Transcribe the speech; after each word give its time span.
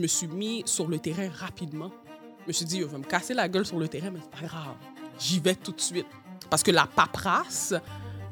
Je 0.00 0.04
me 0.04 0.06
suis 0.06 0.28
mis 0.28 0.62
sur 0.64 0.86
le 0.86 1.00
terrain 1.00 1.28
rapidement. 1.40 1.90
Je 2.42 2.46
me 2.46 2.52
suis 2.52 2.64
dit, 2.64 2.78
je 2.78 2.84
vais 2.84 2.98
me 2.98 3.02
casser 3.02 3.34
la 3.34 3.48
gueule 3.48 3.66
sur 3.66 3.80
le 3.80 3.88
terrain, 3.88 4.12
mais 4.12 4.20
c'est 4.22 4.30
pas 4.30 4.46
grave. 4.46 4.76
J'y 5.18 5.40
vais 5.40 5.56
tout 5.56 5.72
de 5.72 5.80
suite. 5.80 6.06
Parce 6.48 6.62
que 6.62 6.70
la 6.70 6.86
paperasse, 6.86 7.74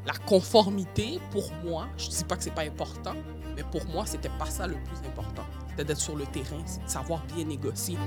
la 0.06 0.12
conformité, 0.12 1.18
pour 1.32 1.50
moi, 1.64 1.88
je 1.98 2.06
ne 2.06 2.10
dis 2.12 2.22
pas 2.22 2.37
que 2.37 2.44
c'est 2.44 2.54
pas 2.54 2.62
important, 2.62 3.14
mais 3.56 3.64
pour 3.64 3.84
moi, 3.87 4.06
c'était 4.06 4.30
pas 4.38 4.46
ça 4.46 4.68
le 4.68 4.74
plus 4.74 5.08
important. 5.08 5.42
C'était 5.71 5.87
d'être 5.87 6.00
sur 6.00 6.14
le 6.14 6.24
terrain, 6.26 6.58
de 6.58 6.88
savoir 6.88 7.24
bien 7.34 7.44
négocier. 7.44 7.98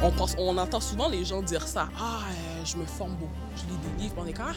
On, 0.00 0.12
pense, 0.12 0.36
on 0.38 0.56
entend 0.58 0.80
souvent 0.80 1.08
les 1.08 1.24
gens 1.24 1.42
dire 1.42 1.66
ça. 1.66 1.88
Ah, 1.98 2.20
euh, 2.20 2.64
je 2.64 2.76
me 2.76 2.84
forme 2.84 3.16
beaucoup, 3.16 3.32
je 3.56 3.62
lis 3.62 3.78
des 3.78 4.04
livres. 4.04 4.14
On 4.18 4.26
est 4.26 4.34
ah, 4.38 4.52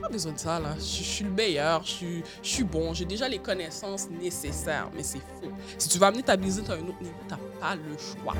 pas 0.00 0.08
besoin 0.08 0.32
de 0.32 0.38
ça, 0.38 0.58
là. 0.58 0.74
Je, 0.78 0.82
suis 0.84 1.24
le 1.24 1.30
meilleur, 1.30 1.82
je 1.84 2.22
suis, 2.42 2.64
bon, 2.64 2.94
j'ai 2.94 3.04
déjà 3.04 3.28
les 3.28 3.38
connaissances 3.38 4.08
nécessaires. 4.10 4.90
Mais 4.94 5.02
c'est 5.02 5.18
faux. 5.18 5.50
Si 5.76 5.88
tu 5.88 5.98
veux 5.98 6.04
amener 6.04 6.22
ta 6.22 6.36
business 6.36 6.68
à 6.70 6.74
un 6.74 6.80
autre 6.80 7.00
niveau, 7.00 7.14
tu 7.26 7.34
n'as 7.34 7.40
pas 7.60 7.74
le 7.74 7.96
choix. 7.98 8.34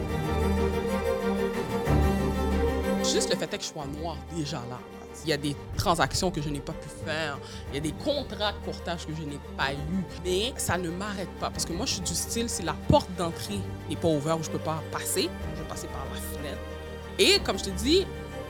Juste 3.05 3.31
le 3.31 3.37
fait 3.37 3.53
est 3.53 3.59
que 3.59 3.65
je 3.65 3.69
sois 3.69 3.87
noir 4.01 4.17
déjà 4.35 4.59
là. 4.69 4.79
Il 5.25 5.31
y 5.31 5.33
a 5.33 5.37
des 5.37 5.57
transactions 5.77 6.31
que 6.31 6.41
je 6.41 6.49
n'ai 6.49 6.61
pas 6.61 6.75
pu 6.75 6.89
faire. 7.05 7.39
Il 7.71 7.75
y 7.75 7.79
a 7.79 7.81
des 7.81 7.93
contrats 7.93 8.53
de 8.53 8.59
courtage 8.65 9.07
que 9.07 9.13
je 9.15 9.23
n'ai 9.23 9.41
pas 9.57 9.73
eu. 9.73 10.05
Mais 10.25 10.53
ça 10.57 10.79
ne 10.79 10.91
m'arrête 10.91 11.31
pas. 11.41 11.51
Parce 11.51 11.65
que 11.65 11.73
moi, 11.73 11.87
je 11.87 11.95
suis 11.95 12.03
du 12.03 12.15
style, 12.15 12.49
si 12.49 12.63
la 12.63 12.75
porte 12.89 13.11
d'entrée 13.17 13.59
n'est 13.89 13.97
pas 13.97 14.09
ouverte 14.09 14.41
ou 14.41 14.43
je 14.45 14.49
ne 14.49 14.53
peux 14.53 14.63
pas 14.63 14.83
passer, 14.93 15.29
je 15.57 15.63
vais 15.63 15.69
passer 15.69 15.89
par 15.89 16.07
la 16.13 16.21
fenêtre. 16.21 16.61
Et 17.19 17.41
comme 17.41 17.59
je 17.59 17.65
te 17.65 17.71
dis, 17.71 18.07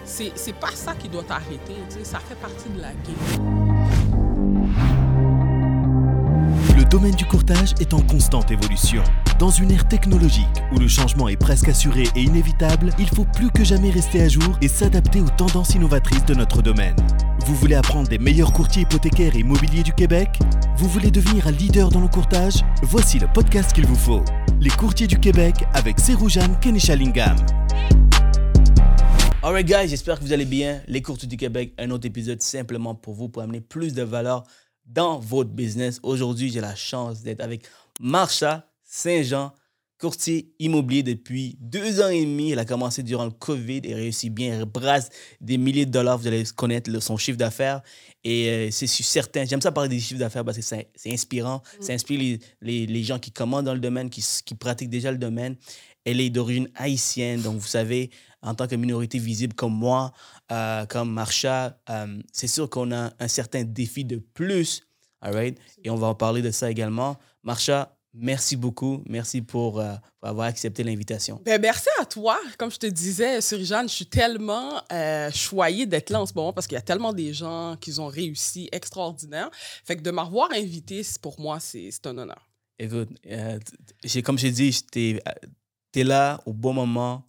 c'est, 0.09 0.53
pas 0.55 0.71
ça 0.75 0.95
qui 0.95 1.09
doit 1.09 1.23
t'arrêter. 1.23 1.77
Ça 2.03 2.19
fait 2.19 2.35
partie 2.37 2.69
de 2.71 2.81
la 2.81 2.89
game. 2.89 3.79
Le 6.77 6.85
domaine 6.85 7.15
du 7.15 7.27
courtage 7.27 7.75
est 7.81 7.93
en 7.93 8.01
constante 8.01 8.51
évolution. 8.51 9.03
Dans 9.39 9.51
une 9.51 9.71
ère 9.71 9.87
technologique 9.87 10.47
où 10.73 10.79
le 10.79 10.89
changement 10.89 11.29
est 11.29 11.37
presque 11.37 11.69
assuré 11.69 12.05
et 12.17 12.23
inévitable, 12.23 12.91
il 12.99 13.09
faut 13.09 13.27
plus 13.27 13.51
que 13.51 13.63
jamais 13.63 13.91
rester 13.91 14.23
à 14.23 14.29
jour 14.29 14.59
et 14.63 14.69
s'adapter 14.69 15.21
aux 15.21 15.29
tendances 15.29 15.75
innovatrices 15.75 16.25
de 16.25 16.35
notre 16.35 16.63
domaine. 16.63 16.97
Vous 17.47 17.55
voulez 17.55 17.75
apprendre 17.75 18.09
des 18.09 18.19
meilleurs 18.19 18.53
courtiers 18.53 18.83
hypothécaires 18.83 19.37
et 19.37 19.41
immobiliers 19.41 19.83
du 19.83 19.93
Québec? 19.93 20.39
Vous 20.77 20.89
voulez 20.89 21.11
devenir 21.11 21.47
un 21.47 21.53
leader 21.53 21.91
dans 21.91 22.01
le 22.01 22.09
courtage? 22.09 22.65
Voici 22.83 23.19
le 23.19 23.27
podcast 23.33 23.73
qu'il 23.73 23.87
vous 23.87 23.95
faut. 23.95 24.25
Les 24.61 24.71
courtiers 24.71 25.07
du 25.07 25.19
Québec 25.19 25.55
avec 25.75 26.01
Seroujane 26.01 26.59
Kenishalingam. 26.61 27.37
Alright 29.49 29.67
guys, 29.67 29.89
j'espère 29.89 30.19
que 30.19 30.25
vous 30.25 30.35
allez 30.35 30.45
bien. 30.45 30.83
Les 30.89 31.01
courtiers 31.01 31.27
du 31.27 31.39
Québec, 31.39 31.73
un 31.79 31.91
autre 31.91 32.07
épisode 32.07 32.43
simplement 32.43 32.95
pour 32.95 33.15
vous, 33.15 33.31
pour 33.31 33.41
amener 33.41 33.63
plus 33.63 33.95
de 33.95 34.03
valeur 34.03 34.45
dans 34.85 35.19
votre 35.19 35.49
business. 35.49 36.01
Aujourd'hui, 36.03 36.51
j'ai 36.53 36.61
la 36.61 36.75
chance 36.75 37.23
d'être 37.23 37.41
avec 37.41 37.63
Marsha 37.99 38.71
Saint-Jean, 38.85 39.55
courtier 39.99 40.53
immobilier 40.59 41.03
depuis 41.03 41.57
deux 41.61 42.03
ans 42.03 42.11
et 42.11 42.27
demi. 42.27 42.51
Elle 42.51 42.59
a 42.59 42.67
commencé 42.67 43.03
durant 43.03 43.25
le 43.25 43.31
COVID 43.31 43.81
et 43.85 43.95
réussit 43.95 44.31
bien. 44.31 44.59
Elle 44.61 44.67
brasse 44.67 45.09
des 45.41 45.57
milliers 45.57 45.87
de 45.87 45.93
dollars. 45.93 46.19
Vous 46.19 46.27
allez 46.27 46.45
connaître 46.55 46.91
son 47.01 47.17
chiffre 47.17 47.39
d'affaires. 47.39 47.81
Et 48.25 48.51
euh, 48.51 48.69
c'est 48.71 48.87
certain. 48.87 49.47
J'aime 49.47 49.63
ça 49.63 49.73
parler 49.73 49.89
des 49.89 49.99
chiffres 49.99 50.21
d'affaires 50.21 50.45
parce 50.45 50.59
que 50.59 50.63
c'est 50.63 50.91
inspirant. 51.07 51.63
Ça 51.81 51.95
inspire 51.95 52.19
les, 52.21 52.39
les- 52.61 52.87
les 52.87 53.03
gens 53.03 53.19
qui 53.19 53.33
commandent 53.33 53.65
dans 53.65 53.73
le 53.73 53.81
domaine, 53.81 54.11
qui 54.11 54.55
pratiquent 54.61 54.91
déjà 54.91 55.11
le 55.11 55.17
domaine. 55.17 55.57
Elle 56.05 56.21
est 56.21 56.29
d'origine 56.31 56.69
haïtienne. 56.75 57.41
Donc, 57.41 57.57
vous 57.59 57.67
savez, 57.67 58.11
en 58.43 58.55
tant 58.55 58.67
que 58.67 58.75
minorité 58.77 59.19
visible 59.19 59.55
comme 59.55 59.75
moi, 59.75 60.13
euh, 60.53 60.87
comme 60.87 61.13
Marsha, 61.13 61.79
euh, 61.91 62.21
c'est 62.33 62.47
sûr 62.47 62.71
qu'on 62.71 62.93
a 62.93 63.13
un 63.19 63.29
certain 63.29 63.65
défi 63.65 64.05
de 64.05 64.17
plus. 64.17 64.83
All 65.21 65.35
right? 65.35 65.59
Et 65.83 65.91
on 65.91 65.97
va 65.97 66.09
en 66.09 66.15
parler 66.15 66.43
de 66.43 66.51
ça 66.51 66.71
également. 66.71 67.19
Marsha, 67.43 67.99
merci 68.15 68.57
beaucoup. 68.57 69.03
Merci 69.07 69.43
pour, 69.43 69.81
euh, 69.81 69.95
pour 70.21 70.29
avoir 70.29 70.47
accepté 70.47 70.83
l'invitation. 70.83 71.41
Ben, 71.45 71.61
merci 71.61 71.89
à 72.01 72.05
toi. 72.05 72.39
Comme 72.59 72.71
je 72.71 72.79
te 72.79 72.87
disais, 72.87 73.41
Jeanne, 73.41 73.89
je 73.89 73.95
suis 73.95 74.07
tellement 74.07 74.83
euh, 74.93 75.31
choyée 75.31 75.87
d'être 75.87 76.11
là 76.11 76.21
en 76.21 76.27
ce 76.27 76.33
moment 76.35 76.53
parce 76.53 76.67
qu'il 76.67 76.77
y 76.77 76.79
a 76.79 76.83
tellement 76.83 77.13
des 77.13 77.33
gens 77.33 77.77
qui 77.81 77.99
ont 77.99 78.07
réussi 78.07 78.69
extraordinaire. 78.73 79.51
Fait 79.85 79.97
que 79.97 80.03
de 80.03 80.11
m'avoir 80.11 80.51
invité, 80.53 81.03
pour 81.23 81.41
moi, 81.41 81.59
c'est 81.61 81.91
un 82.07 82.19
honneur. 82.19 82.49
Écoute, 82.79 83.09
euh, 83.27 83.59
comme 84.25 84.39
j'ai 84.39 84.53
dit, 84.53 84.79
tu 84.93 85.19
es, 85.95 86.05
là 86.05 86.41
au 86.47 86.53
bon 86.53 86.73
moment 86.73 87.28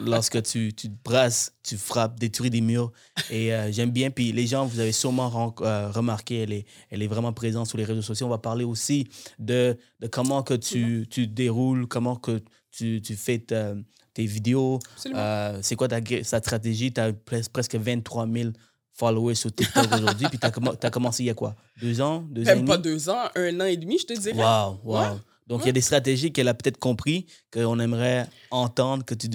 lorsque 0.00 0.42
tu, 0.42 0.72
tu 0.72 0.88
te 0.88 0.96
brasses, 1.04 1.52
tu 1.62 1.76
frappes, 1.76 2.18
détruis 2.18 2.50
des 2.50 2.60
murs. 2.60 2.92
Et 3.30 3.52
euh, 3.52 3.70
j'aime 3.72 3.90
bien. 3.90 4.10
Puis 4.10 4.32
les 4.32 4.46
gens, 4.46 4.66
vous 4.66 4.80
avez 4.80 4.92
sûrement 4.92 5.54
euh, 5.60 5.90
remarqué, 5.90 6.42
elle 6.42 6.52
est, 6.52 6.66
elle 6.90 7.02
est 7.02 7.06
vraiment 7.06 7.32
présente 7.32 7.66
sur 7.66 7.78
les 7.78 7.84
réseaux 7.84 8.02
sociaux. 8.02 8.26
On 8.26 8.30
va 8.30 8.38
parler 8.38 8.64
aussi 8.64 9.08
de, 9.38 9.76
de 10.00 10.06
comment 10.06 10.42
que 10.42 10.54
tu, 10.54 11.06
tu 11.10 11.26
déroules, 11.26 11.86
comment 11.86 12.16
que 12.16 12.40
tu, 12.70 13.00
tu 13.02 13.16
fais 13.16 13.38
ta- 13.38 13.74
tes 14.14 14.26
vidéos. 14.26 14.78
Euh, 15.14 15.58
c'est 15.62 15.76
quoi 15.76 15.88
ta, 15.88 16.00
sa 16.22 16.38
stratégie? 16.38 16.92
Tu 16.92 17.00
as 17.00 17.12
presque 17.12 17.74
23 17.74 18.26
000 18.28 18.50
followers 18.92 19.36
sur 19.36 19.52
TikTok 19.54 19.86
aujourd'hui. 19.94 20.26
Puis 20.28 20.38
tu 20.38 20.46
as, 20.86 20.90
commencé 20.90 21.22
il 21.22 21.26
y 21.26 21.30
a 21.30 21.34
quoi? 21.34 21.54
Deux 21.80 22.00
ans? 22.00 22.24
Deux 22.28 22.42
ans 22.42 22.46
Même 22.46 22.64
pas 22.64 22.78
deux 22.78 23.08
ans, 23.08 23.28
un 23.36 23.60
an 23.60 23.64
et 23.66 23.76
demi, 23.76 23.98
je 23.98 24.06
te 24.06 24.18
dirais. 24.18 24.36
Wow, 24.36 24.80
wow. 24.84 25.20
Donc, 25.48 25.62
il 25.62 25.66
y 25.66 25.70
a 25.70 25.72
des 25.72 25.80
stratégies 25.80 26.30
qu'elle 26.32 26.48
a 26.48 26.54
peut-être 26.54 26.78
compris, 26.78 27.26
qu'on 27.52 27.78
aimerait 27.80 28.28
entendre, 28.50 29.04
que 29.04 29.14
tu, 29.14 29.28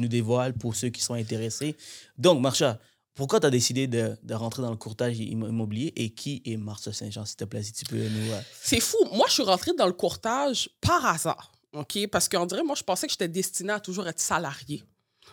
nous 0.00 0.08
dévoiles 0.08 0.52
pour 0.52 0.74
ceux 0.74 0.88
qui 0.88 1.00
sont 1.00 1.14
intéressés. 1.14 1.76
Donc, 2.16 2.40
Marsha, 2.40 2.80
pourquoi 3.14 3.40
tu 3.40 3.46
as 3.46 3.50
décidé 3.50 3.86
de, 3.86 4.16
de 4.22 4.34
rentrer 4.34 4.62
dans 4.62 4.70
le 4.70 4.76
courtage 4.76 5.18
immo- 5.18 5.48
immobilier 5.48 5.92
et 5.96 6.10
qui 6.10 6.42
est 6.44 6.56
Marsha 6.56 6.92
Saint-Jean, 6.92 7.24
s'il 7.24 7.36
te 7.36 7.44
plaît, 7.44 7.62
si 7.62 7.72
tu 7.72 7.84
peux 7.84 7.96
nous... 7.96 8.32
euh, 8.32 8.40
C'est 8.62 8.80
fou. 8.80 8.96
Moi, 9.12 9.26
je 9.28 9.34
suis 9.34 9.42
rentrée 9.42 9.72
dans 9.78 9.86
le 9.86 9.92
courtage 9.92 10.70
par 10.80 11.06
hasard. 11.06 11.52
OK? 11.72 12.06
Parce 12.10 12.28
qu'en 12.28 12.46
dirait, 12.46 12.62
moi, 12.64 12.74
je 12.76 12.82
pensais 12.82 13.06
que 13.06 13.12
j'étais 13.12 13.28
destinée 13.28 13.72
à 13.72 13.80
toujours 13.80 14.08
être 14.08 14.20
salariée. 14.20 14.82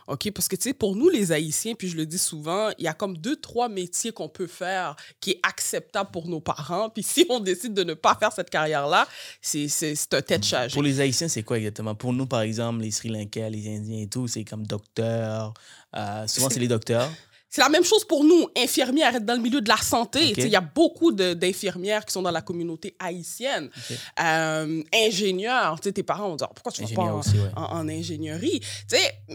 OK? 0.08 0.32
Parce 0.32 0.48
que, 0.48 0.56
tu 0.56 0.64
sais, 0.70 0.74
pour 0.74 0.96
nous, 0.96 1.10
les 1.10 1.32
Haïtiens, 1.32 1.74
puis 1.76 1.88
je 1.88 1.98
le 1.98 2.06
dis 2.06 2.18
souvent, 2.18 2.70
il 2.78 2.86
y 2.86 2.88
a 2.88 2.94
comme 2.94 3.18
deux, 3.18 3.36
trois 3.36 3.70
métiers 3.70 4.12
qu'on 4.12 4.30
peut 4.30 4.48
faire 4.48 4.96
qui 5.20 5.32
est 5.32 5.40
acceptable 5.44 6.12
pour 6.12 6.28
nos 6.28 6.40
parents. 6.42 6.90
Puis 6.90 7.04
si 7.04 7.26
on 7.30 7.40
décide 7.40 7.74
de 7.74 7.84
ne 7.84 7.94
pas 7.94 8.16
faire 8.16 8.32
cette 8.32 8.50
carrière-là, 8.50 9.08
c'est 9.42 9.68
un 10.14 10.22
tête 10.22 10.44
chargé. 10.44 10.74
Pour 10.74 10.84
les 10.84 11.00
Haïtiens, 11.00 11.28
c'est 11.28 11.44
quoi 11.44 11.58
exactement? 11.58 11.96
Pour 11.96 12.14
nous, 12.14 12.26
par 12.26 12.42
exemple, 12.42 12.82
les 12.82 12.92
Sri 12.92 13.10
Lankais, 13.10 13.50
les 13.50 13.76
Indiens 13.76 14.02
et 14.04 14.08
tout, 14.08 14.28
c'est 14.28 14.44
comme 14.44 14.66
docteur. 14.66 15.54
euh, 15.96 16.28
souvent, 16.28 16.50
c'est 16.50 16.60
les 16.60 16.68
docteurs. 16.68 17.12
C'est 17.56 17.62
la 17.62 17.70
même 17.70 17.86
chose 17.86 18.04
pour 18.04 18.26
nous, 18.26 18.50
infirmières, 18.58 19.16
être 19.16 19.24
dans 19.26 19.36
le 19.36 19.40
milieu 19.40 19.62
de 19.62 19.70
la 19.70 19.78
santé. 19.78 20.34
Il 20.38 20.50
y 20.50 20.58
a 20.58 20.62
beaucoup 20.62 21.14
d'infirmières 21.14 22.04
qui 22.06 22.12
sont 22.12 22.22
dans 22.22 22.30
la 22.32 22.42
communauté 22.42 22.98
haïtienne. 23.00 23.70
Ok. 23.74 23.98
Euh, 24.22 24.84
ingénieurs, 24.94 25.80
tes 25.80 26.04
parents 26.04 26.28
vont 26.28 26.36
dire 26.36 26.50
pourquoi 26.50 26.74
tu 26.74 26.84
vas 26.84 26.94
pas 26.94 27.02
en, 27.04 27.20
aussi, 27.20 27.38
ouais. 27.40 27.50
en- 27.56 27.78
en 27.78 27.88
ingénierie? 27.88 28.60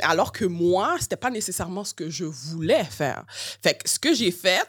Alors 0.03 0.33
que 0.33 0.45
moi, 0.45 0.97
c'était 1.01 1.17
pas 1.17 1.31
nécessairement 1.31 1.83
ce 1.83 1.95
que 1.95 2.11
je 2.11 2.27
voulais 2.27 2.85
faire. 2.85 3.25
Fait 3.63 3.83
que 3.83 3.89
ce 3.89 3.99
que 3.99 4.13
j'ai 4.13 4.33
fait, 4.33 4.61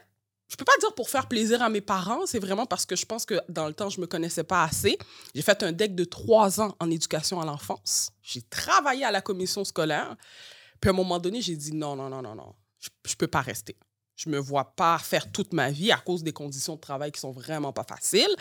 je 0.47 0.55
peux 0.55 0.63
pas 0.63 0.77
dire 0.79 0.95
pour 0.95 1.09
faire 1.09 1.27
plaisir 1.27 1.61
à 1.61 1.67
mes 1.67 1.81
parents, 1.81 2.25
c'est 2.25 2.39
vraiment 2.39 2.65
parce 2.65 2.85
que 2.85 2.95
je 2.95 3.05
pense 3.05 3.25
que 3.25 3.35
dans 3.49 3.67
le 3.67 3.73
temps, 3.73 3.89
je 3.89 3.99
me 3.99 4.07
connaissais 4.07 4.45
pas 4.45 4.63
assez. 4.63 4.97
J'ai 5.35 5.41
fait 5.41 5.61
un 5.63 5.73
deck 5.73 5.93
de 5.93 6.05
trois 6.05 6.61
ans 6.61 6.73
en 6.79 6.89
éducation 6.89 7.41
à 7.41 7.45
l'enfance. 7.45 8.11
J'ai 8.21 8.43
travaillé 8.43 9.03
à 9.03 9.11
la 9.11 9.19
commission 9.19 9.65
scolaire. 9.65 10.15
Puis 10.79 10.89
à 10.89 10.93
un 10.93 10.95
moment 10.95 11.19
donné, 11.19 11.41
j'ai 11.41 11.57
dit 11.57 11.73
non, 11.73 11.97
non, 11.97 12.07
non, 12.09 12.21
non, 12.21 12.33
non. 12.33 12.53
Je, 12.81 12.89
je 13.07 13.15
peux 13.15 13.27
pas 13.27 13.41
rester. 13.41 13.77
Je 14.17 14.29
me 14.29 14.37
vois 14.37 14.75
pas 14.75 14.99
faire 14.99 15.31
toute 15.31 15.53
ma 15.53 15.71
vie 15.71 15.91
à 15.91 15.97
cause 15.97 16.23
des 16.23 16.33
conditions 16.33 16.75
de 16.75 16.81
travail 16.81 17.11
qui 17.11 17.19
sont 17.19 17.31
vraiment 17.31 17.71
pas 17.73 17.83
faciles. 17.83 18.35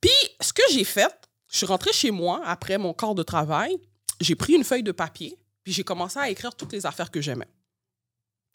Puis 0.00 0.10
ce 0.40 0.52
que 0.52 0.62
j'ai 0.72 0.84
fait, 0.84 1.14
je 1.52 1.58
suis 1.58 1.66
rentrée 1.66 1.92
chez 1.92 2.10
moi 2.10 2.40
après 2.44 2.78
mon 2.78 2.94
corps 2.94 3.14
de 3.14 3.22
travail. 3.22 3.76
J'ai 4.20 4.34
pris 4.34 4.54
une 4.54 4.64
feuille 4.64 4.82
de 4.82 4.92
papier, 4.92 5.36
puis 5.62 5.72
j'ai 5.72 5.84
commencé 5.84 6.18
à 6.18 6.30
écrire 6.30 6.54
toutes 6.54 6.72
les 6.72 6.86
affaires 6.86 7.10
que 7.10 7.20
j'aimais. 7.20 7.48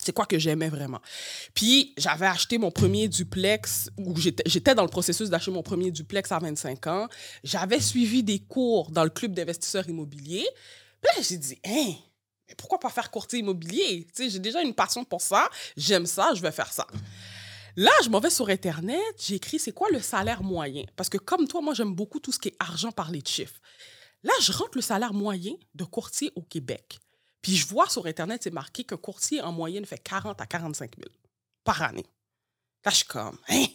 C'est 0.04 0.14
quoi 0.14 0.26
que 0.26 0.40
j'aimais 0.40 0.70
vraiment? 0.70 1.02
Puis 1.54 1.94
j'avais 1.98 2.26
acheté 2.26 2.58
mon 2.58 2.72
premier 2.72 3.08
duplex, 3.08 3.90
ou 3.98 4.16
j'étais 4.18 4.76
dans 4.76 4.84
le 4.84 4.90
processus 4.90 5.30
d'acheter 5.30 5.52
mon 5.52 5.64
premier 5.64 5.92
duplex 5.92 6.32
à 6.32 6.40
25 6.40 6.88
ans. 6.88 7.08
J'avais 7.44 7.80
suivi 7.80 8.24
des 8.24 8.40
cours 8.40 8.90
dans 8.92 9.04
le 9.04 9.10
club 9.10 9.34
d'investisseurs 9.34 9.88
immobiliers. 9.90 10.48
Puis 11.02 11.12
là, 11.16 11.22
j'ai 11.22 11.38
dit, 11.38 11.60
hein, 11.66 11.94
pourquoi 12.56 12.80
pas 12.80 12.90
faire 12.90 13.12
courtier 13.12 13.40
immobilier? 13.40 14.08
Tu 14.16 14.30
j'ai 14.30 14.40
déjà 14.40 14.62
une 14.62 14.74
passion 14.74 15.04
pour 15.04 15.22
ça, 15.22 15.50
j'aime 15.76 16.06
ça, 16.06 16.34
je 16.34 16.42
vais 16.42 16.52
faire 16.52 16.72
ça. 16.72 16.88
Là, 17.76 17.92
je 18.04 18.10
m'en 18.10 18.20
vais 18.20 18.30
sur 18.30 18.50
Internet, 18.50 19.00
j'écris 19.20 19.60
c'est 19.60 19.72
quoi 19.72 19.90
le 19.92 20.00
salaire 20.00 20.42
moyen? 20.42 20.84
Parce 20.96 21.10
que 21.10 21.18
comme 21.18 21.48
toi, 21.48 21.62
moi, 21.62 21.74
j'aime 21.74 21.94
beaucoup 21.94 22.20
tout 22.20 22.32
ce 22.32 22.40
qui 22.40 22.50
est 22.50 22.56
argent 22.60 22.92
par 22.92 23.12
les 23.12 23.22
chiffres. 23.24 23.62
Là, 24.24 24.34
je 24.42 24.52
rentre 24.52 24.72
le 24.76 24.82
salaire 24.82 25.14
moyen 25.14 25.54
de 25.76 25.84
courtier 25.84 26.32
au 26.36 26.42
Québec. 26.42 27.00
Puis 27.42 27.56
je 27.56 27.68
vois 27.68 27.88
sur 27.88 28.06
Internet, 28.08 28.42
c'est 28.44 28.52
marqué 28.52 28.84
qu'un 28.84 28.98
courtier 28.98 29.42
en 29.42 29.52
moyenne 29.52 29.86
fait 29.86 30.00
40 30.00 30.42
à 30.42 30.46
45 30.46 30.96
000 30.98 31.10
par 31.64 31.82
année. 31.84 32.06
Là, 32.84 32.92
je 32.92 32.98
suis 32.98 33.06
comme, 33.06 33.38
hein? 33.50 33.66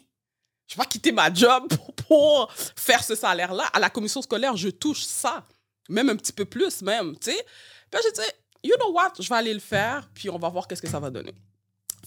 Je 0.66 0.76
vais 0.76 0.86
quitter 0.86 1.12
ma 1.12 1.32
job 1.32 1.68
pour, 2.08 2.52
faire 2.52 3.04
ce 3.04 3.14
salaire-là. 3.14 3.64
À 3.72 3.78
la 3.78 3.90
commission 3.90 4.22
scolaire, 4.22 4.56
je 4.56 4.68
touche 4.68 5.02
ça. 5.02 5.46
Même 5.88 6.08
un 6.10 6.16
petit 6.16 6.32
peu 6.32 6.44
plus, 6.44 6.82
même, 6.82 7.16
tu. 7.18 7.30
Puis 7.30 7.40
là, 7.92 8.00
j'ai 8.02 8.12
dit, 8.12 8.28
you 8.62 8.76
know 8.78 8.92
what? 8.92 9.12
Je 9.18 9.28
vais 9.28 9.36
aller 9.36 9.54
le 9.54 9.60
faire, 9.60 10.08
puis 10.14 10.30
on 10.30 10.38
va 10.38 10.48
voir 10.48 10.66
qu'est-ce 10.66 10.82
que 10.82 10.88
ça 10.88 11.00
va 11.00 11.10
donner. 11.10 11.34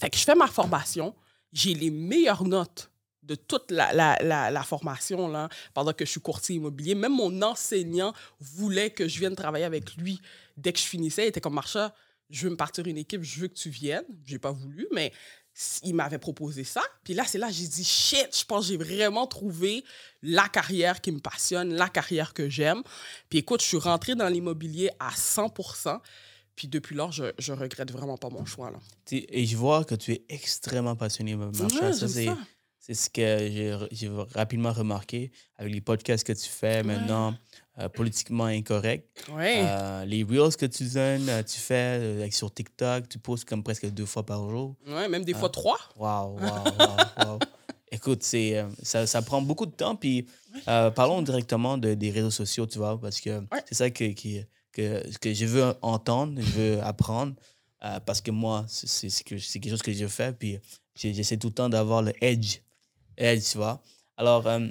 Fait 0.00 0.10
que 0.10 0.16
je 0.16 0.24
fais 0.24 0.34
ma 0.34 0.46
formation. 0.46 1.14
J'ai 1.52 1.74
les 1.74 1.90
meilleures 1.90 2.44
notes 2.44 2.90
de 3.22 3.34
toute 3.34 3.70
la, 3.70 3.92
la, 3.92 4.50
la, 4.50 4.62
formation 4.62 5.28
là, 5.28 5.48
pendant 5.74 5.92
que 5.92 6.04
je 6.04 6.10
suis 6.10 6.20
courtier 6.20 6.56
immobilier. 6.56 6.94
Même 6.94 7.12
mon 7.12 7.42
enseignant 7.42 8.12
voulait 8.38 8.90
que 8.90 9.08
je 9.08 9.18
vienne 9.18 9.34
travailler 9.34 9.64
avec 9.64 9.96
lui 9.96 10.20
dès 10.56 10.72
que 10.72 10.78
je 10.78 10.84
finissais. 10.84 11.24
Il 11.24 11.28
était 11.28 11.40
comme 11.40 11.54
Marcha, 11.54 11.92
je 12.30 12.44
veux 12.44 12.50
me 12.50 12.56
partir 12.56 12.86
une 12.86 12.98
équipe, 12.98 13.22
je 13.22 13.40
veux 13.40 13.48
que 13.48 13.54
tu 13.54 13.68
viennes. 13.68 14.04
J'ai 14.24 14.38
pas 14.38 14.52
voulu, 14.52 14.86
mais 14.92 15.12
il 15.82 15.94
m'avait 15.94 16.18
proposé 16.18 16.64
ça. 16.64 16.82
Puis 17.02 17.14
là, 17.14 17.24
c'est 17.26 17.38
là 17.38 17.48
j'ai 17.50 17.66
dit 17.66 17.84
shit, 17.84 18.28
je 18.38 18.44
pense 18.44 18.66
que 18.66 18.72
j'ai 18.72 18.76
vraiment 18.76 19.26
trouvé 19.26 19.84
la 20.22 20.48
carrière 20.48 21.00
qui 21.00 21.10
me 21.10 21.20
passionne, 21.20 21.74
la 21.74 21.88
carrière 21.88 22.34
que 22.34 22.48
j'aime. 22.48 22.82
Puis 23.28 23.40
écoute, 23.40 23.62
je 23.62 23.66
suis 23.66 23.78
rentrée 23.78 24.14
dans 24.14 24.28
l'immobilier 24.28 24.90
à 25.00 25.10
100 25.10 25.54
puis 26.56 26.66
depuis 26.68 26.96
lors, 26.96 27.12
je, 27.12 27.24
je 27.38 27.52
regrette 27.52 27.92
vraiment 27.92 28.16
pas 28.16 28.30
mon 28.30 28.44
choix. 28.44 28.70
Là. 28.70 28.78
Et 29.12 29.46
je 29.46 29.56
vois 29.56 29.84
que 29.84 29.94
tu 29.94 30.12
es 30.12 30.24
extrêmement 30.28 30.96
passionné, 30.96 31.36
ça, 31.52 31.68
j'aime 31.68 32.08
c'est, 32.08 32.24
ça. 32.24 32.38
c'est 32.80 32.94
ce 32.94 33.10
que 33.10 33.86
j'ai, 33.92 34.08
rapidement 34.34 34.72
remarqué 34.72 35.30
avec 35.56 35.72
les 35.72 35.80
podcasts 35.80 36.26
que 36.26 36.32
tu 36.32 36.48
fais 36.48 36.82
maintenant, 36.82 37.34
euh, 37.78 37.88
politiquement 37.90 38.46
incorrect. 38.46 39.06
Ouais. 39.32 39.62
Euh, 39.66 40.04
les 40.06 40.22
reels 40.24 40.56
que 40.56 40.64
tu 40.66 40.84
donnes, 40.88 41.28
euh, 41.28 41.42
tu 41.42 41.58
fais 41.58 41.98
euh, 42.00 42.30
sur 42.30 42.52
TikTok, 42.52 43.06
tu 43.08 43.18
postes 43.18 43.44
comme 43.46 43.62
presque 43.62 43.86
deux 43.90 44.06
fois 44.06 44.24
par 44.24 44.48
jour. 44.48 44.74
ouais, 44.86 45.08
même 45.08 45.24
des 45.24 45.34
fois 45.34 45.50
trois. 45.50 45.78
Waouh, 45.96 46.36
waouh, 46.38 46.64
waouh, 46.78 47.26
waouh. 47.26 47.38
Écoute, 47.92 48.22
c'est, 48.22 48.64
ça, 48.82 49.06
ça 49.06 49.22
prend 49.22 49.40
beaucoup 49.42 49.66
de 49.66 49.70
temps. 49.70 49.94
Puis 49.94 50.26
parlons 50.64 51.22
directement 51.22 51.78
de- 51.78 51.94
des 51.94 52.10
réseaux 52.10 52.30
sociaux, 52.32 52.66
tu 52.66 52.78
vois, 52.78 52.98
parce 53.00 53.20
que 53.20 53.42
c'est 53.68 53.74
ça 53.74 53.90
que, 53.90 54.04
qui- 54.12 54.42
que, 54.76 55.18
que 55.18 55.32
je 55.34 55.46
veux 55.46 55.74
entendre, 55.82 56.40
je 56.40 56.50
veux 56.52 56.82
apprendre. 56.82 57.34
euh, 57.84 58.00
parce 58.00 58.20
que 58.20 58.30
moi, 58.30 58.64
c'est, 58.68 58.88
c'est, 58.88 59.10
c'est 59.10 59.24
que- 59.24 59.38
c'est 59.38 59.60
quelque 59.60 59.72
chose 59.72 59.82
que 59.82 59.92
je 59.92 60.06
fais. 60.06 60.32
Puis 60.32 60.58
j'essaie 60.94 61.36
tout 61.36 61.48
le 61.48 61.54
temps 61.54 61.68
d'avoir 61.68 62.02
le 62.02 62.12
edge. 62.24 62.58
Edge, 63.16 63.42
tu 63.52 63.58
vois. 63.58 63.82
Alors, 64.16 64.46
euh, 64.46 64.66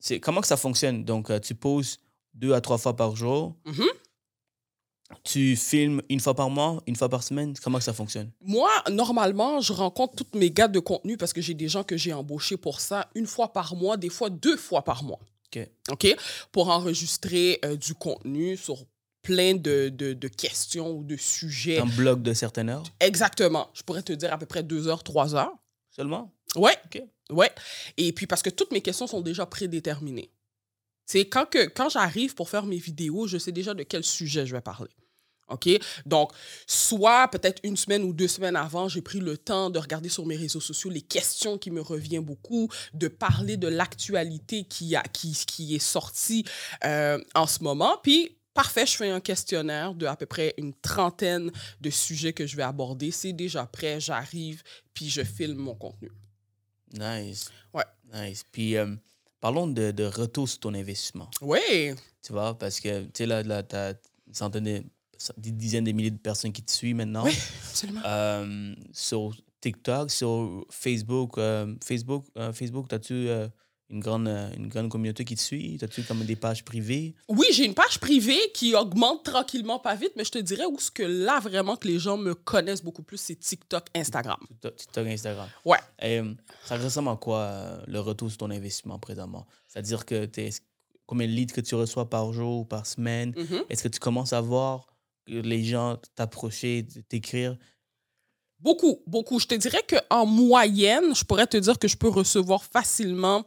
c'est, 0.00 0.18
comment 0.20 0.40
que 0.40 0.46
ça 0.46 0.56
fonctionne? 0.56 1.04
Donc, 1.04 1.30
euh, 1.30 1.38
tu 1.38 1.54
poses 1.54 1.98
deux 2.34 2.52
à 2.52 2.60
trois 2.60 2.78
fois 2.78 2.96
par 2.96 3.14
jour. 3.16 3.54
Mhm. 3.64 3.84
Tu 5.22 5.54
filmes 5.54 6.02
une 6.08 6.18
fois 6.18 6.34
par 6.34 6.50
mois, 6.50 6.82
une 6.88 6.96
fois 6.96 7.08
par 7.08 7.22
semaine? 7.22 7.54
Comment 7.62 7.78
ça 7.78 7.92
fonctionne? 7.92 8.32
Moi, 8.40 8.68
normalement, 8.90 9.60
je 9.60 9.72
rencontre 9.72 10.16
toutes 10.16 10.34
mes 10.34 10.50
gars 10.50 10.66
de 10.66 10.80
contenu 10.80 11.16
parce 11.16 11.32
que 11.32 11.40
j'ai 11.40 11.54
des 11.54 11.68
gens 11.68 11.84
que 11.84 11.96
j'ai 11.96 12.12
embauchés 12.12 12.56
pour 12.56 12.80
ça 12.80 13.08
une 13.14 13.26
fois 13.26 13.52
par 13.52 13.76
mois, 13.76 13.96
des 13.96 14.08
fois 14.08 14.30
deux 14.30 14.56
fois 14.56 14.82
par 14.82 15.04
mois. 15.04 15.20
OK. 15.46 15.68
OK? 15.92 16.16
Pour 16.50 16.70
enregistrer 16.70 17.60
euh, 17.64 17.76
du 17.76 17.94
contenu 17.94 18.56
sur 18.56 18.84
plein 19.26 19.54
de, 19.54 19.88
de, 19.88 20.12
de 20.12 20.28
questions 20.28 20.92
ou 20.92 21.02
de 21.02 21.16
sujets. 21.16 21.80
Un 21.80 21.86
blog 21.86 22.22
de 22.22 22.32
certaines 22.32 22.70
heures? 22.70 22.84
Exactement. 23.00 23.68
Je 23.74 23.82
pourrais 23.82 24.02
te 24.02 24.12
dire 24.12 24.32
à 24.32 24.38
peu 24.38 24.46
près 24.46 24.62
deux 24.62 24.86
heures, 24.86 25.02
trois 25.02 25.34
heures. 25.34 25.52
seulement? 25.90 26.32
Ouais. 26.54 26.76
OK. 26.84 27.02
Ouais. 27.30 27.50
Et 27.96 28.12
puis 28.12 28.28
parce 28.28 28.42
que 28.42 28.50
toutes 28.50 28.70
mes 28.70 28.82
questions 28.82 29.08
sont 29.08 29.20
déjà 29.20 29.44
prédéterminées. 29.44 30.30
C'est 31.06 31.28
quand, 31.28 31.46
que, 31.46 31.66
quand 31.66 31.88
j'arrive 31.88 32.36
pour 32.36 32.48
faire 32.48 32.66
mes 32.66 32.78
vidéos, 32.78 33.26
je 33.26 33.36
sais 33.36 33.52
déjà 33.52 33.74
de 33.74 33.82
quel 33.82 34.04
sujet 34.04 34.46
je 34.46 34.54
vais 34.54 34.60
parler. 34.60 34.90
OK? 35.48 35.68
Donc, 36.04 36.32
soit 36.66 37.28
peut-être 37.28 37.60
une 37.62 37.76
semaine 37.76 38.02
ou 38.02 38.12
deux 38.12 38.28
semaines 38.28 38.56
avant, 38.56 38.88
j'ai 38.88 39.02
pris 39.02 39.20
le 39.20 39.36
temps 39.38 39.70
de 39.70 39.78
regarder 39.78 40.08
sur 40.08 40.26
mes 40.26 40.36
réseaux 40.36 40.60
sociaux 40.60 40.90
les 40.90 41.02
questions 41.02 41.58
qui 41.58 41.70
me 41.70 41.80
reviennent 41.80 42.24
beaucoup, 42.24 42.68
de 42.94 43.08
parler 43.08 43.56
de 43.56 43.68
l'actualité 43.68 44.64
qui, 44.64 44.96
a, 44.96 45.02
qui, 45.02 45.32
qui 45.46 45.74
est 45.76 45.80
sortie 45.80 46.44
euh, 46.84 47.18
en 47.34 47.46
ce 47.46 47.62
moment. 47.62 47.98
Puis, 48.02 48.35
parfait, 48.56 48.86
je 48.86 48.96
fais 48.96 49.10
un 49.10 49.20
questionnaire 49.20 49.94
de 49.94 50.06
à 50.06 50.16
peu 50.16 50.26
près 50.26 50.54
une 50.56 50.72
trentaine 50.74 51.52
de 51.80 51.90
sujets 51.90 52.32
que 52.32 52.46
je 52.46 52.56
vais 52.56 52.64
aborder. 52.64 53.10
C'est 53.12 53.32
déjà 53.34 53.66
prêt, 53.66 54.00
j'arrive, 54.00 54.62
puis 54.94 55.08
je 55.08 55.22
filme 55.22 55.58
mon 55.58 55.74
contenu. 55.74 56.10
Nice. 56.92 57.50
Ouais. 57.72 57.84
Nice. 58.12 58.42
Puis, 58.50 58.76
euh, 58.76 58.96
parlons 59.40 59.66
de, 59.68 59.90
de 59.90 60.04
retour 60.04 60.48
sur 60.48 60.58
ton 60.58 60.74
investissement. 60.74 61.30
Oui, 61.42 61.94
Tu 62.22 62.32
vois, 62.32 62.58
parce 62.58 62.80
que, 62.80 63.04
tu 63.04 63.10
sais, 63.14 63.26
là, 63.26 63.42
là 63.42 63.62
tu 63.62 63.76
as 63.76 63.90
une 64.26 64.34
centaine 64.34 64.64
de, 64.64 64.84
des 65.36 65.52
dizaines 65.52 65.84
de 65.84 65.92
milliers 65.92 66.10
de 66.10 66.18
personnes 66.18 66.52
qui 66.52 66.62
te 66.62 66.72
suivent 66.72 66.96
maintenant. 66.96 67.24
Oui. 67.24 67.36
absolument. 67.68 68.00
Euh, 68.06 68.74
sur 68.92 69.36
TikTok, 69.60 70.10
sur 70.10 70.64
Facebook. 70.70 71.38
euh, 71.38 71.74
Facebook, 71.84 72.24
Facebook 72.52 72.92
as-tu 72.92 73.28
une, 73.88 74.00
grande, 74.00 74.26
euh, 74.28 74.50
une 74.56 74.68
grande 74.68 74.88
communauté 74.88 75.24
qui 75.24 75.34
te 75.36 75.40
suit? 75.40 75.78
As-tu 75.82 76.02
comme 76.02 76.24
des 76.24 76.36
pages 76.36 76.64
privées? 76.64 77.14
Oui, 77.28 77.46
j'ai 77.52 77.64
une 77.64 77.74
page 77.74 77.98
privée 78.00 78.50
qui 78.52 78.74
augmente 78.74 79.24
tranquillement, 79.24 79.78
pas 79.78 79.94
vite, 79.94 80.12
mais 80.16 80.24
je 80.24 80.32
te 80.32 80.38
dirais 80.38 80.64
où 80.66 80.78
ce 80.78 80.90
que 80.90 81.02
là, 81.04 81.38
vraiment, 81.40 81.76
que 81.76 81.86
les 81.88 81.98
gens 81.98 82.16
me 82.16 82.34
connaissent 82.34 82.82
beaucoup 82.82 83.02
plus, 83.02 83.18
c'est 83.18 83.36
TikTok, 83.36 83.86
Instagram. 83.94 84.38
TikTok, 84.76 85.06
Instagram. 85.06 85.48
Ouais. 85.64 85.78
Et, 86.02 86.18
euh, 86.18 86.34
ça 86.64 86.76
ressemble 86.76 87.10
à 87.10 87.16
quoi 87.16 87.38
euh, 87.40 87.80
le 87.86 88.00
retour 88.00 88.28
sur 88.28 88.38
ton 88.38 88.50
investissement 88.50 88.98
présentement? 88.98 89.46
C'est-à-dire 89.68 90.04
que 90.04 90.24
t'es- 90.24 90.50
combien 91.06 91.26
de 91.28 91.32
leads 91.32 91.52
que 91.54 91.60
tu 91.60 91.74
reçois 91.76 92.10
par 92.10 92.32
jour 92.32 92.60
ou 92.60 92.64
par 92.64 92.86
semaine? 92.86 93.32
Mhm. 93.36 93.64
Est-ce 93.70 93.84
que 93.84 93.88
tu 93.88 94.00
commences 94.00 94.32
à 94.32 94.40
voir 94.40 94.86
les 95.28 95.62
gens 95.64 95.96
t'approcher, 96.14 96.86
t'écrire? 97.08 97.56
Beaucoup, 98.60 99.02
beaucoup. 99.06 99.38
Je 99.38 99.46
te 99.46 99.54
dirais 99.54 99.84
qu'en 99.88 100.26
moyenne, 100.26 101.14
je 101.14 101.24
pourrais 101.24 101.46
te 101.46 101.56
dire 101.56 101.78
que 101.78 101.88
je 101.88 101.96
peux 101.96 102.08
recevoir 102.08 102.64
facilement 102.64 103.44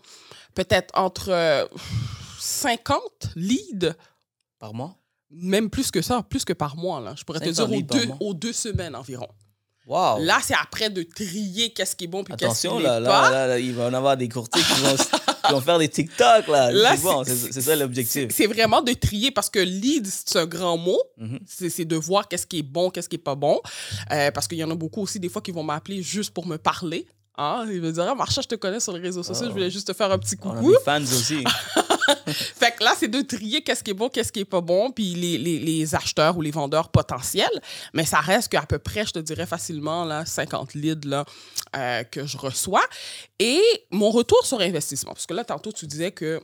peut-être 0.54 0.92
entre 0.98 1.30
euh, 1.30 1.66
50 2.40 3.02
leads, 3.36 3.94
Par 4.60 4.74
mois? 4.74 4.96
même 5.32 5.70
plus 5.70 5.92
que 5.92 6.02
ça, 6.02 6.24
plus 6.24 6.46
que 6.46 6.54
par 6.54 6.76
mois. 6.76 7.00
Là. 7.02 7.14
Je 7.18 7.24
pourrais 7.24 7.40
te 7.40 7.52
50 7.54 7.70
dire 7.70 7.78
aux 7.78 7.82
deux, 7.82 8.14
aux 8.20 8.34
deux 8.34 8.54
semaines 8.54 8.96
environ. 8.96 9.28
Wow! 9.90 10.20
Là, 10.20 10.38
c'est 10.44 10.54
après 10.54 10.92
de 10.92 11.02
trier 11.02 11.74
qu'est-ce 11.74 11.96
qui 11.96 12.04
est 12.04 12.08
bon 12.08 12.24
puis 12.24 12.36
qu'est-ce 12.38 12.68
qui 12.68 12.74
n'est 12.76 12.84
là, 12.84 13.02
pas. 13.02 13.22
là, 13.24 13.32
là, 13.32 13.48
là, 13.48 13.60
il 13.60 13.74
va 13.74 13.86
y 13.86 13.88
en 13.88 13.94
avoir 13.96 14.16
des 14.16 14.30
courtiers 14.30 14.62
qui 14.62 14.82
vont, 14.82 14.96
qui 15.48 15.52
vont 15.52 15.62
faire 15.62 15.80
des 15.80 15.90
TikTok, 15.90 16.48
là. 16.48 16.72
Là, 16.72 16.96
c'est 16.96 17.02
bon, 17.02 17.24
c'est- 17.24 17.60
ça 17.60 17.76
l'objectif. 17.76 18.28
C'est 18.30 18.46
vraiment 18.46 18.84
de 18.84 18.94
trier 18.94 19.32
parce 19.32 19.50
que 19.50 19.58
lead, 19.58 20.06
c'est 20.06 20.38
un 20.38 20.46
grand 20.46 20.78
mot. 20.78 21.02
C'est 21.48 21.72
c'est 21.72 21.86
de 21.86 21.96
voir 21.96 22.28
qu'est-ce 22.28 22.46
qui 22.46 22.60
est 22.60 22.64
bon, 22.64 22.92
qu'est-ce 22.92 23.10
qui 23.10 23.16
est 23.16 23.20
pas 23.20 23.34
bon. 23.34 23.60
Euh, 24.12 24.30
parce 24.30 24.48
qu'il 24.48 24.60
y 24.60 24.64
en 24.64 24.70
a 24.70 24.76
beaucoup 24.76 25.02
aussi, 25.02 25.20
des 25.20 25.28
fois, 25.30 25.42
qui 25.42 25.50
vont 25.52 25.64
m'appeler 25.64 26.04
juste 26.04 26.36
pour 26.36 26.46
me 26.46 26.58
parler. 26.58 27.08
Hein? 27.42 27.66
Ils 27.72 27.82
me 27.82 27.92
diront, 27.92 28.10
ah, 28.12 28.16
Marcha, 28.16 28.42
je 28.42 28.48
te 28.48 28.56
connais 28.56 28.80
sur 28.82 28.92
les 28.94 29.00
réseaux 29.00 29.24
sociaux, 29.24 29.46
Oh. 29.46 29.50
je 29.50 29.54
voulais 29.54 29.72
juste 29.72 29.88
te 29.88 29.94
faire 29.94 30.12
un 30.12 30.18
petit 30.20 30.36
On 30.44 30.52
a 30.52 30.56
coucou. 30.56 30.72
des 30.72 30.78
fans 30.84 31.02
aussi. 31.02 31.44
Fait 32.28 32.72
que 32.76 32.84
là, 32.84 32.94
c'est 32.98 33.08
de 33.08 33.22
trier 33.22 33.62
qu'est-ce 33.62 33.84
qui 33.84 33.92
est 33.92 33.94
bon, 33.94 34.10
qu'est-ce 34.10 34.32
qui 34.32 34.40
est 34.42 34.46
pas 34.46 34.62
bon, 34.62 34.92
puis 34.92 35.14
les, 35.16 35.38
les, 35.38 35.60
les 35.60 35.96
acheteurs 35.96 36.36
ou 36.38 36.42
les 36.42 36.52
vendeurs 36.52 36.90
potentiels. 36.90 37.48
Mais 37.94 38.04
ça 38.06 38.20
reste 38.20 38.50
qu'à 38.50 38.64
peu 38.64 38.80
près, 38.80 39.06
je 39.06 39.12
te 39.14 39.20
dirais 39.20 39.46
facilement, 39.46 40.06
là, 40.06 40.26
50 40.26 40.74
leads 40.74 41.08
là, 41.08 41.24
euh, 41.76 42.04
que 42.04 42.26
je 42.26 42.38
reçois. 42.38 42.84
Et 43.40 43.62
mon 43.92 44.10
retour 44.12 44.46
sur 44.46 44.60
investissement, 44.60 45.14
parce 45.14 45.26
que 45.28 45.34
là, 45.34 45.44
tantôt, 45.44 45.72
tu 45.72 45.86
disais 45.88 46.12
que 46.12 46.42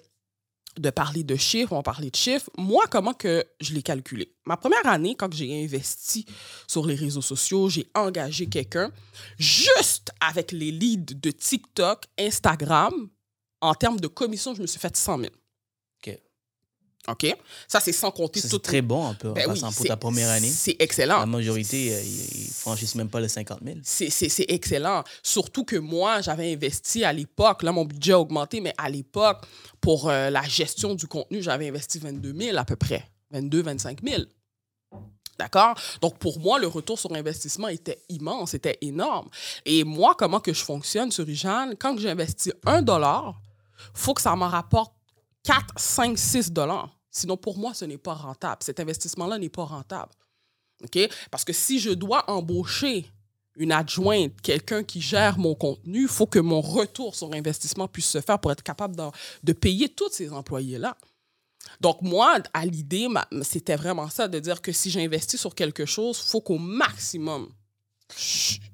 de 0.78 0.90
parler 0.90 1.24
de 1.24 1.36
chiffres, 1.36 1.74
on 1.74 1.82
parler 1.82 2.10
de 2.10 2.16
chiffres. 2.16 2.50
Moi, 2.58 2.86
comment 2.90 3.14
que 3.14 3.46
je 3.62 3.74
l'ai 3.74 3.82
calculé? 3.82 4.36
Ma 4.46 4.58
première 4.58 4.86
année, 4.86 5.16
quand 5.16 5.34
j'ai 5.34 5.64
investi 5.64 6.26
sur 6.68 6.86
les 6.86 6.96
réseaux 6.96 7.22
sociaux, 7.22 7.70
j'ai 7.70 7.88
engagé 7.96 8.48
quelqu'un, 8.48 8.92
juste 9.38 10.12
avec 10.20 10.52
les 10.52 10.72
leads 10.72 11.16
de 11.16 11.32
TikTok, 11.32 12.06
Instagram, 12.20 13.10
en 13.62 13.74
termes 13.74 14.00
de 14.00 14.08
commission, 14.08 14.54
je 14.54 14.62
me 14.62 14.68
suis 14.68 14.80
fait 14.80 14.96
100 14.96 15.20
000. 15.20 15.32
OK? 17.08 17.36
Ça, 17.68 17.80
c'est 17.80 17.92
sans 17.92 18.10
compter 18.12 18.40
C'est 18.40 18.50
tout. 18.50 18.58
très 18.58 18.82
bon 18.82 19.08
un 19.10 19.14
peu, 19.14 19.30
en 19.30 19.34
Ben 19.34 19.46
oui, 19.52 19.60
pour 19.60 19.72
c'est- 19.72 19.88
ta 19.88 19.98
première 19.98 20.30
année. 20.30 20.50
C'est 20.50 20.76
excellent. 20.80 21.20
La 21.20 21.26
majorité, 21.26 21.94
euh, 21.96 22.02
ils, 22.02 22.50
franchissent 22.52 22.96
même 22.96 23.10
pas 23.10 23.20
le 23.20 23.28
50 23.28 23.60
000. 23.64 23.78
C'est 23.84 24.10
c'est- 24.10 24.30
c'est 24.30 24.46
excellent. 24.50 25.04
Surtout 25.22 25.66
que 25.66 25.76
moi, 25.76 26.22
j'avais 26.22 26.52
investi 26.54 27.04
à 27.04 27.14
l'époque, 27.14 27.62
là, 27.64 27.72
mon 27.72 27.86
budget 27.86 28.14
a 28.14 28.20
augmenté, 28.20 28.60
mais 28.62 28.74
à 28.78 28.90
l'époque, 28.90 29.46
pour 29.82 30.10
euh, 30.10 30.30
la 30.32 30.42
gestion 30.44 30.96
du 30.96 31.06
contenu, 31.08 31.44
j'avais 31.44 31.68
investi 31.70 32.00
22 32.00 32.34
000 32.34 32.58
à 32.58 32.66
peu 32.66 32.76
près. 32.76 33.08
22 33.32 33.62
25 33.62 34.00
000. 34.04 34.24
D'accord? 35.38 35.76
Donc, 36.02 36.18
pour 36.18 36.40
moi, 36.40 36.60
le 36.60 36.68
retour 36.68 36.98
sur 36.98 37.14
investissement 37.14 37.68
était 37.68 38.02
immense, 38.08 38.54
était 38.54 38.78
énorme. 38.82 39.28
Et 39.66 39.84
moi, 39.84 40.16
comment 40.18 40.40
que 40.40 40.54
je 40.54 40.64
fonctionne 40.64 41.12
sur 41.12 41.28
Ijan, 41.30 41.72
quand 41.78 41.98
j'investis 42.00 42.54
un 42.66 42.82
dollar, 42.82 43.42
faut 43.94 44.14
que 44.14 44.22
ça 44.22 44.34
m'en 44.38 44.48
rapporte 44.48 44.94
4, 45.44 45.74
5, 45.78 46.18
6 46.18 46.52
dollars. 46.54 46.95
Sinon, 47.16 47.38
pour 47.38 47.58
moi, 47.58 47.74
ce 47.74 47.86
n'est 47.86 47.98
pas 47.98 48.14
rentable. 48.14 48.62
Cet 48.62 48.82
investissement-là 48.82 49.38
n'est 49.38 49.50
pas 49.50 49.64
rentable. 49.64 50.12
OK? 50.84 51.00
Parce 51.32 51.46
que 51.46 51.54
si 51.54 51.80
je 51.80 51.92
dois 51.92 52.30
embaucher 52.30 53.10
une 53.56 53.72
adjointe, 53.72 54.34
quelqu'un 54.42 54.84
qui 54.84 55.00
gère 55.00 55.40
mon 55.40 55.56
contenu, 55.56 56.02
il 56.02 56.08
faut 56.10 56.26
que 56.26 56.40
mon 56.40 56.60
retour 56.60 57.16
sur 57.16 57.32
investissement 57.32 57.88
puisse 57.88 58.10
se 58.10 58.20
faire 58.20 58.38
pour 58.38 58.52
être 58.52 58.64
capable 58.64 58.98
de, 58.98 59.04
de 59.44 59.54
payer 59.54 59.88
tous 59.88 60.12
ces 60.12 60.34
employés-là. 60.34 60.98
Donc, 61.80 62.02
moi, 62.02 62.40
à 62.54 62.66
l'idée, 62.66 63.08
c'était 63.44 63.78
vraiment 63.78 64.10
ça, 64.10 64.28
de 64.28 64.38
dire 64.40 64.62
que 64.62 64.74
si 64.74 64.92
j'investis 64.92 65.40
sur 65.40 65.56
quelque 65.56 65.86
chose, 65.86 66.22
il 66.22 66.30
faut 66.30 66.42
qu'au 66.42 66.58
maximum, 66.58 67.48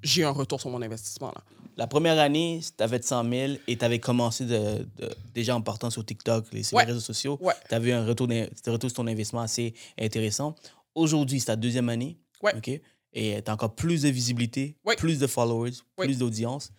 j'ai 0.01 0.23
un 0.23 0.31
retour 0.31 0.59
sur 0.59 0.71
mon 0.71 0.81
investissement. 0.81 1.31
Là. 1.35 1.43
La 1.77 1.87
première 1.87 2.19
année, 2.19 2.61
tu 2.77 2.83
avais 2.83 3.01
100 3.01 3.29
000 3.29 3.53
et 3.67 3.77
tu 3.77 3.85
avais 3.85 3.99
commencé 3.99 4.45
de, 4.45 4.85
de- 4.97 5.09
déjà 5.33 5.55
en 5.55 5.61
partant 5.61 5.89
sur 5.89 6.05
TikTok, 6.05 6.45
les, 6.51 6.63
sur 6.63 6.77
Ouais. 6.77 6.83
les 6.85 6.91
réseaux 6.91 6.99
sociaux. 7.03 7.37
Ouais. 7.41 7.53
Tu 7.69 7.75
avais 7.75 7.93
un 7.93 8.05
retour, 8.05 8.27
retour 8.27 8.89
sur 8.89 8.93
ton 8.97 9.07
investissement 9.07 9.41
assez 9.41 9.73
intéressant. 9.99 10.55
Aujourd'hui, 10.95 11.39
c'est 11.39 11.47
ta 11.47 11.55
deuxième 11.55 11.89
année. 11.89 12.17
Ouais. 12.43 12.53
OK? 12.55 12.69
Et 13.13 13.41
tu 13.43 13.49
as 13.49 13.53
encore 13.53 13.75
plus 13.75 14.01
de 14.03 14.09
visibilité, 14.09 14.77
plus 14.97 15.19
de 15.19 15.27
followers, 15.27 15.71
plus 15.97 16.17
d'audience. 16.17 16.71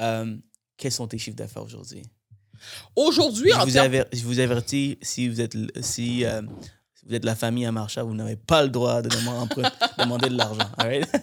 Euh, 0.00 0.36
quels 0.76 0.92
sont 0.92 1.06
tes 1.06 1.18
chiffres 1.18 1.36
d'affaires 1.36 1.62
aujourd'hui? 1.64 2.02
Aujourd'hui, 2.96 3.50
Je 3.50 3.56
en 3.56 3.64
vous, 3.64 3.76
aver- 3.78 4.04
je 4.12 4.22
vous 4.22 4.38
avertis, 4.38 4.98
si 5.00 5.28
vous 5.28 5.40
êtes, 5.40 5.56
si, 5.82 6.24
euh, 6.24 6.42
si 7.00 7.06
vous 7.08 7.14
êtes 7.14 7.24
la 7.24 7.34
famille 7.34 7.64
à 7.64 7.72
Marcha, 7.72 8.02
vous 8.02 8.12
n'avez 8.14 8.36
pas 8.36 8.62
le 8.62 8.68
droit 8.68 9.00
de 9.00 9.08
demander, 9.08 10.28
de 10.28 10.36
l'argent. 10.36 10.68
right? 10.78 11.08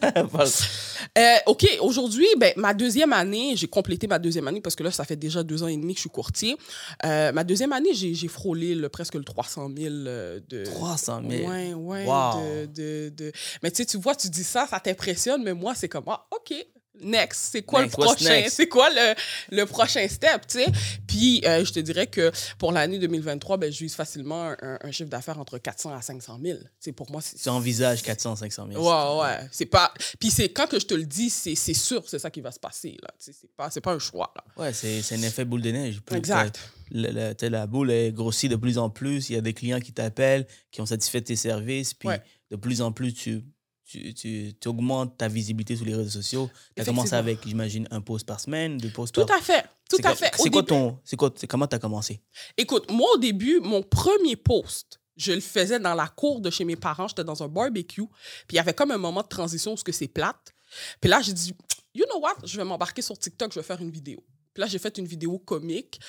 Euh, 1.18 1.36
OK, 1.48 1.66
aujourd'hui, 1.82 2.28
ben, 2.38 2.52
ma 2.58 2.74
deuxième 2.74 3.14
année, 3.14 3.56
j'ai 3.56 3.68
complété 3.68 4.08
ma 4.08 4.20
deuxième 4.20 4.48
année 4.48 4.62
parce 4.62 4.76
que 4.76 4.84
là, 4.84 4.92
ça 4.92 5.04
fait 5.04 5.16
déjà 5.16 5.42
deux 5.42 5.64
ans 5.64 5.68
et 5.68 5.78
demi 5.78 5.94
que 5.94 5.98
je 5.98 6.02
suis 6.02 6.10
courtier. 6.10 6.58
Euh, 7.06 7.32
ma 7.32 7.44
deuxième 7.44 7.72
année, 7.74 7.94
j'ai 7.94 8.28
frôlé 8.28 8.76
le, 8.76 8.90
presque 8.90 9.16
le 9.16 9.24
300 9.24 9.70
000 9.76 9.94
euh, 9.94 10.40
de... 10.50 10.64
300 10.66 11.22
000. 11.28 11.50
Ouais, 11.50 11.74
ouais. 11.74 12.06
Wow. 12.06 12.42
De, 12.42 12.66
de, 12.66 13.10
de- 13.16 13.32
Mais 13.64 13.72
tu 13.72 13.78
sais, 13.78 13.86
tu 13.86 13.98
vois, 13.98 14.16
tu 14.16 14.30
dis 14.30 14.44
ça, 14.44 14.68
ça 14.70 14.80
t'impressionne, 14.80 15.44
mais 15.44 15.54
moi, 15.54 15.74
c'est 15.76 15.88
comme, 15.90 16.04
ah, 16.08 16.26
OK, 16.36 16.54
next. 17.02 17.50
C'est 17.52 17.62
quoi 17.64 17.82
Next, 17.84 17.98
le 17.98 18.04
prochain? 18.06 18.44
C'est 18.50 18.68
quoi 18.68 18.90
le, 18.90 19.16
le 19.56 19.66
prochain 19.66 20.08
step, 20.08 20.48
tu 20.48 20.60
sais? 20.60 20.66
Puis, 21.08 21.42
euh, 21.46 21.64
je 21.66 21.74
te 21.74 21.80
dirais 21.80 22.08
que 22.08 22.32
pour 22.58 22.72
l'année 22.72 23.00
2023, 23.00 23.58
ben, 23.58 23.72
je 23.72 23.80
vise 23.80 23.96
facilement 23.96 24.54
un, 24.62 24.78
un 24.82 24.92
chiffre 24.92 25.10
d'affaires 25.10 25.40
entre 25.40 25.58
400 25.58 25.94
à 25.96 26.02
500 26.02 26.40
000. 26.44 26.60
Tu 26.60 26.66
sais, 26.80 26.92
pour 26.92 27.10
moi, 27.12 27.22
c'est... 27.22 27.38
Tu 27.38 27.50
envisages 27.50 28.02
400, 28.02 28.36
500 28.38 28.68
000. 28.72 28.82
Ouais, 28.84 29.24
ouais. 29.24 29.48
C'est 29.52 29.66
pas... 29.66 29.94
Puis 30.20 30.30
c'est 30.32 30.50
quand 30.50 30.68
que 30.68 30.80
je 30.80 30.86
te 30.86 30.94
le 30.94 31.06
dis, 31.06 31.30
c'est 31.30 31.56
c'est 31.56 31.74
sûr, 31.74 32.04
c'est 32.08 32.20
ça 32.20 32.30
qui 32.32 32.42
va 32.42 32.52
se 32.52 32.60
passer, 32.60 32.98
là. 33.02 33.10
Tu 33.20 33.26
sais, 33.32 33.38
C'est 33.42 33.52
pas, 33.56 33.70
c'est 33.70 33.82
pas 33.82 33.94
un 33.94 34.00
choix, 34.00 34.34
là. 34.36 34.44
Ouais, 34.64 34.74
c'est 34.74 35.02
c'est 35.02 35.16
un 35.16 35.22
effet 35.22 35.46
boule 35.46 35.62
de 35.62 35.72
neige. 35.72 36.02
Exact. 36.12 36.60
le- 36.92 37.12
le- 37.42 37.50
la 37.50 37.68
boule 37.68 37.92
est 37.92 38.12
grossit 38.12 38.50
de 38.50 38.56
plus 38.56 38.78
en 38.78 38.90
plus. 38.90 39.30
Il 39.30 39.36
y 39.36 39.38
a 39.38 39.42
des 39.42 39.54
clients 39.54 39.80
qui 39.80 39.94
t'appellent, 39.94 40.48
qui 40.72 40.82
ont 40.82 40.86
satisfait 40.86 41.22
tes 41.22 41.36
services. 41.36 41.94
Puis 41.94 42.10
Ouais. 42.10 42.22
de 42.52 42.56
plus 42.56 42.82
en 42.82 42.92
plus, 42.92 43.14
tu, 43.14 43.44
tu, 43.88 44.14
tu, 44.14 44.54
tu 44.60 44.68
augmentes 44.68 45.18
ta 45.18 45.28
visibilité 45.28 45.76
sur 45.76 45.86
les 45.86 45.96
réseaux 45.96 46.10
sociaux. 46.10 46.50
Tu 46.76 46.82
as 46.82 46.86
commencé 46.86 47.14
avec, 47.14 47.40
j'imagine, 47.46 47.88
un 47.90 48.02
post 48.02 48.26
par 48.26 48.40
semaine, 48.40 48.78
deux 48.78 48.90
posts 48.90 49.16
Tout 49.16 49.26
par... 49.26 49.38
à 49.38 49.42
fait. 49.42 49.66
Tout 49.90 49.98
à 50.04 50.14
fait. 50.14 50.32
C'est 50.38 50.50
quoi 50.50 50.64
ton... 50.64 51.00
Quoi, 51.18 51.34
comment 51.48 51.68
tu 51.68 51.76
as 51.76 51.80
commencé? 51.80 52.22
Écoute, 52.58 52.92
moi, 52.92 53.08
au 53.16 53.18
début, 53.18 53.62
mon 53.62 53.82
premier 53.82 54.36
post, 54.36 55.00
je 55.16 55.32
le 55.32 55.40
faisais 55.40 55.80
dans 55.80 55.96
la 55.96 56.08
cour 56.08 56.42
de 56.42 56.50
chez 56.50 56.66
mes 56.66 56.76
parents. 56.76 57.08
J'étais 57.08 57.24
dans 57.24 57.42
un 57.42 57.48
barbecue. 57.48 58.06
Puis 58.48 58.54
il 58.54 58.56
y 58.56 58.60
avait 58.60 58.74
comme 58.74 58.92
un 58.92 58.98
moment 58.98 59.22
de 59.22 59.28
transition 59.28 59.74
où 59.74 59.92
c'est 59.92 60.08
plate. 60.10 60.54
Puis 61.00 61.10
là, 61.10 61.22
j'ai 61.22 61.34
dit, 61.34 61.54
you 61.94 62.06
know 62.12 62.20
what? 62.20 62.36
Je 62.44 62.58
vais 62.58 62.66
m'embarquer 62.66 63.02
sur 63.02 63.18
TikTok, 63.18 63.54
je 63.54 63.60
vais 63.60 63.66
faire 63.66 63.82
une 63.82 63.92
vidéo. 63.92 64.22
Puis 64.54 64.62
là, 64.62 64.68
j'ai 64.68 64.80
fait 64.80 64.98
une 64.98 65.06
vidéo 65.08 65.40
comique. 65.40 66.00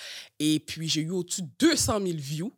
Et 0.41 0.59
puis, 0.59 0.89
j'ai 0.89 1.03
eu 1.03 1.11
au-dessus 1.11 1.43
de 1.43 1.51
200 1.61 2.01
000 2.01 2.17
views. 2.17 2.53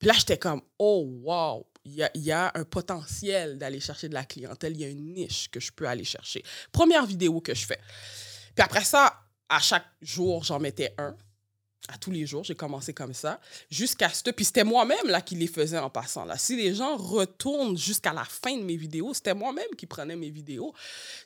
Puis 0.00 0.08
là, 0.08 0.14
j'étais 0.14 0.38
comme, 0.38 0.62
oh, 0.78 1.06
wow! 1.22 1.64
Il 1.84 2.08
y 2.14 2.32
a, 2.32 2.50
un 2.54 2.64
potentiel 2.64 3.58
d'aller 3.58 3.80
chercher 3.80 4.08
de 4.08 4.14
la 4.14 4.24
clientèle. 4.24 4.72
Il 4.72 4.80
y 4.80 4.84
a 4.84 4.88
une 4.88 5.12
niche 5.12 5.50
que 5.50 5.60
je 5.60 5.70
peux 5.70 5.86
aller 5.86 6.04
chercher. 6.04 6.42
Première 6.72 7.04
vidéo 7.04 7.40
que 7.40 7.54
je 7.54 7.66
fais. 7.66 7.80
Puis 8.54 8.64
après 8.64 8.84
ça, 8.84 9.20
à 9.48 9.58
chaque 9.60 9.86
jour, 10.00 10.44
j'en 10.44 10.58
mettais 10.58 10.94
un. 10.96 11.14
À 11.92 11.98
tous 11.98 12.10
les 12.10 12.24
jours, 12.24 12.44
j'ai 12.44 12.54
commencé 12.54 12.94
comme 12.94 13.12
ça. 13.12 13.38
Jusqu'à 13.70 14.08
ce... 14.08 14.30
Puis 14.30 14.46
c'était 14.46 14.64
moi-même 14.64 15.06
là 15.06 15.20
qui 15.20 15.34
les 15.34 15.46
faisais 15.46 15.76
en 15.76 15.90
passant. 15.90 16.24
Là. 16.24 16.38
Si 16.38 16.56
les 16.56 16.74
gens 16.74 16.96
retournent 16.96 17.76
jusqu'à 17.76 18.14
la 18.14 18.24
fin 18.24 18.56
de 18.56 18.62
mes 18.62 18.76
vidéos, 18.76 19.12
c'était 19.12 19.34
moi-même 19.34 19.68
qui 19.76 19.84
prenais 19.84 20.16
mes 20.16 20.30
vidéos. 20.30 20.72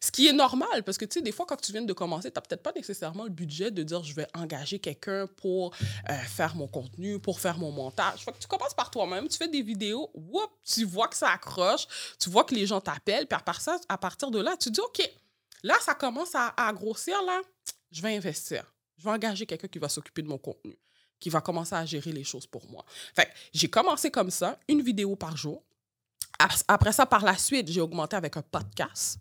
Ce 0.01 0.11
qui 0.11 0.27
est 0.27 0.33
normal, 0.33 0.83
parce 0.83 0.99
que 0.99 1.05
tu 1.05 1.15
sais, 1.15 1.23
des 1.23 1.31
fois, 1.31 1.47
quand 1.47 1.61
tu 1.61 1.71
viens 1.71 1.83
de 1.83 1.93
commencer, 1.93 2.33
tu 2.33 2.35
n'as 2.37 2.41
peut-être 2.41 2.65
pas 2.65 2.73
nécessairement 2.73 3.23
le 3.23 3.31
budget 3.31 3.71
de 3.71 3.85
dire 3.85 4.03
je 4.03 4.13
vais 4.15 4.27
engager 4.35 4.81
quelqu'un 4.81 5.29
pour 5.37 5.73
euh, 6.11 6.15
faire 6.15 6.57
mon 6.57 6.67
contenu, 6.67 7.21
pour 7.21 7.39
faire 7.39 7.57
mon 7.59 7.71
montage. 7.71 8.27
Tu 8.41 8.49
commences 8.49 8.75
par 8.75 8.91
toi-même, 8.91 9.29
tu 9.29 9.37
fais 9.37 9.49
des 9.49 9.63
vidéos, 9.63 10.11
tu 10.65 10.85
vois 10.85 11.07
que 11.07 11.17
ça 11.17 11.31
accroche, 11.31 11.87
tu 12.19 12.31
vois 12.31 12.43
que 12.43 12.55
les 12.57 12.67
gens 12.67 12.81
t'appellent, 12.81 13.29
puis 13.29 13.39
à, 13.47 13.53
ça, 13.61 13.79
à 13.89 13.97
partir 13.97 14.33
de 14.33 14.41
là, 14.41 14.57
tu 14.57 14.73
dis 14.73 14.81
OK, 14.81 15.09
là, 15.63 15.77
ça 15.83 15.95
commence 15.95 16.35
à 16.35 16.73
grossir, 16.73 17.23
là, 17.23 17.41
je 17.93 18.03
vais 18.03 18.17
investir. 18.17 18.65
Je 18.99 19.05
vais 19.05 19.11
engager 19.11 19.47
quelqu'un 19.47 19.69
qui 19.69 19.79
va 19.79 19.89
s'occuper 19.89 20.23
de 20.23 20.29
mon 20.29 20.39
contenu, 20.39 20.77
qui 21.21 21.31
va 21.31 21.41
commencer 21.41 21.75
à 21.75 21.87
gérer 21.87 22.13
les 22.13 22.25
choses 22.25 22.47
pour 22.47 22.69
moi. 22.71 22.85
Fait 23.15 23.29
j'ai 23.53 23.69
commencé 23.69 24.11
comme 24.11 24.31
ça, 24.31 24.59
une 24.69 24.83
vidéo 24.83 25.15
par 25.17 25.37
jour. 25.37 25.63
Ap- 26.39 26.53
Après 26.69 26.93
ça, 26.93 27.07
par 27.07 27.25
la 27.25 27.37
suite, 27.37 27.71
j'ai 27.71 27.81
augmenté 27.81 28.17
avec 28.17 28.37
un 28.37 28.43
podcast. 28.43 29.19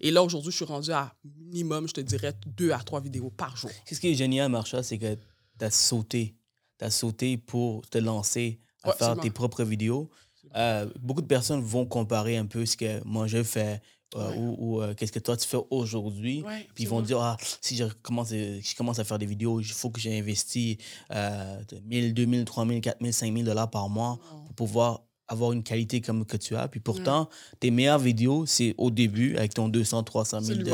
Et 0.00 0.10
là, 0.12 0.22
aujourd'hui, 0.22 0.52
je 0.52 0.56
suis 0.56 0.64
rendu 0.64 0.92
à 0.92 1.12
minimum, 1.24 1.88
je 1.88 1.94
te 1.94 2.00
dirais, 2.00 2.34
deux 2.46 2.70
à 2.70 2.78
trois 2.78 3.00
vidéos 3.00 3.30
par 3.30 3.56
jour. 3.56 3.70
Qu'est-ce 3.84 4.00
qui 4.00 4.08
est 4.10 4.14
génial, 4.14 4.48
Marcha, 4.50 4.82
c'est 4.82 4.98
que 4.98 5.14
tu 5.58 5.64
as 5.64 5.70
sauté. 5.72 6.36
Tu 6.78 6.84
as 6.84 6.90
sauté 6.90 7.36
pour 7.36 7.86
te 7.88 7.98
lancer 7.98 8.60
à 8.84 8.90
Ouais, 8.90 8.94
faire 8.96 9.16
tes 9.18 9.30
propres 9.30 9.64
vidéos. 9.64 10.08
Euh, 10.56 10.88
beaucoup 11.00 11.20
de 11.22 11.26
personnes 11.26 11.60
vont 11.62 11.86
comparer 11.86 12.36
un 12.36 12.46
peu 12.46 12.64
ce 12.66 12.76
que 12.76 13.02
moi 13.04 13.26
je 13.28 13.42
fais 13.42 13.80
euh, 14.16 14.30
Ouais. 14.30 14.36
ou, 14.38 14.56
ou, 14.58 14.82
euh, 14.82 14.94
qu'est-ce 14.94 15.12
que 15.12 15.18
toi 15.18 15.36
tu 15.36 15.46
fais 15.48 15.58
aujourd'hui? 15.70 16.42
Ouais, 16.42 16.66
Puis 16.74 16.84
ils 16.84 16.88
vont 16.88 17.00
dire, 17.00 17.18
ah, 17.20 17.36
si 17.60 17.76
je 17.76 17.84
commence, 18.02 18.30
euh, 18.32 18.60
je 18.62 18.74
commence 18.74 18.98
à 18.98 19.04
faire 19.04 19.18
des 19.18 19.26
vidéos, 19.26 19.60
il 19.60 19.66
faut 19.66 19.90
que 19.90 20.00
j'ai 20.00 20.18
investi 20.18 20.78
euh, 21.10 21.62
de 21.68 21.78
1000, 21.80 22.14
2000, 22.14 22.44
3000, 22.44 22.80
4000, 22.80 23.12
5000 23.12 23.44
dollars 23.44 23.70
par 23.70 23.88
mois 23.88 24.18
pour 24.46 24.54
pouvoir 24.54 25.02
avoir 25.28 25.52
une 25.52 25.62
qualité 25.62 26.00
comme 26.00 26.26
que 26.26 26.36
tu 26.36 26.56
as. 26.56 26.68
Puis 26.68 26.80
pourtant, 26.80 27.28
tes 27.60 27.70
meilleures 27.70 27.98
vidéos, 27.98 28.44
c'est 28.46 28.74
au 28.76 28.90
début 28.90 29.36
avec 29.36 29.54
ton 29.54 29.68
200, 29.68 30.02
300 30.02 30.40
000 30.40 30.58
de, 30.58 30.64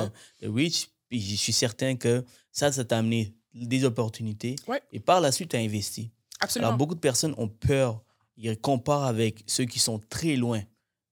de 0.43 0.49
reach. 0.49 0.89
Puis 1.09 1.21
je 1.21 1.37
suis 1.37 1.53
certain 1.53 1.95
que 1.97 2.25
ça, 2.51 2.73
ça 2.73 2.85
t'a 2.85 2.99
amené 2.99 3.35
des 3.55 3.85
opportunités. 3.85 4.57
Ouais. 4.67 4.83
Et 4.93 5.01
par 5.01 5.21
la 5.21 5.31
suite, 5.33 5.51
tu 5.51 5.57
as 5.57 5.61
investi. 5.61 6.11
Absolument. 6.41 6.69
Alors, 6.69 6.79
beaucoup 6.79 6.95
de 6.95 7.01
personnes 7.01 7.35
ont 7.39 7.49
peur. 7.49 8.03
Ils 8.37 8.57
comparent 8.59 9.05
avec 9.05 9.43
ceux 9.47 9.65
qui 9.65 9.79
sont 9.79 10.01
très 10.11 10.37
loin. 10.37 10.61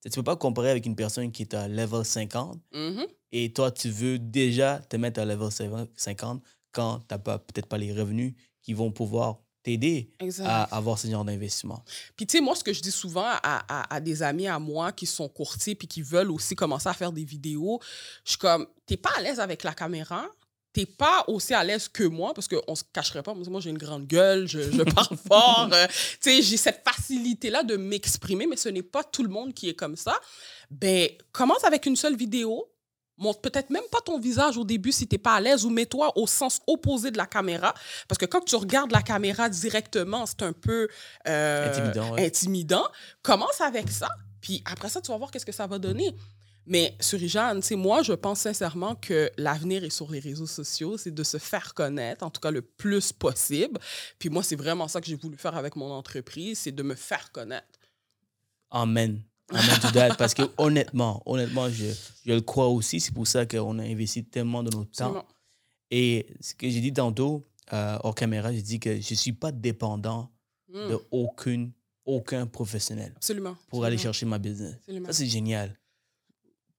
Tu 0.03 0.09
ne 0.09 0.15
peux 0.15 0.23
pas 0.23 0.35
comparer 0.35 0.69
avec 0.69 0.85
une 0.85 0.95
personne 0.95 1.31
qui 1.31 1.41
est 1.43 1.53
à 1.53 1.67
level 1.67 2.05
50 2.05 2.59
Mhm. 2.73 3.05
et 3.31 3.51
toi, 3.53 3.71
tu 3.71 3.89
veux 3.89 4.19
déjà 4.19 4.79
te 4.79 4.95
mettre 4.95 5.19
à 5.19 5.25
level 5.25 5.49
50 5.95 6.41
quand 6.71 6.99
tu 6.99 7.05
n'as 7.11 7.17
pas- 7.17 7.39
peut-être 7.39 7.65
pas 7.67 7.77
les 7.77 7.91
revenus 7.93 8.33
qui 8.61 8.73
vont 8.73 8.91
pouvoir 8.91 9.39
t'aider 9.63 10.11
à 10.45 10.63
avoir 10.77 10.97
ce 10.97 11.07
genre 11.09 11.25
d'investissement. 11.25 11.83
Puis, 12.15 12.25
tu 12.25 12.37
sais, 12.37 12.41
moi, 12.43 12.55
ce 12.55 12.63
que 12.63 12.71
je 12.71 12.81
dis 12.81 12.91
souvent 12.91 13.25
à, 13.25 13.39
à- 13.43 13.93
à 13.95 13.99
des 13.99 14.23
amis 14.23 14.47
à 14.47 14.59
moi 14.59 14.91
qui 14.93 15.05
sont 15.05 15.27
courtiers 15.27 15.75
puis 15.75 15.87
qui 15.89 16.01
veulent 16.01 16.31
aussi 16.31 16.55
commencer 16.55 16.87
à 16.87 16.93
faire 16.93 17.11
des 17.11 17.25
vidéos, 17.25 17.79
je 18.23 18.31
suis 18.31 18.37
comme, 18.39 18.65
t'es 18.85 18.95
pas 18.97 19.09
à 19.17 19.21
l'aise 19.21 19.39
avec 19.41 19.63
la 19.63 19.73
caméra, 19.73 20.25
t'es 20.77 20.85
pas 20.85 21.23
aussi 21.27 21.55
à 21.55 21.63
l'aise 21.63 21.87
que 21.87 22.03
moi, 22.03 22.35
parce 22.35 22.47
qu'on 22.47 22.75
se 22.75 22.83
cacherait 22.93 23.23
pas. 23.23 23.33
Moi, 23.33 23.59
j'ai 23.61 23.71
une 23.71 23.79
grande 23.79 24.05
gueule, 24.05 24.47
je, 24.47 24.59
je 24.61 24.83
parle 24.83 25.17
fort. 25.27 25.69
euh, 25.73 25.87
tu 26.21 26.29
sais, 26.29 26.41
j'ai 26.43 26.57
cette 26.57 26.83
facilité-là 26.87 27.63
de 27.63 27.77
m'exprimer, 27.77 28.45
mais 28.45 28.57
ce 28.57 28.69
n'est 28.69 28.83
pas 28.83 29.03
tout 29.03 29.23
le 29.23 29.29
monde 29.29 29.55
qui 29.55 29.69
est 29.69 29.73
comme 29.73 29.95
ça. 29.95 30.19
Ben, 30.69 31.09
commence 31.31 31.63
avec 31.63 31.87
une 31.87 31.95
seule 31.95 32.15
vidéo. 32.15 32.71
Montre 33.17 33.41
peut-être 33.41 33.71
même 33.71 33.81
pas 33.91 34.01
ton 34.01 34.19
visage 34.19 34.57
au 34.57 34.63
début 34.63 34.91
si 34.91 35.07
t'es 35.07 35.17
pas 35.17 35.33
à 35.33 35.41
l'aise 35.41 35.65
ou 35.65 35.71
mets-toi 35.71 36.15
au 36.15 36.27
sens 36.27 36.61
opposé 36.67 37.09
de 37.09 37.17
la 37.17 37.25
caméra. 37.25 37.73
Parce 38.07 38.19
que 38.19 38.27
quand 38.27 38.41
tu 38.45 38.55
regardes 38.55 38.91
la 38.91 39.01
caméra 39.01 39.49
directement, 39.49 40.27
c'est 40.27 40.43
un 40.43 40.53
peu 40.53 40.87
euh, 41.27 41.71
Intimidant, 41.71 42.13
ouais. 42.13 42.25
intimidant. 42.27 42.85
Commence 43.23 43.59
avec 43.61 43.89
ça, 43.89 44.09
puis 44.39 44.61
après 44.65 44.89
ça, 44.89 45.01
tu 45.01 45.11
vas 45.11 45.17
voir 45.17 45.31
qu'est-ce 45.31 45.47
que 45.47 45.51
ça 45.51 45.65
va 45.65 45.79
donner. 45.79 46.13
Mais 46.67 46.95
sur 46.99 47.17
Jeanne, 47.19 47.61
tu 47.61 47.67
sais, 47.67 47.75
moi, 47.75 48.03
je 48.03 48.13
pense 48.13 48.41
sincèrement 48.41 48.95
que 48.95 49.31
l'avenir 49.37 49.83
est 49.83 49.89
sur 49.89 50.11
les 50.11 50.19
réseaux 50.19 50.45
sociaux, 50.47 50.97
c'est 50.97 51.13
de 51.13 51.23
se 51.23 51.37
faire 51.37 51.73
connaître, 51.73 52.23
en 52.25 52.29
tout 52.29 52.41
cas 52.41 52.51
le 52.51 52.61
plus 52.61 53.11
possible. 53.13 53.79
Puis 54.19 54.29
moi, 54.29 54.43
c'est 54.43 54.55
vraiment 54.55 54.87
ça 54.87 54.99
que 55.01 55.07
j'ai 55.07 55.15
voulu 55.15 55.37
faire 55.37 55.55
avec 55.55 55.75
mon 55.75 55.89
entreprise, 55.91 56.59
c'est 56.59 56.71
de 56.71 56.83
me 56.83 56.93
faire 56.95 57.31
connaître. 57.31 57.79
Amen. 58.69 59.21
Amen 59.49 59.79
to 59.81 59.91
that. 59.91 60.15
Parce 60.15 60.33
que 60.33 60.43
honnêtement, 60.57 61.23
honnêtement, 61.25 61.69
je, 61.69 61.85
je 62.25 62.33
le 62.33 62.41
crois 62.41 62.67
aussi. 62.67 62.99
C'est 62.99 63.13
pour 63.13 63.27
ça 63.27 63.45
qu'on 63.45 63.79
a 63.79 63.83
investi 63.83 64.25
tellement 64.25 64.61
de 64.61 64.69
notre 64.75 64.91
temps. 64.91 65.05
Absolument. 65.05 65.25
Et 65.89 66.27
ce 66.41 66.53
que 66.53 66.69
j'ai 66.69 66.81
dit 66.81 66.91
tantôt, 66.91 67.47
euh, 67.71 67.97
hors 68.03 68.13
caméra, 68.13 68.51
j'ai 68.51 68.61
dit 68.61 68.79
que 68.79 68.99
je 68.99 69.11
ne 69.13 69.15
suis 69.15 69.31
pas 69.33 69.51
dépendant 69.51 70.29
Mm. 70.69 70.89
de 70.89 70.99
aucune, 71.11 71.71
aucun 72.05 72.45
professionnel 72.45 73.13
Absolument. 73.15 73.55
pour 73.69 73.85
aller 73.85 73.97
chercher 73.97 74.25
ma 74.25 74.37
business. 74.37 74.75
Absolument. 74.81 75.07
Ça, 75.07 75.13
c'est 75.13 75.27
génial. 75.27 75.77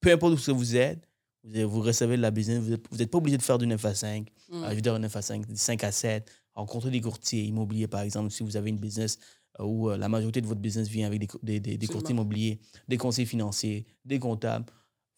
Peu 0.01 0.13
importe 0.13 0.47
où 0.49 0.55
vous 0.57 0.77
êtes, 0.77 1.01
vous, 1.45 1.81
recevez 1.81 2.17
de 2.17 2.23
la 2.23 2.31
business, 2.31 2.59
vous 2.61 2.97
n'êtes 2.97 3.11
pas 3.11 3.19
obligé 3.19 3.37
de 3.37 3.43
faire 3.43 3.59
du 3.59 3.67
9 3.67 3.85
à 3.85 3.95
5, 3.95 4.29
Mm. 4.51 4.65
euh, 4.65 4.71
je 4.71 4.75
veux 4.77 4.81
dire 4.81 4.99
9 4.99 5.15
à 5.17 5.23
5, 5.23 5.47
du 5.47 5.57
5 5.57 5.85
à 5.85 5.93
7, 5.93 6.31
rencontrer 6.55 6.91
des 6.91 7.01
courtiers 7.01 7.43
immobiliers, 7.45 7.87
par 7.89 8.01
exemple, 8.01 8.31
si 8.31 8.43
vous 8.43 8.57
avez 8.57 8.71
une 8.71 8.79
business 8.79 9.19
euh, 9.61 9.65
où 9.65 9.91
euh, 9.91 9.97
la 9.97 10.09
majorité 10.09 10.41
de 10.41 10.47
votre 10.47 10.61
business 10.61 10.89
vient 10.89 11.07
avec 11.07 11.21
des, 11.43 11.87
courtiers 11.87 12.13
immobiliers, 12.13 12.59
des 12.89 12.97
conseillers 12.97 13.27
financiers, 13.27 13.87
des 14.05 14.19
comptables. 14.19 14.67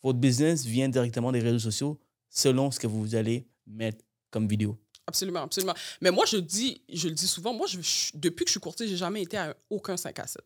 Votre 0.02 0.18
business 0.18 0.64
vient 0.64 0.88
directement 0.88 1.30
des 1.32 1.40
réseaux 1.40 1.58
sociaux 1.58 2.00
selon 2.28 2.70
ce 2.70 2.80
que 2.80 2.86
vous 2.86 3.14
allez 3.14 3.46
mettre 3.66 4.04
comme 4.30 4.48
vidéo. 4.48 4.76
Absolument, 5.06 5.40
absolument. 5.42 5.74
Mais 6.00 6.10
moi, 6.10 6.24
je 6.26 6.36
dis, 6.36 6.82
je 6.92 7.08
le 7.08 7.14
dis 7.14 7.26
souvent, 7.26 7.52
moi, 7.52 7.66
je, 7.68 7.80
je- 7.80 8.12
depuis 8.14 8.44
que 8.44 8.48
je 8.48 8.52
suis 8.52 8.60
courtier, 8.60 8.86
j'ai 8.88 8.96
jamais 8.96 9.22
été 9.22 9.36
à 9.36 9.56
aucun 9.68 9.96
5 9.96 10.18
à 10.20 10.26
7 10.26 10.40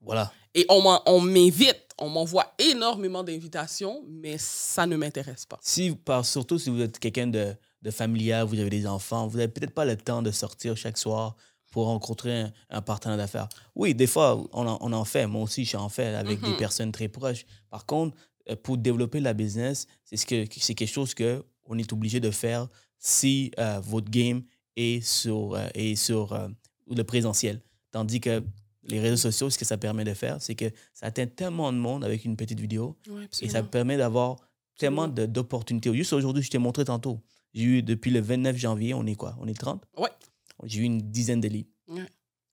Voilà. 0.00 0.32
Et 0.54 0.66
on 0.68 1.20
m'invite, 1.20 1.86
on 1.98 2.08
m'envoie 2.08 2.52
énormément 2.58 3.22
d'invitations, 3.24 4.04
mais 4.08 4.36
ça 4.38 4.86
ne 4.86 4.96
m'intéresse 4.96 5.46
pas. 5.46 5.58
Si, 5.62 5.92
par, 5.92 6.24
surtout 6.24 6.58
si 6.58 6.70
vous 6.70 6.80
êtes 6.80 6.98
quelqu'un 6.98 7.26
de, 7.28 7.54
de 7.82 7.90
familial, 7.90 8.46
vous 8.46 8.58
avez 8.58 8.70
des 8.70 8.86
enfants, 8.86 9.26
vous 9.28 9.38
n'avez 9.38 9.52
peut-être 9.52 9.74
pas 9.74 9.84
le 9.84 9.96
temps 9.96 10.22
de 10.22 10.30
sortir 10.30 10.76
chaque 10.76 10.98
soir 10.98 11.36
pour 11.70 11.86
rencontrer 11.86 12.40
un, 12.42 12.52
un 12.70 12.82
partenaire 12.82 13.16
d'affaires. 13.16 13.48
Oui, 13.74 13.94
des 13.94 14.06
fois, 14.06 14.42
on 14.52 14.66
en, 14.66 14.78
on 14.82 14.92
en 14.92 15.04
fait. 15.04 15.26
Moi 15.26 15.42
aussi, 15.42 15.64
j'en 15.64 15.88
fais 15.88 16.06
avec 16.14 16.40
des 16.42 16.50
Mhm. 16.50 16.56
personnes 16.58 16.92
très 16.92 17.08
proches. 17.08 17.46
Par 17.70 17.86
contre, 17.86 18.14
euh, 18.50 18.56
pour 18.56 18.76
développer 18.76 19.20
la 19.20 19.32
business, 19.32 19.86
c'est 20.04 20.16
ce 20.18 20.26
que, 20.26 20.44
quelque 20.44 20.86
chose 20.86 21.14
qu'on 21.14 21.78
est 21.78 21.92
obligé 21.92 22.20
de 22.20 22.30
faire 22.30 22.68
si 22.98 23.52
euh, 23.58 23.80
votre 23.82 24.10
game 24.10 24.42
est 24.76 25.00
sur, 25.02 25.54
euh, 25.54 25.66
est 25.74 25.96
sur 25.96 26.32
euh, 26.34 26.48
le 26.94 27.04
présentiel. 27.04 27.60
Tandis 27.90 28.20
que 28.20 28.42
les 28.84 29.00
réseaux 29.00 29.16
sociaux, 29.16 29.48
ce 29.50 29.58
que 29.58 29.64
ça 29.64 29.76
permet 29.78 30.04
de 30.04 30.14
faire, 30.14 30.40
c'est 30.40 30.54
que 30.54 30.66
ça 30.92 31.06
atteint 31.06 31.26
tellement 31.26 31.72
de 31.72 31.78
monde 31.78 32.04
avec 32.04 32.24
une 32.24 32.36
petite 32.36 32.58
vidéo 32.60 32.96
Ouais, 33.08 33.28
et 33.40 33.48
ça 33.48 33.62
permet 33.62 33.96
d'avoir 33.96 34.36
tellement 34.78 35.06
d'opportunités. 35.08 35.92
Juste 35.94 36.12
aujourd'hui, 36.12 36.42
je 36.42 36.50
t'ai 36.50 36.58
montré 36.58 36.84
tantôt. 36.84 37.20
J'ai 37.54 37.64
eu 37.64 37.82
depuis 37.82 38.10
le 38.10 38.20
29 38.20 38.56
janvier, 38.56 38.94
on 38.94 39.06
est 39.06 39.14
quoi? 39.14 39.36
On 39.40 39.46
est 39.46 39.54
30 39.58 39.84
Ouais. 39.98 40.08
J'ai 40.64 40.80
eu 40.80 40.84
une 40.84 41.00
dizaine 41.10 41.40
de 41.40 41.48
leads. 41.48 41.68
Ouais. 41.88 42.06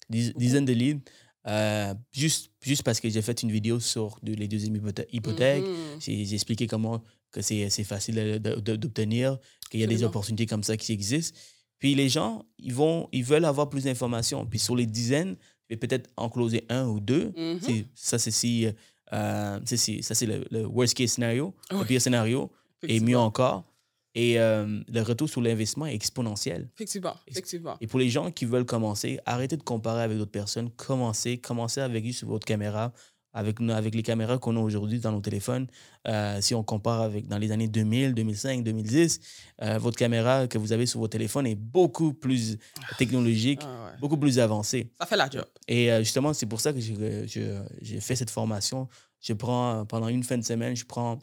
Dizaine 0.10 0.66
de 0.66 0.74
leads. 0.74 1.02
euh, 1.48 1.94
juste, 2.12 2.52
juste 2.62 2.84
parce 2.84 3.00
que 3.00 3.10
j'ai 3.10 3.22
fait 3.22 3.42
une 3.44 3.52
vidéo 3.52 3.80
sur 3.80 4.20
de- 4.22 4.34
les 4.34 4.48
deuxièmes 4.48 4.76
hypothè- 4.76 5.08
hypothèques. 5.12 5.64
Mhm. 5.64 6.00
J'ai 6.02 6.26
j'ai 6.26 6.36
expliqué 6.36 6.68
comment 6.68 7.02
que 7.32 7.42
c'est 7.42 7.70
facile 7.84 8.40
d'obtenir, 8.40 9.38
qu'il 9.72 9.80
y 9.80 9.84
a 9.84 9.88
des 9.88 10.04
opportunités 10.04 10.46
comme 10.46 10.64
ça 10.64 10.76
qui 10.78 10.92
existent. 10.92 11.38
Puis 11.80 11.96
les 11.96 12.10
gens, 12.10 12.44
ils, 12.58 12.74
vont, 12.74 13.08
ils 13.14 13.24
veulent 13.24 13.46
avoir 13.46 13.70
plus 13.70 13.86
d'informations. 13.86 14.46
Puis 14.46 14.60
sur 14.60 14.76
les 14.76 14.86
dizaines, 14.86 15.38
je 15.70 15.76
vais 15.76 15.78
peut-être 15.80 16.10
en 16.18 16.30
closer 16.30 16.66
un 16.70 16.88
ou 16.88 17.00
deux. 17.00 17.32
Mhm. 17.38 17.60
Ça, 17.94 18.18
c'est 18.18 18.32
si, 18.32 18.68
euh, 19.14 19.60
si- 19.66 20.02
ça, 20.04 20.16
c'est 20.16 20.26
le, 20.26 20.46
le 20.52 20.66
worst 20.66 20.96
case 20.96 21.12
scénario, 21.12 21.54
le 21.72 21.78
Ouais. 21.78 21.86
pire 21.86 22.02
scénario, 22.02 22.52
et 22.84 23.00
mieux 23.00 23.18
encore. 23.18 23.66
Et 24.16 24.40
euh, 24.40 24.82
le 24.92 25.02
retour 25.02 25.30
sur 25.30 25.40
l'investissement 25.42 25.86
est 25.86 25.94
exponentiel. 25.94 26.68
Effectivement, 26.76 27.16
effectivement. 27.28 27.78
Et 27.80 27.86
pour 27.88 28.00
les 28.00 28.10
gens 28.10 28.32
qui 28.32 28.46
veulent 28.46 28.66
commencer, 28.66 29.20
arrêtez 29.26 29.56
de 29.56 29.62
comparer 29.64 30.02
avec 30.02 30.18
d'autres 30.18 30.32
personnes. 30.32 30.72
Commencez, 30.72 31.38
commencez 31.38 31.80
avec 31.82 32.04
juste 32.04 32.24
votre 32.24 32.46
caméra, 32.46 32.92
avec, 33.34 33.60
les 33.94 34.04
caméras 34.04 34.38
qu'on 34.40 34.56
a 34.58 34.60
aujourd'hui 34.60 35.00
dans 35.00 35.12
nos 35.12 35.22
téléphones. 35.22 35.68
Euh, 36.08 36.40
si 36.42 36.56
on 36.56 36.64
compare 36.64 37.02
avec 37.02 37.28
dans 37.28 37.38
les 37.38 37.52
années 37.52 37.68
2000, 37.68 38.14
2005, 38.16 38.64
2010, 38.64 39.20
euh, 39.62 39.78
votre 39.78 39.98
caméra 39.98 40.48
que 40.48 40.58
vous 40.58 40.72
avez 40.74 40.86
sur 40.86 41.00
votre 41.00 41.12
téléphone 41.12 41.46
est 41.46 41.56
beaucoup 41.56 42.14
plus 42.14 42.58
technologique, 42.98 43.62
Ah 43.64 43.86
ouais. 43.94 44.00
beaucoup 44.00 44.18
plus 44.18 44.40
avancée. 44.40 44.92
Ça 45.00 45.06
fait 45.06 45.16
la 45.18 45.30
job. 45.30 45.46
Et 45.68 45.92
euh, 45.92 46.00
justement, 46.00 46.34
c'est 46.34 46.46
pour 46.48 46.60
ça 46.62 46.74
que 46.74 46.80
j'ai 46.80 47.26
j'ai 47.82 48.00
fait 48.00 48.16
cette 48.16 48.30
formation. 48.32 48.88
Je 49.22 49.34
prends, 49.34 49.86
pendant 49.86 50.08
une 50.08 50.24
fin 50.24 50.38
de 50.38 50.44
semaine, 50.44 50.76
je 50.76 50.86
prends 50.86 51.20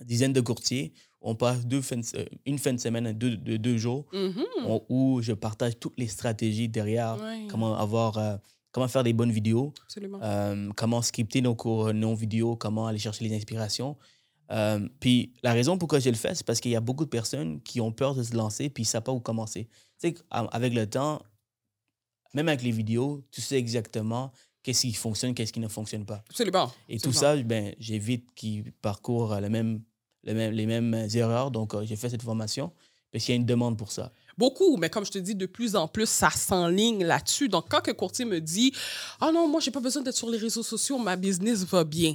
une 0.00 0.06
dizaine 0.06 0.32
de 0.32 0.40
courtiers. 0.40 0.92
On 1.24 1.34
passe 1.36 1.64
deux 1.64 1.80
fins 1.80 1.96
de- 1.98 2.18
euh, 2.18 2.24
une 2.46 2.58
fin 2.58 2.72
de 2.72 2.80
semaine, 2.80 3.12
deux, 3.12 3.36
de 3.36 3.56
deux 3.56 3.78
jours, 3.78 4.06
Mhm. 4.12 4.44
on- 4.66 4.82
où 4.88 5.22
je 5.22 5.32
partage 5.32 5.78
toutes 5.78 5.96
les 5.98 6.08
stratégies 6.08 6.68
derrière, 6.68 7.16
comment 7.48 7.76
avoir, 7.78 8.18
euh, 8.18 8.36
comment 8.72 8.88
faire 8.88 9.04
des 9.04 9.12
bonnes 9.12 9.30
vidéos, 9.30 9.72
absolument. 9.84 10.18
euh, 10.22 10.70
comment 10.76 11.02
scripter 11.02 11.40
nos 11.40 11.54
cours 11.54 11.94
non 11.94 12.14
vidéo, 12.14 12.56
comment 12.56 12.86
aller 12.86 12.98
chercher 12.98 13.24
les 13.28 13.36
inspirations. 13.36 13.96
Euh, 14.50 14.88
puis 15.00 15.32
la 15.42 15.52
raison 15.52 15.78
pourquoi 15.78 16.00
je 16.00 16.10
le 16.10 16.16
fais, 16.16 16.34
c'est 16.34 16.44
parce 16.44 16.60
qu'il 16.60 16.72
y 16.72 16.76
a 16.76 16.80
beaucoup 16.80 17.04
de 17.04 17.10
personnes 17.10 17.60
qui 17.62 17.80
ont 17.80 17.92
peur 17.92 18.14
de 18.14 18.22
se 18.22 18.34
lancer 18.34 18.68
puis 18.68 18.82
ils 18.82 18.86
ne 18.86 18.90
savent 18.90 19.02
pas 19.02 19.12
où 19.12 19.20
commencer. 19.20 19.68
Tu 20.00 20.08
sais, 20.08 20.14
avec 20.30 20.74
le 20.74 20.88
temps, 20.88 21.22
même 22.34 22.48
avec 22.48 22.62
les 22.62 22.72
vidéos, 22.72 23.24
tu 23.30 23.40
sais 23.40 23.56
exactement 23.56 24.32
qu'est-ce 24.62 24.82
qui 24.82 24.92
fonctionne, 24.92 25.34
qu'est-ce 25.34 25.52
qui 25.52 25.60
ne 25.60 25.68
fonctionne 25.68 26.04
pas. 26.04 26.22
Absolument. 26.28 26.70
Et 26.88 26.98
tout 26.98 27.12
ça, 27.12 27.36
ben, 27.36 27.74
j'évite 27.78 28.32
qu'ils 28.34 28.72
parcourent 28.72 29.40
le 29.40 29.48
même, 29.48 29.82
le 30.24 30.34
même, 30.34 30.52
les 30.52 30.66
mêmes 30.66 30.94
erreurs. 31.14 31.50
Donc, 31.50 31.74
euh, 31.74 31.84
j'ai 31.84 31.96
fait 31.96 32.08
cette 32.08 32.22
formation 32.22 32.72
parce 33.10 33.24
qu'il 33.24 33.34
y 33.34 33.36
a 33.36 33.40
une 33.40 33.46
demande 33.46 33.76
pour 33.76 33.92
ça. 33.92 34.12
Beaucoup, 34.38 34.76
mais 34.76 34.90
comme 34.90 35.04
je 35.04 35.10
te 35.10 35.18
dis, 35.18 35.34
de 35.34 35.46
plus 35.46 35.76
en 35.76 35.88
plus, 35.88 36.08
ça 36.08 36.30
s'enligne 36.30 37.04
là-dessus. 37.04 37.48
Donc, 37.48 37.66
quand 37.68 37.86
un 37.88 37.92
courtier 37.92 38.24
me 38.24 38.40
dit 38.40 38.72
Ah 39.20 39.30
non, 39.32 39.48
moi, 39.48 39.60
j'ai 39.60 39.70
pas 39.70 39.80
besoin 39.80 40.02
d'être 40.02 40.16
sur 40.16 40.30
les 40.30 40.38
réseaux 40.38 40.62
sociaux, 40.62 40.98
ma 40.98 41.16
business 41.16 41.64
va 41.64 41.84
bien. 41.84 42.14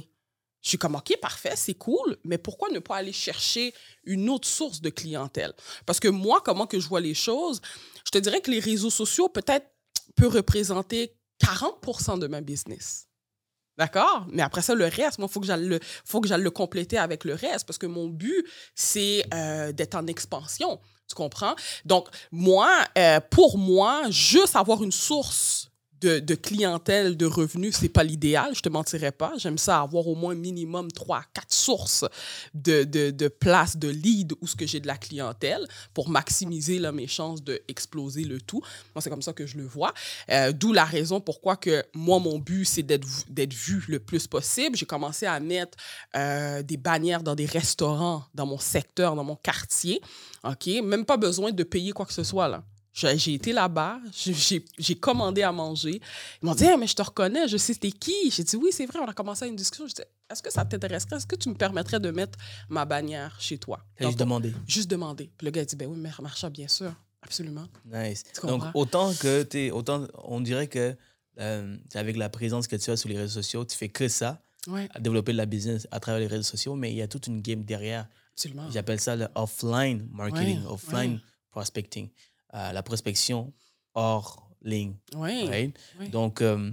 Je 0.62 0.70
suis 0.70 0.78
comme 0.78 0.96
OK, 0.96 1.16
parfait, 1.20 1.54
c'est 1.54 1.74
cool, 1.74 2.16
mais 2.24 2.36
pourquoi 2.36 2.68
ne 2.70 2.80
pas 2.80 2.96
aller 2.96 3.12
chercher 3.12 3.72
une 4.04 4.28
autre 4.28 4.48
source 4.48 4.80
de 4.80 4.90
clientèle? 4.90 5.52
Parce 5.86 6.00
que 6.00 6.08
moi, 6.08 6.42
comment 6.44 6.66
que 6.66 6.80
je 6.80 6.88
vois 6.88 7.00
les 7.00 7.14
choses, 7.14 7.60
je 8.04 8.10
te 8.10 8.18
dirais 8.18 8.40
que 8.40 8.50
les 8.50 8.58
réseaux 8.58 8.90
sociaux, 8.90 9.28
peut-être, 9.28 9.66
peuvent 10.16 10.34
représenter 10.34 11.14
40% 11.40 12.18
de 12.18 12.26
ma 12.26 12.40
business. 12.40 13.06
D'accord? 13.76 14.26
Mais 14.32 14.42
après 14.42 14.60
ça, 14.60 14.74
le 14.74 14.86
reste, 14.86 15.18
moi, 15.18 15.28
il 15.30 15.32
faut 15.32 15.40
que 15.40 15.46
j'aille 15.46 15.64
le, 15.64 15.78
le 15.78 16.50
compléter 16.50 16.98
avec 16.98 17.24
le 17.24 17.34
reste 17.34 17.64
parce 17.64 17.78
que 17.78 17.86
mon 17.86 18.08
but, 18.08 18.44
c'est 18.74 19.24
euh, 19.32 19.70
d'être 19.70 19.94
en 19.94 20.08
expansion. 20.08 20.80
Tu 21.08 21.14
comprends? 21.14 21.54
Donc, 21.84 22.08
moi, 22.30 22.70
euh, 22.98 23.20
pour 23.30 23.56
moi, 23.56 24.02
juste 24.10 24.56
avoir 24.56 24.82
une 24.82 24.92
source 24.92 25.67
de, 26.00 26.18
de 26.18 26.34
clientèle, 26.34 27.16
de 27.16 27.26
revenus, 27.26 27.76
c'est 27.76 27.88
pas 27.88 28.04
l'idéal, 28.04 28.54
je 28.54 28.60
te 28.60 28.68
mentirais 28.68 29.12
pas. 29.12 29.32
J'aime 29.38 29.58
ça 29.58 29.80
avoir 29.80 30.06
au 30.06 30.14
moins 30.14 30.34
minimum 30.34 30.90
trois, 30.92 31.22
quatre 31.32 31.52
sources 31.52 32.04
de, 32.54 32.84
de, 32.84 33.10
de 33.10 33.28
places 33.28 33.76
de 33.76 33.88
lead 33.88 34.32
où 34.40 34.46
ce 34.46 34.56
que 34.56 34.66
j'ai 34.66 34.80
de 34.80 34.86
la 34.86 34.96
clientèle 34.96 35.66
pour 35.94 36.08
maximiser 36.08 36.80
mes 36.92 37.06
chances 37.06 37.42
d'exploser 37.42 38.24
le 38.24 38.40
tout. 38.40 38.60
Moi, 38.94 39.02
c'est 39.02 39.10
comme 39.10 39.22
ça 39.22 39.32
que 39.32 39.46
je 39.46 39.56
le 39.56 39.66
vois. 39.66 39.92
Euh, 40.30 40.52
D'où 40.52 40.72
la 40.72 40.84
raison 40.84 41.20
pourquoi 41.20 41.56
que 41.56 41.84
moi, 41.94 42.18
mon 42.18 42.38
but, 42.38 42.64
c'est 42.64 42.82
d'être 42.82 43.04
vu- 43.04 43.24
d'être 43.28 43.54
vu 43.54 43.84
le 43.88 43.98
plus 43.98 44.26
possible. 44.26 44.76
J'ai 44.76 44.86
commencé 44.86 45.26
à 45.26 45.38
mettre 45.40 45.76
euh, 46.16 46.62
des 46.62 46.76
bannières 46.76 47.22
dans 47.22 47.34
des 47.34 47.46
restaurants 47.46 48.24
dans 48.34 48.46
mon 48.46 48.58
secteur, 48.58 49.14
dans 49.14 49.24
mon 49.24 49.36
quartier. 49.36 50.00
OK? 50.44 50.66
Même 50.84 51.04
pas 51.04 51.16
besoin 51.16 51.52
de 51.52 51.62
payer 51.62 51.92
quoi 51.92 52.06
que 52.06 52.12
ce 52.12 52.22
soit, 52.24 52.48
là. 52.48 52.62
J'ai 53.16 53.34
été 53.34 53.52
là-bas, 53.52 54.00
j'ai- 54.12 54.94
commandé 54.96 55.42
à 55.42 55.52
manger. 55.52 56.00
Ils 56.42 56.46
m'ont 56.46 56.54
dit, 56.54 56.64
Hey, 56.64 56.76
mais 56.76 56.86
je 56.86 56.94
te 56.96 57.02
reconnais, 57.02 57.46
je 57.46 57.56
sais 57.56 57.72
c'était 57.74 57.92
qui. 57.92 58.30
J'ai 58.30 58.42
dit, 58.42 58.56
oui, 58.56 58.70
c'est 58.72 58.86
vrai, 58.86 58.98
on 59.00 59.06
a 59.06 59.12
commencé 59.14 59.46
une 59.46 59.54
discussion. 59.56 59.86
J'ai 59.86 59.94
dit, 59.94 60.02
est-ce 60.30 60.42
que 60.42 60.50
ça 60.50 60.64
t'intéresserait? 60.64 61.16
Est-ce 61.16 61.26
que 61.26 61.36
tu 61.36 61.48
me 61.48 61.54
permettrais 61.54 62.00
de 62.00 62.10
mettre 62.10 62.38
ma 62.68 62.84
bannière 62.84 63.36
chez 63.40 63.58
toi? 63.58 63.78
J'ai 64.00 64.06
juste 64.06 64.18
demandé. 64.18 64.52
juste 64.66 64.90
demander. 64.90 65.30
Puis 65.38 65.44
le 65.44 65.50
gars 65.52 65.62
a 65.62 65.64
dit, 65.64 65.76
ben 65.76 65.88
oui, 65.88 65.96
mais 65.98 66.10
Marcha, 66.20 66.50
bien 66.50 66.66
sûr, 66.68 66.92
absolument. 67.22 67.66
Nice. 67.84 68.24
Donc, 68.42 68.62
autant 68.74 69.14
que 69.14 69.42
tu 69.44 69.70
autant 69.70 70.06
on 70.24 70.40
dirait 70.40 70.66
que 70.66 70.96
euh, 71.38 71.76
avec 71.94 72.16
la 72.16 72.28
présence 72.28 72.66
que 72.66 72.74
tu 72.76 72.90
as 72.90 72.96
sur 72.96 73.08
les 73.08 73.16
réseaux 73.16 73.40
sociaux, 73.42 73.64
tu 73.64 73.76
fais 73.76 73.88
que 73.88 74.08
ça, 74.08 74.42
à 74.94 74.98
développer 75.00 75.32
de 75.32 75.36
la 75.38 75.46
business 75.46 75.86
à 75.92 76.00
travers 76.00 76.20
les 76.20 76.26
réseaux 76.26 76.42
sociaux, 76.42 76.74
mais 76.74 76.90
il 76.90 76.96
y 76.96 77.02
a 77.02 77.06
toute 77.08 77.28
une 77.28 77.40
game 77.40 77.62
derrière. 77.62 78.08
absolument. 78.32 78.68
J'appelle 78.70 78.98
ça 79.00 79.14
le 79.14 79.28
offline 79.36 80.08
marketing, 80.12 80.60
Ouais, 80.62 80.66
offline 80.66 81.12
ouais. 81.14 81.20
prospecting, 81.52 82.10
Euh, 82.54 82.72
la 82.72 82.82
prospection 82.82 83.52
hors 83.94 84.48
ligne. 84.62 84.94
Oui, 85.14 85.44
right? 85.46 85.78
oui. 86.00 86.08
Donc, 86.08 86.40
euh, 86.40 86.72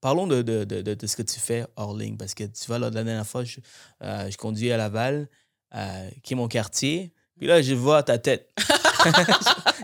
parlons 0.00 0.26
de, 0.26 0.42
de, 0.42 0.64
de, 0.64 0.94
de- 0.94 1.06
ce 1.06 1.16
que 1.16 1.22
tu 1.22 1.38
fais 1.38 1.66
hors 1.76 1.94
ligne, 1.96 2.16
parce 2.16 2.34
que 2.34 2.44
tu 2.44 2.66
vois, 2.66 2.78
la 2.78 2.90
dernière 2.90 3.26
fois, 3.26 3.44
je, 3.44 3.60
euh, 4.02 4.30
je 4.30 4.36
conduis 4.38 4.72
à 4.72 4.76
Laval, 4.76 5.28
euh, 5.74 6.10
qui 6.22 6.32
est 6.32 6.36
mon 6.36 6.48
quartier, 6.48 7.12
puis 7.38 7.46
là, 7.46 7.60
je 7.62 7.74
vois 7.74 8.02
ta 8.02 8.18
tête. 8.18 8.50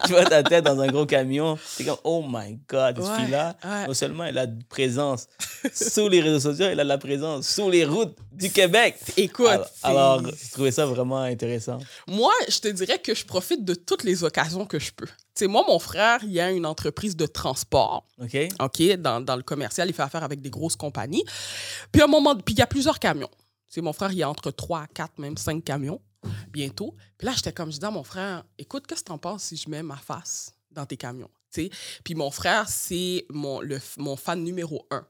je 0.07 0.13
vois 0.13 0.25
ta 0.25 0.43
tête 0.43 0.65
dans 0.65 0.81
un 0.81 0.87
gros 0.89 1.07
camion. 1.07 1.59
C'est 1.65 1.85
comme, 1.85 1.99
oh 2.05 2.25
my 2.27 2.59
God, 2.69 2.97
cette 2.97 3.05
Ouais, 3.07 3.17
fille-là, 3.23 3.57
ouais. 3.65 3.87
non 3.87 3.95
seulement 3.95 4.25
elle 4.25 4.39
a 4.39 4.47
de 4.47 4.63
présence 4.65 5.27
sur 5.73 6.09
les 6.09 6.21
réseaux 6.21 6.41
sociaux, 6.51 6.67
elle 6.67 6.81
a 6.81 6.85
de 6.85 6.89
la 6.89 6.99
présence 6.99 7.47
sur 7.49 7.69
les 7.71 7.85
routes 7.85 8.17
du 8.33 8.51
Québec. 8.51 8.97
Écoute, 9.17 9.47
alors, 9.47 9.69
alors, 9.83 10.23
je 10.27 10.53
trouvais 10.53 10.71
ça 10.73 10.87
vraiment 10.87 11.21
intéressant. 11.21 11.79
Moi, 12.09 12.33
je 12.49 12.59
te 12.59 12.69
dirais 12.69 12.99
que 12.99 13.15
je 13.15 13.25
profite 13.25 13.65
de 13.65 13.75
toutes 13.75 14.05
les 14.05 14.25
occasions 14.25 14.67
que 14.67 14.79
je 14.79 14.93
peux. 14.93 15.07
Tu 15.07 15.13
sais, 15.35 15.47
moi, 15.47 15.65
mon 15.67 15.79
frère, 15.79 16.21
il 16.25 16.39
a 16.41 16.51
une 16.51 16.67
entreprise 16.67 17.17
de 17.17 17.27
transport. 17.27 18.07
OK? 18.21 18.37
OK, 18.61 18.83
dans, 18.97 19.21
dans 19.21 19.37
le 19.37 19.43
commercial, 19.43 19.89
il 19.89 19.93
fait 19.95 20.03
affaire 20.03 20.25
avec 20.25 20.41
des 20.41 20.51
grosses 20.51 20.77
compagnies. 20.77 21.25
Puis 21.93 22.03
à 22.03 22.07
un 22.07 22.09
moment, 22.09 22.35
puis 22.35 22.55
il 22.55 22.59
y 22.59 22.63
a 22.63 22.67
plusieurs 22.67 22.99
camions. 22.99 23.31
C'est 23.69 23.81
mon 23.81 23.93
frère, 23.93 24.13
il 24.13 24.19
y 24.19 24.23
a 24.23 24.29
entre 24.29 24.51
3, 24.51 24.87
4, 24.95 25.19
même 25.19 25.37
5 25.37 25.63
camions 25.65 26.01
bientôt. 26.51 26.95
Puis 27.19 27.27
là, 27.27 27.33
j'étais 27.35 27.53
comme, 27.53 27.73
je 27.73 27.79
dis 27.79 27.85
à 27.85 27.91
mon 27.91 28.05
frère, 28.05 28.45
écoute, 28.59 28.87
qu'est-ce 28.87 29.01
que 29.03 29.07
t'en 29.09 29.19
penses 29.19 29.45
si 29.45 29.57
je 29.57 29.69
mets 29.69 29.83
ma 29.83 29.97
face 29.97 30.55
dans 30.71 30.87
tes 30.87 30.97
camions? 30.97 31.31
Tu 31.53 31.65
sais? 31.65 31.71
Puis 32.05 32.15
mon 32.15 32.31
frère, 32.31 32.69
c'est 32.69 33.27
mon, 33.31 33.61
le, 33.61 33.81
mon 33.99 34.17
fan 34.17 34.43
numéro 34.43 34.87
un. 34.91 35.07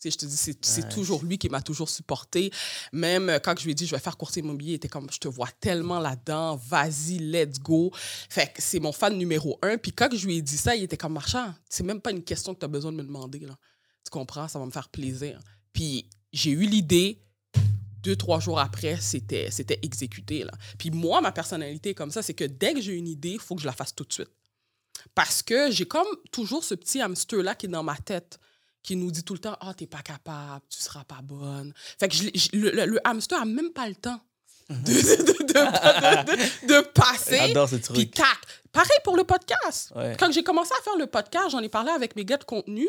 Tu 0.00 0.10
sais, 0.10 0.10
je 0.10 0.18
te 0.18 0.26
dis, 0.26 0.36
c'est 0.36 0.84
Nice. 0.84 0.94
toujours 0.94 1.24
lui 1.24 1.38
qui 1.38 1.48
m'a 1.48 1.62
toujours 1.62 1.88
supporté. 1.88 2.50
Même 2.92 3.30
euh, 3.30 3.38
quand 3.38 3.58
je 3.58 3.64
lui 3.64 3.70
ai 3.70 3.74
dit, 3.74 3.86
je 3.86 3.94
vais 3.94 4.00
faire 4.00 4.16
courtier 4.16 4.42
immobilier, 4.42 4.72
il 4.72 4.74
était 4.74 4.88
comme, 4.88 5.08
je 5.10 5.18
te 5.18 5.28
vois 5.28 5.48
tellement 5.60 5.98
là-dedans, 6.00 6.56
vas-y, 6.56 7.18
let's 7.18 7.58
go. 7.60 7.90
Fait 7.94 8.52
que 8.52 8.60
c'est 8.60 8.80
mon 8.80 8.92
fan 8.92 9.16
numéro 9.16 9.58
un. 9.62 9.78
Puis 9.78 9.92
quand 9.92 10.08
je 10.12 10.26
lui 10.26 10.36
ai 10.38 10.42
dit 10.42 10.56
ça, 10.56 10.74
il 10.74 10.82
était 10.82 10.96
comme, 10.96 11.12
marchand, 11.14 11.54
c'est 11.70 11.84
même 11.84 12.00
pas 12.00 12.10
une 12.10 12.24
question 12.24 12.54
que 12.54 12.58
tu 12.58 12.64
as 12.64 12.68
besoin 12.68 12.90
de 12.92 12.96
me 12.96 13.02
demander. 13.04 13.38
Là. 13.38 13.56
Tu 14.04 14.10
comprends? 14.10 14.48
Ça 14.48 14.58
va 14.58 14.66
me 14.66 14.72
faire 14.72 14.88
plaisir. 14.88 15.38
Puis 15.72 16.10
j'ai 16.32 16.50
eu 16.50 16.66
l'idée. 16.66 17.20
Deux, 18.04 18.16
trois 18.16 18.38
jours 18.38 18.60
après, 18.60 18.98
c'était 19.00 19.50
c'était 19.50 19.80
exécuté. 19.82 20.44
Là. 20.44 20.52
Puis 20.78 20.90
moi, 20.90 21.20
ma 21.20 21.32
personnalité 21.32 21.90
est 21.90 21.94
comme 21.94 22.10
ça, 22.12 22.22
c'est 22.22 22.34
que 22.34 22.44
dès 22.44 22.74
que 22.74 22.80
j'ai 22.80 22.92
une 22.94 23.08
idée, 23.08 23.30
il 23.32 23.40
faut 23.40 23.54
que 23.56 23.62
je 23.62 23.66
la 23.66 23.72
fasse 23.72 23.94
tout 23.94 24.04
de 24.04 24.12
suite. 24.12 24.30
Parce 25.14 25.42
que 25.42 25.70
j'ai 25.70 25.86
comme 25.86 26.06
toujours 26.30 26.62
ce 26.64 26.74
petit 26.74 27.00
hamster-là 27.00 27.54
qui 27.54 27.66
est 27.66 27.68
dans 27.68 27.82
ma 27.82 27.96
tête, 27.96 28.38
qui 28.82 28.94
nous 28.96 29.10
dit 29.10 29.24
tout 29.24 29.32
le 29.34 29.40
temps 29.40 29.56
Ah, 29.60 29.74
t'es 29.74 29.86
pas 29.86 30.02
capable, 30.02 30.62
tu 30.68 30.78
seras 30.80 31.04
pas 31.04 31.20
bonne. 31.22 31.72
Fait 31.98 32.08
que 32.08 32.14
je 32.14 32.22
l'ai- 32.24 32.32
je- 32.36 32.50
le, 32.52 33.00
hamster 33.08 33.40
a 33.40 33.44
même 33.44 33.70
pas 33.72 33.88
le 33.88 33.94
temps 33.96 34.20
de, 34.70 34.74
de, 36.66 36.80
passer. 36.92 37.36
J'adore 37.38 37.68
ce 37.68 37.76
Puis 37.76 37.84
truc. 38.10 38.10
tac. 38.14 38.38
Pareil 38.72 38.98
pour 39.04 39.16
le 39.16 39.24
podcast. 39.24 39.92
Ouais. 39.94 40.16
Quand 40.18 40.30
j'ai 40.32 40.42
commencé 40.42 40.72
à 40.78 40.82
faire 40.82 40.96
le 40.96 41.06
podcast, 41.06 41.50
j'en 41.50 41.60
ai 41.60 41.68
parlé 41.68 41.90
avec 41.90 42.16
mes 42.16 42.24
gars 42.24 42.38
de 42.38 42.44
contenu. 42.44 42.86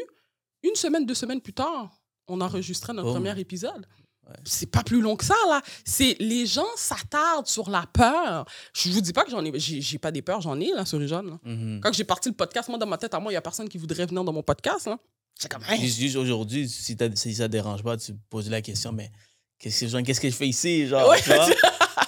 Une 0.63 0.75
semaine, 0.75 1.05
deux 1.05 1.13
semaines 1.15 1.41
plus 1.41 1.53
tard, 1.53 2.01
on 2.27 2.41
enregistrait 2.41 2.93
notre 2.93 3.09
Boum. 3.13 3.23
premier 3.23 3.39
épisode. 3.39 3.85
C'est 4.43 4.69
pas 4.71 4.83
plus 4.83 5.01
long 5.01 5.15
que 5.15 5.25
ça, 5.25 5.35
là. 5.49 5.61
C'est 5.83 6.15
les 6.19 6.45
gens 6.45 6.65
s'attardent 6.75 7.47
sur 7.47 7.69
la 7.69 7.85
peur. 7.93 8.45
Je 8.73 8.89
vous 8.89 9.01
dis 9.01 9.13
pas 9.13 9.23
que 9.23 9.31
j'en 9.31 9.43
ai. 9.45 9.51
J'ai 9.59 9.81
j'ai 9.81 9.97
pas 9.97 10.11
des 10.11 10.21
peurs, 10.21 10.41
j'en 10.41 10.59
ai, 10.59 10.71
là, 10.75 10.85
sur 10.85 10.99
les 10.99 11.07
jeunes. 11.07 11.29
là. 11.29 11.39
Mhm. 11.43 11.79
Quand 11.81 11.93
j'ai 11.93 12.03
parti 12.03 12.29
le 12.29 12.35
podcast, 12.35 12.69
moi, 12.69 12.77
dans 12.77 12.87
ma 12.87 12.97
tête, 12.97 13.13
à 13.13 13.19
moi, 13.19 13.31
il 13.31 13.35
y 13.35 13.37
a 13.37 13.41
personne 13.41 13.69
qui 13.69 13.77
voudrait 13.77 14.05
venir 14.05 14.23
dans 14.23 14.33
mon 14.33 14.43
podcast, 14.43 14.87
là. 14.87 14.97
C'est 15.37 15.51
comme, 15.51 15.63
hein? 15.67 15.75
Juste, 15.79 15.99
juste 15.99 16.15
aujourd'hui, 16.15 16.67
si, 16.69 16.95
si 17.15 17.35
ça 17.35 17.43
te 17.47 17.51
dérange 17.51 17.83
pas, 17.83 17.97
tu 17.97 18.13
poses 18.29 18.49
la 18.49 18.61
question, 18.61 18.91
mais 18.93 19.11
qu'est-ce 19.59 19.81
que, 19.81 19.87
genre, 19.91 20.01
qu'est-ce 20.01 20.21
que 20.21 20.29
je 20.29 20.35
fais 20.35 20.47
ici? 20.47 20.87
Genre, 20.87 21.07
Ouais. 21.09 21.21
tu 21.21 21.29
vois? 21.29 21.47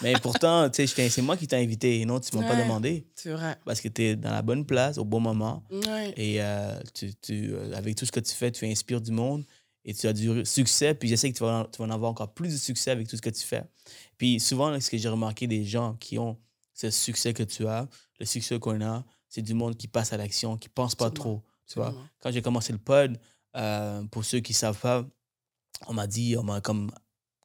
mais 0.02 0.14
pourtant, 0.22 0.70
c'est 0.74 1.22
moi 1.22 1.36
qui 1.36 1.46
t'ai 1.48 1.58
invité 1.58 2.00
et 2.00 2.06
non, 2.06 2.20
tu 2.20 2.36
m'as 2.38 2.44
pas 2.48 2.56
Ouais. 2.56 2.64
demandé. 2.64 3.06
C'est 3.16 3.32
vrai. 3.32 3.58
Parce 3.66 3.82
que 3.82 3.90
tu 3.90 4.02
es 4.04 4.16
dans 4.16 4.32
la 4.32 4.42
bonne 4.42 4.66
place, 4.66 4.98
au 4.98 5.04
bon 5.06 5.20
moment. 5.20 5.64
Ouais. 5.72 6.14
Et 6.16 6.42
euh, 6.42 6.80
tu, 6.94 7.14
tu, 7.16 7.52
euh, 7.54 7.74
avec 7.76 7.96
tout 7.96 8.06
ce 8.06 8.12
que 8.12 8.20
tu 8.22 8.34
fais, 8.34 8.50
tu 8.52 8.66
inspires 8.66 9.02
du 9.02 9.12
monde 9.12 9.44
et 9.88 9.94
tu 9.96 10.06
as 10.08 10.14
du 10.14 10.46
succès. 10.46 10.94
Puis 10.94 11.10
je 11.10 11.16
sais 11.16 11.32
que 11.32 11.38
tu 11.38 11.44
vas, 11.44 11.62
en- 11.62 11.66
tu 11.66 11.80
vas 11.80 11.86
en 11.86 11.90
avoir 11.90 12.12
encore 12.12 12.32
plus 12.34 12.52
de 12.52 12.58
succès 12.58 12.92
avec 12.92 13.08
tout 13.08 13.16
ce 13.16 13.22
que 13.22 13.30
tu 13.32 13.44
fais. 13.44 13.64
Puis 14.18 14.40
souvent, 14.40 14.70
là, 14.70 14.80
ce 14.80 14.90
que 14.92 14.98
j'ai 14.98 15.10
remarqué 15.10 15.48
des 15.48 15.64
gens 15.66 15.96
qui 15.96 16.20
ont 16.20 16.38
ce 16.76 16.92
succès 16.92 17.34
que 17.34 17.42
tu 17.44 17.66
as, 17.66 17.88
le 18.20 18.26
succès 18.28 18.60
qu'on 18.60 18.80
a, 18.82 19.04
c'est 19.30 19.42
du 19.42 19.56
monde 19.56 19.76
qui 19.76 19.88
passe 19.88 20.14
à 20.14 20.18
l'action, 20.18 20.58
qui 20.58 20.70
pense 20.70 20.94
pas 20.94 21.10
trop. 21.10 21.42
Tu 21.68 21.80
vois? 21.80 21.90
Quand 22.20 22.32
j'ai 22.32 22.42
commencé 22.44 22.72
le 22.72 22.78
pod, 22.80 23.18
euh, 23.56 24.04
pour 24.12 24.24
ceux 24.24 24.40
qui 24.42 24.54
savent 24.54 24.80
pas, 24.80 25.06
on 25.88 25.94
m'a 25.94 26.06
dit, 26.08 26.36
on 26.38 26.44
m'a 26.44 26.62
comme 26.62 26.92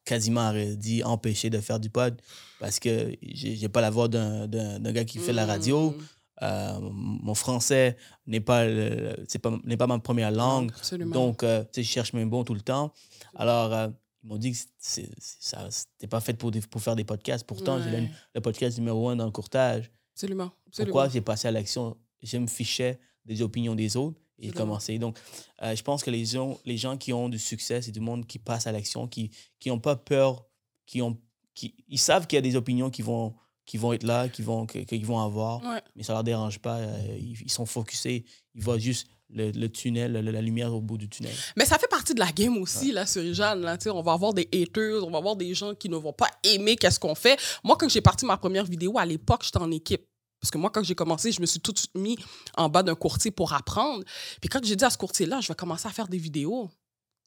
quasiment 0.05 0.53
dit 0.77 1.03
empêcher 1.05 1.49
de 1.49 1.61
faire 1.61 1.79
du 1.79 1.89
pod 1.89 2.21
parce 2.59 2.81
que 2.81 3.17
j'ai 3.23 3.69
pas 3.69 3.81
la 3.81 3.91
voix 3.91 4.09
d'un 4.09 4.93
gars 4.93 5.05
qui 5.05 5.19
fait 5.19 5.33
la 5.33 5.47
radio. 5.47 5.97
Euh, 6.43 6.79
mon 6.81 7.35
français 7.35 7.97
n'est 8.27 8.41
pas, 8.41 8.65
c'est 9.29 9.39
pas, 9.39 9.57
n'est 9.65 9.77
pas 9.77 9.87
ma 9.87 9.99
première 10.01 10.31
langue. 10.33 10.73
Absolument. 10.77 11.13
Donc, 11.15 11.43
euh, 11.45 11.65
je 11.75 11.83
cherche 11.83 12.13
mes 12.15 12.25
mots 12.25 12.43
tout 12.45 12.55
le 12.55 12.61
temps. 12.63 12.93
Alors, 13.37 13.73
euh, 13.73 13.89
ils 14.25 14.29
m'ont 14.29 14.37
dit 14.39 14.53
que 14.53 14.59
c'est, 14.79 15.09
ça, 15.19 15.69
c'était 15.71 16.09
pas 16.09 16.21
fait 16.21 16.35
pour, 16.35 16.51
des- 16.51 16.61
pour 16.61 16.83
faire 16.83 16.97
des 16.97 17.05
podcasts. 17.05 17.47
Pourtant, 17.47 17.81
j'ai 17.83 17.91
le, 17.91 17.97
Ouais. 17.99 18.11
le 18.35 18.41
podcast 18.41 18.77
numéro 18.79 19.09
un 19.09 19.17
dans 19.17 19.25
le 19.27 19.31
courtage. 19.31 19.91
Absolument. 20.15 20.51
Absolument. 20.67 20.93
Pourquoi 20.93 21.09
j'ai 21.09 21.21
passé 21.21 21.49
à 21.49 21.51
l'action? 21.53 21.97
Je 22.23 22.37
me 22.39 22.47
fichais 22.47 22.99
des 23.25 23.41
opinions 23.43 23.75
des 23.75 23.97
autres 23.97 24.19
et 24.39 24.47
j'ai 24.47 24.53
commencé. 24.53 24.99
Donc, 24.99 25.19
je 25.63 25.83
pense 25.83 26.03
que 26.03 26.11
les 26.11 26.25
gens, 26.25 26.59
les 26.65 26.77
gens 26.77 26.97
qui 26.97 27.13
ont 27.13 27.29
du 27.29 27.39
succès, 27.39 27.83
c'est 27.83 27.93
du 27.93 28.01
monde 28.01 28.27
qui 28.27 28.39
passe 28.39 28.67
à 28.67 28.73
l'action, 28.73 29.07
qui 29.07 29.31
qui 29.61 29.69
n'ont 29.71 29.79
pas 29.81 29.97
peur, 29.97 30.45
qui 30.87 31.01
ont, 31.03 31.17
qui, 31.55 31.75
ils 31.89 31.99
savent 31.99 32.27
qu'il 32.27 32.37
y 32.37 32.39
a 32.39 32.43
des 32.43 32.57
opinions 32.57 32.91
qui 32.91 33.03
vont, 33.03 33.35
qui 33.73 33.79
vont 33.79 33.95
être 33.95 34.03
là, 34.03 34.29
qui 34.29 34.43
vont, 34.43 34.67
que- 34.67 34.81
qu'ils 34.81 35.07
vont 35.07 35.19
avoir 35.19 35.63
Ouais. 35.65 35.81
mais 35.97 36.03
ça 36.03 36.13
leur 36.13 36.23
dérange 36.25 36.59
pas. 36.59 36.77
euh, 36.77 37.17
ils, 37.19 37.41
ils 37.41 37.51
sont 37.51 37.65
focusés. 37.65 38.27
Ils 38.55 38.63
voient 38.63 38.77
juste 38.79 39.07
le, 39.31 39.51
le 39.51 39.73
tunnel, 39.73 40.13
le- 40.13 40.31
la 40.31 40.43
lumière 40.43 40.75
au 40.75 40.83
bout 40.83 40.99
du 40.99 41.09
tunnel. 41.09 41.33
Mais 41.57 41.65
ça 41.65 41.79
fait 41.79 41.89
partie 41.89 42.13
de 42.13 42.21
la 42.21 42.31
game 42.33 42.59
aussi, 42.59 42.93
là, 42.93 43.07
sur 43.07 43.23
Jeanne. 43.33 43.63
Là, 43.63 43.79
on 43.87 44.03
va 44.03 44.13
avoir 44.13 44.35
des 44.35 44.47
haters, 44.53 45.03
on 45.07 45.11
va 45.11 45.17
avoir 45.17 45.37
des 45.37 45.55
gens 45.55 45.75
qui 45.75 45.89
ne 45.89 45.97
vont 45.97 46.13
pas 46.13 46.29
aimer 46.45 46.77
qu'est-ce 46.77 47.01
qu'on 47.01 47.15
fait. 47.15 47.41
Moi, 47.65 47.75
quand 47.81 47.89
j'ai 47.89 48.03
parti 48.03 48.27
ma 48.27 48.37
première 48.37 48.67
vidéo, 48.67 48.99
à 48.99 49.07
l'époque, 49.07 49.43
j'étais 49.43 49.57
en 49.57 49.71
équipe. 49.71 50.05
Parce 50.39 50.51
que 50.51 50.59
moi, 50.59 50.69
quand 50.69 50.83
j'ai 50.85 50.95
commencé, 50.95 51.33
je 51.33 51.41
me 51.41 51.47
suis 51.47 51.61
tout 51.61 51.73
de 51.73 51.79
suite 51.79 51.95
mis 51.95 52.19
en 52.59 52.69
bas 52.69 52.83
d'un 52.83 52.95
courtier 52.95 53.31
pour 53.31 53.55
apprendre. 53.55 54.05
Puis 54.43 54.51
quand 54.51 54.63
j'ai 54.63 54.77
dit 54.77 54.85
à 54.85 54.91
ce 54.91 54.99
courtier-là, 54.99 55.41
je 55.41 55.49
vais 55.49 55.55
commencer 55.55 55.89
à 55.89 55.93
faire 55.93 56.09
des 56.09 56.19
vidéos, 56.19 56.69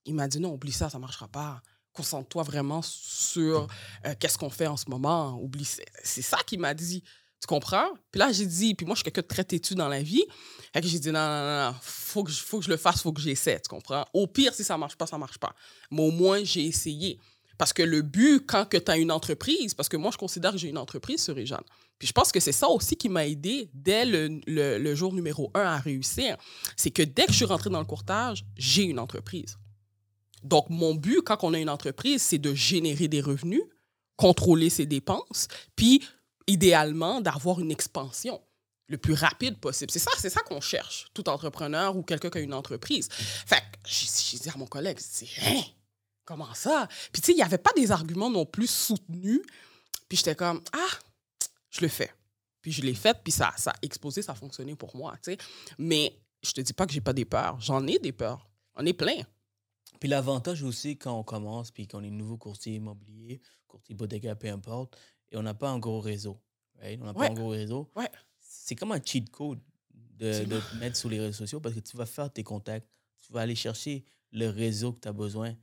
il 0.06 0.14
m'a 0.14 0.28
dit 0.28 0.40
non, 0.40 0.54
oublie 0.54 0.72
ça, 0.72 0.92
ça 0.92 1.00
ne 1.00 1.02
marchera 1.02 1.28
pas. 1.28 1.60
Concentre-toi 1.96 2.44
vraiment 2.44 2.82
sur 2.84 3.68
euh, 4.06 4.14
qu'est-ce 4.20 4.38
qu'on 4.38 4.50
fait 4.50 4.68
en 4.68 4.78
ce 4.78 4.86
moment. 4.90 5.40
Oublie. 5.42 5.68
C'est 6.04 6.22
ça 6.22 6.38
qu'il 6.46 6.60
m'a 6.60 6.74
dit. 6.74 7.04
Tu 7.42 7.48
comprends? 7.48 7.88
Puis 8.12 8.20
là, 8.20 8.32
j'ai 8.32 8.46
dit, 8.46 8.74
puis 8.76 8.86
moi, 8.86 8.96
je 8.96 9.00
suis 9.00 9.04
quelqu'un 9.04 9.22
de 9.22 9.28
très 9.28 9.44
têtu 9.44 9.76
dans 9.76 9.88
la 9.88 10.02
vie. 10.02 10.24
Fait 10.74 10.82
que 10.82 10.88
j'ai 10.88 11.00
dit, 11.00 11.12
non, 11.12 11.20
non, 11.20 11.66
non, 11.72 11.76
faut 11.82 12.24
que, 12.24 12.32
je, 12.32 12.40
faut 12.42 12.60
que 12.60 12.66
je 12.66 12.70
le 12.72 12.78
fasse, 12.78 13.02
faut 13.02 13.14
que 13.14 13.22
j'essaie, 13.22 13.60
tu 13.62 13.70
comprends? 13.70 14.06
Au 14.14 14.26
pire, 14.28 14.54
si 14.54 14.64
ça 14.64 14.78
marche 14.78 14.96
pas, 14.96 15.06
ça 15.06 15.18
marche 15.18 15.38
pas. 15.38 15.54
Mais 15.92 16.02
au 16.02 16.12
moins, 16.12 16.44
j'ai 16.44 16.66
essayé. 16.66 17.20
Parce 17.58 17.72
que 17.72 17.84
le 17.84 18.02
but, 18.02 18.46
quand 18.48 18.66
tu 18.70 18.82
as 18.92 18.98
une 18.98 19.12
entreprise, 19.12 19.74
parce 19.74 19.88
que 19.90 19.96
moi, 19.98 20.12
je 20.12 20.18
considère 20.18 20.52
que 20.52 20.58
j'ai 20.58 20.70
une 20.70 20.78
entreprise 20.78 21.24
sur 21.24 21.36
Réjeanne. 21.36 21.64
Puis 22.00 22.08
je 22.08 22.14
pense 22.14 22.32
que 22.32 22.40
c'est 22.42 22.52
ça 22.52 22.68
aussi 22.68 22.98
qui 22.98 23.08
m'a 23.08 23.26
aidé 23.26 23.70
dès 23.74 24.06
le, 24.06 24.42
le- 24.48 24.78
le 24.78 24.96
jour 24.96 25.14
numéro 25.14 25.52
un 25.54 25.62
à 25.62 25.78
réussir. 25.78 26.36
C'est 26.76 26.92
que 26.92 27.04
dès 27.04 27.26
que 27.26 27.32
je 27.32 27.38
suis 27.38 27.46
rentrée 27.46 27.70
dans 27.70 27.80
le 27.80 27.86
courtage, 27.86 28.44
j'ai 28.58 28.84
une 28.84 29.00
entreprise. 29.00 29.58
Donc, 30.46 30.70
mon 30.70 30.94
but, 30.94 31.22
quand 31.22 31.44
on 31.44 31.54
a 31.54 31.60
une 31.60 31.70
entreprise, 31.70 32.22
c'est 32.22 32.38
de 32.38 32.54
générer 32.54 33.08
des 33.08 33.20
revenus, 33.20 33.64
contrôler 34.16 34.70
ses 34.70 34.86
dépenses, 34.86 35.48
puis 35.76 36.02
idéalement 36.48 37.20
d'avoir 37.20 37.60
une 37.60 37.72
expansion 37.72 38.42
le 38.88 38.98
plus 38.98 39.14
rapide 39.14 39.58
possible. 39.58 39.92
C'est 39.92 40.00
ça, 40.00 40.12
c'est 40.18 40.30
ça 40.30 40.42
qu'on 40.42 40.62
cherche, 40.62 41.08
tout 41.14 41.28
entrepreneur 41.28 41.98
ou 41.98 42.04
quelqu'un 42.04 42.30
qui 42.30 42.38
a 42.38 42.42
une 42.42 42.54
entreprise. 42.54 43.10
Fait 43.12 43.58
que 43.58 43.90
j'ai 43.90 44.38
dit 44.38 44.50
à 44.50 44.58
mon 44.58 44.68
collègue, 44.68 45.00
c'est 45.00 45.28
hein, 45.44 45.64
comment 46.24 46.54
ça? 46.54 46.88
Puis 47.12 47.22
tu 47.22 47.26
sais, 47.28 47.32
il 47.32 47.38
n'y 47.38 47.42
avait 47.42 47.58
pas 47.58 47.74
des 47.76 47.92
arguments 47.92 48.30
non 48.30 48.46
plus 48.46 48.70
soutenus. 48.70 49.42
Puis 50.08 50.20
j'étais 50.20 50.36
comme, 50.36 50.62
ah, 50.72 51.48
je 51.72 51.82
le 51.82 51.88
fais. 51.88 52.14
Puis 52.62 52.72
je 52.72 52.84
l'ai 52.84 52.94
fait, 52.94 53.18
puis 53.24 53.32
ça, 53.32 53.52
ça 53.58 53.72
a 53.72 53.76
explosé, 53.82 54.22
ça 54.22 54.34
a 54.34 54.36
fonctionné 54.36 54.76
pour 54.76 54.96
moi, 54.96 55.16
tu 55.24 55.32
sais. 55.32 55.38
Mais 55.80 56.16
je 56.44 56.52
te 56.52 56.62
dis 56.62 56.74
pas 56.74 56.86
que 56.86 56.94
j'ai 56.94 57.02
pas 57.02 57.14
des 57.14 57.26
peurs. 57.26 57.60
J'en 57.60 57.86
ai 57.88 57.98
des 57.98 58.12
peurs. 58.12 58.48
On 58.76 58.86
est 58.86 58.94
plein. 58.94 59.24
Puis 60.00 60.10
l'avantage 60.10 60.64
aussi, 60.64 60.98
quand 60.98 61.18
on 61.18 61.24
commence, 61.24 61.72
puis 61.72 61.88
qu'on 61.88 62.04
est 62.04 62.10
nouveau 62.10 62.38
courtier 62.38 62.76
immobilier, 62.76 63.42
courtier 63.68 63.94
hypothécaire, 63.94 64.38
peu 64.38 64.50
importe, 64.50 64.98
et 65.32 65.38
on 65.38 65.44
n'a 65.44 65.54
pas 65.54 65.70
un 65.70 65.80
gros 65.80 66.00
réseau. 66.00 66.40
right? 66.82 67.00
On 67.02 67.06
n'a 67.06 67.12
Ouais. 67.14 67.28
pas 67.28 67.32
un 67.32 67.36
gros 67.36 67.50
réseau. 67.50 67.90
Ouais. 67.96 68.10
C'est 68.40 68.76
comme 68.76 68.92
un 68.92 69.02
cheat 69.04 69.30
code 69.32 69.60
de, 70.18 70.44
de 70.46 70.60
te 70.60 70.76
mettre 70.80 70.98
sur 70.98 71.10
les 71.10 71.20
réseaux 71.20 71.34
sociaux 71.38 71.60
parce 71.60 71.74
que 71.76 71.80
tu 71.80 71.96
vas 71.98 72.06
faire 72.06 72.32
tes 72.32 72.44
contacts, 72.44 72.88
tu 73.26 73.32
vas 73.34 73.42
aller 73.42 73.56
chercher 73.56 74.04
le 74.32 74.50
réseau 74.50 74.92
que 74.94 75.00
tu 75.00 75.08
as 75.08 75.14
besoin. 75.14 75.56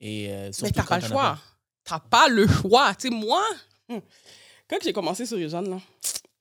Et, 0.00 0.30
euh, 0.30 0.50
Mais 0.62 0.70
t'as 0.70 0.82
quand 0.82 0.88
pas 0.88 0.98
le 1.00 1.06
choix. 1.08 1.38
T'as 1.84 2.00
pas 2.00 2.28
le 2.28 2.46
choix. 2.46 2.94
Tu 2.94 3.08
sais, 3.08 3.14
moi, 3.14 3.42
hum, 3.88 4.00
quand 4.68 4.76
j'ai 4.82 4.92
commencé 4.92 5.24
sur 5.26 5.36
les 5.36 5.48
jeunes, 5.48 5.70
là, 5.70 5.80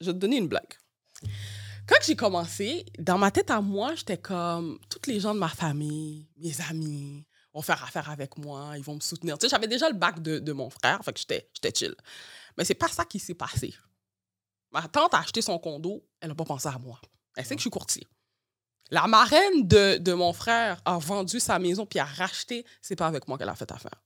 je 0.01 0.07
vais 0.07 0.13
te 0.13 0.17
donner 0.19 0.37
une 0.37 0.47
blague. 0.47 0.73
Quand 1.87 1.97
j'ai 2.03 2.15
commencé, 2.15 2.85
dans 2.99 3.17
ma 3.17 3.31
tête 3.31 3.49
à 3.49 3.61
moi, 3.61 3.95
j'étais 3.95 4.17
comme 4.17 4.77
toutes 4.89 5.07
les 5.07 5.19
gens 5.19 5.33
de 5.33 5.39
ma 5.39 5.47
famille, 5.47 6.27
mes 6.37 6.61
amis, 6.69 7.25
vont 7.53 7.61
faire 7.61 7.81
affaire 7.83 8.09
avec 8.09 8.37
moi, 8.37 8.73
ils 8.75 8.83
vont 8.83 8.95
me 8.95 8.99
soutenir. 8.99 9.37
Tu 9.37 9.45
sais, 9.45 9.49
j'avais 9.49 9.67
déjà 9.67 9.89
le 9.89 9.95
bac 9.95 10.21
de, 10.21 10.39
de 10.39 10.53
mon 10.53 10.69
frère, 10.69 11.03
fait 11.03 11.13
que 11.13 11.19
j'étais 11.19 11.73
chill. 11.73 11.95
Mais 12.57 12.65
c'est 12.65 12.75
pas 12.75 12.89
ça 12.89 13.05
qui 13.05 13.19
s'est 13.19 13.33
passé. 13.33 13.73
Ma 14.71 14.81
tante 14.87 15.13
a 15.13 15.19
acheté 15.19 15.41
son 15.41 15.57
condo, 15.59 16.05
elle 16.19 16.29
n'a 16.29 16.35
pas 16.35 16.43
pensé 16.43 16.67
à 16.67 16.77
moi. 16.77 16.99
Elle 17.35 17.45
sait 17.45 17.55
que 17.55 17.59
je 17.59 17.63
suis 17.63 17.69
courtier. 17.69 18.05
La 18.91 19.07
marraine 19.07 19.67
de, 19.67 19.97
de 19.97 20.13
mon 20.13 20.33
frère 20.33 20.81
a 20.85 20.97
vendu 20.97 21.39
sa 21.39 21.57
maison 21.59 21.85
puis 21.85 21.99
a 21.99 22.05
racheté, 22.05 22.65
c'est 22.81 22.95
pas 22.95 23.07
avec 23.07 23.27
moi 23.27 23.37
qu'elle 23.37 23.49
a 23.49 23.55
fait 23.55 23.71
affaire. 23.71 24.03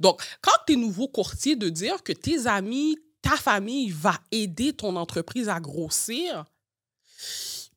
Donc, 0.00 0.22
quand 0.40 0.52
tu 0.66 0.74
es 0.74 0.76
nouveau 0.76 1.08
courtier, 1.08 1.56
de 1.56 1.68
dire 1.68 2.02
que 2.02 2.12
tes 2.12 2.46
amis, 2.46 2.96
ta 3.22 3.36
famille 3.36 3.90
va 3.90 4.18
aider 4.30 4.72
ton 4.72 4.96
entreprise 4.96 5.48
à 5.48 5.60
grossir, 5.60 6.44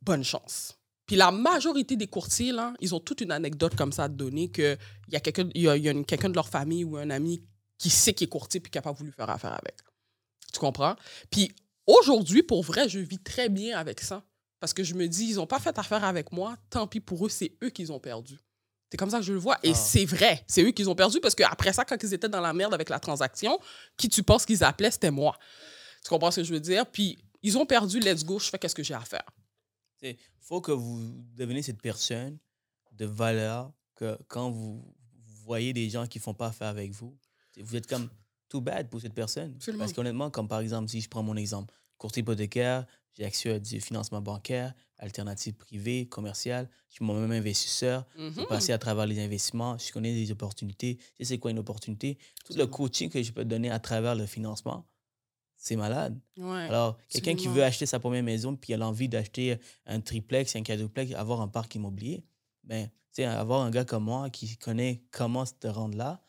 bonne 0.02 0.24
chance. 0.24 0.78
Puis 1.06 1.16
la 1.16 1.32
majorité 1.32 1.96
des 1.96 2.08
courtiers, 2.08 2.52
là, 2.52 2.74
ils 2.80 2.96
ont 2.96 3.00
toute 3.00 3.22
une 3.22 3.32
anecdote 3.32 3.76
comme 3.76 3.92
ça 3.92 4.06
à 4.06 4.10
te 4.10 4.14
donner 4.14 4.50
qu'il 4.50 4.78
y 5.10 5.16
a 5.16 5.20
quelqu'un 5.20 5.50
y 5.54 5.68
a, 5.68 5.76
y 5.76 5.94
de 5.94 6.34
leur 6.36 6.48
famille 6.48 6.84
ou 6.84 6.98
un 6.98 7.10
ami 7.10 7.44
qui 7.78 7.90
sait 7.90 8.14
qu'il 8.14 8.26
est 8.26 8.30
courtier 8.30 8.60
puis 8.60 8.72
qui 8.72 8.78
n'a 8.78 8.82
pas 8.82 8.92
voulu 8.92 9.12
faire 9.12 9.30
affaire 9.30 9.54
avec. 9.54 9.76
Tu 10.54 10.60
comprends? 10.60 10.96
Puis 11.30 11.52
aujourd'hui, 11.86 12.44
pour 12.44 12.64
vrai, 12.64 12.88
je 12.88 13.00
vis 13.00 13.20
très 13.20 13.50
bien 13.50 13.78
avec 13.78 14.00
ça. 14.00 14.24
Parce 14.60 14.74
que 14.74 14.84
je 14.84 14.94
me 14.94 15.08
dis, 15.08 15.32
ils 15.32 15.36
n'ont 15.36 15.48
pas 15.48 15.60
fait 15.60 15.78
affaire 15.80 16.04
avec 16.04 16.32
moi, 16.32 16.56
tant 16.70 16.86
pis 16.86 17.00
pour 17.00 17.26
eux, 17.26 17.30
c'est 17.30 17.58
eux 17.64 17.72
qui 17.72 17.90
ont 17.90 18.00
perdu. 18.00 18.40
C'est 18.92 18.98
comme 18.98 19.10
ça 19.10 19.18
que 19.18 19.24
je 19.26 19.34
le 19.34 19.40
vois. 19.40 19.58
Et 19.64 19.72
Ah. 19.72 19.74
c'est 19.74 20.06
vrai, 20.06 20.44
c'est 20.48 20.62
eux 20.64 20.72
qui 20.72 20.86
ont 20.86 20.96
perdu 20.96 21.20
parce 21.20 21.34
qu'après 21.34 21.74
ça, 21.74 21.84
quand 21.84 21.98
ils 22.04 22.14
étaient 22.14 22.30
dans 22.30 22.42
la 22.42 22.54
merde 22.54 22.74
avec 22.74 22.90
la 22.90 23.00
transaction, 23.00 23.58
qui 23.98 24.08
tu 24.08 24.22
penses 24.22 24.46
qu'ils 24.46 24.64
appelaient, 24.64 24.92
c'était 24.92 25.12
moi. 25.12 25.36
Tu 26.04 26.10
comprends 26.10 26.30
ce 26.30 26.42
que 26.42 26.46
je 26.46 26.54
veux 26.54 26.60
dire? 26.60 26.86
Puis 26.86 27.18
ils 27.44 27.58
ont 27.58 27.66
perdu, 27.66 28.00
let's 28.00 28.24
go, 28.24 28.40
je 28.40 28.50
fais 28.50 28.60
qu'est-ce 28.60 28.76
que 28.76 28.84
j'ai 28.84 28.94
à 28.94 29.02
faire. 29.02 29.26
Il 30.04 30.16
faut 30.40 30.62
que 30.62 30.72
vous 30.72 31.00
deveniez 31.36 31.62
cette 31.62 31.82
personne 31.82 32.38
de 32.94 33.06
valeur 33.06 33.72
que 33.96 34.18
quand 34.28 34.50
vous 34.50 34.84
voyez 35.46 35.74
des 35.74 35.90
gens 35.90 36.08
qui 36.08 36.20
font 36.20 36.34
pas 36.34 36.48
affaire 36.48 36.68
avec 36.70 36.92
vous, 36.92 37.16
vous 37.60 37.76
êtes 37.76 37.88
comme 37.88 38.10
too 38.50 38.62
bad 38.62 38.90
pour 38.90 39.00
cette 39.02 39.14
personne. 39.14 39.54
Absolument. 39.56 39.84
Parce 39.84 39.94
qu'honnêtement, 39.94 40.32
comme 40.32 40.48
par 40.48 40.60
exemple, 40.60 40.90
si 40.90 41.02
je 41.02 41.08
prends 41.10 41.24
mon 41.24 41.36
exemple, 41.36 41.74
courtier 41.98 42.22
hypothécaire, 42.22 42.86
j'ai 43.14 43.26
accès 43.26 43.52
à 43.52 43.60
du 43.60 43.80
financement 43.80 44.22
bancaire, 44.22 44.74
alternative 44.98 45.54
privée, 45.54 46.08
commerciale, 46.08 46.70
je 46.90 46.96
suis 46.96 47.06
moi-même 47.06 47.32
investisseur, 47.32 48.06
Mhm. 48.18 48.34
j'ai 48.38 48.46
passé 48.48 48.72
à 48.72 48.78
travers 48.78 49.06
les 49.06 49.20
investissements, 49.20 49.78
je 49.78 49.92
connais 49.92 50.14
des 50.14 50.32
opportunités, 50.32 50.98
je 51.14 51.24
sais 51.24 51.26
c'est 51.36 51.38
quoi 51.38 51.52
une 51.52 51.60
opportunité. 51.60 52.18
Tout 52.46 52.54
le 52.58 52.66
coaching 52.68 53.10
que 53.10 53.22
je 53.22 53.32
peux 53.32 53.46
donner 53.46 53.70
à 53.70 53.80
travers 53.80 54.16
le 54.16 54.26
financement, 54.26 54.88
c'est 55.64 55.76
malade. 55.76 56.20
Ouais. 56.38 56.62
Alors, 56.62 56.98
quelqu'un 57.08 57.36
qui 57.36 57.48
veut 57.48 57.64
acheter 57.64 57.86
sa 57.86 58.00
première 58.00 58.24
maison, 58.24 58.56
puis 58.56 58.72
il 58.72 58.74
a 58.74 58.78
l'envie 58.78 59.08
d'acheter 59.08 59.60
un 59.86 60.02
triplex, 60.02 60.56
un 60.56 60.64
quadruplex, 60.64 61.14
avoir 61.14 61.40
un 61.40 61.48
parc 61.48 61.76
immobilier, 61.76 62.24
ben, 62.64 62.90
avoir 63.20 63.62
un 63.62 63.70
gars 63.70 63.86
comme 63.86 64.06
moi 64.06 64.32
qui 64.32 64.58
connaît 64.58 65.04
comment 65.12 65.46
se 65.46 65.54
rendre 65.68 65.96
là, 65.96 66.20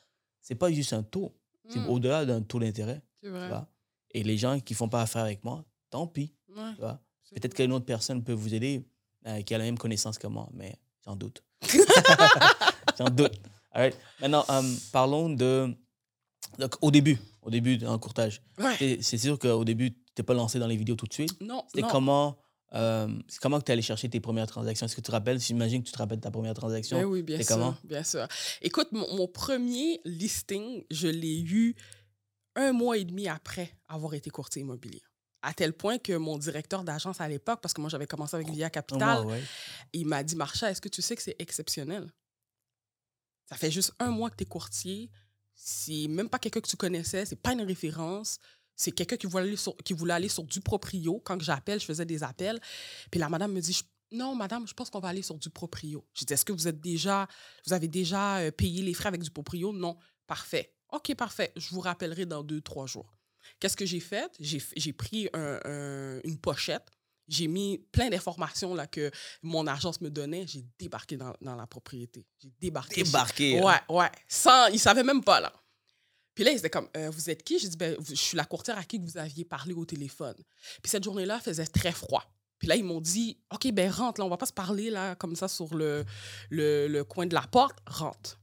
c'est 0.42 0.55
pas 0.55 0.71
juste 0.71 0.92
un 0.92 1.03
taux. 1.03 1.35
C'est 1.68 1.79
Mm, 1.79 1.88
au-delà 1.88 2.25
d'un 2.27 2.42
taux 2.42 2.59
d'intérêt. 2.59 3.01
Et 4.11 4.23
les 4.23 4.37
gens 4.37 4.61
qui 4.61 4.75
font 4.75 4.88
pas 4.90 5.01
affaire 5.01 5.23
avec 5.23 5.42
moi, 5.45 5.64
tant 5.88 6.07
pis. 6.07 6.35
Ouais, 6.55 6.92
Peut-être 7.35 7.55
qu'une 7.55 7.73
autre 7.73 7.87
personne 7.87 8.23
peut 8.23 8.35
vous 8.35 8.53
aider 8.53 8.85
euh, 9.27 9.40
qui 9.40 9.55
a 9.55 9.59
la 9.59 9.64
même 9.64 9.79
connaissance 9.79 10.18
que 10.18 10.27
moi, 10.27 10.51
mais 10.53 10.77
j'en 11.07 11.16
doute. 11.16 11.42
j'en 12.99 13.09
doute. 13.09 13.40
All 13.71 13.85
right. 13.85 13.97
Maintenant, 14.21 14.45
euh, 14.51 14.75
parlons 14.92 15.31
de 15.31 15.75
Donc, 16.59 16.75
au 16.83 16.90
début, 16.90 17.18
au 17.42 17.50
début 17.50 17.76
d'un 17.78 17.98
courtage, 17.98 18.42
Ouais. 18.59 18.74
c'est 18.78 19.02
c'est 19.02 19.18
sûr 19.18 19.38
qu'au 19.38 19.64
début, 19.64 19.92
tu 19.92 20.00
t'es 20.14 20.22
pas 20.22 20.35
lancé 20.35 20.59
dans 20.59 20.66
les 20.66 20.76
vidéos 20.76 20.96
tout 20.96 21.07
de 21.07 21.12
suite. 21.12 21.40
Non, 21.40 21.64
non. 21.76 21.88
comment, 21.88 22.38
euh, 22.74 23.09
c'est 23.28 23.40
comment 23.40 23.59
que 23.59 23.64
tu 23.64 23.72
allé 23.72 23.83
chercher 23.83 24.09
tes 24.09 24.20
premières 24.20 24.46
transactions? 24.46 24.87
Est-ce 24.87 24.94
que 24.96 25.00
tu 25.00 25.07
te 25.07 25.11
rappelles? 25.12 25.40
J'imagine 25.40 25.83
que 25.83 25.87
tu 25.87 25.92
te 25.92 25.98
rappelles 25.98 26.18
de 26.18 26.22
ta 26.22 26.31
première 26.31 26.55
transaction. 26.55 26.98
Ben 26.98 27.05
oui, 27.05 27.22
bien 27.22 27.37
C'est 27.38 27.44
sûr. 27.44 27.57
comment? 27.57 27.76
Bien 27.85 28.05
sûr. 28.05 28.26
Écoute, 28.62 28.88
mon, 28.92 29.12
mon 29.16 29.26
premier 29.28 30.00
listing, 30.05 30.85
je 30.90 31.09
l'ai 31.09 31.40
eu 31.40 31.74
un 32.55 32.72
mois 32.72 32.96
et 32.98 33.05
demi 33.05 33.28
après 33.28 33.74
avoir 33.88 34.14
été 34.14 34.31
courtier 34.31 34.62
immobilier. 34.62 35.02
À 35.44 35.52
tel 35.55 35.72
point 35.72 35.98
que 35.98 36.12
mon 36.16 36.38
directeur 36.38 36.85
d'agence 36.85 37.20
à 37.20 37.26
l'époque, 37.28 37.61
parce 37.61 37.74
que 37.74 37.81
moi 37.81 37.90
j'avais 37.90 38.07
commencé 38.07 38.37
avec 38.37 38.48
Via 38.50 38.70
Capital, 38.70 39.26
ouais. 39.26 39.42
il 39.92 40.07
m'a 40.07 40.22
dit 40.22 40.37
Marcha, 40.37 40.70
est-ce 40.70 40.81
que 40.81 40.88
tu 40.88 41.02
sais 41.02 41.16
que 41.16 41.22
c'est 41.22 41.35
exceptionnel 41.40 42.12
Ça 43.48 43.57
fait 43.57 43.70
juste 43.72 43.92
un 43.98 44.11
mois 44.11 44.31
que 44.31 44.37
tu 44.37 44.44
es 44.44 44.46
courtier. 44.46 45.11
C'est 45.55 46.09
même 46.09 46.29
pas 46.29 46.38
quelqu'un 46.38 46.61
que 46.61 46.69
tu 46.69 46.77
connaissais, 46.77 47.25
c'est 47.25 47.41
pas 47.41 47.53
une 47.53 47.62
référence. 47.62 48.38
C'est 48.75 48.91
quelqu'un 48.93 49.17
qui 49.17 49.27
voulait 49.27 49.45
aller 49.45 49.57
sur, 49.57 49.77
qui 49.79 49.93
voulait 49.93 50.15
aller 50.15 50.29
sur 50.29 50.45
du 50.45 50.61
proprio. 50.61 51.21
Quand 51.25 51.41
j'appelle, 51.41 51.79
je 51.79 51.85
faisais 51.85 52.07
des 52.07 52.23
appels. 52.23 52.59
Puis 53.11 53.21
la 53.21 53.29
madame 53.29 53.53
me 53.53 53.61
dit 53.61 53.79
Non, 54.11 54.35
madame, 54.35 54.67
je 54.67 54.75
pense 54.75 54.91
qu'on 54.91 54.99
va 54.99 55.09
aller 55.09 55.23
sur 55.23 55.38
du 55.38 55.51
proprio. 55.51 56.05
Je 56.15 56.25
dis 56.25 56.33
Est-ce 56.33 56.45
que 56.45 56.53
vous 56.53 56.67
êtes 56.69 56.81
déjà, 56.81 57.29
vous 57.67 57.73
avez 57.75 57.87
déjà 57.88 58.38
euh, 58.38 58.51
payé 58.51 58.83
les 58.83 58.95
frais 58.95 59.09
avec 59.09 59.23
du 59.23 59.31
proprio? 59.31 59.73
Non. 59.73 59.97
Parfait. 60.27 60.75
OK, 60.91 61.15
parfait. 61.15 61.53
Je 61.57 61.69
vous 61.71 61.81
rappellerai 61.81 62.27
dans 62.27 62.43
deux, 62.43 62.61
trois 62.61 62.87
jours. 62.87 63.15
Qu'est-ce 63.61 63.77
que 63.77 63.87
j'ai 63.87 64.01
fait? 64.01 64.33
J'ai 64.41 64.93
pris 64.93 65.29
un- 65.35 66.21
une 66.25 66.38
pochette, 66.38 66.88
j'ai 67.29 67.47
mis 67.47 67.79
plein 67.93 68.11
d'informations 68.11 68.75
là, 68.75 68.87
que 68.87 69.11
mon 69.43 69.67
agence 69.67 70.01
me 70.01 70.11
donnait, 70.11 70.47
j'ai 70.47 70.65
débarqué 70.79 71.17
dans, 71.17 71.33
dans 71.41 71.55
la 71.57 71.67
propriété. 71.67 72.27
J'ai 72.43 72.51
débarqué. 72.61 73.03
Débarqué. 73.03 73.59
hein? 73.59 73.63
Ouais, 73.89 73.97
ouais. 73.97 74.11
Sans, 74.29 74.67
ils 74.69 74.79
savaient 74.81 75.05
même 75.05 75.23
pas, 75.23 75.41
là. 75.41 75.53
Puis 76.35 76.45
là, 76.45 76.51
ils 76.51 76.59
étaient 76.59 76.71
comme, 76.71 76.89
Euh, 76.97 77.11
vous 77.11 77.29
êtes 77.31 77.43
qui? 77.43 77.59
J'ai 77.59 77.69
dit, 77.69 77.77
ben, 77.77 77.97
je 78.09 78.15
suis 78.15 78.37
la 78.37 78.45
courtière 78.45 78.79
à 78.79 78.85
qui 78.85 78.99
vous 78.99 79.19
aviez 79.19 79.45
parlé 79.45 79.75
au 79.75 79.85
téléphone. 79.85 80.35
Puis 80.83 80.91
cette 80.91 81.05
journée-là, 81.05 81.39
il 81.41 81.43
faisait 81.45 81.67
très 81.67 81.93
froid. 81.93 82.25
Puis 82.59 82.69
là, 82.69 82.77
ils 82.77 82.85
m'ont 82.85 83.01
dit, 83.01 83.39
OK, 83.53 83.71
ben 83.73 83.91
rentre, 83.91 84.21
là, 84.21 84.25
on 84.27 84.29
va 84.31 84.37
pas 84.37 84.47
se 84.47 84.53
parler 84.53 84.89
là, 84.89 85.15
comme 85.17 85.35
ça 85.37 85.49
sur 85.49 85.75
le, 85.75 86.05
le, 86.49 86.87
le 86.89 87.05
coin 87.05 87.27
de 87.27 87.35
la 87.35 87.43
porte, 87.43 87.77
rentre. 87.87 88.39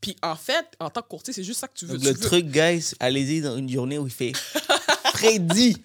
Puis 0.00 0.16
en 0.22 0.34
fait, 0.34 0.66
en 0.80 0.90
tant 0.90 1.00
que 1.02 1.08
courtier, 1.08 1.32
c'est 1.32 1.44
juste 1.44 1.60
ça 1.60 1.68
que 1.68 1.74
tu 1.78 1.86
veux. 1.86 1.96
Donc, 1.98 2.02
tu 2.02 2.08
le 2.08 2.14
veux- 2.14 2.20
truc, 2.20 2.46
guys, 2.46 2.92
allez-y 2.98 3.40
dans 3.40 3.56
une 3.56 3.68
journée 3.68 3.98
où 3.98 4.06
il 4.06 4.12
fait 4.12 4.32
Freddy. 5.14 5.76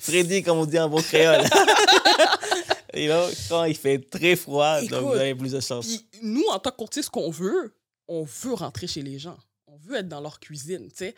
Freddy, 0.00 0.42
comme 0.42 0.58
on 0.58 0.66
dit 0.66 0.78
en 0.78 0.88
bon 0.88 1.02
créole. 1.02 1.42
you 2.94 3.06
know, 3.06 3.28
quand 3.48 3.64
il 3.64 3.76
fait 3.76 3.98
très 3.98 4.36
froid, 4.36 4.80
donc 4.82 5.02
vous 5.02 5.12
avez 5.12 5.34
plus 5.34 5.52
de 5.52 5.60
chance. 5.60 5.88
Nous, 6.22 6.44
en 6.50 6.58
tant 6.58 6.70
que 6.70 6.76
courtier, 6.76 7.02
ce 7.02 7.10
qu'on 7.10 7.30
veut, 7.30 7.74
on 8.08 8.24
veut 8.24 8.54
rentrer 8.54 8.86
chez 8.86 9.02
les 9.02 9.18
gens. 9.18 9.38
On 9.66 9.76
veut 9.76 9.96
être 9.96 10.08
dans 10.08 10.20
leur 10.20 10.38
cuisine, 10.40 10.88
tu 10.90 10.96
sais. 10.96 11.14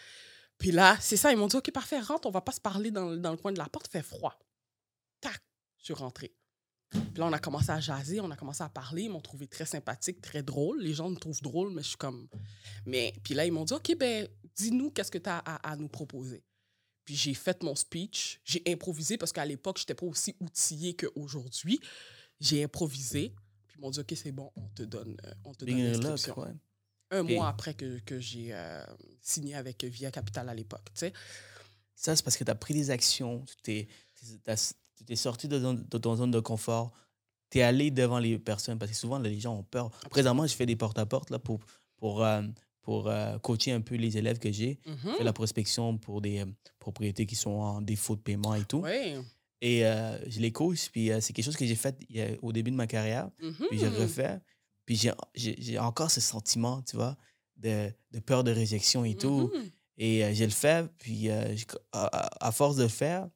Puis 0.59 0.73
là, 0.73 0.97
c'est 1.01 1.17
ça, 1.17 1.33
ils 1.33 1.37
m'ont 1.37 1.49
dit, 1.49 1.57
OK, 1.57 1.71
parfait, 1.71 2.01
rentre, 2.01 2.27
on 2.27 2.31
va 2.31 2.41
pas 2.41 2.53
se 2.53 2.61
parler 2.61 2.91
dans, 2.91 3.15
dans 3.17 3.31
le 3.31 3.37
coin 3.37 3.53
de 3.53 3.59
la 3.59 3.69
porte, 3.69 3.89
fait 3.89 4.03
froid. 4.03 4.39
Tac, 5.21 5.43
je 5.79 5.85
suis 5.85 5.95
rentrée. 5.95 6.35
Puis 6.91 7.03
là, 7.17 7.27
on 7.27 7.33
a 7.33 7.39
commencé 7.39 7.71
à 7.71 7.81
jaser, 7.81 8.21
on 8.21 8.31
a 8.31 8.37
commencé 8.37 8.63
à 8.63 8.69
parler, 8.69 9.03
ils 9.03 9.11
m'ont 9.11 9.21
trouvé 9.21 9.47
très 9.47 9.67
sympathique, 9.67 10.23
très 10.23 10.43
drôle. 10.43 10.81
Les 10.81 10.95
gens 10.95 11.11
me 11.11 11.17
trouvent 11.17 11.43
drôle, 11.43 11.73
mais 11.73 11.83
je 11.83 11.89
suis 11.89 11.97
comme... 11.97 12.29
Mais, 12.87 13.13
puis 13.23 13.35
là, 13.35 13.45
ils 13.45 13.53
m'ont 13.53 13.65
dit, 13.65 13.75
OK, 13.75 13.97
ben, 13.99 14.27
dis-nous 14.55 14.91
qu'est-ce 14.93 15.11
que 15.11 15.19
tu 15.19 15.29
as 15.29 15.39
à, 15.39 15.73
à 15.73 15.77
nous 15.77 15.89
proposer. 15.89 16.43
Puis 17.07 17.15
j'ai 17.15 17.33
fait 17.35 17.63
mon 17.63 17.75
speech, 17.77 18.41
j'ai 18.45 18.63
improvisé 18.67 19.17
parce 19.17 19.33
qu'à 19.33 19.45
l'époque, 19.47 19.79
je 19.79 19.85
n'étais 19.85 19.95
pas 19.95 20.05
aussi 20.07 20.35
outillée 20.41 20.95
qu'aujourd'hui. 20.95 21.81
J'ai 22.41 22.65
improvisé, 22.65 23.33
puis 23.69 23.79
ils 23.79 23.81
m'ont 23.81 23.91
dit, 23.91 24.01
OK, 24.01 24.13
c'est 24.15 24.33
bon, 24.33 24.51
on 24.57 24.69
te 24.75 24.83
donne, 24.83 25.17
euh, 25.25 25.33
on 25.45 25.55
te 25.55 25.65
donne 25.65 25.79
l'inscription 25.93 26.39
ouais. 26.43 26.51
un 27.13 27.23
mois 27.23 27.49
après 27.49 27.73
que, 27.75 28.01
que 28.01 28.19
j'ai 28.21 28.49
euh, 28.53 28.85
signé 29.23 29.55
avec 29.55 29.83
Via 29.85 30.11
Capital 30.11 30.49
à 30.49 30.55
l'époque. 30.55 30.87
Ça, 31.95 32.15
c'est 32.15 32.23
parce 32.23 32.37
que 32.37 32.45
tu 32.45 32.51
as 32.51 32.55
pris 32.57 32.75
des 32.75 32.91
actions, 32.91 33.43
tu 33.63 33.87
t'es, 35.07 35.17
sorti 35.17 35.49
de, 35.49 35.59
ton- 35.61 35.75
de 35.75 35.99
ton 35.99 36.17
zone 36.17 36.33
de 36.33 36.41
confort, 36.41 36.93
tu 37.51 37.59
es 37.59 37.63
allé 37.63 37.91
devant 37.93 38.19
les 38.19 38.39
personnes, 38.39 38.79
parce 38.79 38.91
que 38.91 38.97
souvent, 38.97 39.21
les 39.21 39.39
gens 39.39 39.55
ont 39.55 39.63
peur. 39.63 39.91
Présentement, 40.11 40.47
je 40.47 40.55
fais 40.55 40.67
des 40.67 40.77
porte-à-porte 40.77 41.31
là, 41.31 41.39
pour, 41.39 41.61
pour, 41.97 42.25
euh, 42.25 42.43
pour 42.87 43.09
euh, 43.09 43.37
coacher 43.41 43.73
un 43.73 43.81
peu 43.81 43.97
les 43.97 44.17
élèves 44.17 44.39
que 44.39 44.53
j'ai. 44.53 44.79
Je 44.87 45.11
fais 45.19 45.25
la 45.25 45.33
prospection 45.33 45.99
pour 45.99 46.21
des 46.21 46.39
euh, 46.39 46.47
propriétés 46.79 47.27
qui 47.27 47.35
sont 47.35 47.51
en 47.51 47.81
défaut 47.83 48.15
de 48.15 48.21
paiement 48.21 48.55
et 48.55 48.65
tout. 48.65 48.79
Oui. 48.85 49.17
Et 49.61 49.85
euh, 49.85 50.17
je 50.31 50.39
les 50.39 50.53
coach, 50.53 50.89
puis 50.91 51.11
c'est 51.21 51.33
quelque 51.33 51.45
chose 51.45 51.57
que 51.57 51.67
j'ai 51.67 51.75
fait 51.75 51.99
au 52.43 52.53
début 52.53 52.71
de 52.71 52.77
ma 52.77 52.87
carrière, 52.87 53.29
puis 53.69 53.79
j'ai 53.81 53.89
refait. 53.89 54.39
Puis 54.85 55.01
j'ai- 55.35 55.79
encore 55.81 56.13
ce 56.13 56.21
sentiment, 56.21 56.81
tu 56.83 56.95
vois, 56.95 57.17
de, 57.57 57.91
de 58.13 58.21
peur 58.21 58.45
de 58.45 58.53
réjection 58.53 59.05
et 59.05 59.17
tout. 59.17 59.51
Mhm. 59.53 59.71
Et 59.99 60.33
j'ai 60.35 60.45
le 60.45 60.53
fait, 60.53 60.87
puis 60.99 61.29
à, 61.31 62.53
force 62.53 62.77
de 62.77 62.85
le 62.85 62.89
faire, 62.89 63.29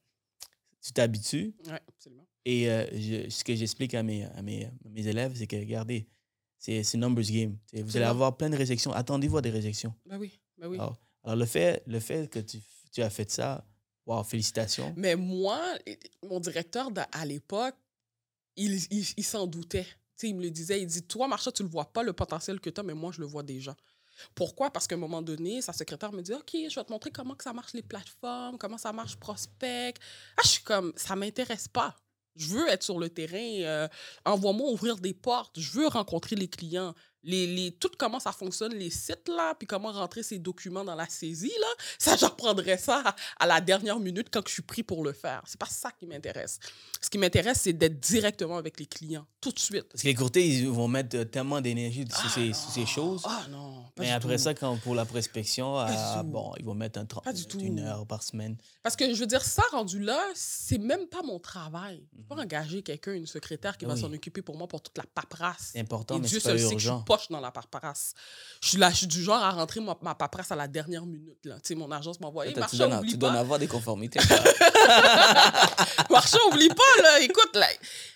tu 0.81 0.93
t'habitues. 0.93 1.53
Absolument. 1.89 2.25
Et 2.45 2.65
je- 2.93 3.29
ce 3.29 3.43
que 3.43 3.53
j'explique 3.53 3.95
à 3.95 4.03
mes, 4.03 4.23
à 4.23 4.41
mes, 4.41 4.63
à 4.65 4.89
mes 4.89 5.05
élèves, 5.07 5.33
c'est 5.35 5.47
que, 5.47 5.57
regardez, 5.57 6.07
c'est 6.61 6.95
numbers 6.95 7.25
game. 7.25 7.57
Vous 7.73 7.97
allez 7.97 8.05
avoir 8.05 8.37
plein 8.37 8.49
de 8.49 8.55
réjections. 8.55 8.93
Attendez-vous 8.93 9.37
à 9.37 9.41
des 9.41 9.49
réjections. 9.49 9.93
Ben 10.05 10.17
oui, 10.17 10.39
ben 10.57 10.67
oui. 10.67 10.77
Alors, 10.77 10.97
alors 11.23 11.35
le, 11.35 11.45
fait, 11.45 11.83
le 11.87 11.99
fait 11.99 12.29
que 12.29 12.39
tu, 12.39 12.59
tu 12.91 13.01
as 13.01 13.09
fait 13.09 13.29
ça, 13.31 13.65
wow, 14.05 14.23
félicitations. 14.23 14.93
Mais 14.95 15.15
moi, 15.15 15.59
mon 16.23 16.39
directeur 16.39 16.89
à 17.11 17.25
l'époque, 17.25 17.75
il, 18.55 18.75
il, 18.91 19.05
il 19.17 19.23
s'en 19.23 19.47
doutait. 19.47 19.85
Tu 20.17 20.27
sais, 20.27 20.29
il 20.29 20.35
me 20.35 20.43
le 20.43 20.51
disait, 20.51 20.81
il 20.81 20.87
dit, 20.87 21.01
toi, 21.03 21.27
Marcha, 21.27 21.51
tu 21.51 21.63
le 21.63 21.69
vois 21.69 21.91
pas, 21.91 22.03
le 22.03 22.13
potentiel 22.13 22.59
que 22.59 22.69
tu 22.69 22.79
as, 22.79 22.83
mais 22.83 22.93
moi, 22.93 23.11
je 23.11 23.21
le 23.21 23.25
vois 23.25 23.43
déjà. 23.43 23.75
Pourquoi? 24.35 24.71
Parce 24.71 24.85
qu'à 24.85 24.95
un 24.95 24.99
moment 24.99 25.21
donné, 25.21 25.61
sa 25.61 25.73
secrétaire 25.73 26.11
me 26.11 26.21
dit, 26.21 26.33
OK, 26.33 26.51
je 26.53 26.75
vais 26.75 26.83
te 26.83 26.91
montrer 26.91 27.09
comment 27.11 27.33
que 27.33 27.43
ça 27.43 27.53
marche 27.53 27.73
les 27.73 27.81
plateformes, 27.81 28.57
comment 28.59 28.77
ça 28.77 28.93
marche 28.93 29.15
Prospect. 29.15 29.95
Ah, 30.37 30.41
je 30.43 30.49
suis 30.49 30.63
comme, 30.63 30.93
ça 30.95 31.15
m'intéresse 31.15 31.67
pas. 31.67 31.95
Je 32.35 32.47
veux 32.47 32.67
être 32.69 32.83
sur 32.83 32.99
le 32.99 33.09
terrain. 33.09 33.37
euh, 33.37 33.87
Envoie-moi 34.25 34.69
ouvrir 34.71 34.97
des 34.97 35.13
portes. 35.13 35.59
Je 35.59 35.71
veux 35.79 35.87
rencontrer 35.87 36.35
les 36.35 36.47
clients. 36.47 36.93
Les, 37.23 37.45
les, 37.47 37.71
tout 37.71 37.91
comment 37.97 38.19
ça 38.19 38.31
fonctionne, 38.31 38.73
les 38.73 38.89
sites, 38.89 39.27
là, 39.27 39.53
puis 39.55 39.67
comment 39.67 39.91
rentrer 39.91 40.23
ces 40.23 40.39
documents 40.39 40.83
dans 40.83 40.95
la 40.95 41.07
saisie, 41.07 41.51
là. 41.59 41.67
Ça, 41.99 42.15
j'apprendrai 42.17 42.77
ça 42.77 43.01
à, 43.05 43.15
à 43.39 43.45
la 43.47 43.61
dernière 43.61 43.99
minute 43.99 44.27
quand 44.31 44.41
je 44.47 44.53
suis 44.53 44.61
pris 44.63 44.81
pour 44.83 45.03
le 45.03 45.13
faire. 45.13 45.41
C'est 45.45 45.59
pas 45.59 45.67
ça 45.67 45.91
qui 45.91 46.07
m'intéresse. 46.07 46.59
Ce 47.01 47.09
qui 47.09 47.17
m'intéresse, 47.17 47.59
c'est 47.61 47.73
d'être 47.73 47.99
directement 47.99 48.57
avec 48.57 48.79
les 48.79 48.85
clients, 48.87 49.25
tout 49.39 49.51
de 49.51 49.59
suite. 49.59 49.85
Parce 49.91 50.01
que 50.01 50.07
les 50.07 50.15
courtiers, 50.15 50.45
ils 50.47 50.67
vont 50.69 50.87
mettre 50.87 51.15
euh, 51.17 51.25
tellement 51.25 51.61
d'énergie 51.61 52.05
sur, 52.09 52.21
Ah 52.25 52.29
ces, 52.33 52.53
sur 52.53 52.69
ces 52.71 52.85
choses. 52.85 53.21
Ah 53.25 53.45
non, 53.49 53.83
pas 53.95 54.01
Mais 54.03 54.07
du 54.07 54.13
après 54.13 54.37
tout. 54.37 54.43
ça, 54.43 54.53
quand 54.53 54.77
pour 54.77 54.95
la 54.95 55.05
prospection, 55.05 55.77
ah, 55.77 56.23
bon, 56.23 56.53
ils 56.57 56.65
vont 56.65 56.73
mettre 56.73 56.99
un 56.99 57.05
30 57.05 57.23
Pas 57.23 57.33
du 57.33 57.45
minutes, 57.57 57.67
une 57.77 57.79
heure 57.79 58.05
par 58.07 58.23
semaine. 58.23 58.57
Parce 58.83 58.95
que 58.95 59.13
je 59.13 59.19
veux 59.19 59.27
dire, 59.27 59.43
ça 59.43 59.63
rendu 59.71 59.99
là, 59.99 60.19
c'est 60.33 60.77
même 60.79 61.07
pas 61.07 61.21
mon 61.21 61.39
travail. 61.39 62.03
Je 62.13 62.17
peux 62.17 62.23
pas 62.23 62.35
Mhm. 62.35 62.41
engager 62.41 62.81
quelqu'un, 62.81 63.13
une 63.13 63.27
secrétaire 63.27 63.77
qui 63.77 63.85
va 63.85 63.95
s'en 63.95 64.11
occuper 64.11 64.41
pour 64.41 64.57
moi 64.57 64.67
pour 64.67 64.81
toute 64.81 64.97
la 64.97 65.03
paperasse. 65.13 65.69
C'est 65.73 65.79
important, 65.79 66.17
Et 66.17 66.21
mais 66.21 66.27
Dieu 66.27 66.39
c'est 66.39 66.49
pas 66.55 66.59
urgent. 66.59 67.01
Poche 67.15 67.29
dans 67.29 67.39
la 67.39 67.51
paperasse. 67.51 68.13
Je 68.61 68.69
suis 68.69 68.77
là, 68.77 68.89
je 68.89 68.97
suis 68.97 69.07
du 69.07 69.21
genre 69.23 69.41
à 69.41 69.51
rentrer 69.51 69.79
ma, 69.79 69.97
ma 70.01 70.15
paperasse 70.15 70.51
à 70.51 70.55
la 70.55 70.67
dernière 70.67 71.05
minute. 71.05 71.45
Là. 71.45 71.57
Mon 71.75 71.91
agence 71.91 72.19
m'envoie. 72.19 72.47
Hey, 72.47 72.53
tu 72.53 72.83
oublie 72.83 73.11
tu 73.11 73.17
dois 73.17 73.31
avoir 73.33 73.59
des 73.59 73.67
conformités. 73.67 74.19
Marcha, 76.09 76.37
oublie 76.49 76.69
pas, 76.69 77.01
là. 77.01 77.21
Écoute, 77.21 77.55
là. 77.55 77.67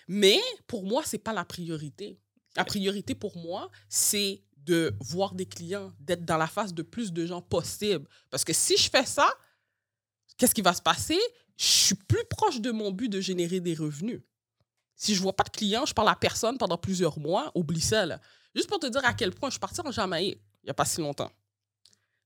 Mais 0.08 0.40
pour 0.66 0.84
moi, 0.84 1.02
c'est 1.04 1.18
pas 1.18 1.32
la 1.32 1.44
priorité. 1.44 2.18
La 2.56 2.64
priorité 2.64 3.14
pour 3.14 3.36
moi, 3.36 3.70
c'est 3.88 4.42
de 4.56 4.94
voir 5.00 5.34
des 5.34 5.46
clients, 5.46 5.92
d'être 6.00 6.24
dans 6.24 6.36
la 6.36 6.46
face 6.46 6.74
de 6.74 6.82
plus 6.82 7.12
de 7.12 7.24
gens 7.26 7.40
possible. 7.40 8.08
Parce 8.30 8.44
que 8.44 8.52
si 8.52 8.76
je 8.76 8.90
fais 8.90 9.06
ça, 9.06 9.28
qu'est-ce 10.36 10.54
qui 10.54 10.62
va 10.62 10.74
se 10.74 10.82
passer? 10.82 11.18
Je 11.56 11.64
suis 11.64 11.94
plus 11.94 12.24
proche 12.28 12.60
de 12.60 12.70
mon 12.70 12.90
but 12.90 13.08
de 13.08 13.20
générer 13.20 13.60
des 13.60 13.74
revenus. 13.74 14.22
Si 14.96 15.14
je 15.14 15.22
vois 15.22 15.34
pas 15.34 15.44
de 15.44 15.50
clients, 15.50 15.86
je 15.86 15.94
parle 15.94 16.08
à 16.08 16.16
personne 16.16 16.58
pendant 16.58 16.78
plusieurs 16.78 17.18
mois, 17.18 17.52
oublie 17.54 17.80
ça, 17.80 18.06
là. 18.06 18.20
Juste 18.56 18.68
pour 18.68 18.80
te 18.80 18.86
dire 18.86 19.04
à 19.04 19.12
quel 19.12 19.32
point 19.32 19.50
je 19.50 19.54
suis 19.54 19.60
partie 19.60 19.80
en 19.82 19.90
Jamaïque 19.92 20.40
il 20.66 20.70
n'y 20.70 20.70
a 20.72 20.74
pas 20.74 20.84
si 20.84 21.00
longtemps. 21.00 21.30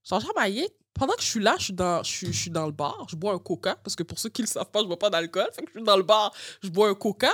Je 0.01 0.07
suis 0.07 0.15
en 0.15 0.19
Jamaïque. 0.19 0.73
Pendant 0.93 1.13
que 1.13 1.21
je 1.21 1.27
suis 1.27 1.39
là, 1.39 1.55
je 1.59 1.65
suis, 2.03 2.49
dans, 2.49 2.65
le 2.65 2.71
bar, 2.71 3.07
je 3.07 3.15
bois 3.15 3.33
un 3.33 3.39
coca, 3.39 3.75
parce 3.75 3.95
que 3.95 4.03
pour 4.03 4.17
ceux 4.17 4.29
qui 4.29 4.41
ne 4.41 4.47
le 4.47 4.51
savent 4.51 4.69
pas, 4.69 4.79
je 4.79 4.83
ne 4.83 4.87
bois 4.87 4.99
pas 4.99 5.11
d'alcool. 5.11 5.47
Que 5.55 5.63
je 5.67 5.71
suis 5.71 5.83
dans 5.83 5.95
le 5.95 6.03
bar, 6.03 6.33
je 6.61 6.69
bois 6.69 6.89
un 6.89 6.95
coca. 6.95 7.33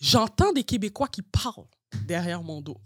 J'entends 0.00 0.52
des 0.52 0.62
Québécois 0.62 1.08
qui 1.08 1.22
parlent 1.22 1.66
derrière 2.06 2.42
mon 2.42 2.62
dos. 2.62 2.80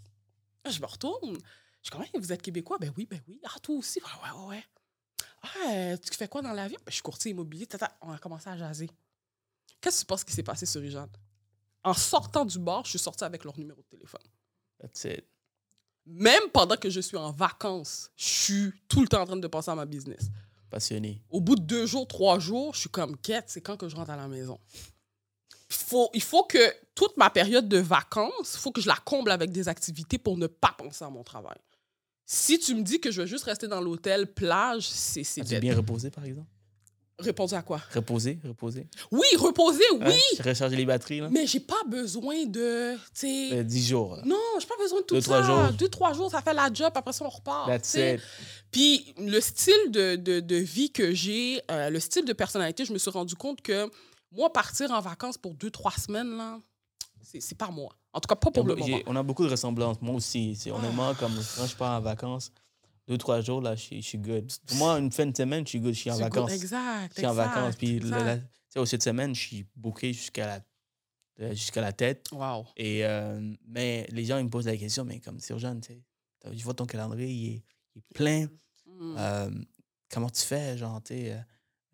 Je 0.67 0.79
me 0.81 0.85
retourne. 0.87 1.35
Je 1.35 1.89
suis 1.89 1.91
comme, 1.91 2.01
Hey, 2.01 2.09
vous 2.15 2.33
êtes 2.33 2.41
Québécois? 2.41 2.77
Ben 2.79 2.91
oui, 2.97 3.05
ben 3.05 3.21
oui. 3.27 3.39
Ah, 3.45 3.59
toi 3.61 3.75
aussi? 3.75 4.01
Ouais, 4.01 4.31
ouais, 4.31 4.47
ouais. 4.47 4.63
Ah, 5.43 5.97
tu 5.97 6.17
fais 6.17 6.27
quoi 6.27 6.41
dans 6.41 6.53
la 6.53 6.67
vie? 6.67 6.75
Ben, 6.77 6.83
je 6.87 6.93
suis 6.93 7.03
courtier 7.03 7.31
immobilier. 7.31 7.67
On 8.01 8.11
a 8.11 8.17
commencé 8.17 8.49
à 8.49 8.57
jaser. 8.57 8.89
Qu'est-ce 9.79 9.97
que 9.97 10.01
tu 10.01 10.05
penses 10.07 10.23
qui 10.23 10.33
s'est 10.33 10.43
passé 10.43 10.65
sur 10.65 10.83
Jeanne? 10.83 11.11
En 11.83 11.93
sortant 11.93 12.45
du 12.45 12.57
bar, 12.57 12.83
je 12.83 12.89
suis 12.89 12.99
sortie 12.99 13.23
avec 13.23 13.43
leur 13.45 13.57
numéro 13.57 13.81
de 13.81 13.87
téléphone. 13.87 14.21
That's 14.79 15.03
it. 15.05 15.25
Même 16.11 16.43
pendant 16.51 16.75
que 16.75 16.89
je 16.89 16.99
suis 16.99 17.17
en 17.17 17.31
vacances, 17.31 18.09
je 18.17 18.25
suis 18.25 18.71
tout 18.87 19.01
le 19.01 19.07
temps 19.07 19.21
en 19.21 19.25
train 19.25 19.37
de 19.37 19.47
penser 19.47 19.69
à 19.69 19.75
ma 19.75 19.85
business. 19.85 20.29
Passionné. 20.69 21.21
Au 21.29 21.39
bout 21.39 21.55
de 21.55 21.61
deux 21.61 21.85
jours, 21.85 22.07
trois 22.07 22.39
jours, 22.39 22.73
je 22.73 22.81
suis 22.81 22.89
comme 22.89 23.15
quête, 23.17 23.45
c'est 23.47 23.61
quand 23.61 23.77
que 23.77 23.87
je 23.87 23.95
rentre 23.95 24.11
à 24.11 24.15
la 24.15 24.27
maison? 24.27 24.59
Il 25.69 25.75
faut, 25.75 26.09
il 26.13 26.21
faut 26.21 26.43
que 26.43 26.73
toute 26.95 27.15
ma 27.17 27.29
période 27.29 27.69
de 27.69 27.77
vacances, 27.77 28.55
il 28.55 28.59
faut 28.59 28.71
que 28.71 28.81
je 28.81 28.87
la 28.87 28.95
comble 28.95 29.29
avec 29.31 29.51
des 29.51 29.67
activités 29.67 30.17
pour 30.17 30.37
ne 30.37 30.47
pas 30.47 30.73
penser 30.77 31.05
à 31.05 31.09
mon 31.09 31.23
travail. 31.23 31.57
Si 32.25 32.59
tu 32.59 32.75
me 32.75 32.81
dis 32.81 32.99
que 32.99 33.11
je 33.11 33.21
vais 33.21 33.27
juste 33.27 33.45
rester 33.45 33.67
dans 33.67 33.81
l'hôtel 33.81 34.31
plage, 34.33 34.87
c'est 34.87 35.23
c'est 35.23 35.41
dead. 35.41 35.61
bien 35.61 35.75
reposé, 35.75 36.09
par 36.11 36.25
exemple? 36.25 36.47
Répondu 37.19 37.53
à 37.53 37.61
quoi? 37.61 37.81
Reposer, 37.93 38.39
reposer. 38.45 38.87
Oui, 39.11 39.27
reposer, 39.37 39.83
oui, 39.93 39.99
Hein? 40.39 40.43
Recharger 40.43 40.75
les 40.77 40.85
batteries, 40.85 41.19
là? 41.19 41.27
mais 41.29 41.45
j'ai 41.45 41.59
pas 41.59 41.81
besoin 41.87 42.45
de, 42.45 42.95
tu 42.95 42.99
sais... 43.13 43.49
Euh, 43.57 43.63
10 43.63 43.87
jours. 43.87 44.15
là. 44.15 44.21
Non, 44.25 44.37
j'ai 44.59 44.67
pas 44.67 44.77
besoin 44.81 44.99
de 45.01 45.05
tout 45.05 45.15
Deux, 45.15 45.21
ça. 45.21 45.41
trois 45.41 45.43
jours. 45.43 45.73
Deux, 45.73 45.89
trois 45.89 46.13
jours, 46.13 46.31
ça 46.31 46.41
fait 46.41 46.53
la 46.53 46.71
job, 46.73 46.91
après 46.95 47.11
ça, 47.13 47.25
on 47.25 47.29
repart. 47.29 47.67
That's 47.67 47.93
it. 47.95 48.21
Puis 48.71 49.13
le 49.17 49.39
style 49.41 49.91
de, 49.91 50.15
de, 50.15 50.39
de 50.39 50.55
vie 50.55 50.91
que 50.91 51.13
j'ai, 51.13 51.61
euh, 51.69 51.89
le 51.89 51.99
style 51.99 52.23
de 52.25 52.33
personnalité, 52.33 52.85
je 52.85 52.93
me 52.93 52.97
suis 52.97 53.11
rendu 53.11 53.35
compte 53.35 53.61
que 53.61 53.89
moi, 54.31 54.51
partir 54.53 54.91
en 54.91 55.01
vacances 55.01 55.37
pour 55.37 55.53
deux, 55.55 55.71
trois 55.71 55.91
semaines, 55.91 56.37
là, 56.37 56.57
c'est 57.21 57.57
pas 57.57 57.69
moi. 57.69 57.89
En 58.13 58.19
tout 58.19 58.27
cas, 58.27 58.35
pas 58.35 58.49
pour 58.49 58.65
le 58.65 58.75
moment. 58.75 58.97
On 59.07 59.15
a 59.15 59.23
beaucoup 59.23 59.43
de 59.45 59.49
ressemblances. 59.51 59.97
Moi 60.01 60.15
aussi. 60.15 60.57
Ah. 60.65 60.69
honnêtement, 60.75 61.13
comme 61.15 61.33
quand 61.57 61.65
je 61.67 61.75
pars 61.75 61.97
en 61.97 62.01
vacances, 62.01 62.51
deux, 63.09 63.17
trois 63.17 63.41
jours, 63.41 63.59
là, 63.61 63.75
je 63.75 63.81
suis- 63.81 64.01
je 64.01 64.07
suis 64.07 64.17
good. 64.19 64.49
Pour 64.67 64.77
moi, 64.77 64.93
une 64.99 65.11
fin 65.11 65.25
de 65.25 65.35
semaine, 65.35 65.65
je 65.65 65.69
suis 65.69 65.79
good. 65.79 65.93
Je 65.93 65.99
suis 65.99 66.11
en 66.11 66.15
good. 66.15 66.23
vacances. 66.23 66.51
Exact. 66.53 67.11
Je 67.15 67.17
suis 67.19 67.25
en 67.27 67.31
exact, 67.31 67.45
vacances. 67.55 67.75
Puis, 67.75 67.99
tu 67.99 68.07
sais, 68.07 68.79
au 68.79 68.85
cette 68.85 69.03
semaine, 69.03 69.33
je 69.33 69.39
suis 69.41 69.65
booké 69.75 70.13
jusqu'à 70.13 70.45
la, 70.45 70.59
euh, 71.41 71.49
jusqu'à 71.53 71.81
la 71.81 71.91
tête. 71.91 72.27
Wow. 72.31 72.67
Et, 72.77 73.03
euh, 73.05 73.39
mais 73.67 74.05
les 74.11 74.25
gens, 74.25 74.37
ils 74.37 74.45
me 74.45 74.49
posent 74.49 74.67
la 74.67 74.77
question, 74.77 75.05
mais 75.05 75.19
comme 75.19 75.39
c'est 75.39 75.53
urgent, 75.53 75.75
tu 75.79 75.93
sais, 75.93 76.01
je 76.53 76.63
vois 76.63 76.73
ton 76.75 76.85
calendrier, 76.85 77.27
il 77.27 77.47
est, 77.55 77.63
il 77.95 77.99
est 77.99 78.13
plein. 78.13 78.45
Mm. 78.85 79.15
Euh, 79.17 79.49
comment 80.11 80.29
tu 80.29 80.41
fais, 80.43 80.77
genre, 80.77 81.01
tu 81.03 81.15
sais, 81.15 81.35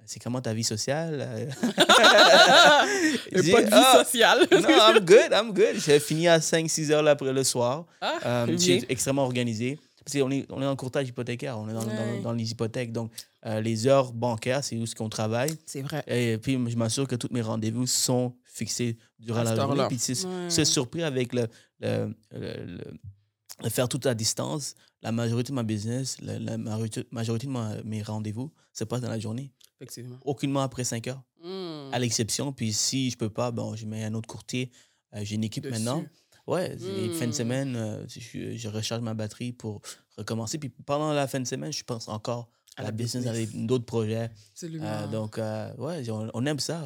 c'est 0.06 0.19
comment 0.21 0.41
ta 0.41 0.54
vie 0.54 0.63
sociale? 0.65 1.49
J'ai- 3.32 3.51
pas 3.51 3.62
de 3.62 3.67
vie 3.67 3.71
Ah, 3.71 4.04
sociale. 4.04 4.47
non, 4.51 4.60
I'm 4.69 4.99
good, 5.06 5.32
I'm 5.32 5.54
good. 5.54 5.75
J'ai 5.80 5.99
fini 5.99 6.28
à 6.28 6.39
5-6 6.39 6.91
heures 6.91 7.01
l'après 7.04 7.32
le 7.34 7.43
soir. 7.43 7.86
Ah, 8.01 8.45
bien. 8.45 8.58
c'est 8.58 8.86
extrêmement 8.89 9.23
organisé. 9.23 9.80
Parce 10.05 10.17
qu'on 10.19 10.29
est, 10.31 10.45
on 10.51 10.61
est 10.61 10.65
en 10.67 10.75
courtage 10.75 11.07
hypothécaire, 11.09 11.57
on 11.57 11.67
est 11.67 11.73
dans, 11.73 11.83
dans- 11.83 11.89
Ouais. 11.89 12.21
dans 12.21 12.31
les 12.31 12.51
hypothèques. 12.51 12.91
Donc, 12.91 13.11
euh, 13.45 13.59
les 13.59 13.87
heures 13.87 14.13
bancaires, 14.13 14.63
c'est 14.63 14.77
où 14.77 14.85
ce 14.85 14.93
qu'on 14.93 15.09
travaille. 15.09 15.51
C'est 15.65 15.81
vrai. 15.81 16.03
Et 16.07 16.37
puis, 16.37 16.53
je 16.69 16.77
m'assure 16.77 17.07
que 17.07 17.15
tous 17.15 17.29
mes 17.31 17.41
rendez-vous 17.41 17.87
sont 17.87 18.35
fixés 18.43 18.97
durant 19.19 19.41
la 19.43 19.55
journée. 19.55 19.83
Puis, 19.87 19.97
c'est 19.97 20.25
Ouais. 20.25 20.65
surpris 20.65 21.01
avec 21.03 21.33
le, 21.33 21.47
le, 21.79 22.13
le- 22.31 22.65
le- 22.65 22.93
le 23.63 23.69
faire 23.69 23.89
tout 23.89 23.99
à 24.03 24.13
distance. 24.13 24.75
La 25.01 25.11
majorité 25.11 25.49
de 25.49 25.55
ma 25.55 25.63
business, 25.63 26.17
la, 26.21 26.37
la 26.39 26.57
majorité, 26.57 27.03
majorité 27.11 27.47
de 27.47 27.51
ma- 27.51 27.81
mes 27.83 28.01
rendez-vous 28.03 28.51
se 28.73 28.83
passe 28.83 29.01
dans 29.01 29.09
la 29.09 29.19
journée. 29.19 29.51
Effectivement. 29.79 30.17
Aucunement 30.23 30.61
après 30.61 30.83
5 30.83 31.07
heures, 31.07 31.21
Mm. 31.43 31.93
à 31.93 31.99
l'exception. 31.99 32.51
Puis, 32.53 32.73
si 32.73 33.09
je 33.09 33.17
peux 33.17 33.29
pas, 33.29 33.51
bon, 33.51 33.75
je 33.75 33.85
mets 33.85 34.03
un 34.03 34.13
autre 34.13 34.27
courtier. 34.27 34.71
Euh, 35.15 35.21
J'ai 35.23 35.35
une 35.35 35.43
équipe 35.43 35.63
Dessus. 35.63 35.73
maintenant. 35.75 36.05
Ouais, 36.47 36.77
c'est 36.79 37.10
fin 37.10 37.25
de 37.25 37.31
Hmm. 37.31 37.34
semaine, 37.34 37.75
euh, 37.75 38.05
je, 38.08 38.55
je 38.55 38.67
recharge 38.69 39.01
ma 39.01 39.13
batterie 39.13 39.51
pour 39.51 39.81
recommencer. 40.17 40.58
Puis 40.60 40.69
pendant 40.69 41.12
la 41.13 41.27
fin 41.27 41.39
de 41.39 41.47
semaine, 41.47 41.73
je 41.73 41.84
pense 41.84 42.08
encore 42.08 42.49
à, 42.77 42.84
la 42.84 42.91
business, 42.91 43.25
à 43.25 43.34
des- 43.34 43.47
d'autres 43.47 43.86
projets. 43.86 44.29
Euh, 44.63 45.08
donc, 45.08 45.38
euh, 45.39 45.73
ouais, 45.77 46.08
on, 46.12 46.29
on 46.34 46.45
aime 46.45 46.60
ça. 46.60 46.84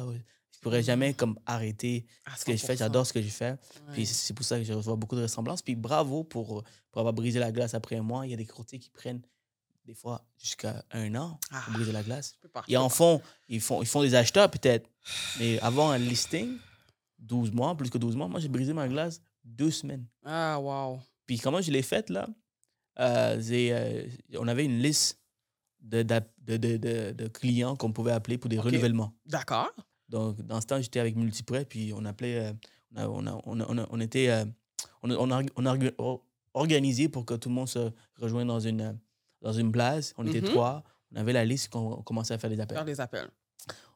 Je 0.52 0.58
pourrais 0.60 0.82
jamais 0.82 1.12
comme 1.14 1.38
arrêter 1.46 2.06
ce 2.38 2.44
que 2.44 2.52
je 2.52 2.58
fais. 2.64 2.74
100%. 2.74 2.78
J'adore 2.78 3.06
ce 3.06 3.12
que 3.12 3.20
je 3.22 3.28
fais. 3.28 3.56
Puis 3.92 4.02
Ouais. 4.02 4.04
c'est 4.06 4.14
c'est 4.14 4.34
pour 4.34 4.44
ça 4.44 4.58
que 4.58 4.64
je 4.64 4.72
reçois 4.72 4.96
beaucoup 4.96 5.16
de 5.16 5.22
ressemblances. 5.22 5.62
Puis 5.62 5.74
bravo 5.74 6.24
pour, 6.24 6.62
pour 6.90 6.98
avoir 7.00 7.12
brisé 7.12 7.38
la 7.38 7.52
glace 7.52 7.74
après 7.74 8.00
moi. 8.00 8.26
Il 8.26 8.30
y 8.30 8.34
a 8.34 8.36
des 8.36 8.46
courtiers 8.46 8.78
qui 8.78 8.90
prennent 8.90 9.20
des 9.86 9.94
fois 9.94 10.24
jusqu'à 10.38 10.84
un 10.92 11.14
an 11.16 11.38
Ah, 11.50 11.62
pour 11.64 11.74
briser 11.74 11.92
la 11.92 12.02
glace. 12.02 12.36
pas, 12.52 12.62
peux 12.66 12.76
en 12.76 12.88
font, 12.88 13.20
ils 13.48 13.60
font, 13.60 13.82
ils 13.82 13.86
font 13.88 14.02
des 14.02 14.14
acheteurs 14.14 14.50
peut-être. 14.50 14.88
Mais 15.38 15.58
avant 15.60 15.90
un 15.90 15.98
listing, 15.98 16.56
12 17.18 17.50
mois, 17.52 17.74
plus 17.76 17.90
que 17.90 17.98
12 17.98 18.14
mois, 18.16 18.28
moi 18.28 18.38
j'ai 18.40 18.48
brisé 18.48 18.72
ma 18.72 18.86
glace 18.88 19.20
deux 19.50 19.70
semaines. 19.70 20.06
Ah, 20.24 20.58
wow. 20.60 20.98
Puis 21.26 21.38
comment 21.38 21.60
je 21.60 21.70
l'ai 21.70 21.82
faite, 21.82 22.10
là? 22.10 22.28
Euh, 22.98 23.40
euh, 23.50 24.06
on 24.38 24.48
avait 24.48 24.64
une 24.64 24.78
liste 24.80 25.18
de, 25.80 26.02
de, 26.02 26.56
de, 26.56 27.12
de- 27.12 27.28
clients 27.28 27.76
qu'on 27.76 27.92
pouvait 27.92 28.12
appeler 28.12 28.36
pour 28.36 28.48
des 28.50 28.58
Ok. 28.58 28.64
renouvellements. 28.66 29.14
D'accord. 29.26 29.70
Donc, 30.08 30.40
dans 30.42 30.60
ce 30.60 30.66
temps, 30.66 30.80
j'étais 30.80 31.00
avec 31.00 31.16
Multiprêt, 31.16 31.64
puis 31.64 31.92
on 31.94 32.04
appelait... 32.04 32.38
euh, 32.38 32.52
on, 32.96 32.96
a- 32.98 33.08
on, 33.08 33.26
a- 33.26 33.40
on, 33.46 33.60
a- 33.60 33.66
on, 33.68 33.78
a- 33.78 33.86
on 33.90 34.00
était... 34.00 34.28
euh, 34.28 34.44
on, 35.02 35.10
a, 35.30 35.42
on, 35.56 36.20
organisé 36.52 37.08
pour 37.08 37.24
que 37.24 37.34
tout 37.34 37.48
le 37.48 37.54
monde 37.54 37.68
se 37.68 37.90
rejoigne 38.16 38.46
dans 38.48 38.60
une, 38.60 38.98
dans 39.40 39.52
une 39.52 39.70
place. 39.72 40.12
On 40.18 40.26
était 40.26 40.40
Mhm. 40.40 40.48
trois. 40.48 40.82
On 41.12 41.16
avait 41.16 41.32
la 41.32 41.44
liste, 41.44 41.68
qu'on 41.68 41.92
on 41.92 42.02
commençait 42.02 42.34
à 42.34 42.38
faire 42.38 42.50
des 42.50 42.60
appels 42.60 42.76
Faire 42.76 42.84
des 42.84 43.00
appels. 43.00 43.28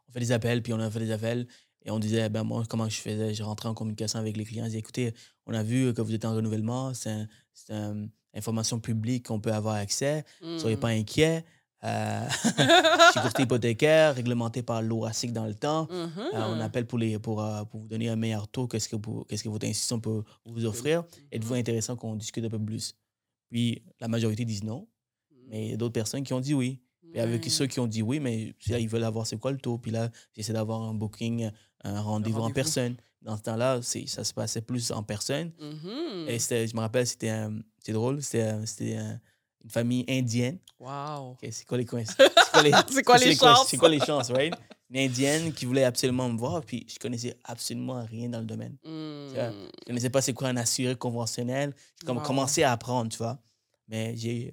on 0.09 0.13
fait 0.13 0.21
des 0.21 0.33
appels, 0.33 0.63
puis 0.63 0.73
on 0.73 0.79
a 0.81 0.91
fait 0.91 1.01
des 1.01 1.11
appels. 1.11 1.47
Et 1.85 1.91
on 1.91 1.99
disait, 1.99 2.29
ben 2.31 2.45
moi, 2.45 2.65
comment 2.69 2.89
je 2.89 2.97
faisais? 3.01 3.35
Je 3.35 3.43
rentrais 3.43 3.69
en 3.69 3.75
communication 3.75 4.19
avec 4.19 4.37
les 4.37 4.45
clients. 4.45 4.65
Je 4.65 4.69
disais, 4.71 4.79
écoutez, 4.79 5.13
on 5.47 5.53
a 5.55 5.63
vu 5.63 5.93
que 5.93 6.01
vous 6.03 6.15
êtes 6.15 6.25
en 6.25 6.35
renouvellement. 6.35 6.95
C'est 6.95 7.11
un- 7.11 7.29
c'est 7.53 7.73
une 7.75 8.11
information 8.35 8.81
publique 8.81 9.27
qu'on 9.27 9.39
peut 9.41 9.53
avoir 9.53 9.75
accès. 9.77 10.25
Soyez 10.59 10.77
Mm. 10.77 10.81
pas 10.81 10.89
inquiets. 10.89 11.45
Euh, 11.85 12.27
courtier 13.35 13.45
hypothécaire, 13.45 14.15
réglementé 14.15 14.63
par 14.63 14.81
l'OASIC 14.81 15.33
dans 15.35 15.45
le 15.45 15.55
temps. 15.55 15.87
Mhm. 15.91 16.13
Euh, 16.33 16.47
on 16.49 16.61
appelle 16.61 16.87
pour, 16.87 16.99
les, 16.99 17.19
pour, 17.19 17.43
euh, 17.43 17.63
pour 17.65 17.81
vous 17.81 17.89
donner 17.89 18.09
un 18.09 18.17
meilleur 18.17 18.49
taux. 18.49 18.67
Qu'est-ce 18.67 18.89
que, 18.89 18.97
vous- 18.97 19.25
qu'est-ce 19.25 19.45
que 19.45 19.51
votre 19.51 19.67
institution 19.67 20.01
peut 20.01 20.23
vous 20.47 20.65
offrir? 20.65 21.05
Êtes-vous 21.31 21.53
intéressant 21.55 21.95
qu'on 21.97 22.17
discute 22.17 22.43
un 22.45 22.49
peu 22.49 22.59
plus? 22.59 22.95
Puis 23.51 23.83
la 24.01 24.09
majorité 24.09 24.47
disent 24.47 24.65
non, 24.65 24.89
mais 25.49 25.67
il 25.67 25.71
y 25.73 25.75
a 25.75 25.77
d'autres 25.77 25.93
personnes 25.93 26.23
qui 26.25 26.33
ont 26.33 26.41
dit 26.41 26.55
oui. 26.55 26.81
Et 27.13 27.21
avec 27.21 27.45
Ouais. 27.45 27.51
ceux 27.51 27.67
qui 27.67 27.79
ont 27.81 27.87
dit 27.87 28.03
oui, 28.03 28.19
mais 28.21 28.55
là, 28.69 28.79
ils 28.79 28.89
veulent 28.89 29.05
avoir 29.05 29.27
c'est 29.27 29.37
quoi 29.39 29.53
le 29.53 29.59
taux? 29.59 29.79
Puis 29.79 29.91
là, 29.91 30.11
j'essaie 30.35 30.53
d'avoir 30.53 30.83
un 30.83 30.95
booking, 30.95 31.51
un 31.85 32.01
rendez-vous 32.01 32.41
en 32.41 32.51
personne. 32.51 32.97
Dans 33.23 33.37
ce 33.37 33.43
temps-là, 33.43 33.81
ça 33.83 34.25
se 34.25 34.35
passait 34.35 34.61
plus 34.63 34.91
en 34.91 35.03
personne. 35.03 35.53
Mhm. 35.61 36.27
Et 36.29 36.39
je 36.39 36.75
me 36.75 36.81
rappelle, 36.81 37.07
c'était 37.07 37.31
c'est 37.79 37.93
drôle, 37.93 38.23
c'était 38.23 38.43
un- 38.43 38.67
c'était 38.67 38.97
un- 38.97 39.21
une 39.63 39.71
famille 39.71 40.05
indienne. 40.09 40.59
Wow. 40.79 41.37
C'est 41.51 41.65
quoi 41.67 41.79
les 41.79 41.85
coïncidences? 41.87 42.29
C'est 42.91 43.03
quoi 43.03 43.17
les, 43.19 43.35
chances? 43.35 43.67
C'est 43.69 43.77
quoi 43.79 43.89
les 43.89 43.99
chances, 44.01 44.31
right? 44.31 44.55
Une 44.91 44.99
indienne 44.99 45.53
qui 45.55 45.65
voulait 45.65 45.85
absolument 45.85 46.29
me 46.29 46.39
voir, 46.39 46.63
puis 46.65 46.87
je 46.89 46.99
connaissais 46.99 47.35
absolument 47.45 48.05
rien 48.05 48.29
dans 48.29 48.41
le 48.41 48.45
domaine. 48.45 48.77
Mm. 48.85 49.33
vois, 49.35 49.51
Je 49.51 49.85
connaissais 49.87 50.11
pas 50.11 50.21
c'est 50.21 50.35
quoi 50.35 50.49
un 50.49 50.57
assuré 50.59 50.95
conventionnel. 50.95 51.75
J'ai 52.01 52.07
comme 52.07 52.19
Wow. 52.19 52.23
commencé 52.25 52.63
à 52.63 52.73
apprendre, 52.73 53.11
tu 53.11 53.17
vois. 53.19 53.39
Mais 53.89 54.15
j'ai 54.17 54.53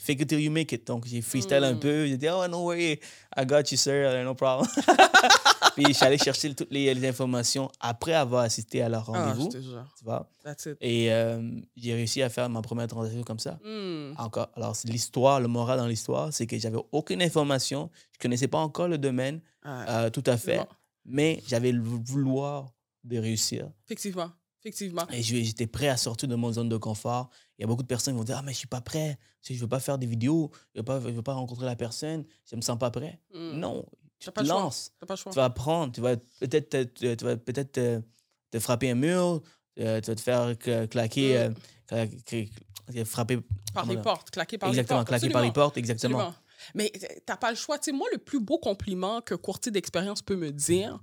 fake 0.00 0.22
it 0.22 0.28
till 0.28 0.40
you 0.40 0.50
make 0.50 0.72
it. 0.72 0.86
Donc, 0.86 1.06
j'ai 1.06 1.20
freestyle 1.22 1.62
un 1.64 1.74
Mm. 1.74 1.80
peu. 1.80 2.06
J'ai 2.06 2.16
dit, 2.16 2.28
oh, 2.28 2.46
no 2.48 2.66
way, 2.68 2.98
I 3.36 3.44
got 3.46 3.62
you, 3.70 3.76
sir, 3.76 4.24
no 4.24 4.34
problem. 4.34 4.66
Puis, 5.74 5.84
je 5.88 5.92
suis 5.92 6.04
allé 6.04 6.18
chercher 6.18 6.52
toutes 6.54 6.70
les, 6.72 6.92
les 6.92 7.08
informations 7.08 7.70
après 7.80 8.12
avoir 8.14 8.42
assisté 8.42 8.82
à 8.82 8.88
leur 8.88 9.08
Ah, 9.14 9.32
rendez-vous, 9.32 9.50
jure. 9.52 9.84
tu 9.98 10.04
vois. 10.04 10.28
That's 10.42 10.66
it. 10.66 10.76
Et 10.80 11.12
euh, 11.12 11.40
j'ai 11.76 11.94
réussi 11.94 12.22
à 12.22 12.28
faire 12.28 12.48
ma 12.48 12.60
première 12.62 12.88
transaction 12.88 13.22
comme 13.22 13.38
ça. 13.38 13.58
Mm. 13.64 14.14
Encore, 14.18 14.48
alors, 14.56 14.74
c'est 14.74 14.88
l'histoire, 14.88 15.40
le 15.40 15.48
moral 15.48 15.78
dans 15.78 15.86
l'histoire, 15.86 16.32
c'est 16.32 16.46
que 16.46 16.58
j'avais 16.58 16.78
aucune 16.92 17.22
information. 17.22 17.90
Je 18.12 18.18
connaissais 18.18 18.48
pas 18.48 18.58
encore 18.58 18.88
le 18.88 18.98
domaine 18.98 19.40
Ouais. 19.64 19.70
euh, 19.88 20.10
tout 20.10 20.24
à 20.26 20.36
fait, 20.38 20.56
Bon. 20.58 20.66
mais 21.04 21.42
j'avais 21.46 21.70
le 21.72 21.82
vouloir 21.82 22.72
de 23.04 23.18
réussir. 23.18 23.68
Effectivement. 23.86 24.30
Effectivement. 24.60 25.06
Et 25.10 25.22
j'étais 25.22 25.66
prêt 25.66 25.88
à 25.88 25.96
sortir 25.96 26.28
de 26.28 26.34
mon 26.34 26.52
zone 26.52 26.68
de 26.68 26.76
confort. 26.76 27.30
Il 27.58 27.62
y 27.62 27.64
a 27.64 27.66
beaucoup 27.66 27.82
de 27.82 27.88
personnes 27.88 28.14
qui 28.14 28.18
vont 28.18 28.24
dire 28.24 28.36
Ah, 28.38 28.42
mais 28.42 28.52
je 28.52 28.58
suis 28.58 28.66
pas 28.68 28.80
prêt. 28.80 29.18
Je 29.42 29.54
ne 29.54 29.58
veux 29.58 29.68
pas 29.68 29.80
faire 29.80 29.96
des 29.98 30.06
vidéos. 30.06 30.50
Je 30.74 30.82
ne 30.82 30.86
veux, 30.86 31.10
veux 31.12 31.22
pas 31.22 31.32
rencontrer 31.34 31.64
la 31.66 31.76
personne. 31.76 32.24
Je 32.50 32.56
me 32.56 32.60
sens 32.60 32.78
pas 32.78 32.90
prêt. 32.90 33.18
Mm. 33.34 33.52
Non, 33.58 33.86
tu 34.18 34.30
pas 34.30 34.42
te 34.42 34.48
lances. 34.48 34.92
Pas 35.06 35.16
choix. 35.16 35.32
Tu 35.32 35.36
vas 35.36 35.44
apprendre. 35.46 35.92
Tu 35.94 36.00
vas 36.02 36.16
peut-être 36.40 36.92
tu 36.94 37.24
vas 37.24 37.36
peut-être 37.36 37.72
te, 37.72 38.02
te 38.50 38.58
frapper 38.58 38.90
un 38.90 38.94
mur. 38.96 39.42
euh, 39.78 40.00
tu 40.00 40.10
vas 40.10 40.14
te 40.14 40.20
faire 40.20 40.50
cla- 40.52 40.86
claquer. 40.88 41.48
Mm. 41.48 41.54
euh, 41.92 43.04
frapper. 43.04 43.38
Par 43.72 43.86
les 43.86 43.96
portes. 43.96 44.30
Claquer 44.30 44.58
par 44.58 44.68
Exactement, 44.68 44.98
les 45.00 45.04
portes. 45.04 45.08
claquer 45.08 45.32
par 45.32 45.42
les 45.42 45.48
absolument. 45.48 45.64
portes. 45.64 45.76
Exactement. 45.78 46.18
Absolument. 46.18 46.36
Mais 46.74 46.92
euh, 47.02 47.06
t'as 47.24 47.36
pas 47.36 47.50
le 47.50 47.56
choix. 47.56 47.78
Tu 47.78 47.90
sais, 47.90 47.96
moi, 47.96 48.06
le 48.12 48.18
plus 48.18 48.40
beau 48.40 48.58
compliment 48.58 49.20
que 49.22 49.34
courtier 49.34 49.72
d'expérience 49.72 50.20
peut 50.22 50.36
me 50.36 50.50
dire 50.52 51.00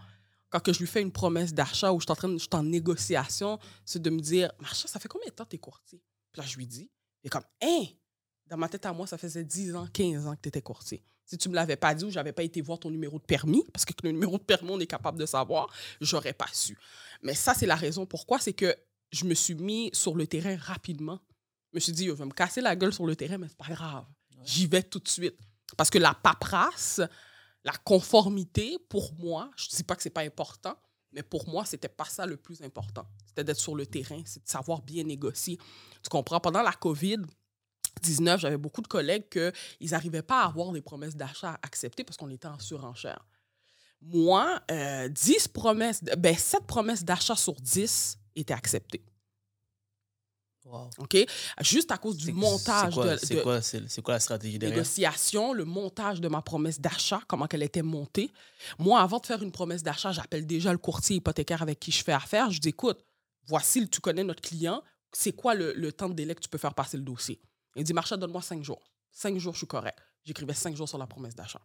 quand 0.49 0.60
que 0.62 0.71
je 0.73 0.79
lui 0.79 0.88
fais 0.88 1.01
une 1.01 1.12
promesse 1.12 1.53
d'achat 1.53 1.91
ou 1.91 1.99
je 1.99 2.05
suis 2.05 2.12
en, 2.12 2.15
train 2.15 2.29
de- 2.29 2.33
je 2.38 2.43
suis 2.43 2.49
en 2.53 2.63
négociation, 2.63 3.60
c'est 3.86 4.01
de 4.01 4.10
me 4.10 4.19
dire 4.19 4.51
Marcha, 4.60 4.88
ça 4.88 4.99
fait 4.99 5.07
combien 5.10 5.27
de 5.27 5.33
temps 5.33 5.45
t'es 5.45 5.57
courtier 5.57 6.01
Puis 6.31 6.41
là, 6.41 6.47
je 6.47 6.55
lui 6.57 6.67
dis 6.67 6.89
Il 7.23 7.27
est 7.27 7.29
comme 7.29 7.43
Hein? 7.62 7.86
Dans 8.47 8.57
ma 8.57 8.69
tête 8.69 8.86
à 8.86 8.93
moi, 8.93 9.05
ça 9.07 9.17
faisait 9.17 9.43
10 9.43 9.75
ans, 9.75 9.88
15 9.91 10.25
ans 10.25 10.36
que 10.36 10.41
tu 10.41 10.47
étais 10.49 10.62
courtier. 10.62 11.03
Si 11.25 11.38
tu 11.38 11.49
me 11.49 11.55
l'avais 11.55 11.75
pas 11.75 11.93
dit 11.93 12.05
ou 12.05 12.10
j'avais 12.10 12.31
pas 12.31 12.43
été 12.43 12.62
voir 12.62 12.79
ton 12.79 12.89
numéro 12.89 13.19
de 13.19 13.25
permis, 13.25 13.65
parce 13.73 13.83
que 13.83 13.91
le 14.03 14.12
numéro 14.12 14.38
de 14.38 14.43
permis, 14.43 14.69
on 14.71 14.79
est 14.79 14.88
capable 14.88 15.19
de 15.19 15.25
savoir, 15.25 15.67
j'aurais 15.99 16.31
pas 16.31 16.48
su. 16.54 16.77
Mais 17.21 17.33
ça, 17.33 17.54
c'est 17.54 17.65
la 17.65 17.75
raison 17.75 18.06
pourquoi, 18.06 18.39
c'est 18.39 18.54
que 18.54 18.73
je 19.12 19.25
me 19.25 19.33
suis 19.33 19.56
mis 19.56 19.89
sur 19.91 20.15
le 20.15 20.25
terrain 20.27 20.56
rapidement. 20.56 21.19
Je 21.73 21.77
me 21.77 21.79
suis 21.81 21.91
dit, 21.91 22.06
je 22.06 22.12
vais 22.12 22.23
me 22.25 22.31
casser 22.31 22.62
la 22.62 22.77
gueule 22.77 22.93
sur 22.93 23.06
le 23.06 23.17
terrain, 23.17 23.37
mais 23.37 23.50
c'est 23.50 23.58
pas 23.58 23.67
grave. 23.73 24.06
J'y 24.45 24.67
vais 24.67 24.83
tout 24.83 25.00
de 25.00 25.08
suite. 25.10 25.35
Parce 25.75 25.89
que 25.89 25.98
la 25.98 26.13
paperasse, 26.13 27.02
la 27.68 27.74
conformité, 27.84 28.78
pour 28.88 29.13
moi, 29.20 29.52
je 29.58 29.68
dis 29.68 29.84
pas 29.84 29.98
que 29.98 30.02
c'est 30.02 30.10
pas 30.10 30.22
important, 30.22 30.74
mais 31.12 31.22
pour 31.22 31.50
moi, 31.50 31.65
c'était 31.65 31.90
pas 31.90 32.06
ça 32.06 32.26
le 32.26 32.38
plus 32.38 32.62
important. 32.62 33.06
C'était 33.26 33.44
d'être 33.44 33.60
sur 33.60 33.76
le 33.76 33.86
terrain, 33.86 34.22
c'est 34.26 34.42
de 34.42 34.48
savoir 34.48 34.82
bien 34.82 35.04
négocier. 35.04 35.58
Tu 36.02 36.10
comprends? 36.10 36.40
Pendant 36.40 36.62
la 36.62 36.72
COVID, 36.72 37.18
19, 38.02 38.40
j'avais 38.40 38.56
beaucoup 38.56 38.82
de 38.82 38.88
collègues 38.88 39.28
qu'ils 39.28 39.92
n'arrivaient 39.92 40.22
pas 40.22 40.44
à 40.44 40.46
avoir 40.46 40.72
des 40.72 40.82
promesses 40.82 41.18
d'achat 41.18 41.60
acceptées 41.62 42.06
parce 42.06 42.15
qu'on 42.15 42.30
était 42.30 42.48
en 42.48 42.58
surenchère. 42.58 43.26
Moi, 44.02 44.62
euh, 44.72 45.10
10 45.10 45.50
promesses, 45.50 46.02
ben 46.18 46.38
7 46.38 46.65
promesses 46.65 47.04
d'achat 47.04 47.36
sur 47.36 47.56
10 47.56 48.18
étaient 48.38 48.54
acceptées. 48.54 49.04
Wow. 50.70 50.90
OK? 50.98 51.18
Juste 51.62 51.92
à 51.92 51.98
cause 51.98 52.18
du 52.18 52.34
montage 52.34 52.94
quoi, 52.94 53.13
de, 53.13 53.18
c'est 53.18 53.42
quoi, 53.42 53.62
c'est 53.62 53.90
c'est 53.90 54.02
quoi 54.02 54.15
la 54.15 54.20
stratégie 54.20 54.60
derrière? 54.60 54.76
négociation, 54.76 55.54
le 55.54 55.63
montage 55.63 56.20
de 56.20 56.28
ma 56.28 56.42
promesse 56.42 56.82
d'achat, 56.82 57.22
comment 57.28 57.48
elle 57.50 57.63
était 57.63 57.82
montée. 57.82 58.32
Moi, 58.78 59.00
avant 59.00 59.20
de 59.20 59.26
faire 59.26 59.42
une 59.42 59.52
promesse 59.52 59.82
d'achat, 59.82 60.12
j'appelle 60.12 60.46
déjà 60.46 60.72
le 60.74 60.78
courtier 60.78 61.15
hypothécaire 61.15 61.62
avec 61.62 61.80
qui 61.80 61.92
je 61.92 62.04
fais 62.04 62.12
affaire. 62.12 62.52
Je 62.52 62.60
dis, 62.60 62.70
écoute, 62.70 63.00
voici, 63.46 63.88
tu 63.88 64.02
connais 64.02 64.26
notre 64.26 64.42
client, 64.42 64.84
c'est 65.13 65.32
quoi 65.32 65.56
le, 65.56 65.74
le 65.74 65.92
temps 65.94 66.10
de 66.10 66.15
délai 66.15 66.36
que 66.36 66.42
tu 66.42 66.50
peux 66.50 66.58
faire 66.58 66.74
passer 66.74 66.98
le 66.98 67.04
dossier? 67.04 67.40
Il 67.76 67.84
dit, 67.84 67.94
Marcha, 67.94 68.18
donne-moi 68.18 68.42
cinq 68.42 68.63
jours. 68.63 68.82
Cinq 69.12 69.38
jours, 69.38 69.54
je 69.54 69.60
suis 69.60 69.68
correct. 69.68 69.98
J'écrivais 70.26 70.54
cinq 70.54 70.76
jours 70.76 70.90
sur 70.90 70.98
la 70.98 71.08
promesse 71.08 71.36
d'achat. 71.36 71.62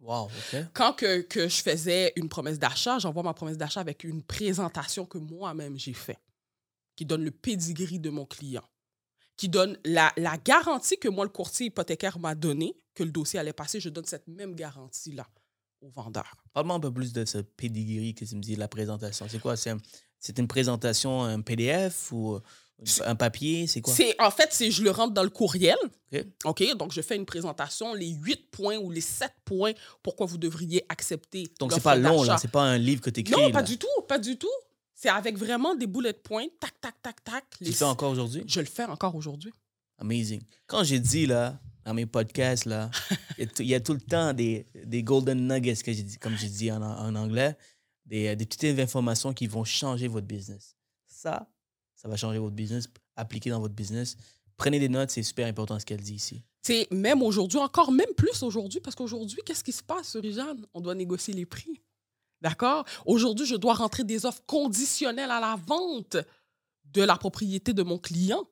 Wow. 0.00 0.30
Quand 0.72 0.94
que, 0.94 1.20
que 1.20 1.48
je 1.48 1.62
faisais 1.62 2.12
une 2.16 2.28
promesse 2.28 2.58
d'achat, 2.58 2.98
j'envoie 2.98 3.22
ma 3.22 3.34
promesse 3.34 3.58
d'achat 3.58 3.80
avec 3.80 4.02
une 4.04 4.22
présentation 4.22 5.04
que 5.04 5.18
moi-même 5.18 5.78
j'ai 5.78 5.92
fait, 5.92 6.18
qui 7.00 7.06
donne 7.06 7.24
le 7.24 7.30
pedigree 7.30 7.98
de 7.98 8.10
mon 8.10 8.26
client, 8.26 8.62
qui 9.38 9.48
donne 9.48 9.78
la, 9.86 10.12
la 10.18 10.36
garantie 10.36 10.98
que 10.98 11.08
moi, 11.08 11.24
le 11.24 11.30
courtier 11.30 11.68
hypothécaire 11.68 12.18
m'a 12.18 12.34
donnée, 12.34 12.76
que 12.94 13.02
le 13.02 13.10
dossier 13.10 13.38
allait 13.38 13.54
passer. 13.54 13.80
Je 13.80 13.88
donne 13.88 14.04
cette 14.04 14.28
même 14.28 14.54
garantie-là 14.54 15.26
au 15.80 15.88
vendeur. 15.88 16.30
Parle-moi 16.52 16.76
un 16.76 16.80
peu 16.80 16.92
plus 16.92 17.14
de 17.14 17.24
ce 17.24 17.38
pedigree 17.38 18.14
que 18.14 18.26
tu 18.26 18.36
me 18.36 18.42
dis, 18.42 18.54
la 18.54 18.68
présentation. 18.68 19.26
C'est 19.30 19.38
quoi? 19.38 19.56
C'est 19.56 19.70
un- 19.70 19.78
c'est 20.18 20.38
une 20.38 20.46
présentation, 20.46 21.22
un 21.22 21.40
PDF 21.40 22.12
ou 22.12 22.38
un 23.02 23.14
papier? 23.16 23.66
C'est 23.66 23.80
quoi? 23.80 23.94
C'est, 23.94 24.14
en 24.20 24.30
fait, 24.30 24.50
c'est 24.52 24.70
je 24.70 24.82
le 24.82 24.90
rentre 24.90 25.14
dans 25.14 25.22
le 25.22 25.30
courriel. 25.30 25.78
OK. 26.12 26.26
OK? 26.44 26.76
Donc, 26.76 26.92
je 26.92 27.00
fais 27.00 27.16
une 27.16 27.24
présentation, 27.24 27.94
les 27.94 28.08
huit 28.10 28.50
points 28.50 28.76
ou 28.76 28.90
les 28.90 29.00
sept 29.00 29.32
points 29.46 29.72
pourquoi 30.02 30.26
vous 30.26 30.36
devriez 30.36 30.84
accepter. 30.90 31.50
Donc, 31.58 31.72
c'est 31.72 31.80
pas 31.82 31.96
long, 31.96 32.24
là. 32.24 32.36
C'est 32.36 32.50
pas 32.50 32.62
un 32.64 32.76
livre 32.76 33.00
que 33.00 33.08
tu 33.08 33.20
écris. 33.20 33.32
Non, 33.32 33.50
pas 33.50 33.62
du 33.62 33.78
tout, 33.78 34.02
pas 34.06 34.18
du 34.18 34.36
tout. 34.36 34.50
C'est 35.02 35.08
avec 35.08 35.38
vraiment 35.38 35.74
des 35.74 35.86
bullet 35.86 36.12
points, 36.12 36.44
tac, 36.60 36.78
tac, 36.78 37.00
tac, 37.00 37.24
tac. 37.24 37.44
Tu 37.56 37.64
les- 37.64 37.70
le 37.70 37.74
fais 37.76 37.84
encore 37.86 38.10
aujourd'hui? 38.12 38.44
Je 38.46 38.60
le 38.60 38.66
fais 38.66 38.84
encore 38.84 39.14
aujourd'hui. 39.14 39.50
Amazing. 39.96 40.42
Quand 40.66 40.84
j'ai 40.84 41.00
dit, 41.00 41.24
là, 41.24 41.58
dans 41.86 41.94
mes 41.94 42.04
podcasts, 42.04 42.66
là, 42.66 42.90
il 43.38 43.40
y, 43.40 43.42
a 43.44 43.46
tout- 43.46 43.62
il 43.62 43.68
y 43.68 43.74
a 43.74 43.80
tout 43.80 43.94
le 43.94 44.00
temps 44.02 44.34
des, 44.34 44.66
des 44.84 45.02
golden 45.02 45.46
nuggets, 45.48 45.76
que 45.82 45.90
j'ai 45.90 46.02
dit, 46.02 46.18
comme 46.18 46.36
j'ai 46.36 46.50
dit 46.50 46.70
en, 46.70 46.82
en 46.82 47.14
anglais, 47.14 47.56
des, 48.04 48.36
des 48.36 48.44
petites 48.44 48.78
informations 48.78 49.32
qui 49.32 49.46
vont 49.46 49.64
changer 49.64 50.06
votre 50.06 50.26
business. 50.26 50.76
Ça, 51.08 51.50
ça 51.96 52.06
va 52.06 52.16
changer 52.18 52.38
votre 52.38 52.54
business, 52.54 52.86
appliquer 53.16 53.48
dans 53.48 53.60
votre 53.60 53.74
business. 53.74 54.18
Prenez 54.58 54.80
des 54.80 54.90
notes, 54.90 55.10
c'est 55.10 55.22
super 55.22 55.46
important 55.46 55.78
ce 55.78 55.86
qu'elle 55.86 56.02
dit 56.02 56.14
ici. 56.16 56.44
C'est 56.62 56.86
même 56.90 57.22
aujourd'hui, 57.22 57.58
encore 57.58 57.90
même 57.90 58.12
plus 58.18 58.42
aujourd'hui, 58.42 58.80
parce 58.80 58.94
qu'aujourd'hui, 58.94 59.38
qu'est-ce 59.46 59.64
qui 59.64 59.72
se 59.72 59.82
passe, 59.82 60.18
Jeanne? 60.22 60.66
On 60.74 60.82
doit 60.82 60.94
négocier 60.94 61.32
les 61.32 61.46
prix. 61.46 61.80
D'accord? 62.40 62.84
Aujourd'hui, 63.04 63.46
je 63.46 63.56
dois 63.56 63.74
rentrer 63.74 64.04
des 64.04 64.24
offres 64.24 64.42
conditionnelles 64.46 65.30
à 65.30 65.40
la 65.40 65.56
vente 65.66 66.16
de 66.84 67.02
la 67.02 67.16
propriété 67.16 67.72
de 67.72 67.82
mon 67.82 67.98
client. 67.98 68.44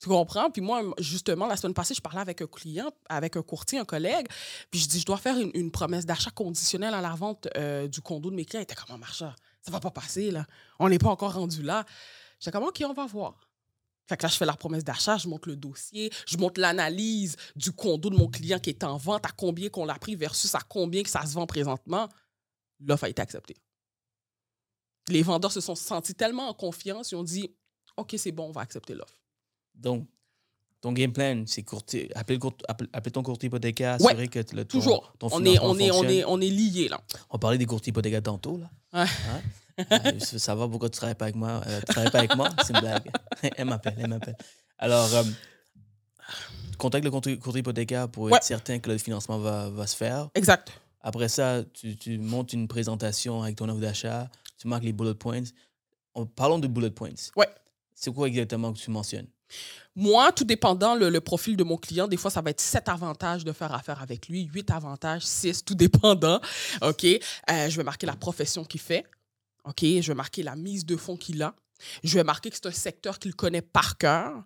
Tu 0.00 0.08
comprends? 0.08 0.50
Puis 0.50 0.60
moi, 0.60 0.82
justement, 0.98 1.46
la 1.46 1.56
semaine 1.56 1.74
passée, 1.74 1.94
je 1.94 2.00
parlais 2.00 2.20
avec 2.20 2.42
un 2.42 2.46
client, 2.46 2.90
avec 3.08 3.36
un 3.36 3.42
courtier, 3.42 3.78
un 3.78 3.84
collègue, 3.84 4.26
puis 4.70 4.80
je 4.80 4.88
dis, 4.88 5.00
je 5.00 5.06
dois 5.06 5.16
faire 5.16 5.36
une, 5.38 5.70
promesse 5.70 6.04
d'achat 6.04 6.30
conditionnelle 6.30 6.92
à 6.92 7.00
la 7.00 7.14
vente 7.14 7.48
euh, 7.56 7.86
du 7.86 8.00
condo 8.00 8.30
de 8.30 8.34
mes 8.34 8.44
clients. 8.44 8.60
Il 8.60 8.64
était 8.64 8.74
comme, 8.74 8.98
marcha, 8.98 9.34
ça 9.60 9.70
va 9.70 9.78
pas 9.78 9.92
passer, 9.92 10.32
là. 10.32 10.44
On 10.80 10.88
n'est 10.88 10.98
pas 10.98 11.08
encore 11.08 11.34
rendu 11.34 11.62
là. 11.62 11.86
J'étais 12.40 12.50
comme, 12.50 12.64
OK, 12.64 12.82
on 12.84 12.92
va 12.92 13.06
voir. 13.06 13.48
Fait 14.08 14.16
que 14.16 14.24
là, 14.24 14.28
je 14.28 14.36
fais 14.36 14.44
la 14.44 14.56
promesse 14.56 14.82
d'achat, 14.82 15.16
je 15.18 15.28
monte 15.28 15.46
le 15.46 15.54
dossier, 15.54 16.10
je 16.26 16.36
monte 16.36 16.58
l'analyse 16.58 17.36
du 17.54 17.70
condo 17.70 18.10
de 18.10 18.16
mon 18.16 18.28
client 18.28 18.58
qui 18.58 18.70
est 18.70 18.82
en 18.82 18.96
vente, 18.96 19.24
à 19.24 19.30
combien 19.30 19.68
qu'on 19.68 19.84
l'a 19.84 19.94
pris 19.94 20.16
versus 20.16 20.52
à 20.56 20.60
combien 20.68 21.04
que 21.04 21.10
ça 21.10 21.24
se 21.24 21.34
vend 21.34 21.46
présentement. 21.46 22.08
L'offre 22.86 23.04
a 23.04 23.08
été 23.08 23.22
acceptée. 23.22 23.56
Les 25.08 25.22
vendeurs 25.22 25.52
se 25.52 25.60
sont 25.60 25.74
sentis 25.74 26.14
tellement 26.14 26.48
en 26.48 26.54
confiance, 26.54 27.10
ils 27.12 27.16
ont 27.16 27.24
dit 27.24 27.54
OK, 27.96 28.14
c'est 28.16 28.32
bon, 28.32 28.48
on 28.48 28.52
va 28.52 28.60
accepter 28.62 28.94
l'offre. 28.94 29.18
Donc, 29.74 30.06
ton 30.80 30.92
game 30.92 31.12
plan, 31.12 31.44
c'est 31.46 31.62
courtier, 31.62 32.10
appeler, 32.16 32.36
le 32.36 32.40
court- 32.40 32.56
appeler- 32.68 32.88
appeler 32.92 33.12
ton 33.12 33.22
courtier 33.22 33.46
hypothécaire, 33.48 34.00
Ouais, 34.00 34.12
assurer 34.12 34.28
que 34.28 34.38
le, 34.54 34.64
ton, 34.64 34.78
Toujours. 34.78 35.14
ton 35.18 35.28
on, 35.32 35.44
est, 35.44 35.58
on, 35.60 35.78
est, 35.78 35.90
on, 35.92 36.04
est, 36.04 36.24
on 36.24 36.40
est 36.40 36.48
liés, 36.50 36.88
là. 36.88 37.00
On 37.30 37.38
parlait 37.38 37.58
des 37.58 37.66
courtiers 37.66 37.90
hypothécaires 37.90 38.22
tantôt, 38.22 38.58
là. 38.58 38.70
Ouais. 38.92 39.08
Hein? 39.28 39.42
Euh, 39.90 40.12
je 40.18 40.32
veux 40.32 40.38
savoir 40.38 40.68
pourquoi 40.68 40.90
tu 40.90 40.96
travailles 40.98 41.14
pas 41.14 41.26
avec 41.26 41.36
moi. 41.36 41.62
Euh, 41.66 41.80
tu 41.80 41.86
travailles 41.86 42.10
pas 42.10 42.18
avec 42.18 42.36
moi, 42.36 42.48
c'est 42.66 42.74
une 42.74 42.80
blague. 42.80 43.10
elle 43.56 43.64
m'appelle, 43.66 43.94
elle 43.98 44.08
m'appelle. 44.08 44.36
Alors, 44.78 45.14
euh, 45.14 45.22
contacte 46.78 47.04
le 47.04 47.10
courtier 47.10 47.38
courtier 47.38 47.60
hypothécaire 47.60 48.08
pour 48.08 48.24
Ouais. 48.24 48.36
être 48.36 48.42
certain 48.44 48.78
que 48.80 48.90
le 48.90 48.98
financement 48.98 49.38
va, 49.38 49.70
va 49.70 49.86
se 49.86 49.96
faire. 49.96 50.28
Exact. 50.34 50.72
Après 51.02 51.28
ça, 51.28 51.62
tu, 51.72 51.96
tu 51.96 52.18
montes 52.18 52.52
une 52.52 52.68
présentation 52.68 53.42
avec 53.42 53.56
ton 53.56 53.68
offre 53.68 53.80
d'achat, 53.80 54.30
tu 54.58 54.68
marques 54.68 54.84
les 54.84 54.92
bullet 54.92 55.14
points. 55.14 55.42
En- 56.14 56.26
parlons 56.26 56.58
de 56.58 56.68
bullet 56.68 56.90
points. 56.90 57.10
Ouais. 57.36 57.48
C'est 57.94 58.12
quoi 58.12 58.28
exactement 58.28 58.72
que 58.72 58.78
tu 58.78 58.90
mentionnes? 58.90 59.26
Moi, 59.94 60.32
tout 60.32 60.44
dépendant 60.44 60.94
le, 60.94 61.10
le 61.10 61.20
profil 61.20 61.56
de 61.56 61.64
mon 61.64 61.76
client, 61.76 62.08
des 62.08 62.16
fois, 62.16 62.30
ça 62.30 62.40
va 62.40 62.50
être 62.50 62.60
sept 62.60 62.88
avantages 62.88 63.44
de 63.44 63.52
faire 63.52 63.74
affaire 63.74 64.00
avec 64.00 64.28
lui, 64.28 64.44
huit 64.44 64.70
avantages, 64.70 65.22
six, 65.26 65.64
tout 65.64 65.74
dépendant. 65.74 66.40
OK? 66.82 67.04
Euh, 67.04 67.68
je 67.68 67.76
vais 67.76 67.84
marquer 67.84 68.06
la 68.06 68.16
profession 68.16 68.64
qu'il 68.64 68.80
fait. 68.80 69.04
OK? 69.64 69.80
Je 69.82 70.08
vais 70.08 70.14
marquer 70.14 70.42
la 70.42 70.56
mise 70.56 70.86
de 70.86 70.96
fonds 70.96 71.16
qu'il 71.16 71.42
a. 71.42 71.54
Je 72.04 72.14
vais 72.14 72.24
marquer 72.24 72.48
que 72.48 72.56
c'est 72.56 72.66
un 72.66 72.70
secteur 72.72 73.18
qu'il 73.18 73.34
connaît 73.34 73.60
par 73.62 73.98
cœur. 73.98 74.44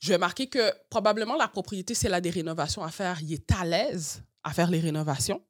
Je 0.00 0.08
vais 0.08 0.18
marquer 0.18 0.48
que 0.48 0.72
probablement 0.90 1.36
la 1.36 1.48
propriété, 1.48 1.94
elle 2.04 2.14
a 2.14 2.20
des 2.20 2.30
rénovations 2.30 2.82
à 2.82 2.90
faire, 2.90 3.20
il 3.22 3.32
est 3.32 3.52
à 3.52 3.64
l'aise 3.64 4.22
à 4.44 4.52
faire 4.52 4.68
les 4.68 4.80
rénovations. 4.80 5.40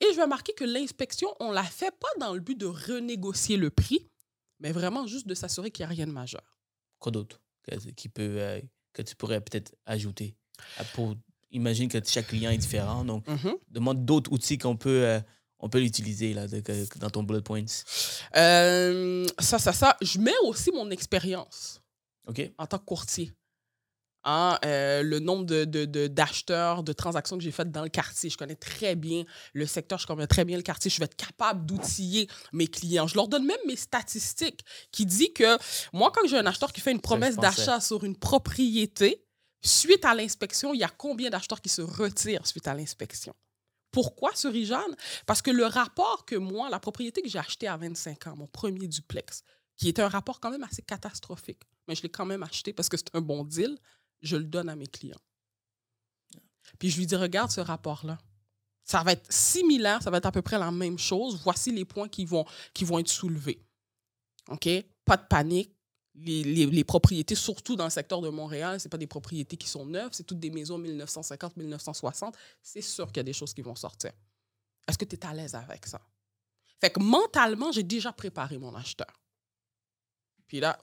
Et 0.00 0.06
je 0.12 0.16
vais 0.16 0.26
marquer 0.26 0.52
que 0.54 0.64
l'inspection, 0.64 1.28
on 1.40 1.50
la 1.52 1.62
fait 1.64 1.92
pas 1.98 2.08
dans 2.18 2.34
le 2.34 2.40
but 2.40 2.56
de 2.58 2.66
renégocier 2.66 3.56
le 3.56 3.70
prix, 3.70 4.06
mais 4.58 4.72
vraiment 4.72 5.06
juste 5.06 5.26
de 5.26 5.34
s'assurer 5.34 5.70
qu'il 5.70 5.84
n'y 5.84 5.92
a 5.92 5.94
rien 5.94 6.06
de 6.06 6.12
majeur. 6.12 6.58
Quoi 6.98 7.12
d'autre 7.12 7.40
que, 7.62 7.74
qui 7.92 8.08
peut, 8.08 8.36
euh, 8.38 8.60
que 8.92 9.02
tu 9.02 9.14
pourrais 9.16 9.40
peut-être 9.40 9.74
ajouter? 9.86 10.34
Ah, 10.76 10.84
Pour, 10.94 11.14
imagine 11.50 11.88
que 11.88 11.98
chaque 12.04 12.28
client 12.28 12.50
est 12.50 12.58
différent, 12.58 13.04
donc 13.04 13.26
Mhm. 13.26 13.56
demande 13.68 14.04
d'autres 14.04 14.32
outils 14.32 14.58
qu'on 14.58 14.76
peut, 14.76 15.04
euh, 15.06 15.20
on 15.58 15.68
peut 15.68 15.80
l'utiliser 15.80 16.32
là, 16.34 16.46
de- 16.46 16.62
dans 16.98 17.10
ton 17.10 17.22
bullet 17.22 17.42
points. 17.42 17.64
Euh, 18.36 19.26
ça, 19.38 19.58
ça, 19.58 19.72
ça. 19.72 19.96
Je 20.00 20.18
mets 20.18 20.36
aussi 20.44 20.70
mon 20.72 20.90
expérience 20.90 21.80
OK? 22.26 22.50
en 22.58 22.66
tant 22.66 22.78
que 22.78 22.84
courtier. 22.84 23.32
Hein, 24.24 24.58
euh, 24.66 25.02
le 25.02 25.18
nombre 25.18 25.44
de, 25.46 25.64
de- 25.64 25.86
de- 25.86 26.06
d'acheteurs, 26.06 26.82
de, 26.82 26.92
transactions 26.92 27.38
que 27.38 27.42
j'ai 27.42 27.50
faites 27.50 27.70
dans 27.70 27.82
le 27.82 27.88
quartier. 27.88 28.28
Je 28.28 28.36
connais 28.36 28.54
très 28.54 28.94
bien 28.94 29.24
le 29.54 29.64
secteur, 29.64 29.98
je 29.98 30.06
connais 30.06 30.26
très 30.26 30.44
bien 30.44 30.58
le 30.58 30.62
quartier. 30.62 30.90
Je 30.90 30.98
vais 30.98 31.06
être 31.06 31.16
capable 31.16 31.64
d'outiller 31.64 32.28
mes 32.52 32.66
clients. 32.66 33.06
Je 33.06 33.14
leur 33.14 33.28
donne 33.28 33.46
même 33.46 33.56
mes 33.66 33.76
statistiques 33.76 34.60
qui 34.92 35.06
dit 35.06 35.32
que 35.32 35.56
moi, 35.94 36.12
quand 36.14 36.26
j'ai 36.28 36.36
un 36.36 36.44
acheteur 36.44 36.70
qui 36.72 36.82
fait 36.82 36.92
une 36.92 37.00
promesse 37.00 37.36
d'achat 37.36 37.80
sur 37.80 38.04
une 38.04 38.16
propriété, 38.16 39.24
suite 39.62 40.04
à 40.04 40.14
l'inspection, 40.14 40.74
il 40.74 40.80
y 40.80 40.84
a 40.84 40.88
combien 40.90 41.30
d'acheteurs 41.30 41.62
qui 41.62 41.70
se 41.70 41.80
retirent 41.80 42.46
suite 42.46 42.68
à 42.68 42.74
l'inspection? 42.74 43.34
Pourquoi 43.90 44.34
sur 44.34 44.52
Jeanne? 44.54 44.94
Parce 45.26 45.42
que 45.42 45.50
le 45.50 45.64
rapport 45.64 46.24
que 46.26 46.36
moi, 46.36 46.68
la 46.70 46.78
propriété 46.78 47.22
que 47.22 47.28
j'ai 47.28 47.38
achetée 47.38 47.68
à 47.68 47.76
25 47.76 48.26
ans, 48.28 48.36
mon 48.36 48.46
premier 48.46 48.86
duplex, 48.86 49.42
qui 49.76 49.88
était 49.88 50.02
un 50.02 50.08
rapport 50.08 50.40
quand 50.40 50.50
même 50.50 50.62
assez 50.62 50.82
catastrophique, 50.82 51.62
mais 51.88 51.94
je 51.94 52.02
l'ai 52.02 52.08
quand 52.10 52.26
même 52.26 52.42
acheté 52.42 52.72
parce 52.72 52.88
que 52.88 52.96
c'est 52.96 53.14
un 53.14 53.20
bon 53.20 53.44
deal, 53.44 53.76
je 54.22 54.36
le 54.36 54.44
donne 54.44 54.68
à 54.68 54.76
mes 54.76 54.86
clients. 54.86 55.20
Puis 56.78 56.90
je 56.90 56.98
lui 56.98 57.06
dis, 57.06 57.16
regarde 57.16 57.50
ce 57.50 57.60
rapport-là. 57.60 58.18
Ça 58.84 59.02
va 59.02 59.12
être 59.12 59.32
similaire, 59.32 60.02
ça 60.02 60.10
va 60.10 60.18
être 60.18 60.26
à 60.26 60.32
peu 60.32 60.42
près 60.42 60.58
la 60.58 60.70
même 60.70 60.98
chose. 60.98 61.40
Voici 61.44 61.70
les 61.70 61.84
points 61.84 62.08
qui 62.08 62.24
vont, 62.24 62.44
qui 62.74 62.84
vont 62.84 62.98
être 62.98 63.08
soulevés. 63.08 63.62
OK? 64.48 64.68
Pas 65.04 65.16
de 65.16 65.26
panique. 65.26 65.74
Les, 66.14 66.42
les- 66.66 66.84
propriétés, 66.84 67.36
surtout 67.36 67.76
dans 67.76 67.84
le 67.84 67.90
secteur 67.90 68.20
de 68.20 68.28
Montréal, 68.28 68.80
ce 68.80 68.88
pas 68.88 68.98
des 68.98 69.06
propriétés 69.06 69.56
qui 69.56 69.68
sont 69.68 69.86
neuves, 69.86 70.10
c'est 70.12 70.24
toutes 70.24 70.40
des 70.40 70.50
maisons 70.50 70.78
1950-1960. 70.78 72.34
C'est 72.60 72.82
sûr 72.82 73.06
qu'il 73.06 73.18
y 73.18 73.20
a 73.20 73.24
des 73.24 73.32
choses 73.32 73.54
qui 73.54 73.62
vont 73.62 73.76
sortir. 73.76 74.10
Est-ce 74.88 74.98
que 74.98 75.04
tu 75.04 75.14
es 75.16 75.24
à 75.24 75.32
l'aise 75.32 75.54
avec 75.54 75.86
ça? 75.86 76.00
Fait 76.80 76.90
que 76.90 77.00
mentalement, 77.00 77.70
j'ai 77.72 77.84
déjà 77.84 78.12
préparé 78.12 78.58
mon 78.58 78.74
acheteur. 78.74 79.20
Puis 80.48 80.58
là, 80.60 80.78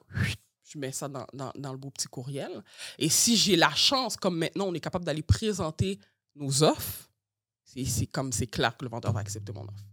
je 0.70 0.78
mets 0.78 0.92
ça 0.92 1.08
dans, 1.08 1.26
dans- 1.34 1.52
dans 1.56 1.72
le 1.72 1.78
beau 1.78 1.90
petit 1.90 2.08
courriel. 2.08 2.64
Et 3.00 3.10
si 3.10 3.38
j'ai 3.38 3.56
la 3.56 3.74
chance, 3.74 4.16
comme 4.18 4.38
maintenant, 4.38 4.66
on 4.68 4.74
est 4.74 4.80
capable 4.80 5.06
d'aller 5.06 5.24
présenter 5.24 6.00
nos 6.36 6.64
offres, 6.64 7.10
c'est 7.64 8.08
comme 8.08 8.32
c'est 8.32 8.48
clair 8.48 8.76
que 8.76 8.86
le 8.86 8.90
vendeur 8.92 9.12
va 9.14 9.20
accepter 9.20 9.52
mon 9.54 9.64
offre. 9.64 9.84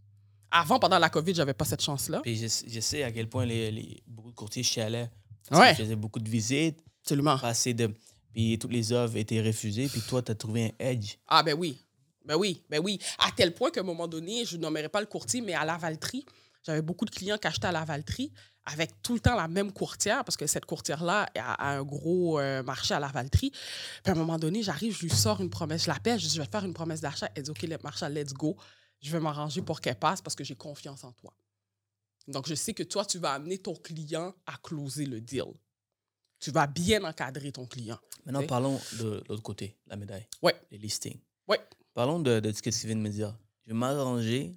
Avant, 0.50 0.78
pendant 0.78 0.98
la 0.98 1.10
COVID, 1.10 1.34
j'avais 1.34 1.54
pas 1.54 1.64
cette 1.64 1.82
chance-là. 1.82 2.20
Puis 2.20 2.36
je, 2.36 2.46
je 2.68 2.80
sais 2.80 3.02
à 3.02 3.10
quel 3.12 3.28
point 3.28 3.44
les, 3.44 3.70
les- 3.70 4.02
beaucoup 4.06 4.30
de 4.30 4.36
courtiers 4.36 4.62
chialaient. 4.62 5.10
Ouais. 5.50 5.74
qu'ils 5.74 5.84
faisaient 5.84 5.96
beaucoup 5.96 6.20
de 6.20 6.28
visites, 6.30 6.78
Absolument. 7.02 7.36
de. 7.36 7.90
Puis 8.32 8.58
toutes 8.58 8.72
les 8.72 8.92
offres 8.92 9.16
étaient 9.16 9.42
refusées, 9.42 9.88
puis 9.88 10.00
toi, 10.00 10.22
tu 10.22 10.32
as 10.32 10.34
trouvé 10.34 10.66
un 10.66 10.84
edge. 10.86 11.16
Ah 11.28 11.42
ben 11.42 11.54
oui. 11.58 11.76
Ben 12.24 12.36
oui, 12.36 12.62
ben 12.70 12.80
oui. 12.82 12.98
À 13.18 13.30
tel 13.32 13.52
point 13.52 13.70
qu'à 13.70 13.80
un 13.80 13.84
moment 13.84 14.08
donné, 14.08 14.44
je 14.46 14.56
nommerai 14.56 14.88
pas 14.88 15.00
le 15.00 15.06
courtier, 15.06 15.40
mais 15.42 15.52
à 15.54 15.64
la 15.64 15.76
Valtrie, 15.76 16.24
j'avais 16.64 16.82
beaucoup 16.82 17.04
de 17.04 17.10
clients 17.10 17.38
qui 17.38 17.46
achetaient 17.46 17.66
à 17.68 17.72
la 17.72 17.84
Valtrie 17.84 18.32
avec 18.66 19.02
tout 19.02 19.12
le 19.12 19.20
temps 19.20 19.36
la 19.36 19.46
même 19.46 19.72
courtière, 19.72 20.24
parce 20.24 20.38
que 20.38 20.46
cette 20.46 20.64
courtière-là 20.64 21.28
a, 21.36 21.54
a 21.54 21.76
un 21.76 21.82
gros 21.82 22.40
euh, 22.40 22.62
marché 22.62 22.94
à 22.94 23.00
la 23.00 23.08
Valtrie. 23.08 23.50
Puis 23.50 23.60
à 24.06 24.12
un 24.12 24.14
moment 24.14 24.38
donné, 24.38 24.62
j'arrive, 24.62 24.96
je 24.96 25.02
lui 25.02 25.10
sors 25.10 25.40
une 25.42 25.50
promesse, 25.50 25.84
je 25.84 25.88
l'appelle, 25.88 26.18
je 26.18 26.26
dis, 26.26 26.34
je 26.34 26.40
vais 26.40 26.46
te 26.46 26.52
faire 26.52 26.64
une 26.64 26.72
promesse 26.72 27.02
d'achat. 27.02 27.28
Elle 27.34 27.42
dit, 27.42 27.50
OK, 27.50 27.62
le 27.62 27.76
marché, 27.82 28.08
let's 28.08 28.32
go. 28.32 28.56
Je 29.02 29.10
vais 29.12 29.20
m'arranger 29.20 29.60
pour 29.60 29.82
qu'elle 29.82 29.98
passe 29.98 30.22
parce 30.22 30.34
que 30.34 30.44
j'ai 30.44 30.54
confiance 30.56 31.04
en 31.04 31.12
toi. 31.12 31.34
Donc, 32.26 32.48
je 32.48 32.54
sais 32.54 32.72
que 32.72 32.82
toi, 32.82 33.04
tu 33.04 33.18
vas 33.18 33.34
amener 33.34 33.58
ton 33.58 33.74
client 33.74 34.34
à 34.46 34.56
closer 34.62 35.04
le 35.04 35.20
deal. 35.20 35.44
tu 36.40 36.50
vas 36.50 36.66
bien 36.66 37.04
encadrer 37.04 37.52
ton 37.52 37.66
client. 37.66 37.98
Maintenant, 38.24 38.46
parlons 38.46 38.80
de 38.98 39.22
l'autre 39.28 39.42
côté, 39.42 39.76
la 39.86 39.96
médaille. 39.96 40.26
Ouais. 40.42 40.54
Les 40.70 40.78
listings. 40.78 41.20
Ouais. 41.48 41.60
Parlons 41.92 42.18
de, 42.18 42.40
de 42.40 42.52
ce 42.52 42.62
que 42.62 42.70
tu 42.70 42.86
viens 42.86 42.96
de 42.96 43.00
me 43.00 43.08
dire. 43.10 43.36
Je 43.66 43.72
vais 43.72 43.78
m'arranger, 43.78 44.56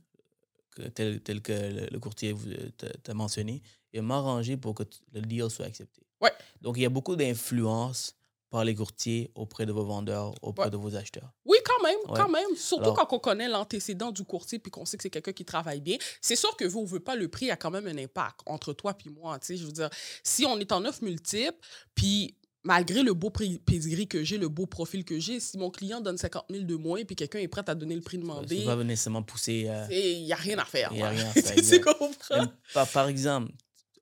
tel, 0.94 1.20
tel 1.22 1.42
que 1.42 1.88
le, 1.92 2.00
courtier 2.00 2.34
euh, 2.34 2.90
t'a 3.04 3.14
mentionné, 3.14 3.62
et 3.94 4.02
m'arranger 4.02 4.58
pour 4.58 4.76
que 4.76 4.84
le 5.14 5.22
deal 5.22 5.50
soit 5.50 5.66
accepté. 5.66 6.02
Ouais. 6.22 6.32
Donc, 6.62 6.78
il 6.78 6.84
y 6.84 6.86
a 6.86 6.90
beaucoup 6.90 7.16
d'influence 7.16 8.16
par 8.50 8.64
les 8.64 8.74
courtiers 8.76 9.30
auprès 9.36 9.66
de 9.66 9.74
vos 9.74 9.84
vendeurs, 9.84 10.34
auprès 10.42 10.66
Ouais. 10.66 10.72
de 10.72 10.78
vos 10.78 10.96
acheteurs. 10.96 11.34
Oui, 11.46 11.58
quand 11.66 11.84
même, 11.84 11.98
Ouais. 12.08 12.16
quand 12.18 12.30
même. 12.30 12.56
Surtout 12.56 12.84
Alors- 12.84 12.96
quand 12.96 13.14
on 13.16 13.20
connaît 13.20 13.50
l'antécédent 13.50 14.12
du 14.14 14.24
courtier 14.24 14.58
puis 14.58 14.72
qu'on 14.72 14.86
sait 14.86 14.96
que 14.96 15.04
c'est 15.04 15.10
quelqu'un 15.10 15.34
qui 15.34 15.44
travaille 15.44 15.82
bien. 15.82 15.98
C'est 16.22 16.38
sûr 16.38 16.56
que 16.56 16.64
vous 16.64 16.82
ne 16.82 16.88
veut 16.88 17.02
pas, 17.02 17.16
le 17.18 17.28
prix 17.28 17.52
a 17.52 17.58
quand 17.58 17.72
même 17.72 17.88
un 17.88 17.98
impact 17.98 18.40
entre 18.46 18.72
toi 18.72 18.94
puis 18.94 19.10
moi. 19.10 19.38
Tu 19.40 19.48
sais, 19.48 19.58
je 19.58 19.66
veux 19.66 19.72
dire, 19.74 19.90
si 20.24 20.46
on 20.46 20.58
est 20.60 20.72
en 20.72 20.86
offre 20.86 21.04
multiple, 21.04 21.58
puis 21.94 22.36
malgré 22.68 23.02
le 23.02 23.14
beau 23.14 23.30
prix- 23.30 23.60
pedigree 23.60 24.08
que 24.08 24.24
j'ai, 24.24 24.38
le 24.38 24.50
beau 24.50 24.66
profil 24.66 25.06
que 25.06 25.18
j'ai, 25.20 25.40
si 25.40 25.58
mon 25.58 25.72
client 25.72 26.02
donne 26.02 26.18
50 26.18 26.46
000 26.52 26.64
de 26.66 26.76
moins 26.76 27.04
puis 27.06 27.16
quelqu'un 27.16 27.40
est 27.40 27.48
prêt 27.48 27.64
à 27.68 27.74
donner 27.76 27.96
le 27.96 28.02
prix 28.02 28.18
Ça 28.18 28.22
demandé, 28.24 28.64
va 28.66 28.76
pas 28.76 28.84
nécessairement 28.84 29.24
pousser. 29.24 29.66
euh, 29.70 29.88
il 29.90 30.26
n'y 30.26 30.34
a 30.34 30.36
rien 30.36 30.58
à 30.60 30.66
faire. 30.66 30.90
Il 30.92 31.00
y 31.00 31.02
a 31.02 31.10
rien 31.10 31.26
à 31.26 31.32
faire, 31.42 31.82
comprends? 31.82 32.48
par, 32.74 32.88
par 32.90 33.08
exemple, 33.08 33.52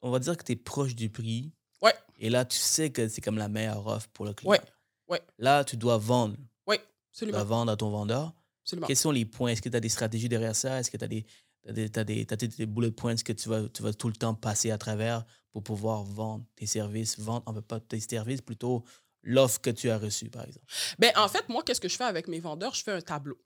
on 0.01 0.09
va 0.09 0.17
dire 0.19 0.35
que 0.35 0.43
tu 0.43 0.53
es 0.53 0.55
proche 0.55 0.95
du 0.95 1.09
prix. 1.09 1.51
Ouais. 1.81 1.93
Et 2.19 2.29
là, 2.29 2.43
tu 2.45 2.57
sais 2.57 2.89
que 2.89 3.07
c'est 3.07 3.21
comme 3.21 3.37
la 3.37 3.47
meilleure 3.49 3.85
offre 3.85 4.07
pour 4.13 4.25
le 4.25 4.33
client. 4.33 4.51
Ouais, 4.51 4.61
ouais. 5.09 5.21
Là, 5.37 5.63
tu 5.63 5.77
dois 5.77 5.97
vendre. 5.97 6.35
Oui, 6.67 6.77
Tu 6.77 7.25
dois 7.25 7.35
absolument. 7.35 7.45
vendre 7.45 7.71
à 7.71 7.77
ton 7.77 7.89
vendeur. 7.91 8.33
absolument. 8.63 8.87
Quels 8.87 8.97
sont 8.97 9.11
les 9.11 9.25
points? 9.25 9.51
Est-ce 9.51 9.61
que 9.61 9.69
tu 9.69 9.77
as 9.77 9.79
des 9.79 9.89
stratégies 9.89 10.27
derrière 10.29 10.55
ça? 10.55 10.79
Est-ce 10.79 10.89
que 10.89 10.97
tu 10.97 11.03
as 11.05 11.07
des- 11.07 11.25
des 12.57 12.65
bullet 12.65 12.91
points 12.91 13.15
que 13.15 13.33
tu 13.33 13.49
vas, 13.49 13.67
tu 13.69 13.83
vas 13.83 13.93
tout 13.93 14.07
le 14.07 14.15
temps 14.15 14.33
passer 14.33 14.71
à 14.71 14.77
travers 14.77 15.23
pour 15.55 15.63
pouvoir 15.63 16.03
vendre 16.03 16.43
tes 16.57 16.65
services? 16.65 17.17
Vendre, 17.17 17.43
en 17.45 17.53
fait, 17.53 17.61
pas 17.61 17.79
tes 17.79 18.01
services, 18.01 18.41
plutôt 18.41 18.83
l'offre 19.23 19.61
que 19.61 19.69
tu 19.69 19.89
as 19.89 19.97
reçue, 19.97 20.29
par 20.29 20.43
exemple. 20.43 20.65
Ben, 20.99 21.13
en 21.15 21.29
fait, 21.29 21.47
moi, 21.47 21.63
qu'est-ce 21.63 21.79
que 21.79 21.87
je 21.87 21.95
fais 21.95 22.03
avec 22.03 22.27
mes 22.27 22.41
vendeurs? 22.41 22.75
Je 22.75 22.83
fais 22.83 22.91
un 22.91 22.99
tableau. 22.99 23.37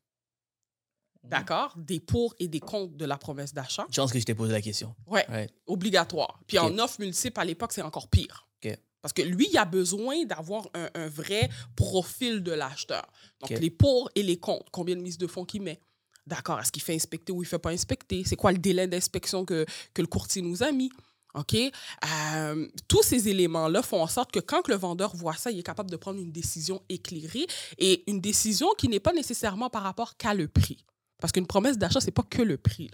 Mhm. 1.22 1.30
D'accord? 1.30 1.76
Des 1.78 2.00
pour 2.00 2.34
et 2.40 2.48
des 2.48 2.60
contre 2.60 2.98
de 2.98 3.06
la 3.06 3.20
promesse 3.20 3.54
d'achat. 3.54 3.86
Chance 3.92 4.12
que 4.12 4.20
je 4.20 4.26
t'ai 4.26 4.34
posé 4.34 4.54
la 4.54 4.62
question. 4.62 4.96
Ouais. 5.06 5.30
Ouais. 5.30 5.52
obligatoire. 5.68 6.40
Puis 6.48 6.58
en 6.58 6.76
offre 6.80 7.00
multiple, 7.00 7.40
à 7.40 7.46
l'époque, 7.46 7.74
c'est 7.74 7.84
encore 7.84 8.08
pire. 8.08 8.48
Ok. 8.66 8.76
Parce 9.04 9.14
que 9.14 9.22
lui, 9.22 9.48
il 9.52 9.58
a 9.60 9.66
besoin 9.66 10.26
d'avoir 10.26 10.68
un, 10.74 10.90
un 10.96 11.10
vrai 11.10 11.48
profil 11.76 12.42
de 12.42 12.54
l'acheteur. 12.54 13.06
Donc, 13.40 13.52
les 13.52 13.70
pour 13.70 14.10
et 14.16 14.24
les 14.24 14.40
contre. 14.40 14.72
Combien 14.72 14.96
de 14.96 15.02
mises 15.02 15.20
de 15.20 15.28
fonds 15.28 15.46
qu'il 15.46 15.62
met? 15.62 15.80
D'accord. 16.26 16.60
Est-ce 16.60 16.72
qu'il 16.72 16.82
fait 16.82 16.96
inspecter 16.96 17.32
ou 17.32 17.44
il 17.44 17.46
ne 17.46 17.50
fait 17.50 17.60
pas 17.60 17.70
inspecter? 17.70 18.24
C'est 18.26 18.36
quoi 18.36 18.52
le 18.52 18.58
délai 18.58 18.88
d'inspection 18.88 19.46
que, 19.46 19.68
que 19.94 20.02
le 20.02 20.08
courtier 20.08 20.42
nous 20.42 20.64
a 20.64 20.72
mis? 20.72 20.92
OK? 21.36 21.56
Euh, 21.56 22.68
tous 22.88 23.04
ces 23.04 23.30
éléments-là 23.30 23.82
font 23.82 24.02
en 24.02 24.08
sorte 24.08 24.32
que 24.32 24.40
quand 24.40 24.68
le 24.68 24.76
vendeur 24.76 25.16
voit 25.16 25.36
ça, 25.36 25.52
il 25.52 25.60
est 25.60 25.64
capable 25.64 25.92
de 25.92 25.96
prendre 25.96 26.20
une 26.20 26.32
décision 26.32 26.82
éclairée 26.90 27.46
et 27.78 28.04
une 28.10 28.20
décision 28.20 28.68
qui 28.78 28.88
n'est 28.88 29.00
pas 29.00 29.14
nécessairement 29.14 29.70
par 29.70 29.84
rapport 29.84 30.18
qu'à 30.18 30.34
le 30.34 30.48
prix. 30.48 30.84
Parce 31.20 31.32
qu'une 31.32 31.48
promesse 31.48 31.78
d'achat, 31.78 32.00
ce 32.00 32.08
n'est 32.08 32.12
pas 32.12 32.24
que 32.24 32.42
le 32.42 32.58
prix. 32.58 32.90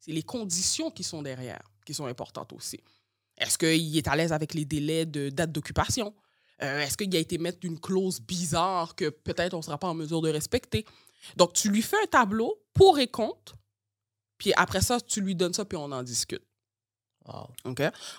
C'est 0.00 0.12
les 0.12 0.22
conditions 0.22 0.90
qui 0.90 1.02
sont 1.02 1.22
derrière 1.22 1.62
qui 1.88 1.94
sont 1.94 2.06
importantes 2.06 2.52
aussi. 2.52 2.78
Est-ce 3.38 3.56
qu'il 3.56 3.96
est 3.96 4.08
à 4.08 4.14
l'aise 4.14 4.32
avec 4.32 4.52
les 4.52 4.66
délais 4.66 5.06
de 5.06 5.30
date 5.30 5.52
d'occupation? 5.52 6.14
Euh, 6.62 6.80
Est-ce 6.80 6.98
qu'il 6.98 7.14
a 7.16 7.18
été 7.18 7.38
mettre 7.38 7.60
une 7.62 7.80
clause 7.80 8.20
bizarre 8.20 8.94
que 8.94 9.08
peut-être 9.08 9.54
on 9.54 9.58
ne 9.58 9.62
sera 9.62 9.78
pas 9.78 9.88
en 9.88 9.94
mesure 9.94 10.20
de 10.20 10.28
respecter? 10.28 10.84
Donc, 11.36 11.54
tu 11.54 11.70
lui 11.70 11.80
fais 11.80 11.96
un 12.02 12.06
tableau 12.06 12.60
pour 12.74 12.98
et 12.98 13.08
contre, 13.08 13.56
puis 14.36 14.52
après 14.54 14.82
ça, 14.82 15.00
tu 15.00 15.20
lui 15.20 15.34
donnes 15.34 15.54
ça, 15.54 15.64
puis 15.64 15.78
on 15.78 15.90
en 15.90 16.02
discute. 16.02 16.42
Wow. 17.28 17.48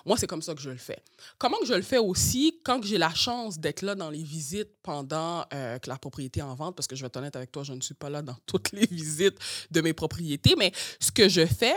Moi, 0.06 0.16
c'est 0.16 0.28
comme 0.28 0.42
ça 0.42 0.54
que 0.54 0.60
je 0.60 0.70
le 0.70 0.76
fais. 0.76 1.02
Comment 1.36 1.58
que 1.58 1.66
je 1.66 1.74
le 1.74 1.82
fais 1.82 1.98
aussi 1.98 2.60
quand 2.64 2.82
j'ai 2.84 2.96
la 2.96 3.12
chance 3.12 3.58
d'être 3.58 3.82
là 3.82 3.96
dans 3.96 4.08
les 4.08 4.22
visites 4.22 4.70
pendant 4.82 5.44
euh, 5.52 5.78
que 5.78 5.88
la 5.88 5.98
propriété 5.98 6.40
est 6.40 6.44
en 6.44 6.54
vente, 6.54 6.76
parce 6.76 6.86
que 6.86 6.94
je 6.94 7.02
vais 7.02 7.08
être 7.08 7.16
honnête 7.16 7.34
avec 7.34 7.50
toi, 7.50 7.64
je 7.64 7.72
ne 7.72 7.80
suis 7.80 7.94
pas 7.94 8.08
là 8.08 8.22
dans 8.22 8.36
toutes 8.46 8.70
les 8.70 8.86
visites 8.90 9.36
de 9.70 9.80
mes 9.80 9.92
propriétés, 9.92 10.54
mais 10.56 10.72
ce 11.00 11.10
que 11.10 11.28
je 11.28 11.44
fais, 11.44 11.74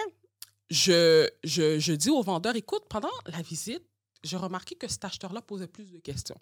je, 0.69 1.27
je, 1.43 1.79
je 1.79 1.93
dis 1.93 2.11
au 2.11 2.21
vendeur, 2.21 2.55
écoute, 2.55 2.83
pendant 2.87 3.09
la 3.25 3.41
visite, 3.41 3.83
j'ai 4.23 4.37
remarqué 4.37 4.75
que 4.75 4.87
cet 4.87 5.03
acheteur-là 5.03 5.41
posait 5.41 5.67
plus 5.67 5.91
de 5.91 5.97
questions. 5.97 6.39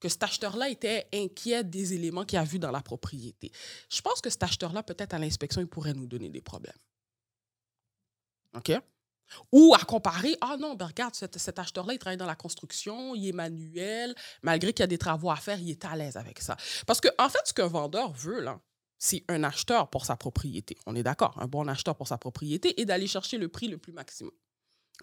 Que 0.00 0.08
cet 0.08 0.22
acheteur-là 0.22 0.70
était 0.70 1.06
inquiet 1.12 1.62
des 1.62 1.92
éléments 1.92 2.24
qu'il 2.24 2.38
a 2.38 2.44
vus 2.44 2.58
dans 2.58 2.70
la 2.70 2.82
propriété. 2.82 3.52
Je 3.90 4.00
pense 4.00 4.20
que 4.20 4.30
cet 4.30 4.42
acheteur-là, 4.42 4.82
peut-être 4.82 5.14
à 5.14 5.18
l'inspection, 5.18 5.60
il 5.60 5.66
pourrait 5.66 5.94
nous 5.94 6.06
donner 6.06 6.28
des 6.30 6.42
problèmes. 6.42 6.76
OK? 8.54 8.72
Ou 9.52 9.74
à 9.74 9.78
comparer, 9.84 10.36
ah 10.40 10.56
non, 10.58 10.74
ben 10.74 10.86
regarde, 10.86 11.14
cet, 11.14 11.58
acheteur-là, 11.58 11.94
il 11.94 11.98
travaille 11.98 12.16
dans 12.16 12.26
la 12.26 12.36
construction, 12.36 13.14
il 13.14 13.28
est 13.28 13.32
manuel, 13.32 14.14
malgré 14.42 14.72
qu'il 14.72 14.82
y 14.82 14.84
a 14.84 14.88
des 14.88 14.98
travaux 14.98 15.30
à 15.30 15.36
faire, 15.36 15.58
il 15.58 15.70
est 15.70 15.84
à 15.84 15.96
l'aise 15.96 16.16
avec 16.16 16.40
ça. 16.40 16.56
Parce 16.86 17.00
que, 17.00 17.08
en 17.18 17.28
fait, 17.28 17.40
ce 17.44 17.52
qu'un 17.52 17.66
vendeur 17.66 18.12
veut, 18.12 18.40
là, 18.40 18.60
c'est 18.98 19.24
un 19.28 19.44
acheteur 19.44 19.90
pour 19.90 20.06
sa 20.06 20.16
propriété. 20.16 20.76
On 20.86 20.94
est 20.94 21.02
d'accord, 21.02 21.36
un 21.38 21.46
bon 21.46 21.68
acheteur 21.68 21.96
pour 21.96 22.08
sa 22.08 22.18
propriété 22.18 22.80
et 22.80 22.84
d'aller 22.84 23.06
chercher 23.06 23.38
le 23.38 23.48
prix 23.48 23.68
le 23.68 23.78
plus 23.78 23.92
maximum. 23.92 24.32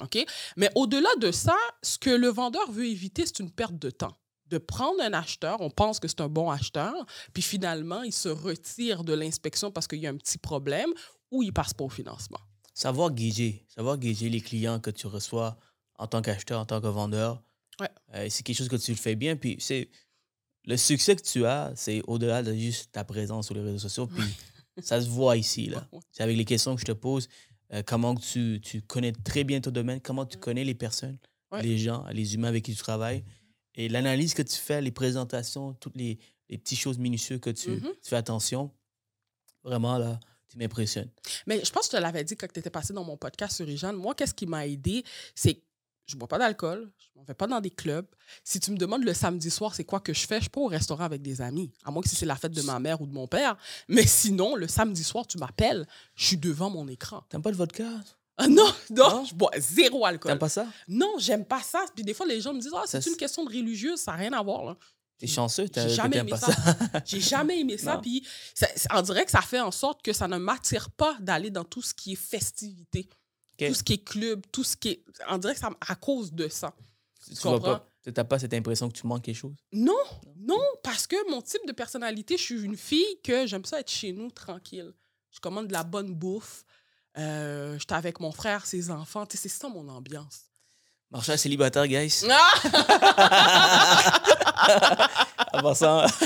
OK? 0.02 0.26
Mais 0.58 0.72
au-delà 0.76 1.10
de 1.20 1.32
ça, 1.32 1.56
ce 1.84 2.00
que 2.00 2.10
le 2.10 2.30
vendeur 2.30 2.72
veut 2.72 2.88
éviter, 2.88 3.26
c'est 3.26 3.40
une 3.40 3.52
perte 3.52 3.78
de 3.78 3.92
temps. 3.92 4.18
De 4.48 4.58
prendre 4.58 5.02
un 5.02 5.14
acheteur, 5.14 5.62
on 5.62 5.70
pense 5.70 6.00
que 6.00 6.08
c'est 6.08 6.22
un 6.22 6.28
bon 6.28 6.50
acheteur, 6.50 6.94
puis 7.34 7.44
finalement, 7.44 8.02
il 8.04 8.14
se 8.14 8.30
retire 8.30 9.04
de 9.04 9.14
l'inspection 9.14 9.72
parce 9.72 9.88
qu'il 9.88 10.00
y 10.00 10.08
a 10.08 10.10
un 10.10 10.18
petit 10.18 10.38
problème 10.38 10.92
ou 11.32 11.44
il 11.44 11.54
passe 11.54 11.74
pas 11.74 11.84
au 11.84 11.90
financement. 11.90 12.40
Savoir 12.74 13.12
guider, 13.12 13.64
savoir 13.68 13.98
guider 13.98 14.30
les 14.30 14.42
clients 14.42 14.80
que 14.80 14.90
tu 14.90 15.08
reçois 15.08 15.58
en 16.00 16.08
tant 16.08 16.22
qu'acheteur, 16.22 16.60
en 16.60 16.66
tant 16.66 16.82
que 16.82 16.88
vendeur. 16.88 17.44
Ouais. 17.80 17.90
Euh, 18.16 18.28
c'est 18.30 18.44
quelque 18.44 18.58
chose 18.58 18.70
que 18.70 18.76
tu 18.78 18.96
fais 18.96 19.16
bien. 19.16 19.36
Puis 19.36 19.58
c'est 19.60 19.90
le 20.66 20.78
succès 20.78 21.16
que 21.16 21.22
tu 21.22 21.46
as, 21.46 21.72
c'est 21.76 22.02
au-delà 22.08 22.42
de 22.42 22.54
juste 22.54 22.92
ta 22.92 23.04
présence 23.04 23.46
sur 23.48 23.56
les 23.56 23.62
réseaux 23.62 23.78
sociaux. 23.80 24.08
Puis 24.08 24.24
ça 24.84 25.02
se 25.02 25.08
voit 25.08 25.38
ici. 25.38 25.68
là. 25.68 25.88
C'est 26.12 26.24
avec 26.24 26.36
les 26.38 26.46
questions 26.46 26.74
que 26.76 26.82
je 26.82 26.86
te 26.86 26.92
pose. 26.94 27.28
euh, 27.74 27.84
comment 27.86 28.16
tu, 28.16 28.60
tu 28.64 28.82
connais 28.82 29.12
très 29.12 29.44
bien 29.44 29.62
ton 29.62 29.72
domaine, 29.72 30.00
comment 30.02 30.26
tu 30.26 30.38
connais 30.38 30.64
les 30.64 30.76
personnes, 30.76 31.18
Ouais. 31.52 31.62
les 31.62 31.78
gens, 31.78 32.04
les 32.12 32.34
humains 32.34 32.48
avec 32.48 32.66
qui 32.66 32.72
tu 32.74 32.80
travailles. 32.82 33.24
Et 33.76 33.88
l'analyse 33.88 34.34
que 34.34 34.42
tu 34.42 34.56
fais, 34.56 34.82
les 34.82 34.92
présentations, 34.92 35.74
toutes 35.74 35.96
les, 35.96 36.18
les 36.50 36.58
petites 36.58 36.80
choses 36.80 36.98
minutieuses 36.98 37.40
que 37.40 37.52
tu, 37.52 37.80
tu 37.80 38.10
fais 38.10 38.16
attention, 38.16 38.72
vraiment, 39.64 39.98
là, 40.00 40.20
tu 40.50 40.58
m'impressionnes. 40.58 41.10
Mais 41.48 41.64
je 41.64 41.72
pense 41.72 41.88
que 41.88 41.94
je 41.94 41.98
te 41.98 42.02
l'avais 42.02 42.24
dit 42.24 42.36
quand 42.36 42.48
tu 42.52 42.60
étais 42.60 42.70
passé 42.70 42.94
dans 42.94 43.04
mon 43.04 43.18
podcast 43.18 43.56
sur 43.56 43.68
Jeanne. 43.78 43.96
Moi, 43.96 44.14
qu'est-ce 44.16 44.34
qui 44.34 44.46
m'a 44.46 44.68
aidé, 44.68 45.04
c'est 45.36 45.56
que 45.56 45.62
je 46.06 46.16
bois 46.18 46.28
pas 46.28 46.38
d'alcool, 46.38 46.92
je 47.16 47.20
ne 47.20 47.26
vais 47.26 47.34
pas 47.34 47.48
dans 47.48 47.62
des 47.62 47.70
clubs. 47.70 48.06
Si 48.44 48.60
tu 48.60 48.72
me 48.72 48.78
demandes 48.78 49.04
le 49.06 49.14
samedi 49.14 49.50
soir, 49.50 49.74
c'est 49.74 49.86
quoi 49.86 50.00
que 50.02 50.14
je 50.14 50.28
fais, 50.28 50.36
je 50.38 50.42
suis 50.42 50.50
pas 50.50 50.60
au 50.62 50.68
restaurant 50.68 51.06
avec 51.06 51.22
des 51.22 51.42
amis. 51.42 51.72
À 51.86 51.92
moins 51.92 52.04
que 52.04 52.10
si 52.10 52.16
c'est 52.16 52.26
la 52.26 52.36
fête 52.36 52.52
de 52.52 52.62
ma 52.62 52.78
mère 52.80 53.00
ou 53.02 53.08
de 53.08 53.14
mon 53.14 53.26
père. 53.26 53.58
Mais 53.88 54.06
sinon, 54.06 54.56
le 54.56 54.68
samedi 54.68 55.04
soir, 55.04 55.26
tu 55.26 55.38
m'appelles, 55.38 55.88
je 56.16 56.26
suis 56.26 56.38
devant 56.38 56.70
mon 56.70 56.88
écran. 56.90 57.24
T'aimes 57.30 57.42
pas 57.42 57.52
le 57.52 57.56
vodka? 57.58 57.86
Ah 58.38 58.48
non, 58.48 58.66
non, 58.90 59.10
Non? 59.10 59.26
je 59.26 59.34
bois 59.34 59.52
zéro 59.58 60.06
alcool. 60.06 60.32
T'aimes 60.32 60.40
pas 60.40 60.50
ça? 60.50 60.68
Non, 60.90 61.14
j'aime 61.20 61.46
pas 61.46 61.62
ça. 61.62 61.86
Puis 61.96 62.04
des 62.04 62.14
fois, 62.14 62.26
les 62.26 62.42
gens 62.42 62.54
me 62.54 62.60
disent, 62.60 62.74
ah, 62.76 62.84
c'est 62.86 63.06
une 63.06 63.16
question 63.16 63.46
de 63.46 63.50
religieuse, 63.50 64.00
ça 64.00 64.12
n'a 64.12 64.18
rien 64.18 64.34
à 64.34 64.42
voir. 64.44 64.66
Là. 64.66 64.78
T'es 65.26 65.28
chanceux, 65.34 65.70
t'as- 65.70 65.88
jamais 65.88 66.18
aimé 66.18 66.32
pas 66.32 66.38
ça. 66.38 66.52
ça. 66.52 66.78
J'ai 67.06 67.22
jamais 67.22 67.60
aimé 67.62 67.78
ça. 67.78 67.98
Puis 68.00 68.28
ça- 68.54 68.68
on 68.92 69.02
dirait 69.02 69.24
que 69.24 69.32
ça 69.32 69.42
fait 69.42 69.62
en 69.62 69.72
sorte 69.72 70.02
que 70.02 70.12
ça 70.12 70.28
ne 70.28 70.38
m'attire 70.38 70.90
pas 70.92 71.16
d'aller 71.22 71.50
dans 71.50 71.64
tout 71.64 71.82
ce 71.82 71.94
qui 71.94 72.12
est 72.14 72.16
festivité, 72.18 73.08
tout 73.70 73.74
ce 73.74 73.84
qui 73.84 73.94
est 73.94 74.04
club, 74.04 74.42
tout 74.52 74.66
ce 74.66 74.76
qui 74.76 74.90
est. 74.90 75.04
On 75.30 75.38
dirait 75.38 75.54
que 75.54 75.60
ça 75.62 75.70
à 75.88 75.96
cause 75.96 76.34
de 76.34 76.50
ça. 76.50 76.74
Tu 77.26 77.36
Tu 77.36 77.42
comprends? 77.42 77.60
pas, 77.80 77.88
t'as 78.14 78.24
pas 78.26 78.38
cette 78.38 78.54
impression 78.54 78.90
que 78.90 78.98
tu 79.00 79.08
manques 79.08 79.24
quelque 79.24 79.38
chose? 79.38 79.56
Non, 79.72 79.96
non, 80.36 80.60
parce 80.84 81.08
que 81.08 81.16
mon 81.32 81.42
type 81.42 81.66
de 81.66 81.72
personnalité, 81.72 82.36
je 82.36 82.44
suis 82.44 82.62
une 82.62 82.76
fille 82.76 83.22
que 83.24 83.48
j'aime 83.48 83.64
ça 83.64 83.80
être 83.80 83.90
chez 83.90 84.12
nous 84.12 84.30
tranquille. 84.30 84.92
Je 85.32 85.40
commande 85.40 85.68
de 85.68 85.74
la 85.74 85.86
bonne 85.86 86.14
bouffe. 86.14 86.66
Euh, 87.18 87.80
J'étais 87.80 87.94
avec 87.96 88.20
mon 88.20 88.34
frère, 88.34 88.66
ses 88.66 88.92
enfants. 88.92 89.26
C'est 89.30 89.48
ça 89.48 89.70
mon 89.70 89.88
ambiance. 89.88 90.48
Marchand 91.14 91.38
célibataire, 91.38 91.88
guys. 91.88 92.24
Ah! 92.30 92.54
En 95.56 95.62
passant, 95.62 96.08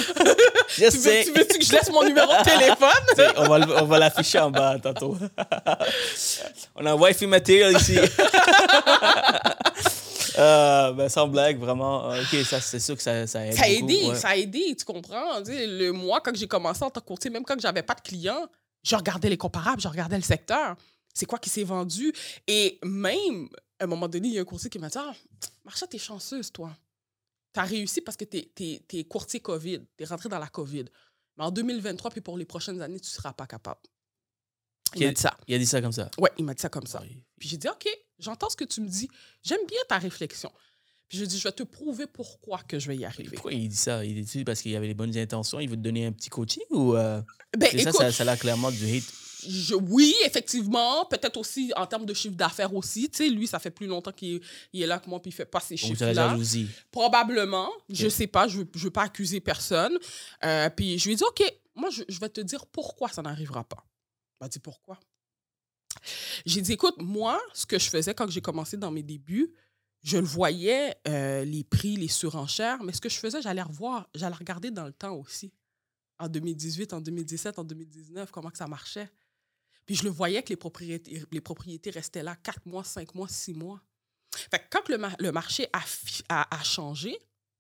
je 0.70 0.76
tu 0.76 0.84
veux, 0.84 0.90
sais. 0.92 1.24
tu 1.26 1.34
veux-tu 1.38 1.60
que 1.60 1.66
je 1.66 1.72
laisse 1.74 1.90
mon 1.92 2.02
numéro 2.06 2.32
de 2.32 2.44
téléphone? 2.46 3.04
T'sais, 3.14 3.28
on 3.36 3.44
va, 3.50 3.60
le- 3.60 3.82
on 3.82 3.86
va 3.86 4.00
l'afficher 4.00 4.40
en 4.40 4.50
bas 4.52 4.78
tantôt. 4.82 5.18
on 6.78 6.86
a 6.86 6.92
un 6.92 6.94
Wi-Fi 6.94 7.28
matériel 7.28 7.76
ici. 7.76 7.98
Euh, 10.38 10.92
ben, 10.94 11.10
sans 11.10 11.28
blague, 11.28 11.58
vraiment. 11.60 12.10
euh, 12.12 12.22
Ok, 12.22 12.46
ça, 12.46 12.62
c'est 12.62 12.80
sûr 12.80 12.96
que 12.96 13.02
ça, 13.02 13.28
ça 13.28 13.46
aide. 13.46 13.54
Ça 13.56 13.64
a 13.66 13.68
aidé, 13.70 14.06
ouais. 14.08 14.16
ça 14.16 14.30
a 14.30 14.36
aidé, 14.38 14.76
tu 14.78 14.86
comprends? 14.86 15.42
Tu 15.44 15.52
sais, 15.52 15.66
le, 15.68 15.92
moi, 15.92 16.22
quand 16.24 16.36
j'ai 16.36 16.48
commencé 16.48 16.84
en 16.84 16.90
tant 16.90 17.02
que 17.02 17.06
courtier, 17.08 17.30
même 17.32 17.44
quand 17.44 17.60
j'avais 17.60 17.84
pas 17.84 17.96
de 17.96 18.02
clients, 18.02 18.46
je 18.84 18.96
regardais 18.96 19.30
les 19.30 19.38
comparables, 19.38 19.82
je 19.82 19.88
regardais 19.90 20.16
le 20.18 20.22
secteur. 20.24 20.76
C'est 21.14 21.26
quoi 21.26 21.40
qui 21.40 21.50
s'est 21.50 21.64
vendu? 21.64 22.14
Et 22.48 22.80
même, 22.84 23.50
à 23.80 23.84
un 23.84 23.88
moment 23.88 24.08
donné, 24.08 24.28
il 24.30 24.34
y 24.34 24.38
a 24.38 24.42
un 24.42 24.46
courtier 24.46 24.70
qui 24.70 24.80
m'a 24.80 24.90
dit 24.90 24.98
Ah, 24.98 25.14
Marcha, 25.66 25.88
t'es 25.88 25.98
chanceuse, 25.98 26.52
toi. 26.52 26.76
T'as 27.54 27.64
réussi 27.64 28.02
parce 28.02 28.18
que 28.18 28.26
t'es 28.26 28.52
es, 28.60 29.04
courtier 29.06 29.40
COVID. 29.40 29.82
T'es 29.96 30.06
rentré 30.06 30.30
dans 30.30 30.40
la 30.40 30.48
COVID. 30.48 30.86
Mais 31.38 31.44
en 31.44 31.52
2023, 31.52 32.12
puis 32.12 32.22
pour 32.22 32.38
les 32.38 32.46
prochaines 32.46 32.82
années, 32.82 33.00
tu 33.00 33.10
seras 33.10 33.34
pas 33.34 33.48
capable. 33.48 33.80
Il 34.96 35.00
m'a 35.02 35.06
Quel- 35.08 35.14
dit 35.16 35.22
ça. 35.22 35.38
Il 35.48 35.56
a 35.56 35.58
dit 35.58 35.66
ça 35.66 35.82
comme 35.82 35.92
ça? 35.92 36.10
Ouais, 36.18 36.32
il 36.38 36.46
m'a 36.46 36.54
dit 36.54 36.62
ça 36.62 36.70
comme 36.70 36.88
ça. 36.88 37.02
Oui. 37.02 37.24
Puis 37.40 37.50
j'ai 37.50 37.58
dit, 37.58 37.68
OK, 37.68 37.88
j'entends 38.20 38.50
ce 38.50 38.56
que 38.56 38.64
tu 38.64 38.82
me 38.82 38.88
dis. 38.88 39.10
J'aime 39.44 39.66
bien 39.68 39.80
ta 39.88 39.98
réflexion. 39.98 40.52
Puis 41.08 41.20
je 41.20 41.26
dis, 41.26 41.38
je 41.40 41.44
vais 41.44 41.52
te 41.52 41.64
prouver 41.64 42.06
pourquoi 42.08 42.60
que 42.64 42.80
je 42.80 42.88
vais 42.88 42.98
y 42.98 43.06
arriver. 43.06 43.32
Pourquoi 43.36 43.54
il 43.54 43.70
dit 43.70 43.76
ça? 43.76 44.04
Il 44.04 44.24
dit 44.26 44.44
parce 44.44 44.62
qu'il 44.62 44.76
avait 44.76 44.88
les 44.88 44.94
bonnes 44.94 45.16
intentions, 45.18 45.60
il 45.60 45.70
veut 45.70 45.78
te 45.78 45.82
donner 45.82 46.06
un 46.06 46.12
petit 46.12 46.30
coaching 46.30 46.64
ou 46.72 46.96
euh, 46.96 47.22
Ben, 47.58 47.70
c'est 47.72 47.80
ça, 47.80 47.90
écoute, 47.92 48.02
ça, 48.02 48.12
ça 48.12 48.30
a 48.32 48.36
clairement 48.38 48.72
du 48.72 48.86
hate. 48.98 49.04
Je- 49.46 49.76
oui, 49.76 50.16
effectivement, 50.26 51.06
peut-être 51.06 51.38
aussi 51.38 51.72
en 51.76 51.86
termes 51.86 52.06
de 52.06 52.14
chiffre 52.14 52.36
d'affaires 52.36 52.74
aussi. 52.74 53.10
Tu 53.10 53.18
sais, 53.18 53.30
lui, 53.30 53.48
ça 53.48 53.60
fait 53.60 53.72
plus 53.72 53.88
longtemps 53.88 54.12
qu'il 54.12 54.42
il 54.74 54.82
est 54.82 54.88
là 54.88 55.00
que 55.00 55.10
moi, 55.10 55.22
puis 55.22 55.30
il 55.32 55.34
fait 55.34 55.46
pas 55.46 55.62
la 55.70 55.76
chiffres-là. 55.76 56.14
jalousie. 56.14 56.68
Probablement. 56.92 57.70
Je 57.90 58.06
Ok. 58.08 58.12
sais 58.12 58.28
pas, 58.28 58.48
je 58.48 58.60
ne 58.62 58.66
veux 58.76 58.92
pas 58.92 59.04
accuser 59.04 59.40
personne. 59.42 59.98
Euh, 60.44 60.70
puis 60.70 60.98
je 61.00 61.06
lui 61.06 61.14
ai 61.14 61.16
dit, 61.16 61.24
OK, 61.24 61.44
moi, 61.76 61.90
je, 61.90 62.04
je 62.08 62.20
vais 62.20 62.30
te 62.30 62.42
dire 62.42 62.66
pourquoi 62.68 63.10
ça 63.10 63.22
n'arrivera 63.22 63.64
pas. 63.64 63.86
Il 64.40 64.46
m'a 64.46 64.50
dit, 64.50 64.60
pourquoi? 64.60 65.00
J'ai 66.46 66.62
dit, 66.62 66.74
écoute, 66.74 66.96
moi, 67.00 67.42
ce 67.54 67.66
que 67.66 67.80
je 67.80 67.90
faisais 67.90 68.14
quand 68.14 68.30
j'ai 68.30 68.42
commencé 68.42 68.78
dans 68.78 68.92
mes 68.92 69.04
débuts, 69.04 69.52
je 70.04 70.18
le 70.18 70.26
voyais, 70.26 70.96
euh, 71.08 71.44
les 71.44 71.64
prix, 71.64 71.96
les 71.98 72.08
surenchères, 72.08 72.84
mais 72.84 72.94
ce 72.94 73.02
que 73.02 73.10
je 73.10 73.18
faisais, 73.18 73.42
j'allais 73.42 73.64
revoir, 73.64 74.08
j'allais 74.14 74.36
regarder 74.36 74.72
dans 74.72 74.86
le 74.86 74.94
temps 74.94 75.16
aussi. 75.16 75.52
En 76.20 76.28
2018, 76.30 76.94
en 76.94 77.02
2017, 77.02 77.60
en 77.60 77.64
2019, 77.64 78.32
comment 78.32 78.50
que 78.50 78.58
ça 78.58 78.68
marchait. 78.68 79.10
Puis 79.88 79.96
je 79.96 80.04
le 80.04 80.10
voyais 80.12 80.44
que 80.44 80.50
les 80.50 80.56
propriétés, 80.58 81.24
les 81.32 81.42
propriétés 81.42 81.90
restaient 81.90 82.22
là 82.22 82.36
4 82.36 82.66
mois, 82.68 82.84
5 82.84 83.16
mois, 83.16 83.28
6 83.28 83.54
mois. 83.56 83.82
Fait 84.52 84.60
que 84.60 84.66
quand 84.70 84.88
le, 84.90 85.00
ma- 85.00 85.16
le 85.18 85.32
marché 85.32 85.68
a, 85.74 85.80
fi- 85.82 86.22
a, 86.30 86.56
a 86.56 86.64
changé, 86.64 87.18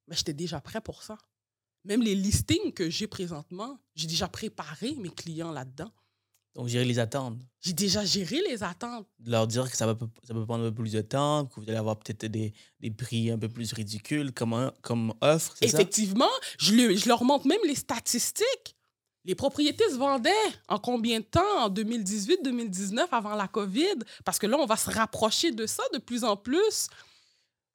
ben, 0.07 0.15
j'étais 0.15 0.33
déjà 0.33 0.61
prêt 0.61 0.81
pour 0.81 1.01
ça. 1.01 1.17
Même 1.85 2.03
les 2.03 2.13
listings 2.15 2.73
que 2.73 2.89
j'ai 2.89 3.07
présentement, 3.07 3.79
j'ai 3.95 4.07
déjà 4.07 4.27
préparé 4.27 4.93
mes 4.95 5.09
clients 5.09 5.51
là-dedans. 5.51 5.89
Donc, 6.53 6.67
gérer 6.67 6.85
les 6.85 6.97
attentes. 6.99 7.39
J'ai 7.61 7.71
déjà 7.73 8.03
géré 8.03 8.41
les 8.49 8.61
attentes. 8.63 9.07
Leur 9.25 9.47
dire 9.47 9.69
que 9.69 9.77
ça, 9.77 9.85
va, 9.85 9.97
ça 10.23 10.33
peut 10.33 10.45
prendre 10.45 10.65
un 10.65 10.69
peu 10.69 10.75
plus 10.81 10.91
de 10.93 11.01
temps, 11.01 11.45
que 11.45 11.59
vous 11.59 11.69
allez 11.69 11.77
avoir 11.77 11.97
peut-être 11.99 12.25
des, 12.25 12.51
des 12.79 12.91
prix 12.91 13.29
un 13.31 13.37
peu 13.37 13.47
plus 13.47 13.71
ridicules 13.73 14.33
comme, 14.33 14.53
un- 14.53 14.73
comme 14.81 15.13
offre, 15.21 15.55
c'est 15.57 15.67
ça? 15.67 15.77
Effectivement, 15.77 16.29
je, 16.59 16.73
le- 16.73 16.95
je 16.95 17.07
leur 17.07 17.23
montre 17.23 17.47
même 17.47 17.59
les 17.65 17.75
statistiques. 17.75 18.75
Les 19.27 19.35
propriétés 19.35 19.83
se 19.91 19.95
vendaient 19.97 20.31
en 20.67 20.79
combien 20.79 21.19
de 21.19 21.25
temps? 21.25 21.41
En 21.65 21.69
2018-2019 21.69 23.07
avant 23.11 23.35
la 23.35 23.47
COVID? 23.47 23.95
Parce 24.25 24.39
que 24.39 24.47
là, 24.47 24.57
on 24.57 24.65
va 24.65 24.77
se 24.77 24.89
rapprocher 24.89 25.51
de 25.51 25.65
ça 25.67 25.83
de 25.93 25.99
plus 25.99 26.23
en 26.23 26.35
plus. 26.37 26.87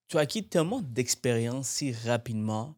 Tu 0.09 0.16
as 0.16 0.20
acquis 0.20 0.42
tellement 0.44 0.80
d'expérience 0.80 1.68
si 1.68 1.92
rapidement. 1.92 2.74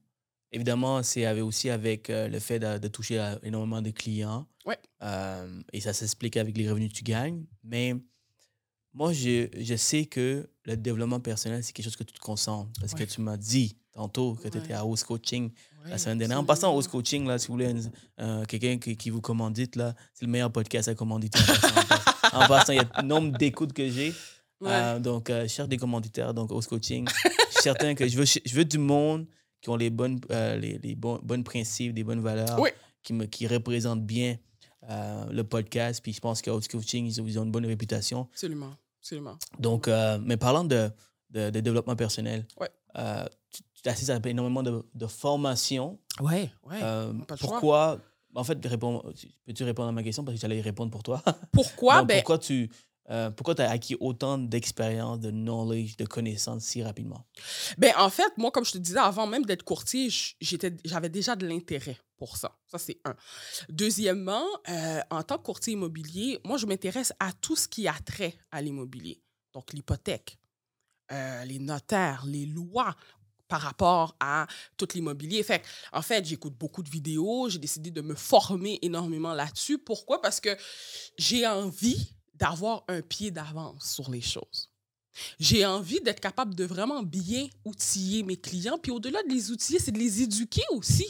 Évidemment, 0.53 1.03
c'est 1.03 1.41
aussi 1.41 1.70
avec 1.70 2.11
euh, 2.11 2.29
le 2.29 2.39
fait 2.39 2.59
de, 2.59 2.79
de 2.79 2.89
toucher 2.89 3.18
à 3.18 3.39
énormément 3.43 3.81
de 3.83 3.91
clients. 3.91 4.47
Ouais. 4.66 4.79
Euh, 5.03 5.61
et 5.72 5.81
ça 5.81 5.93
s'explique 5.93 6.37
avec 6.37 6.57
les 6.57 6.68
revenus 6.68 6.91
que 6.93 6.97
tu 6.99 7.05
gagnes. 7.05 7.45
Mais 7.64 7.95
moi, 8.93 9.12
je, 9.12 9.49
je 9.57 9.75
sais 9.77 10.07
que 10.07 10.49
le 10.64 10.77
développement 10.77 11.20
personnel, 11.20 11.62
c'est 11.64 11.72
quelque 11.72 11.85
chose 11.87 11.97
que 11.97 12.05
tu 12.05 12.12
te 12.14 12.20
concentres. 12.20 12.70
Parce 12.81 12.93
Ouais. 12.93 13.05
que 13.07 13.11
tu 13.12 13.20
m'as 13.20 13.37
dit 13.37 13.77
tantôt 13.95 14.34
que 14.34 14.42
tu 14.42 14.59
étais 14.59 14.68
Ouais. 14.68 14.72
à 14.74 14.80
House 14.80 15.03
Coaching 15.05 15.51
la 15.86 15.99
semaine 15.99 16.18
dernière. 16.18 16.38
En 16.40 16.45
passant 16.45 16.72
House. 16.74 16.88
Coaching, 16.88 17.26
là, 17.26 17.38
si 17.38 17.47
vous 17.49 17.55
voulez 17.55 17.72
euh, 18.20 18.45
quelqu'un 18.47 18.78
qui, 18.78 18.97
qui 18.97 19.11
vous 19.11 19.20
commandite, 19.20 19.76
là, 19.76 19.95
c'est 20.12 20.24
le 20.24 20.30
meilleur 20.30 20.51
podcast 20.51 20.88
à 20.88 20.95
commanditer. 20.95 21.38
En 22.32 22.47
passant, 22.49 22.72
il 22.72 22.76
y 22.76 22.78
a 22.80 22.90
le 23.03 23.07
nombre 23.07 23.36
d'écoutes 23.38 23.72
que 23.72 23.88
j'ai. 23.88 24.09
Ouais. 24.61 24.70
Euh, 24.70 24.99
donc, 24.99 25.30
euh, 25.30 25.47
cherche 25.47 25.68
des 25.68 25.76
commanditaires, 25.76 26.32
donc 26.34 26.51
House 26.51 26.66
Coaching. 26.66 27.07
je 27.09 27.53
suis 27.53 27.62
certain 27.62 27.95
que 27.95 28.07
je 28.09 28.16
veux, 28.16 28.24
je 28.24 28.55
veux 28.55 28.64
du 28.64 28.78
monde 28.78 29.26
qui 29.61 29.68
ont 29.70 29.76
les, 29.76 29.90
bonnes, 29.90 30.20
euh, 30.30 30.57
les, 30.57 30.78
les 30.78 30.95
bonnes 30.95 31.45
principes, 31.45 31.92
des 31.95 32.05
bonnes 32.05 32.20
valeurs, 32.20 32.59
Oui. 32.61 32.70
qui, 33.03 33.12
me, 33.12 33.26
qui 33.26 33.47
représentent 33.47 34.05
bien 34.05 34.36
le 35.30 35.42
podcast. 35.42 36.01
Puis 36.03 36.12
je 36.12 36.20
pense 36.20 36.42
que 36.42 36.51
House 36.51 36.68
Coaching, 36.68 37.07
ils 37.07 37.20
ont, 37.20 37.26
ils 37.26 37.38
ont 37.38 37.45
une 37.45 37.51
bonne 37.53 37.66
réputation. 37.66 38.28
Absolument. 38.32 38.74
Absolument. 39.01 39.38
Donc, 39.59 39.88
mais 40.22 40.36
parlant 40.36 40.64
de, 40.64 40.90
de, 41.30 41.51
de 41.51 41.61
développement 41.61 41.97
personnel, 41.97 42.47
Ouais. 42.61 42.70
T'assises 43.85 44.11
à 44.11 44.18
énormément 44.24 44.62
de, 44.62 44.85
de 44.95 45.07
formations. 45.07 46.01
Ouais, 46.20 46.51
ouais. 46.64 46.80
Euh, 46.82 47.12
pourquoi 47.39 48.01
En 48.35 48.43
fait, 48.43 48.59
réponds- 48.66 49.03
peux-tu 49.47 49.62
répondre 49.62 49.91
à 49.91 49.93
ma 49.93 50.03
question? 50.03 50.24
Parce 50.24 50.35
que 50.37 50.41
j'allais 50.41 50.59
y 50.59 50.62
répondre 50.62 50.91
pour 50.91 51.03
toi. 51.05 51.22
Pourquoi? 51.53 52.03
Ben, 52.03 52.16
pourquoi 52.16 52.39
tu 52.39 52.70
euh, 53.11 53.30
pourquoi 53.30 53.61
as 53.61 53.70
acquis 53.70 53.97
autant 54.01 54.39
d'expérience, 54.39 55.20
de 55.20 55.30
knowledge, 55.30 55.99
de 55.99 56.07
connaissances 56.07 56.64
si 56.64 56.82
rapidement? 56.82 57.26
Ben, 57.76 57.93
en 57.99 58.09
fait, 58.09 58.32
moi, 58.39 58.51
comme 58.51 58.64
je 58.64 58.72
te 58.72 58.78
disais, 58.78 58.99
avant 58.99 59.26
même 59.26 59.45
d'être 59.45 59.62
courtier, 59.62 60.09
j'étais, 60.41 60.74
j'avais 60.87 61.11
déjà 61.11 61.37
de 61.37 61.47
l'intérêt 61.47 61.99
pour 62.16 62.39
ça. 62.39 62.57
Ça, 62.66 62.78
c'est 62.78 62.99
un. 63.05 63.14
Deuxièmement, 63.68 64.47
euh, 64.70 65.01
en 65.11 65.22
tant 65.22 65.37
que 65.37 65.43
courtier 65.43 65.74
immobilier, 65.74 66.41
moi, 66.45 66.57
je 66.57 66.64
m'intéresse 66.64 67.12
à 67.20 67.32
tout 67.32 67.57
ce 67.57 67.68
qui 67.68 67.87
a 67.87 67.95
trait 68.07 68.35
à 68.51 68.62
l'immobilier. 68.62 69.20
Donc, 69.53 69.74
l'hypothèque, 69.74 70.39
euh, 71.12 71.45
les 71.45 71.59
notaires, 71.59 72.24
les 72.26 72.47
lois 72.47 72.97
par 73.49 73.61
rapport 73.61 74.16
à 74.20 74.47
tout 74.76 74.88
l'immobilier. 74.95 75.45
En 75.92 76.03
fait, 76.03 76.24
j'écoute 76.24 76.55
beaucoup 76.55 76.82
de 76.82 76.90
vidéos. 76.90 77.49
J'ai 77.49 77.59
décidé 77.59 77.90
de 77.90 78.01
me 78.01 78.14
former 78.14 78.78
énormément 78.82 79.34
là-dessus. 79.34 79.78
Pourquoi? 79.78 80.20
Parce 80.20 80.40
que 80.40 80.57
j'ai 81.18 81.47
envie 81.47 82.14
d'avoir 82.34 82.84
un 82.88 83.01
pied 83.03 83.30
d'avance 83.30 83.92
sur 83.92 84.11
les 84.11 84.20
choses. 84.20 84.70
J'ai 85.38 85.64
envie 85.64 86.01
d'être 86.01 86.20
capable 86.20 86.55
de 86.55 86.64
vraiment 86.64 87.03
bien 87.03 87.49
outiller 87.64 88.22
mes 88.22 88.36
clients. 88.36 88.78
Puis 88.78 88.90
au-delà 88.90 89.22
de 89.22 89.28
les 89.28 89.51
outiller, 89.51 89.78
c'est 89.78 89.92
de 89.92 89.99
les 89.99 90.22
éduquer 90.22 90.64
aussi. 90.70 91.07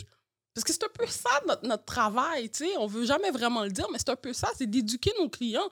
Parce 0.54 0.64
que 0.64 0.72
c'est 0.72 0.84
un 0.84 0.88
peu 0.92 1.06
ça 1.06 1.30
notre, 1.64 1.84
travail, 1.84 2.48
tu 2.48 2.64
sais. 2.64 2.76
On 2.78 2.86
veut 2.86 3.04
jamais 3.04 3.32
vraiment 3.32 3.64
le 3.64 3.70
dire, 3.70 3.88
mais 3.90 3.98
c'est 3.98 4.10
un 4.10 4.16
peu 4.16 4.32
ça, 4.32 4.48
c'est 4.56 4.70
d'éduquer 4.70 5.12
nos 5.18 5.28
clients. 5.28 5.68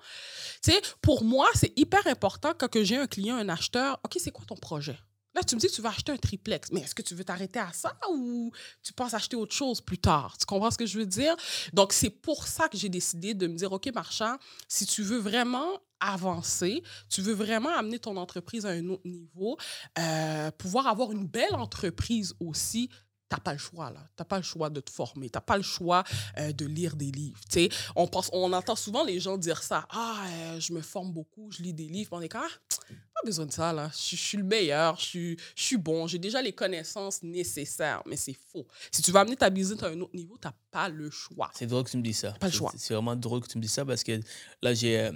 Tu 0.61 0.73
sais, 0.73 0.83
pour 1.01 1.23
moi, 1.23 1.49
c'est 1.55 1.73
hyper 1.79 2.05
important 2.09 2.53
quand 2.59 2.83
j'ai 2.83 2.97
un 2.97 3.07
client, 3.07 3.37
un 3.37 3.49
acheteur, 3.49 4.01
OK, 4.05 4.17
c'est 4.19 4.33
quoi 4.33 4.45
ton 4.45 4.57
projet? 4.57 4.99
Là, 5.35 5.43
tu 5.43 5.55
me 5.55 5.61
dis 5.61 5.67
que 5.67 5.73
tu 5.73 5.83
vas 5.83 5.91
acheter 5.91 6.13
un 6.13 6.17
triplex, 6.17 6.71
mais 6.73 6.81
est-ce 6.81 6.95
que 6.95 7.03
tu 7.03 7.15
veux 7.15 7.25
t'arrêter 7.25 7.59
à 7.59 7.73
ça 7.73 7.97
ou 8.11 8.53
tu 8.83 8.93
penses 8.93 9.15
acheter 9.15 9.37
autre 9.37 9.55
chose 9.55 9.81
plus 9.81 9.99
tard? 9.99 10.37
Tu 10.39 10.45
comprends 10.45 10.71
ce 10.71 10.79
que 10.79 10.87
je 10.87 10.99
veux 10.99 11.07
dire? 11.07 11.35
Donc, 11.73 11.93
c'est 11.93 12.11
pour 12.11 12.47
ça 12.47 12.69
que 12.69 12.77
j'ai 12.77 12.89
décidé 12.89 13.35
de 13.35 13.47
me 13.47 13.57
dire, 13.57 13.73
OK, 13.73 13.91
Marchand, 13.95 14.37
si 14.69 14.85
tu 14.85 15.03
veux 15.03 15.19
vraiment 15.19 15.81
avancer, 16.01 16.83
tu 17.09 17.23
veux 17.23 17.33
vraiment 17.33 17.71
amener 17.71 17.99
ton 17.99 18.17
entreprise 18.17 18.67
à 18.67 18.71
un 18.71 18.89
autre 18.89 19.07
niveau, 19.07 19.57
euh, 19.99 20.51
pouvoir 20.53 20.89
avoir 20.89 21.13
une 21.13 21.27
belle 21.27 21.55
entreprise 21.55 22.35
aussi, 22.41 22.91
t'as 23.33 23.41
pas 23.41 23.53
le 23.55 23.59
choix, 23.59 23.91
là. 23.91 24.01
T'as 24.15 24.25
pas 24.25 24.37
le 24.37 24.43
choix 24.43 24.69
de 24.69 24.81
te 24.81 24.91
former. 24.91 25.31
T'as 25.31 25.41
pas 25.41 25.57
le 25.57 25.63
choix 25.63 26.05
euh, 26.37 26.53
de 26.53 26.67
lire 26.67 26.97
des 26.97 27.11
livres. 27.11 27.41
Tu 27.51 27.63
sais, 27.63 27.69
on, 27.97 28.07
pense, 28.07 28.29
on 28.35 28.53
entend 28.53 28.77
souvent 28.77 29.05
les 29.05 29.21
gens 29.21 29.39
dire 29.39 29.63
ça. 29.63 29.87
Ah, 29.89 30.23
euh, 30.27 30.61
je 30.61 30.73
me 30.75 30.83
forme 30.83 31.13
beaucoup, 31.13 31.51
je 31.51 31.63
lis 31.63 31.73
des 31.73 31.87
livres. 31.89 32.11
On 32.13 32.21
est 32.21 32.29
comme, 32.29 32.43
ah, 32.45 32.93
pas 33.15 33.21
besoin 33.25 33.47
de 33.47 33.53
ça, 33.53 33.73
là. 33.73 33.91
Je, 33.95 34.17
je 34.17 34.21
suis 34.23 34.37
le 34.37 34.45
meilleur, 34.45 34.99
je 34.99 35.05
suis, 35.05 35.37
je 35.57 35.63
suis 35.63 35.77
bon, 35.79 36.07
j'ai 36.07 36.19
déjà 36.19 36.43
les 36.43 36.53
connaissances 36.53 37.23
nécessaires. 37.23 38.03
Mais 38.05 38.17
c'est 38.17 38.37
faux. 38.53 38.67
Si 38.91 39.01
tu 39.01 39.11
veux 39.13 39.19
amener 39.19 39.37
ta 39.37 39.49
business 39.49 39.83
à 39.83 39.87
un 39.87 39.99
autre 40.03 40.15
niveau, 40.15 40.37
t'as 40.39 40.53
pas 40.71 40.91
le 40.91 41.09
choix. 41.11 41.51
C'est 41.55 41.67
drôle 41.67 41.85
que 41.85 41.91
tu 41.91 41.97
me 41.97 42.03
dis 42.03 42.13
ça. 42.13 42.33
Pas 42.33 42.49
le 42.49 42.53
choix. 42.53 42.73
C'est 42.77 42.93
vraiment 42.93 43.17
drôle 43.17 43.41
que 43.41 43.49
tu 43.49 43.57
me 43.57 43.63
dis 43.63 43.69
ça 43.69 43.87
parce 43.87 44.03
que 44.05 44.21
là, 44.61 44.75
j'ai 44.75 44.99
euh, 45.01 45.13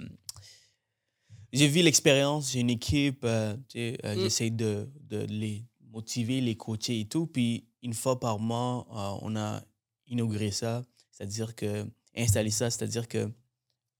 j'ai 1.53 1.67
vu 1.67 1.81
l'expérience, 1.83 2.51
j'ai 2.51 2.59
une 2.61 2.69
équipe, 2.71 3.21
euh, 3.23 3.55
tu 3.69 3.77
sais, 3.79 3.97
euh, 4.03 4.15
Mm. 4.15 4.19
j'essaie 4.21 4.49
de, 4.49 4.89
de 5.01 5.19
les 5.29 5.63
motiver, 5.91 6.41
les 6.41 6.55
coacher 6.55 6.99
et 7.01 7.05
tout. 7.07 7.27
Puis 7.27 7.65
une 7.81 7.93
fois 7.93 8.19
par 8.19 8.39
mois, 8.39 8.87
euh, 8.91 9.19
on 9.21 9.35
a 9.35 9.61
inauguré 10.07 10.51
ça, 10.51 10.83
c'est-à-dire 11.11 11.55
que, 11.55 11.85
installé 12.15 12.49
ça, 12.51 12.69
c'est-à-dire 12.69 13.07
que 13.07 13.29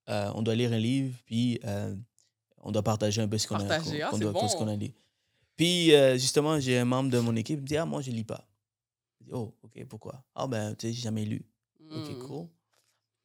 euh, 0.10 0.32
on 0.36 0.42
doit 0.42 0.56
lire 0.56 0.72
un 0.74 0.78
livre, 0.80 1.18
puis 1.26 1.60
euh, 1.66 1.96
on 2.60 2.72
doit 2.72 2.84
partager 2.84 3.22
un 3.22 3.28
peu 3.28 3.38
ce 3.38 3.48
qu'on 3.48 3.56
a, 3.56 3.66
Partager, 3.66 4.02
ah, 4.02 4.12
doit- 4.18 4.32
bon. 4.32 4.48
ce 4.48 4.56
qu'on 4.56 4.68
a 4.68 4.76
lu. 4.76 4.92
Puis 5.56 5.94
euh, 5.94 6.14
justement, 6.18 6.60
j'ai 6.60 6.78
un 6.78 6.86
membre 6.86 7.10
de 7.10 7.20
mon 7.20 7.36
équipe 7.36 7.58
qui 7.58 7.62
me 7.64 7.68
dit 7.68 7.78
Ah, 7.78 7.86
moi, 7.86 8.02
je 8.02 8.12
lis 8.12 8.24
pas. 8.24 8.48
Je 9.20 9.26
dis, 9.26 9.32
oh, 9.34 9.54
OK, 9.64 9.84
pourquoi 9.86 10.24
Ah, 10.36 10.48
ben, 10.48 10.76
tu 10.76 10.88
sais, 10.88 10.94
j'ai 10.94 11.02
jamais 11.02 11.26
lu. 11.26 11.46
OK, 11.92 12.10
Mm. 12.16 12.20
cool. 12.28 12.48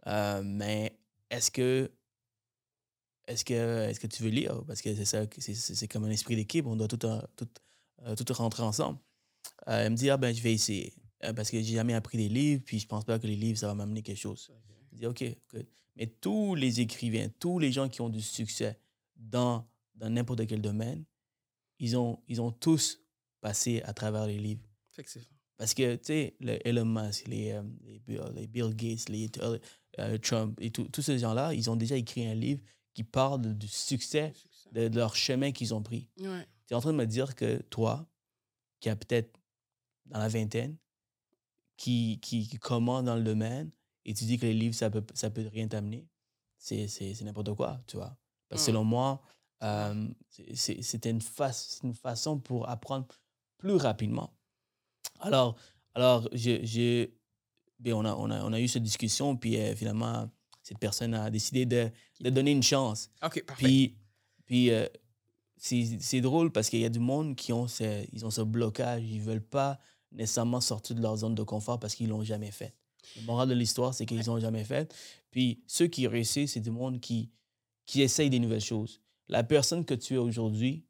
Euh, 0.06 0.42
mais 0.44 0.98
est-ce 1.30 1.50
que 1.50 1.90
est-ce 3.28 3.44
que 3.44 3.54
est-ce 3.88 4.00
que 4.00 4.06
tu 4.08 4.22
veux 4.22 4.30
lire? 4.30 4.62
Parce 4.66 4.82
que 4.82 4.94
c'est 4.94 5.04
ça 5.04 5.24
c'est- 5.38 5.88
comme 5.88 6.04
un 6.04 6.10
esprit 6.10 6.34
d'équipe 6.36 6.66
on 6.66 6.74
doit 6.76 6.88
tout 6.88 7.04
en- 7.06 7.22
tout 7.36 7.48
euh, 8.06 8.14
tout 8.14 8.32
rentrer 8.32 8.62
ensemble 8.62 8.98
Euh, 9.68 9.84
elle 9.86 9.92
me 9.92 9.96
dit 9.96 10.10
ah 10.10 10.16
ben 10.16 10.34
je 10.34 10.42
vais 10.42 10.52
essayer 10.54 10.92
Euh, 11.24 11.32
parce 11.32 11.50
que 11.50 11.58
j'ai 11.62 11.74
jamais 11.74 11.94
appris 11.94 12.18
des 12.18 12.28
livres 12.28 12.62
puis 12.64 12.78
je 12.80 12.86
pense 12.86 13.04
pas 13.04 13.18
que 13.18 13.26
les 13.26 13.36
livres 13.36 13.58
ça 13.58 13.68
va 13.68 13.74
m'amener 13.74 14.02
quelque 14.02 14.18
chose 14.18 14.50
je 14.92 14.96
dis 14.98 15.06
ok 15.06 15.24
good. 15.52 15.66
mais 15.96 16.06
tous 16.06 16.54
les 16.56 16.80
écrivains 16.80 17.28
tous 17.38 17.58
les 17.58 17.70
gens 17.72 17.88
qui 17.88 18.00
ont 18.00 18.08
du 18.10 18.20
succès 18.20 18.78
dans 19.16 19.64
dans 19.94 20.10
n'importe 20.10 20.46
quel 20.46 20.60
domaine 20.60 21.04
ils 21.78 21.96
ont 21.96 22.18
ils 22.28 22.40
ont 22.40 22.50
tous 22.52 22.98
passé 23.40 23.82
à 23.84 23.92
travers 23.92 24.26
les 24.26 24.38
livres 24.38 24.64
Effectivement. 24.92 25.28
parce 25.56 25.74
que, 25.74 25.96
tu 25.96 26.04
sais, 26.04 26.36
le 26.40 26.58
Elon 26.66 26.84
Musk, 26.84 27.26
les, 27.28 27.52
euh, 27.52 27.62
les, 27.84 27.98
Bill, 28.00 28.20
les 28.34 28.46
Bill 28.46 28.74
Gates, 28.74 29.08
les 29.08 29.28
euh, 29.98 30.18
Trump 30.18 30.58
et 30.60 30.70
tous 30.70 31.02
ces 31.02 31.18
gens-là, 31.18 31.52
ils 31.54 31.68
ont 31.70 31.76
déjà 31.76 31.96
écrit 31.96 32.26
un 32.26 32.34
livre 32.34 32.62
qui 32.94 33.04
parle 33.04 33.56
du 33.56 33.68
succès 33.68 34.32
de, 34.72 34.88
de 34.88 34.96
leur 34.96 35.14
chemin 35.16 35.50
qu'ils 35.52 35.72
ont 35.74 35.82
pris. 35.82 36.08
Ouais. 36.18 36.46
Tu 36.72 36.74
es 36.74 36.78
en 36.78 36.80
train 36.80 36.92
de 36.92 36.96
me 36.96 37.06
dire 37.06 37.34
que 37.34 37.60
toi, 37.68 38.08
qui 38.80 38.88
as 38.88 38.96
peut-être 38.96 39.38
dans 40.06 40.18
la 40.18 40.28
vingtaine, 40.28 40.78
qui, 41.76 42.18
qui, 42.22 42.48
qui 42.48 42.58
commence 42.58 43.04
dans 43.04 43.14
le 43.14 43.22
domaine, 43.22 43.70
et 44.06 44.14
tu 44.14 44.24
dis 44.24 44.38
que 44.38 44.46
les 44.46 44.54
livres, 44.54 44.74
ça 44.74 44.88
peut, 44.88 45.04
ça 45.12 45.28
peut 45.28 45.46
rien 45.52 45.68
t'amener, 45.68 46.08
c'est 46.56 46.88
c'est- 46.88 47.12
c'est 47.12 47.24
n'importe 47.26 47.52
quoi, 47.54 47.78
tu 47.86 47.98
vois. 47.98 48.16
Parce 48.48 48.62
que 48.64 48.70
Mm. 48.70 48.72
selon 48.72 48.84
moi, 48.84 49.20
euh, 49.62 50.08
c'est- 50.30 50.54
c'est 50.54 50.80
c'était 50.82 51.10
une, 51.10 51.20
fa- 51.20 51.50
une 51.82 51.92
façon 51.92 52.38
pour 52.40 52.66
apprendre 52.70 53.06
plus 53.58 53.74
rapidement. 53.76 54.32
Alors, 55.20 55.58
alors 55.94 56.26
je, 56.32 56.64
je- 56.64 57.10
ben, 57.80 57.92
on, 57.92 58.04
a, 58.06 58.14
on, 58.14 58.30
a, 58.30 58.42
on 58.44 58.52
a 58.54 58.60
eu 58.60 58.66
cette 58.66 58.82
discussion, 58.82 59.36
puis 59.36 59.58
euh, 59.60 59.76
finalement, 59.76 60.30
cette 60.62 60.78
personne 60.78 61.12
a 61.12 61.28
décidé 61.30 61.66
de, 61.66 61.90
de 62.20 62.30
donner 62.30 62.52
une 62.52 62.62
chance. 62.62 63.10
OK, 63.22 63.44
parfait. 63.44 63.62
Puis, 63.66 63.98
puis 64.46 64.70
euh, 64.70 64.86
c'est 65.64 66.20
drôle 66.20 66.50
parce 66.50 66.68
qu'il 66.68 66.80
y 66.80 66.84
a 66.84 66.88
du 66.88 66.98
monde 66.98 67.36
qui 67.36 67.52
ont 67.52 67.68
ce, 67.68 68.04
ils 68.12 68.26
ont 68.26 68.30
ce 68.30 68.40
blocage. 68.42 69.04
Ils 69.04 69.18
ne 69.18 69.22
veulent 69.24 69.44
pas 69.44 69.78
nécessairement 70.10 70.60
sortir 70.60 70.96
de 70.96 71.00
leur 71.02 71.16
zone 71.16 71.34
de 71.36 71.42
confort 71.44 71.78
parce 71.78 71.94
qu'ils 71.94 72.06
ne 72.08 72.12
l'ont 72.12 72.24
jamais 72.24 72.50
fait. 72.50 72.74
Le 73.16 73.22
moral 73.22 73.48
de 73.48 73.54
l'histoire, 73.54 73.94
c'est 73.94 74.04
qu'ils 74.04 74.18
ne 74.18 74.24
l'ont 74.24 74.40
jamais 74.40 74.64
fait. 74.64 74.92
Puis 75.30 75.62
ceux 75.66 75.86
qui 75.86 76.06
réussissent, 76.08 76.52
c'est 76.54 76.60
du 76.60 76.70
monde 76.70 77.00
qui, 77.00 77.30
qui 77.86 78.02
essaye 78.02 78.28
des 78.28 78.38
nouvelles 78.40 78.60
choses. 78.60 79.00
La 79.28 79.44
personne 79.44 79.84
que 79.84 79.94
tu 79.94 80.14
es 80.14 80.18
aujourd'hui, 80.18 80.84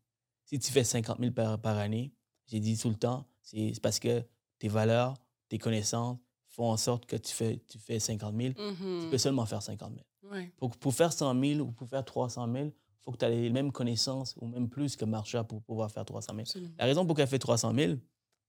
si 0.47 0.59
tu 0.59 0.73
fais 0.73 0.85
50 0.85 1.19
000 1.21 1.33
par, 1.33 1.61
par 1.61 1.77
année, 1.77 2.15
j'ai 2.47 2.59
dit 2.61 2.77
tout 2.77 2.89
le 2.89 2.97
temps, 2.97 3.27
c'est 3.43 3.73
parce 3.83 3.99
que 3.99 4.23
tes 4.59 4.69
valeurs, 4.69 5.15
tes 5.49 5.59
connaissances 5.59 6.19
font 6.49 6.71
en 6.71 6.77
sorte 6.77 7.07
que 7.07 7.17
tu 7.17 7.33
fais, 7.33 7.63
tu 7.69 7.79
fais 7.79 7.99
50 8.01 8.35
000. 8.41 8.55
Tu 8.55 8.63
Mhm. 8.63 9.11
peux 9.11 9.19
seulement 9.19 9.47
faire 9.47 9.63
50 9.63 9.93
000. 9.93 10.33
Ouais. 10.35 10.51
Pour, 10.57 10.77
pour 10.77 10.95
faire 10.95 11.13
100 11.13 11.39
000 11.41 11.61
ou 11.61 11.73
pour 11.73 11.89
faire 11.89 12.05
300 12.05 12.51
000, 12.53 12.67
il 12.67 12.73
faut 13.05 13.13
que 13.13 13.17
tu 13.19 13.25
aies 13.25 13.31
les 13.31 13.51
mêmes 13.51 13.73
connaissances 13.73 14.35
ou 14.41 14.47
même 14.47 14.69
plus 14.69 14.97
que 14.97 15.05
Marsha 15.05 15.45
pour 15.45 15.63
pouvoir 15.63 15.91
faire 15.91 16.05
300 16.05 16.33
000. 16.33 16.41
Absolument. 16.43 16.75
La 16.79 16.85
raison 16.85 17.05
pour 17.07 17.17
qu'elle 17.17 17.27
fait 17.29 17.39
300 17.39 17.75
000, 17.75 17.95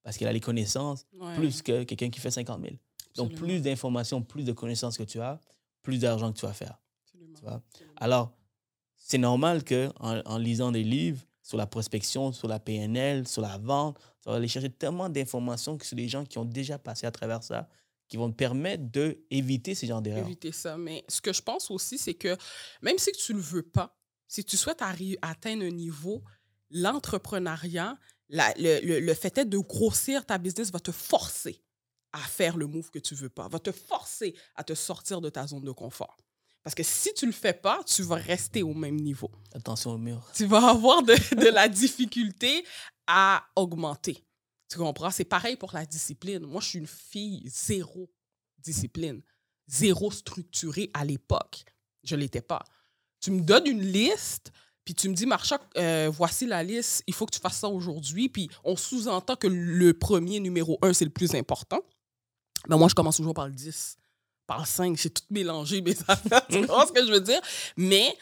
parce 0.04 0.18
qu'elle 0.18 0.28
a 0.28 0.34
les 0.34 0.40
connaissances 0.40 1.06
Ouais. 1.14 1.36
plus 1.36 1.62
que 1.62 1.84
quelqu'un 1.84 2.10
qui 2.10 2.20
fait 2.20 2.32
50 2.32 2.62
000. 2.62 2.76
Donc, 3.16 3.34
plus 3.36 3.62
d'informations, 3.62 4.22
plus 4.22 4.44
de 4.44 4.52
connaissances 4.54 4.98
que 4.98 5.04
tu 5.04 5.20
as, 5.22 5.40
plus 5.82 6.00
d'argent 6.00 6.32
que 6.34 6.40
tu 6.40 6.46
vas 6.46 6.54
faire. 6.54 6.80
Absolument. 7.06 7.34
Tu 7.38 7.42
vois? 7.44 7.62
Alors, 7.98 8.32
c'est 8.96 9.18
normal 9.18 9.64
que 9.64 9.90
en, 10.00 10.20
en 10.26 10.38
lisant 10.38 10.72
des 10.72 10.84
livres 10.84 11.22
sur 11.42 11.58
la 11.58 11.68
prospection, 11.68 12.32
sur 12.32 12.48
la 12.48 12.60
PNL, 12.60 13.28
sur 13.28 13.42
la 13.42 13.58
vente, 13.58 13.98
tu 14.22 14.30
vas 14.30 14.36
aller 14.36 14.48
chercher 14.48 14.70
tellement 14.70 15.10
d'informations 15.10 15.78
que 15.78 15.86
c'est 15.86 15.96
des 15.96 16.08
gens 16.08 16.24
qui 16.26 16.38
ont 16.38 16.46
déjà 16.46 16.80
passé 16.80 17.06
à 17.06 17.12
travers 17.12 17.44
ça, 17.44 17.68
qui 18.08 18.18
vont 18.18 18.30
te 18.32 18.36
permettre 18.36 18.84
d'éviter 18.86 19.76
ces 19.76 19.88
genres 19.88 20.02
d'erreurs. 20.02 20.26
éviter 20.26 20.52
ça. 20.52 20.78
Mais 20.78 21.04
ce 21.10 21.22
que 21.22 21.34
je 21.34 21.42
pense 21.42 21.70
aussi, 21.70 21.98
c'est 21.98 22.14
que 22.14 22.36
même 22.82 22.98
si 22.98 23.12
tu 23.12 23.34
ne 23.34 23.38
le 23.38 23.44
veux 23.44 23.64
pas, 23.64 23.96
si 24.34 24.44
tu 24.44 24.58
souhaites 24.58 24.82
atteindre 25.22 25.64
un 25.64 25.70
niveau, 25.70 26.24
l'entrepreneuriat, 26.72 27.98
le, 28.30 28.84
le- 28.84 29.00
le 29.00 29.14
fait 29.14 29.38
est 29.38 29.46
de 29.46 29.60
grossir 29.60 30.26
ta 30.26 30.40
business 30.40 30.72
va 30.72 30.80
te 30.80 30.92
forcer 30.92 31.64
à 32.12 32.18
faire 32.18 32.58
le 32.58 32.66
move 32.66 32.90
que 32.90 32.98
tu 32.98 33.14
veux 33.14 33.30
pas, 33.30 33.48
va 33.48 33.60
te 33.60 33.72
forcer 33.72 34.34
à 34.56 34.64
te 34.64 34.74
sortir 34.74 35.22
de 35.22 35.30
ta 35.30 35.46
zone 35.46 35.64
de 35.64 35.72
confort. 35.72 36.18
Parce 36.64 36.74
que 36.74 36.82
si 36.82 37.14
tu 37.14 37.28
le 37.28 37.32
fais 37.32 37.54
pas, 37.54 37.84
tu 37.84 38.02
vas 38.02 38.16
rester 38.16 38.64
au 38.64 38.74
même 38.74 38.96
niveau. 38.96 39.30
Attention 39.54 39.92
au 39.92 39.98
mur. 40.00 40.28
Tu 40.34 40.46
vas 40.46 40.70
avoir 40.70 41.04
de, 41.04 41.14
de 41.36 41.50
la 41.50 41.68
difficulté 41.70 42.66
à 43.06 43.46
augmenter. 43.56 44.26
Tu 44.68 44.80
comprends? 44.80 45.12
C'est 45.12 45.26
pareil 45.26 45.58
pour 45.58 45.74
la 45.74 45.86
discipline. 45.86 46.44
Moi, 46.46 46.62
je 46.62 46.70
suis 46.70 46.80
une 46.80 46.88
fille 46.88 47.44
zéro 47.50 48.10
discipline, 48.58 49.22
zéro 49.68 50.10
structurée 50.10 50.90
à 50.96 51.06
l'époque. 51.06 51.66
Je 52.04 52.16
ne 52.16 52.22
l'étais 52.22 52.42
pas. 52.42 52.64
Tu 53.24 53.32
me 53.32 53.40
donnes 53.40 53.68
une 53.68 53.82
liste, 53.82 54.52
puis 54.84 54.94
tu 54.94 55.08
me 55.08 55.14
dis, 55.14 55.26
Marcha, 55.26 55.58
euh, 55.78 56.12
voici 56.14 56.46
la 56.46 56.62
liste, 56.62 57.04
il 57.08 57.14
faut 57.14 57.26
que 57.26 57.34
tu 57.34 57.40
fasses 57.40 57.60
ça 57.60 57.70
aujourd'hui. 57.70 58.28
Puis 58.28 58.50
on 58.66 58.76
sous-entend 58.76 59.38
que 59.38 59.48
le 59.48 59.94
premier, 59.94 60.42
numéro 60.42 60.78
un, 60.82 60.92
c'est 60.92 61.06
le 61.06 61.12
plus 61.12 61.34
important. 61.34 61.80
Mais 62.68 62.76
moi, 62.76 62.90
je 62.90 62.96
commence 62.96 63.16
toujours 63.16 63.34
par 63.34 63.48
le 63.48 63.54
10, 63.54 63.98
par 64.46 64.60
le 64.60 64.66
5. 64.66 64.98
J'ai 64.98 65.10
tout 65.10 65.24
mélangé 65.30 65.82
mes 65.82 65.96
affaires. 66.08 66.46
tu 66.48 66.60
comprends 66.62 66.86
ce 66.86 66.92
que 66.92 67.06
je 67.06 67.14
veux 67.14 67.22
dire? 67.22 67.40
Mais 67.78 68.14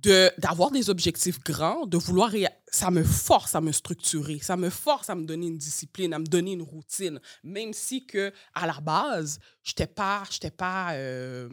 de 0.00 0.30
d'avoir 0.38 0.70
des 0.70 0.88
objectifs 0.88 1.40
grands, 1.40 1.84
de 1.84 1.98
vouloir 1.98 2.30
ça 2.70 2.90
me 2.90 3.02
force 3.02 3.54
à 3.54 3.60
me 3.60 3.72
structurer, 3.72 4.38
ça 4.38 4.56
me 4.56 4.70
force 4.70 5.10
à 5.10 5.14
me 5.14 5.26
donner 5.26 5.48
une 5.48 5.58
discipline, 5.58 6.14
à 6.14 6.18
me 6.18 6.26
donner 6.26 6.52
une 6.52 6.62
routine, 6.62 7.20
même 7.42 7.72
si 7.72 8.06
que 8.06 8.32
à 8.54 8.66
la 8.66 8.80
base, 8.80 9.40
j'étais 9.62 9.86
pas 9.86 10.22
pas 10.56 10.92
euh, 10.92 11.48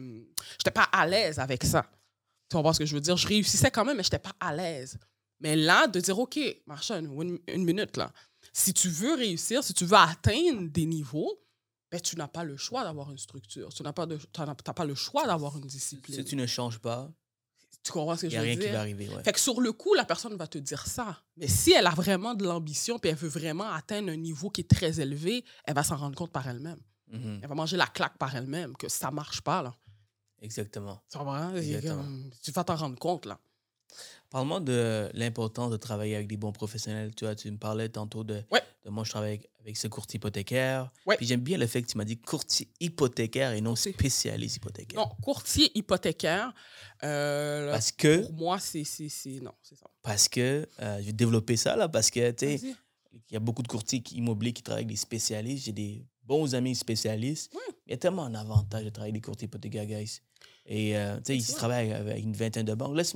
pas 0.72 0.88
à 0.92 1.06
l'aise 1.06 1.38
avec 1.38 1.64
ça. 1.64 1.84
Tu 2.48 2.56
comprends 2.56 2.72
ce 2.72 2.78
que 2.78 2.86
je 2.86 2.94
veux 2.94 3.00
dire? 3.00 3.16
Je 3.16 3.26
réussissais 3.26 3.70
quand 3.70 3.84
même 3.84 3.96
mais 3.96 4.02
j'étais 4.02 4.18
pas 4.18 4.32
à 4.40 4.54
l'aise. 4.54 4.98
Mais 5.40 5.56
là 5.56 5.86
de 5.86 6.00
dire 6.00 6.18
OK, 6.18 6.38
Marcha, 6.66 6.98
une, 6.98 7.38
une- 7.48 7.64
minute 7.64 7.96
là. 7.96 8.12
Si 8.52 8.72
tu 8.72 8.88
veux 8.88 9.14
réussir, 9.14 9.62
si 9.64 9.74
tu 9.74 9.84
veux 9.84 9.96
atteindre 9.96 10.68
des 10.70 10.86
niveaux, 10.86 11.30
ben, 11.90 12.00
tu 12.00 12.16
n'as 12.16 12.28
pas 12.28 12.44
le 12.44 12.56
choix 12.56 12.84
d'avoir 12.84 13.10
une 13.10 13.18
structure. 13.18 13.72
Tu 13.74 13.82
n'as 13.82 13.92
pas, 13.92 14.06
de, 14.06 14.18
as- 14.38 14.54
pas 14.74 14.84
le 14.84 14.94
choix 14.94 15.26
d'avoir 15.26 15.56
une 15.56 15.66
discipline. 15.66 16.16
Si 16.16 16.24
tu 16.24 16.36
ne 16.36 16.46
changes 16.46 16.78
pas, 16.78 17.10
Tu 17.82 17.92
comprends 17.92 18.16
ce 18.16 18.22
que 18.22 18.26
il 18.26 18.28
n'y 18.30 18.34
je 18.34 18.38
a 18.38 18.40
veux 18.42 18.46
rien 18.46 18.56
dire? 18.56 18.66
qui 18.66 18.72
va 18.72 18.80
arriver. 18.80 19.08
ouais. 19.08 19.22
Fait 19.22 19.32
que 19.32 19.38
sur 19.40 19.60
le 19.60 19.72
coup, 19.72 19.94
la 19.94 20.04
personne 20.04 20.34
va 20.36 20.46
te 20.46 20.58
dire 20.58 20.86
ça. 20.86 21.20
Mais 21.36 21.46
si 21.48 21.72
elle 21.72 21.86
a 21.86 21.90
vraiment 21.94 22.34
de 22.34 22.44
l'ambition 22.44 22.98
puis 22.98 23.10
elle 23.10 23.16
veut 23.16 23.28
vraiment 23.28 23.70
atteindre 23.70 24.10
un 24.10 24.16
niveau 24.16 24.48
qui 24.50 24.62
est 24.62 24.70
très 24.70 24.98
élevé, 25.00 25.44
elle 25.64 25.74
va 25.74 25.82
s'en 25.84 25.96
rendre 25.96 26.16
compte 26.16 26.32
par 26.32 26.46
elle-même. 26.48 26.80
Mhm, 27.08 27.40
Elle 27.42 27.48
va 27.48 27.54
manger 27.54 27.76
la 27.76 27.86
claque 27.86 28.16
par 28.18 28.34
elle-même 28.34 28.74
que 28.76 28.88
ça 28.88 29.10
marche 29.12 29.40
pas, 29.42 29.62
là. 29.62 29.74
Exactement. 30.42 31.00
Exactement. 31.56 31.96
comme- 32.02 32.30
Tu 32.42 32.50
vas 32.52 32.64
t'en 32.64 32.76
rendre 32.76 32.98
compte, 32.98 33.26
là. 33.26 33.38
Parle-moi 34.28 34.60
de 34.60 35.08
l'importance 35.14 35.70
de 35.70 35.76
travailler 35.76 36.16
avec 36.16 36.26
des 36.26 36.36
bons 36.36 36.52
professionnels. 36.52 37.14
Tu 37.14 37.24
vois, 37.24 37.34
tu 37.34 37.50
me 37.50 37.56
parlais 37.56 37.88
tantôt 37.88 38.24
de, 38.24 38.42
Ouais. 38.50 38.60
de 38.84 38.90
moi, 38.90 39.04
je 39.04 39.10
travaille 39.10 39.30
avec, 39.34 39.48
avec 39.60 39.76
ce 39.76 39.86
courtier 39.88 40.18
hypothécaire. 40.18 40.90
Ouais. 41.06 41.16
Puis 41.16 41.26
j'aime 41.26 41.40
bien 41.40 41.56
le 41.56 41.66
fait 41.66 41.80
que 41.80 41.86
tu 41.86 41.96
m'as 41.96 42.04
dit 42.04 42.18
courtier 42.18 42.68
hypothécaire 42.80 43.52
et 43.52 43.60
non 43.60 43.76
spécialiste 43.76 44.56
hypothécaire. 44.56 44.98
Non, 45.00 45.08
courtier 45.22 45.70
hypothécaire, 45.78 46.52
euh, 47.04 47.70
Parce 47.72 47.92
que, 47.92 48.22
pour 48.22 48.32
moi, 48.34 48.58
c'est... 48.58 48.82
Non, 49.40 49.52
c'est 49.62 49.76
ça. 49.76 49.86
parce 50.02 50.28
que 50.28 50.68
euh, 50.80 50.98
je 51.00 51.06
vais 51.06 51.12
développer 51.12 51.56
ça, 51.56 51.76
là, 51.76 51.88
parce 51.88 52.10
que, 52.10 52.30
tu 52.32 52.58
sais, 52.58 52.74
il 53.30 53.32
y 53.32 53.36
a 53.36 53.40
beaucoup 53.40 53.62
de 53.62 53.68
courtiers 53.68 54.02
immobiliers 54.12 54.52
qui 54.52 54.62
travaillent 54.62 54.84
avec 54.84 54.88
des 54.94 55.00
spécialistes. 55.00 55.64
J'ai 55.66 55.72
des 55.72 56.04
bons 56.24 56.54
amis 56.54 56.74
spécialistes. 56.74 57.54
Ouais. 57.54 57.60
Il 57.86 57.90
y 57.92 57.94
a 57.94 57.96
tellement 57.96 58.24
un 58.24 58.34
avantage 58.34 58.84
de 58.84 58.90
travailler 58.90 59.12
avec 59.12 59.22
des 59.22 59.24
courtiers 59.24 59.46
hypothécaires, 59.46 59.86
guys. 59.86 60.20
Et, 60.68 60.96
euh, 60.96 61.16
tu 61.18 61.22
sais, 61.26 61.36
ils 61.36 61.54
travaillent 61.54 61.92
avec 61.92 62.22
une 62.22 62.32
vingtaine 62.34 62.66
de 62.66 62.74
banques. 62.74 62.96
Laisse 62.96 63.14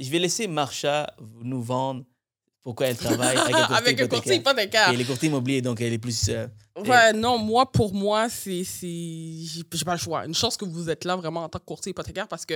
je 0.00 0.10
vais 0.10 0.18
laisser 0.18 0.46
Marsha 0.46 1.14
nous 1.42 1.62
vendre 1.62 2.04
pourquoi 2.62 2.86
elle 2.86 2.96
travaille 2.96 3.36
avec 3.36 3.54
un 3.54 3.66
courtier 3.66 3.76
Avec 3.76 4.00
un 4.00 4.08
courtier 4.08 4.34
hypothécaire. 4.36 4.90
Et 4.90 4.96
les 4.96 5.04
courtiers 5.04 5.28
immobiliers, 5.28 5.62
donc 5.62 5.80
elle 5.80 5.92
est 5.92 5.98
plus. 5.98 6.28
euh, 6.28 6.46
Ouais, 6.76 7.12
non, 7.12 7.38
moi, 7.38 7.70
pour 7.70 7.92
moi, 7.94 8.28
c'est. 8.28 8.62
j'ai 8.64 9.84
pas 9.84 9.92
le 9.92 9.98
choix. 9.98 10.26
Une 10.26 10.34
chance 10.34 10.56
que 10.56 10.64
vous 10.64 10.88
êtes 10.88 11.04
là 11.04 11.16
vraiment 11.16 11.44
en 11.44 11.48
tant 11.48 11.58
que 11.58 11.64
courtier 11.64 11.90
hypothécaire 11.90 12.28
parce 12.28 12.46
que 12.46 12.54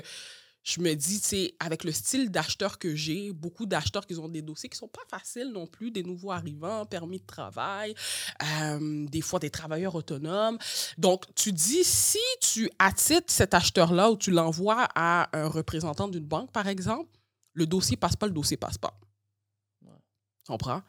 je 0.64 0.80
me 0.80 0.94
dis, 0.94 1.20
tu 1.20 1.28
sais, 1.28 1.54
avec 1.60 1.84
le 1.84 1.92
style 1.92 2.30
d'acheteur 2.30 2.78
que 2.78 2.94
j'ai, 2.94 3.32
beaucoup 3.32 3.66
d'acheteurs 3.66 4.06
qui 4.06 4.16
ont 4.16 4.28
des 4.28 4.40
dossiers 4.40 4.70
qui 4.70 4.78
sont 4.78 4.88
pas 4.88 5.02
faciles 5.10 5.52
non 5.52 5.66
plus, 5.66 5.90
des 5.90 6.02
nouveaux 6.02 6.32
arrivants, 6.32 6.86
permis 6.86 7.20
de 7.20 7.26
travail, 7.26 7.94
euh, 8.42 9.06
des 9.06 9.20
fois 9.20 9.38
des 9.38 9.50
travailleurs 9.50 9.94
autonomes. 9.94 10.58
Donc, 10.96 11.26
tu 11.34 11.52
dis, 11.52 11.84
si 11.84 12.18
tu 12.40 12.70
attites 12.78 13.30
cet 13.30 13.52
acheteur-là 13.52 14.10
ou 14.10 14.16
tu 14.16 14.30
l'envoies 14.30 14.88
à 14.94 15.28
un 15.38 15.48
représentant 15.48 16.08
d'une 16.08 16.24
banque, 16.24 16.50
par 16.50 16.66
exemple, 16.66 17.10
le 17.52 17.66
dossier 17.66 17.98
passe 17.98 18.16
pas, 18.16 18.26
le 18.26 18.32
dossier 18.32 18.56
passe 18.56 18.78
pas. 18.78 18.98
Ouais. 19.82 19.92
Tu 20.46 20.50
comprends? 20.50 20.82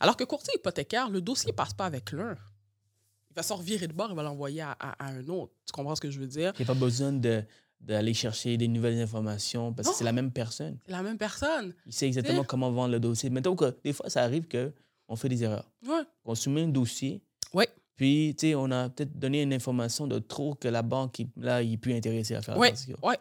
Alors 0.00 0.16
que 0.16 0.24
courtier 0.24 0.54
hypothécaire, 0.56 1.10
le 1.10 1.20
dossier 1.20 1.52
passe 1.52 1.74
pas 1.74 1.84
avec 1.84 2.12
l'un. 2.12 2.34
Il 3.30 3.34
va 3.34 3.42
se 3.42 3.52
revirer 3.52 3.88
de 3.88 3.92
bord, 3.92 4.08
il 4.10 4.16
va 4.16 4.22
l'envoyer 4.22 4.62
à, 4.62 4.72
à- 4.72 5.04
à 5.04 5.08
un 5.10 5.28
autre. 5.28 5.52
Tu 5.66 5.72
comprends 5.72 5.94
ce 5.94 6.00
que 6.00 6.10
je 6.10 6.18
veux 6.18 6.26
dire? 6.26 6.54
Il 6.58 6.64
n'y 6.64 6.70
a 6.70 6.74
pas 6.74 6.80
besoin 6.80 7.12
de 7.12 7.44
d'aller 7.86 8.12
chercher 8.14 8.56
des 8.56 8.68
nouvelles 8.68 9.00
informations 9.00 9.72
parce 9.72 9.88
que 9.88 9.94
c'est 9.94 10.04
la 10.04 10.12
même 10.12 10.30
personne. 10.32 10.76
La 10.88 11.02
même 11.02 11.16
personne. 11.16 11.72
Il 11.86 11.92
sait 11.92 12.06
exactement 12.06 12.44
comment 12.44 12.70
vendre 12.70 12.92
le 12.92 13.00
dossier. 13.00 13.30
Maintenant 13.30 13.54
que 13.56 13.74
des 13.84 13.92
fois, 13.92 14.10
ça 14.10 14.22
arrive 14.22 14.46
qu'on 14.48 15.16
fait 15.16 15.28
des 15.28 15.44
erreurs. 15.44 15.70
Ouais. 15.86 16.02
On 16.24 16.34
soumet 16.34 16.62
un 16.64 16.68
dossier. 16.68 17.22
Ouais. 17.54 17.68
Puis, 17.94 18.34
tu 18.36 18.48
sais, 18.48 18.54
on 18.56 18.70
a 18.72 18.90
peut-être 18.90 19.16
donné 19.18 19.42
une 19.42 19.54
information 19.54 20.06
de 20.06 20.18
trop 20.18 20.54
que 20.54 20.68
la 20.68 20.82
banque, 20.82 21.22
là, 21.36 21.62
il 21.62 21.74
est 21.74 21.76
plus 21.78 21.94
intéressé 21.94 22.34
à 22.34 22.42
faire 22.42 22.58
Ouais. 22.58 22.68
attention. 22.68 22.96
Ouais. 23.02 23.16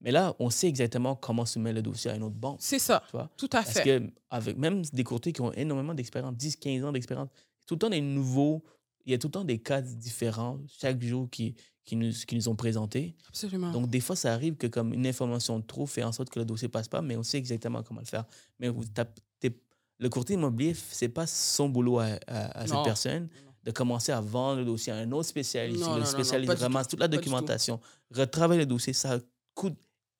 Mais 0.00 0.10
là, 0.10 0.34
on 0.38 0.50
sait 0.50 0.68
exactement 0.68 1.14
comment 1.16 1.46
soumettre 1.46 1.76
le 1.76 1.82
dossier 1.82 2.10
à 2.10 2.16
une 2.16 2.22
autre 2.24 2.34
banque. 2.36 2.58
C'est 2.60 2.78
ça. 2.78 3.02
Tu 3.06 3.12
vois? 3.12 3.30
Tout 3.36 3.46
à 3.46 3.62
Parce 3.62 3.70
fait. 3.72 3.84
que 3.84 4.10
avec 4.30 4.56
même 4.58 4.82
des 4.92 5.02
courtiers 5.04 5.32
qui 5.32 5.40
ont 5.40 5.52
énormément 5.52 5.94
d'expérience, 5.94 6.34
10, 6.36 6.56
15 6.56 6.84
ans 6.84 6.92
d'expérience, 6.92 7.28
tout 7.66 7.74
le 7.74 7.78
temps 7.78 7.90
des 7.90 8.00
nouveaux, 8.00 8.62
il 9.06 9.12
y 9.12 9.14
a 9.14 9.18
tout 9.18 9.28
le 9.28 9.32
temps 9.32 9.44
des 9.44 9.58
cas 9.58 9.80
différents 9.80 10.58
chaque 10.68 11.02
jour 11.02 11.28
qui, 11.30 11.54
qui, 11.88 11.96
nous, 11.96 12.10
qui 12.12 12.34
nous 12.36 12.48
ont 12.48 12.54
présentés. 12.54 13.14
Absolument. 13.28 13.72
Donc, 13.72 13.88
des 13.88 14.00
fois, 14.00 14.14
ça 14.14 14.32
arrive 14.34 14.56
que 14.56 14.66
comme 14.66 14.92
une 14.92 15.06
information 15.06 15.58
de 15.58 15.64
trop 15.64 15.86
fait 15.86 16.02
en 16.02 16.12
sorte 16.12 16.28
que 16.28 16.38
le 16.38 16.44
dossier 16.44 16.68
passe 16.68 16.86
pas, 16.86 17.00
mais 17.00 17.16
on 17.16 17.22
sait 17.22 17.38
exactement 17.38 17.82
comment 17.82 18.00
le 18.00 18.06
faire. 18.06 18.24
Mais 18.60 18.68
vous 18.68 18.84
tapez- 18.84 19.22
t'es- 19.40 19.58
le 19.98 20.08
courtier 20.10 20.34
immobilier, 20.34 20.74
c'est 20.74 21.08
pas 21.08 21.26
son 21.26 21.68
boulot 21.70 21.98
à, 21.98 22.18
à- 22.26 22.58
à 22.60 22.66
cette 22.66 22.84
personne 22.84 23.22
Non. 23.22 23.52
de 23.64 23.70
commencer 23.70 24.12
à 24.12 24.20
vendre 24.20 24.58
le 24.60 24.66
dossier 24.66 24.92
à 24.92 24.96
un 24.96 25.10
autre 25.12 25.28
spécialiste. 25.28 25.80
Non, 25.80 25.94
le 25.94 26.00
non, 26.00 26.04
spécialiste 26.06 26.52
ramasse 26.58 26.86
tout, 26.88 26.90
toute 26.90 27.00
la 27.00 27.04
pas 27.04 27.08
du 27.08 27.16
tout. 27.16 27.22
documentation, 27.24 27.80
retravaille 28.14 28.58
le 28.58 28.66
dossier. 28.66 28.92
Ça 28.92 29.18
coûte 29.54 29.76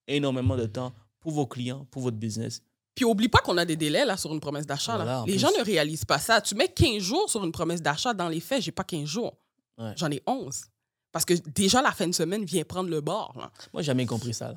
énormément 0.07 0.57
de 0.57 0.67
temps 0.67 0.95
pour 1.21 1.33
vos 1.33 1.47
clients, 1.47 1.87
pour 1.91 2.01
votre 2.03 2.17
business. 2.17 2.63
Puis 2.95 3.05
oublie 3.05 3.29
pas 3.29 3.39
qu'on 3.41 3.59
a 3.59 3.65
des 3.65 3.77
délais 3.77 4.05
là, 4.07 4.17
sur 4.17 4.33
une 4.33 4.41
promesse 4.41 4.67
d'achat. 4.67 4.93
là. 4.99 5.05
Voilà, 5.05 5.25
Les 5.27 5.33
plus. 5.35 5.39
gens 5.39 5.51
ne 5.57 5.63
réalisent 5.63 6.05
pas 6.07 6.19
ça. 6.19 6.41
Tu 6.41 6.55
mets 6.55 6.69
15 6.69 7.03
jours 7.03 7.29
sur 7.31 7.45
une 7.45 7.53
promesse 7.53 7.81
d'achat. 7.83 8.15
Dans 8.15 8.29
les 8.29 8.41
faits, 8.41 8.63
j'ai 8.63 8.73
pas 8.73 8.85
15 8.85 9.05
jours. 9.07 9.37
Ouais. 9.77 9.93
J'en 9.97 10.11
ai 10.11 10.21
11. 10.27 10.63
Parce 11.13 11.25
que 11.25 11.35
déjà, 11.55 11.81
la 11.83 11.93
fin 11.93 12.07
de 12.07 12.15
semaine 12.15 12.45
vient 12.45 12.65
prendre 12.65 12.91
le 12.91 13.01
bord. 13.01 13.35
là. 13.37 13.51
Moi, 13.73 13.83
j'ai 13.83 13.87
jamais 13.87 14.07
compris 14.07 14.35
ça. 14.35 14.55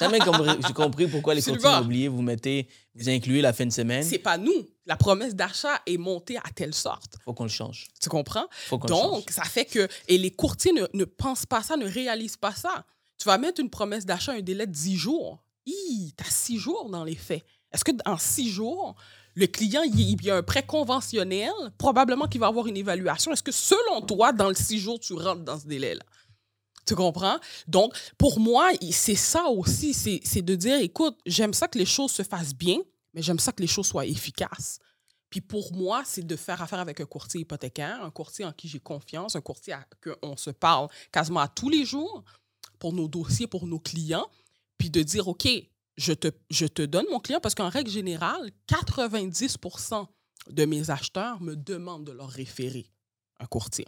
jamais 0.00 0.18
compris, 0.18 0.50
j'ai 0.66 0.72
compris 0.72 1.06
pourquoi 1.06 1.34
les 1.34 1.42
courtiers 1.44 1.70
immobiliers, 1.70 2.08
vous 2.08 2.22
mettez, 2.22 2.68
vous 2.94 3.08
incluez 3.08 3.40
la 3.40 3.52
fin 3.52 3.66
de 3.66 3.72
semaine. 3.72 4.02
C'est 4.02 4.18
pas 4.18 4.36
nous. 4.36 4.66
La 4.86 4.96
promesse 4.96 5.34
d'achat 5.34 5.80
est 5.86 5.96
montée 5.96 6.36
à 6.38 6.50
telle 6.54 6.74
sorte. 6.74 7.16
Faut 7.24 7.34
qu'on 7.34 7.44
le 7.44 7.50
change. 7.50 7.86
Tu 8.00 8.08
comprends? 8.08 8.46
Faut 8.50 8.78
qu'on 8.78 8.88
le 8.88 8.94
change. 8.94 9.10
Donc, 9.10 9.30
ça 9.30 9.44
fait 9.44 9.64
que. 9.64 9.88
Et 10.08 10.18
les 10.18 10.32
courtiers 10.32 10.72
ne, 10.72 10.86
ne 10.92 11.04
pensent 11.04 11.46
pas 11.46 11.62
ça, 11.62 11.76
ne 11.76 11.86
réalisent 11.86 12.36
pas 12.36 12.52
ça. 12.52 12.84
Tu 13.18 13.26
vas 13.26 13.38
mettre 13.38 13.60
une 13.60 13.70
promesse 13.70 14.06
d'achat 14.06 14.32
un 14.32 14.40
délai 14.40 14.66
de 14.66 14.72
10 14.72 14.96
jours. 14.96 15.38
Tu 15.66 15.72
as 16.18 16.30
6 16.30 16.58
jours 16.58 16.90
dans 16.90 17.04
les 17.04 17.14
faits. 17.14 17.44
Est-ce 17.72 17.84
que 17.84 17.92
dans 17.92 18.16
6 18.18 18.50
jours, 18.50 18.96
le 19.40 19.46
client, 19.46 19.82
il 19.82 20.22
y 20.22 20.30
a 20.30 20.36
un 20.36 20.42
prêt 20.42 20.64
conventionnel, 20.64 21.52
probablement 21.78 22.26
qu'il 22.26 22.40
va 22.40 22.46
avoir 22.46 22.66
une 22.66 22.76
évaluation. 22.76 23.32
Est-ce 23.32 23.42
que 23.42 23.52
selon 23.52 24.02
toi, 24.02 24.32
dans 24.32 24.48
le 24.48 24.54
6 24.54 24.78
jours, 24.78 25.00
tu 25.00 25.14
rentres 25.14 25.42
dans 25.42 25.58
ce 25.58 25.66
délai-là? 25.66 26.04
Tu 26.86 26.94
comprends? 26.94 27.38
Donc, 27.66 27.94
pour 28.18 28.38
moi, 28.38 28.70
c'est 28.90 29.14
ça 29.14 29.46
aussi, 29.46 29.94
c'est 29.94 30.20
c'est 30.24 30.42
de 30.42 30.54
dire, 30.54 30.78
écoute, 30.80 31.18
j'aime 31.24 31.54
ça 31.54 31.68
que 31.68 31.78
les 31.78 31.86
choses 31.86 32.10
se 32.10 32.22
fassent 32.22 32.54
bien, 32.54 32.78
mais 33.14 33.22
j'aime 33.22 33.38
ça 33.38 33.52
que 33.52 33.62
les 33.62 33.68
choses 33.68 33.86
soient 33.86 34.06
efficaces. 34.06 34.78
Puis 35.30 35.40
pour 35.40 35.72
moi, 35.72 36.02
c'est 36.04 36.26
de 36.26 36.36
faire 36.36 36.60
affaire 36.60 36.80
avec 36.80 37.00
un 37.00 37.06
courtier 37.06 37.42
hypothécaire, 37.42 38.02
un 38.02 38.10
courtier 38.10 38.44
en 38.44 38.52
qui 38.52 38.68
j'ai 38.68 38.80
confiance, 38.80 39.36
un 39.36 39.40
courtier 39.40 39.74
à, 39.74 39.86
qu'on 40.02 40.36
se 40.36 40.50
parle 40.50 40.88
quasiment 41.12 41.40
à 41.40 41.48
tous 41.48 41.68
les 41.68 41.84
jours 41.84 42.24
pour 42.78 42.92
nos 42.92 43.08
dossiers, 43.08 43.46
pour 43.46 43.66
nos 43.66 43.78
clients, 43.78 44.28
puis 44.76 44.90
de 44.90 45.02
dire, 45.02 45.28
OK, 45.28 45.48
je 45.96 46.12
te, 46.12 46.28
je 46.50 46.66
te 46.66 46.82
donne 46.82 47.06
mon 47.10 47.20
client 47.20 47.40
parce 47.40 47.54
qu'en 47.54 47.68
règle 47.68 47.90
générale, 47.90 48.50
90% 48.68 50.06
de 50.48 50.64
mes 50.64 50.90
acheteurs 50.90 51.40
me 51.40 51.54
demandent 51.54 52.04
de 52.04 52.12
leur 52.12 52.28
référer 52.28 52.86
un 53.38 53.46
courtier, 53.46 53.86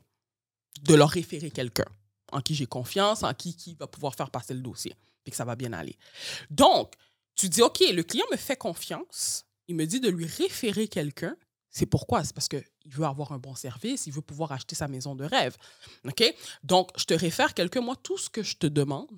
de 0.83 0.95
leur 0.95 1.11
référer 1.11 1.51
quelqu'un 1.51 1.87
en 2.33 2.41
qui 2.41 2.55
j'ai 2.55 2.67
confiance, 2.67 3.23
en 3.23 3.35
qui, 3.35 3.55
qui 3.55 3.75
va 3.75 3.87
pouvoir 3.87 4.15
faire 4.15 4.31
passer 4.31 4.55
le 4.55 4.61
dossier, 4.61 4.95
puis 5.23 5.31
que 5.31 5.37
ça 5.37 5.45
va 5.45 5.55
bien 5.55 5.73
aller. 5.73 5.97
Donc, 6.51 6.95
tu 7.35 7.49
dis, 7.49 7.63
OK, 7.63 7.81
le 7.81 8.03
client 8.03 8.27
me 8.33 8.37
fait 8.37 8.57
confiance, 8.57 9.45
il 9.69 9.77
me 9.77 9.87
dit 9.87 10.01
de 10.01 10.09
lui 10.09 10.27
référer 10.27 10.89
quelqu'un. 10.89 11.37
C'est 11.71 11.87
pourquoi? 11.87 12.25
C'est 12.25 12.35
parce 12.35 12.49
qu'il 12.49 12.65
veut 12.87 13.07
avoir 13.07 13.33
un 13.33 13.39
bon 13.39 13.55
service, 13.55 14.07
il 14.07 14.13
veut 14.13 14.21
pouvoir 14.21 14.53
acheter 14.53 14.75
sa 14.75 14.89
maison 14.89 15.15
de 15.15 15.25
rêve. 15.25 15.57
OK? 16.05 16.23
Donc, 16.63 16.91
je 16.97 17.05
te 17.05 17.15
réfère 17.15 17.55
quelqu'un. 17.55 17.81
Moi, 17.81 17.97
tout 18.03 18.19
ce 18.19 18.29
que 18.29 18.43
je 18.43 18.57
te 18.57 18.67
demande, 18.67 19.11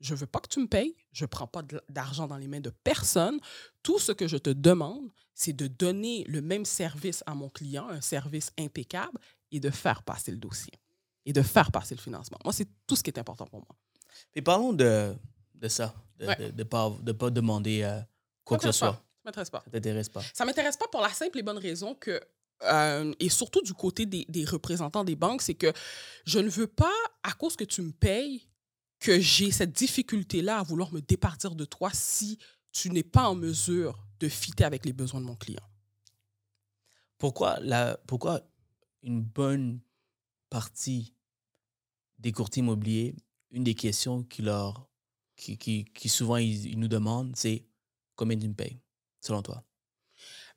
je 0.00 0.14
ne 0.14 0.18
veux 0.18 0.26
pas 0.26 0.40
que 0.40 0.48
tu 0.48 0.60
me 0.60 0.66
payes, 0.66 0.94
je 1.12 1.24
ne 1.24 1.28
prends 1.28 1.46
pas 1.46 1.62
d'argent 1.88 2.26
dans 2.26 2.36
les 2.36 2.48
mains 2.48 2.60
de 2.60 2.70
personne. 2.70 3.38
Tout 3.82 3.98
ce 3.98 4.12
que 4.12 4.26
je 4.28 4.36
te 4.36 4.50
demande, 4.50 5.10
c'est 5.34 5.52
de 5.54 5.66
donner 5.66 6.24
le 6.28 6.42
même 6.42 6.64
service 6.64 7.22
à 7.26 7.34
mon 7.34 7.48
client, 7.48 7.88
un 7.88 8.00
service 8.00 8.52
impeccable, 8.58 9.18
et 9.52 9.60
de 9.60 9.70
faire 9.70 10.02
passer 10.02 10.30
le 10.32 10.38
dossier 10.38 10.72
et 11.24 11.32
de 11.32 11.42
faire 11.42 11.72
passer 11.72 11.94
le 11.94 12.00
financement. 12.00 12.38
Moi, 12.44 12.52
c'est 12.52 12.68
tout 12.86 12.94
ce 12.94 13.02
qui 13.02 13.10
est 13.10 13.18
important 13.18 13.46
pour 13.46 13.58
moi. 13.60 13.68
Puis 14.32 14.42
parlons 14.42 14.72
de, 14.72 15.14
de 15.54 15.68
ça, 15.68 15.94
de 16.18 16.24
ne 16.24 16.28
Ouais. 16.28 16.52
de, 16.52 16.62
pas, 16.62 16.92
de 17.02 17.12
pas 17.12 17.30
demander 17.30 17.82
euh, 17.82 18.00
quoi 18.44 18.58
que 18.58 18.62
ce 18.62 18.68
m'intéresse 18.68 18.80
pas. 18.80 18.86
soit. 18.86 19.02
Ça 19.02 19.22
m'intéresse 19.24 19.50
pas. 19.50 19.62
Ça 19.64 19.70
t'intéresse 19.70 20.08
pas. 20.08 20.22
Ça 20.34 20.44
m'intéresse 20.44 20.76
pas 20.76 20.86
pour 20.92 21.00
la 21.00 21.08
simple 21.10 21.38
et 21.38 21.42
bonne 21.42 21.58
raison 21.58 21.94
que, 21.94 22.20
euh, 22.62 23.12
et 23.18 23.28
surtout 23.28 23.60
du 23.62 23.74
côté 23.74 24.06
des, 24.06 24.24
des 24.28 24.44
représentants 24.44 25.04
des 25.04 25.16
banques, 25.16 25.42
c'est 25.42 25.54
que 25.54 25.72
je 26.24 26.38
ne 26.38 26.48
veux 26.48 26.68
pas, 26.68 26.94
à 27.24 27.32
cause 27.32 27.56
que 27.56 27.64
tu 27.64 27.82
me 27.82 27.90
payes, 27.92 28.48
que 29.06 29.20
j'ai 29.20 29.52
cette 29.52 29.70
difficulté-là 29.70 30.58
à 30.58 30.62
vouloir 30.64 30.92
me 30.92 31.00
départir 31.00 31.54
de 31.54 31.64
toi 31.64 31.90
si 31.92 32.38
tu 32.72 32.90
n'es 32.90 33.04
pas 33.04 33.28
en 33.28 33.36
mesure 33.36 34.04
de 34.18 34.28
fitter 34.28 34.64
avec 34.64 34.84
les 34.84 34.92
besoins 34.92 35.20
de 35.20 35.26
mon 35.26 35.36
client. 35.36 35.62
Pourquoi, 37.16 37.60
la, 37.60 37.98
pourquoi 38.08 38.40
une 39.04 39.22
bonne 39.22 39.78
partie 40.50 41.14
des 42.18 42.32
courtiers 42.32 42.64
immobiliers, 42.64 43.14
une 43.52 43.62
des 43.62 43.76
questions 43.76 44.24
qui, 44.24 44.42
leur, 44.42 44.88
qui, 45.36 45.56
qui, 45.56 45.84
qui 45.84 46.08
souvent 46.08 46.38
ils, 46.38 46.66
ils 46.66 46.78
nous 46.78 46.88
demandent, 46.88 47.36
c'est 47.36 47.64
combien 48.16 48.36
tu 48.36 48.48
me 48.48 48.54
payes, 48.54 48.80
selon 49.20 49.40
toi? 49.40 49.62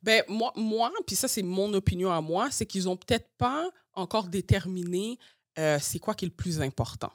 Ben, 0.02 0.24
moi, 0.28 0.52
moi 0.56 0.92
puis 1.06 1.16
ça, 1.16 1.28
c'est 1.28 1.44
mon 1.44 1.72
opinion 1.76 2.12
à 2.12 2.20
moi, 2.20 2.50
c'est 2.50 2.66
qu'ils 2.66 2.90
ont 2.90 2.98
peut-être 2.98 3.30
pas 3.38 3.70
encore 3.94 4.28
déterminé 4.28 5.20
euh, 5.60 5.78
c'est 5.80 6.00
quoi 6.00 6.16
qui 6.16 6.26
est 6.26 6.30
le 6.30 6.34
plus 6.34 6.62
important. 6.62 7.12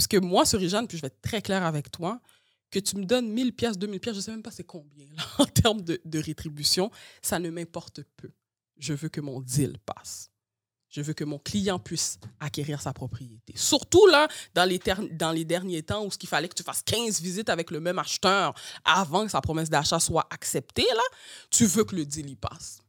Puisque 0.00 0.24
moi, 0.24 0.46
sur 0.46 0.58
puis 0.58 0.96
je 0.96 1.02
vais 1.02 1.08
être 1.08 1.20
très 1.20 1.42
clair 1.42 1.62
avec 1.62 1.90
toi, 1.90 2.22
que 2.70 2.78
tu 2.78 2.96
me 2.96 3.04
donnes 3.04 3.28
1000 3.28 3.52
pièces, 3.52 3.76
2000 3.76 4.00
pièces, 4.00 4.16
je 4.16 4.20
sais 4.20 4.30
même 4.30 4.42
pas 4.42 4.50
c'est 4.50 4.64
combien 4.64 5.08
en 5.38 5.44
termes 5.44 5.82
de, 5.82 6.18
rétribution, 6.18 6.90
ça 7.20 7.38
ne 7.38 7.50
m'importe 7.50 8.00
peu. 8.16 8.30
Je 8.78 8.94
veux 8.94 9.10
que 9.10 9.20
mon 9.20 9.42
deal 9.42 9.76
passe. 9.84 10.30
Je 10.88 11.02
veux 11.02 11.12
que 11.12 11.24
mon 11.24 11.38
client 11.38 11.78
puisse 11.78 12.18
acquérir 12.40 12.80
sa 12.80 12.94
propriété. 12.94 13.52
Surtout 13.56 14.06
là, 14.06 14.26
dans 14.54 14.64
les, 14.64 14.78
ter- 14.78 15.06
dans 15.12 15.32
les 15.32 15.44
derniers 15.44 15.82
temps 15.82 16.06
où 16.06 16.10
ce 16.10 16.16
qu'il 16.16 16.30
fallait 16.30 16.48
que 16.48 16.54
tu 16.54 16.62
fasses 16.62 16.82
15 16.82 17.20
visites 17.20 17.50
avec 17.50 17.70
le 17.70 17.80
même 17.80 17.98
acheteur 17.98 18.54
avant 18.86 19.26
que 19.26 19.30
sa 19.30 19.42
promesse 19.42 19.68
d'achat 19.68 20.00
soit 20.00 20.26
acceptée, 20.30 20.86
là, 20.94 21.02
tu 21.50 21.66
veux 21.66 21.84
que 21.84 21.94
le 21.94 22.06
deal 22.06 22.30
y 22.30 22.36
passe. 22.36 22.80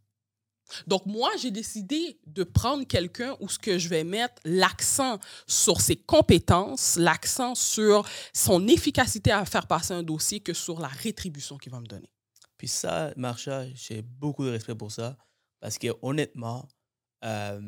Donc, 0.88 1.06
moi, 1.06 1.30
j'ai 1.42 1.52
décidé 1.52 2.20
de 2.26 2.44
prendre 2.44 2.86
quelqu'un 2.86 3.36
où 3.40 3.50
ce 3.50 3.60
que 3.60 3.78
je 3.78 3.90
vais 3.90 4.04
mettre 4.04 4.36
l'accent 4.46 5.20
sur 5.48 5.82
ses 5.82 5.96
compétences, 5.96 6.98
l'accent 6.98 7.56
sur 7.56 8.08
son 8.34 8.68
efficacité 8.68 9.32
à 9.32 9.46
faire 9.46 9.68
passer 9.68 9.94
un 9.94 10.04
dossier 10.04 10.40
que 10.40 10.54
sur 10.54 10.80
la 10.80 10.88
rétribution 10.88 11.58
qu'il 11.58 11.72
va 11.72 11.80
me 11.80 11.88
donner. 11.88 12.12
Puis 12.58 12.68
ça, 12.68 13.12
Marsha, 13.18 13.66
j'ai 13.74 14.02
beaucoup 14.02 14.46
de 14.46 14.52
respect 14.52 14.76
pour 14.76 14.92
ça 14.92 15.18
parce 15.60 15.78
que 15.78 15.88
honnêtement, 16.02 16.68
euh, 17.24 17.62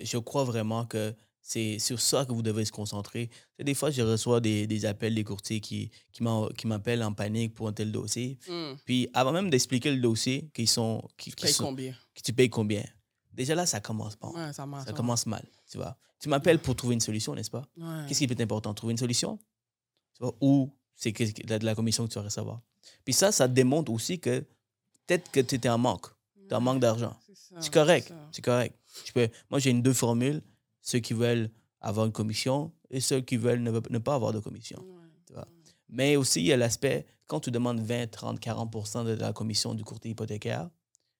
je 0.00 0.18
crois 0.18 0.44
vraiment 0.44 0.86
que 0.86 1.14
c'est 1.50 1.78
sur 1.78 1.98
ça 1.98 2.26
que 2.26 2.32
vous 2.32 2.42
devez 2.42 2.66
se 2.66 2.72
concentrer. 2.72 3.30
Tu 3.58 3.64
Des 3.64 3.72
fois, 3.72 3.90
je 3.90 4.02
reçois 4.02 4.38
des, 4.38 4.66
des 4.66 4.84
appels 4.84 5.14
des 5.14 5.24
courtiers 5.24 5.60
qui, 5.60 5.90
qui 6.12 6.22
m'appellent 6.66 7.02
en 7.02 7.14
panique 7.14 7.54
pour 7.54 7.68
un 7.68 7.72
tel 7.72 7.90
dossier. 7.90 8.38
Puis 8.84 9.08
avant 9.14 9.32
même 9.32 9.48
d'expliquer 9.48 9.90
le 9.90 10.00
dossier, 10.02 10.50
qu'ils 10.52 10.68
sont, 10.68 11.02
qui, 11.16 11.30
qui 11.32 11.46
Paye 11.46 11.52
sont- 11.54 11.64
combien? 11.64 11.94
tu 12.22 12.34
payes 12.34 12.50
combien, 12.50 12.84
déjà 13.32 13.54
là, 13.54 13.64
ça 13.64 13.80
commence 13.80 14.14
pas. 14.14 14.28
Ouais, 14.28 14.52
ça 14.52 14.66
marche. 14.66 14.84
Ça 14.88 14.92
commence 14.92 15.24
mal, 15.24 15.42
tu 15.70 15.78
vois. 15.78 15.96
Tu 16.20 16.28
m'appelles 16.28 16.58
pour 16.58 16.76
trouver 16.76 16.92
une 16.94 17.00
solution, 17.00 17.34
n'est-ce 17.34 17.50
pas? 17.50 17.64
Ouais. 17.78 18.04
Qu'est-ce 18.06 18.18
qui 18.18 18.26
peut 18.26 18.34
être 18.34 18.40
important? 18.42 18.74
Trouver 18.74 18.90
une 18.90 18.98
solution? 18.98 19.38
Tu 20.16 20.24
vois? 20.24 20.34
Ou 20.42 20.70
c'est 20.96 21.12
que- 21.14 21.24
de 21.58 21.64
la, 21.64 21.74
commission 21.74 22.06
que 22.06 22.12
tu 22.12 22.18
vas 22.18 22.24
recevoir. 22.26 22.60
Puis 23.06 23.14
ça, 23.14 23.32
ça 23.32 23.48
démontre 23.48 23.90
aussi 23.90 24.20
que 24.20 24.40
peut-être 25.06 25.30
que 25.30 25.40
tu 25.40 25.54
étais 25.54 25.70
en 25.70 25.78
manque. 25.78 26.08
Tu 26.46 26.54
en 26.54 26.60
manque 26.60 26.80
d'argent. 26.80 27.16
C'est 27.58 27.72
correct. 27.72 28.12
C'est 28.32 28.42
correct. 28.44 28.78
Je 29.06 29.12
peux, 29.12 29.28
moi, 29.48 29.60
j'ai 29.60 29.70
une 29.70 29.80
deux 29.80 29.94
formules. 29.94 30.42
Ceux 30.80 30.98
qui 31.00 31.12
veulent 31.14 31.50
avoir 31.80 32.06
une 32.06 32.12
commission 32.12 32.72
et 32.90 33.00
ceux 33.00 33.20
qui 33.20 33.36
veulent 33.36 33.60
ne, 33.62 33.70
ne 33.70 33.98
pas 33.98 34.14
avoir 34.14 34.32
de 34.32 34.40
commission. 34.40 34.84
Ouais. 34.84 35.42
Mais 35.90 36.16
aussi, 36.16 36.40
il 36.40 36.46
y 36.46 36.52
a 36.52 36.56
l'aspect, 36.56 37.06
quand 37.26 37.40
tu 37.40 37.50
demandes 37.50 37.80
20, 37.80 38.10
30, 38.10 38.40
40% 38.40 39.04
de 39.06 39.12
la 39.12 39.32
commission 39.32 39.74
du 39.74 39.84
courtier 39.84 40.10
hypothécaire, 40.10 40.68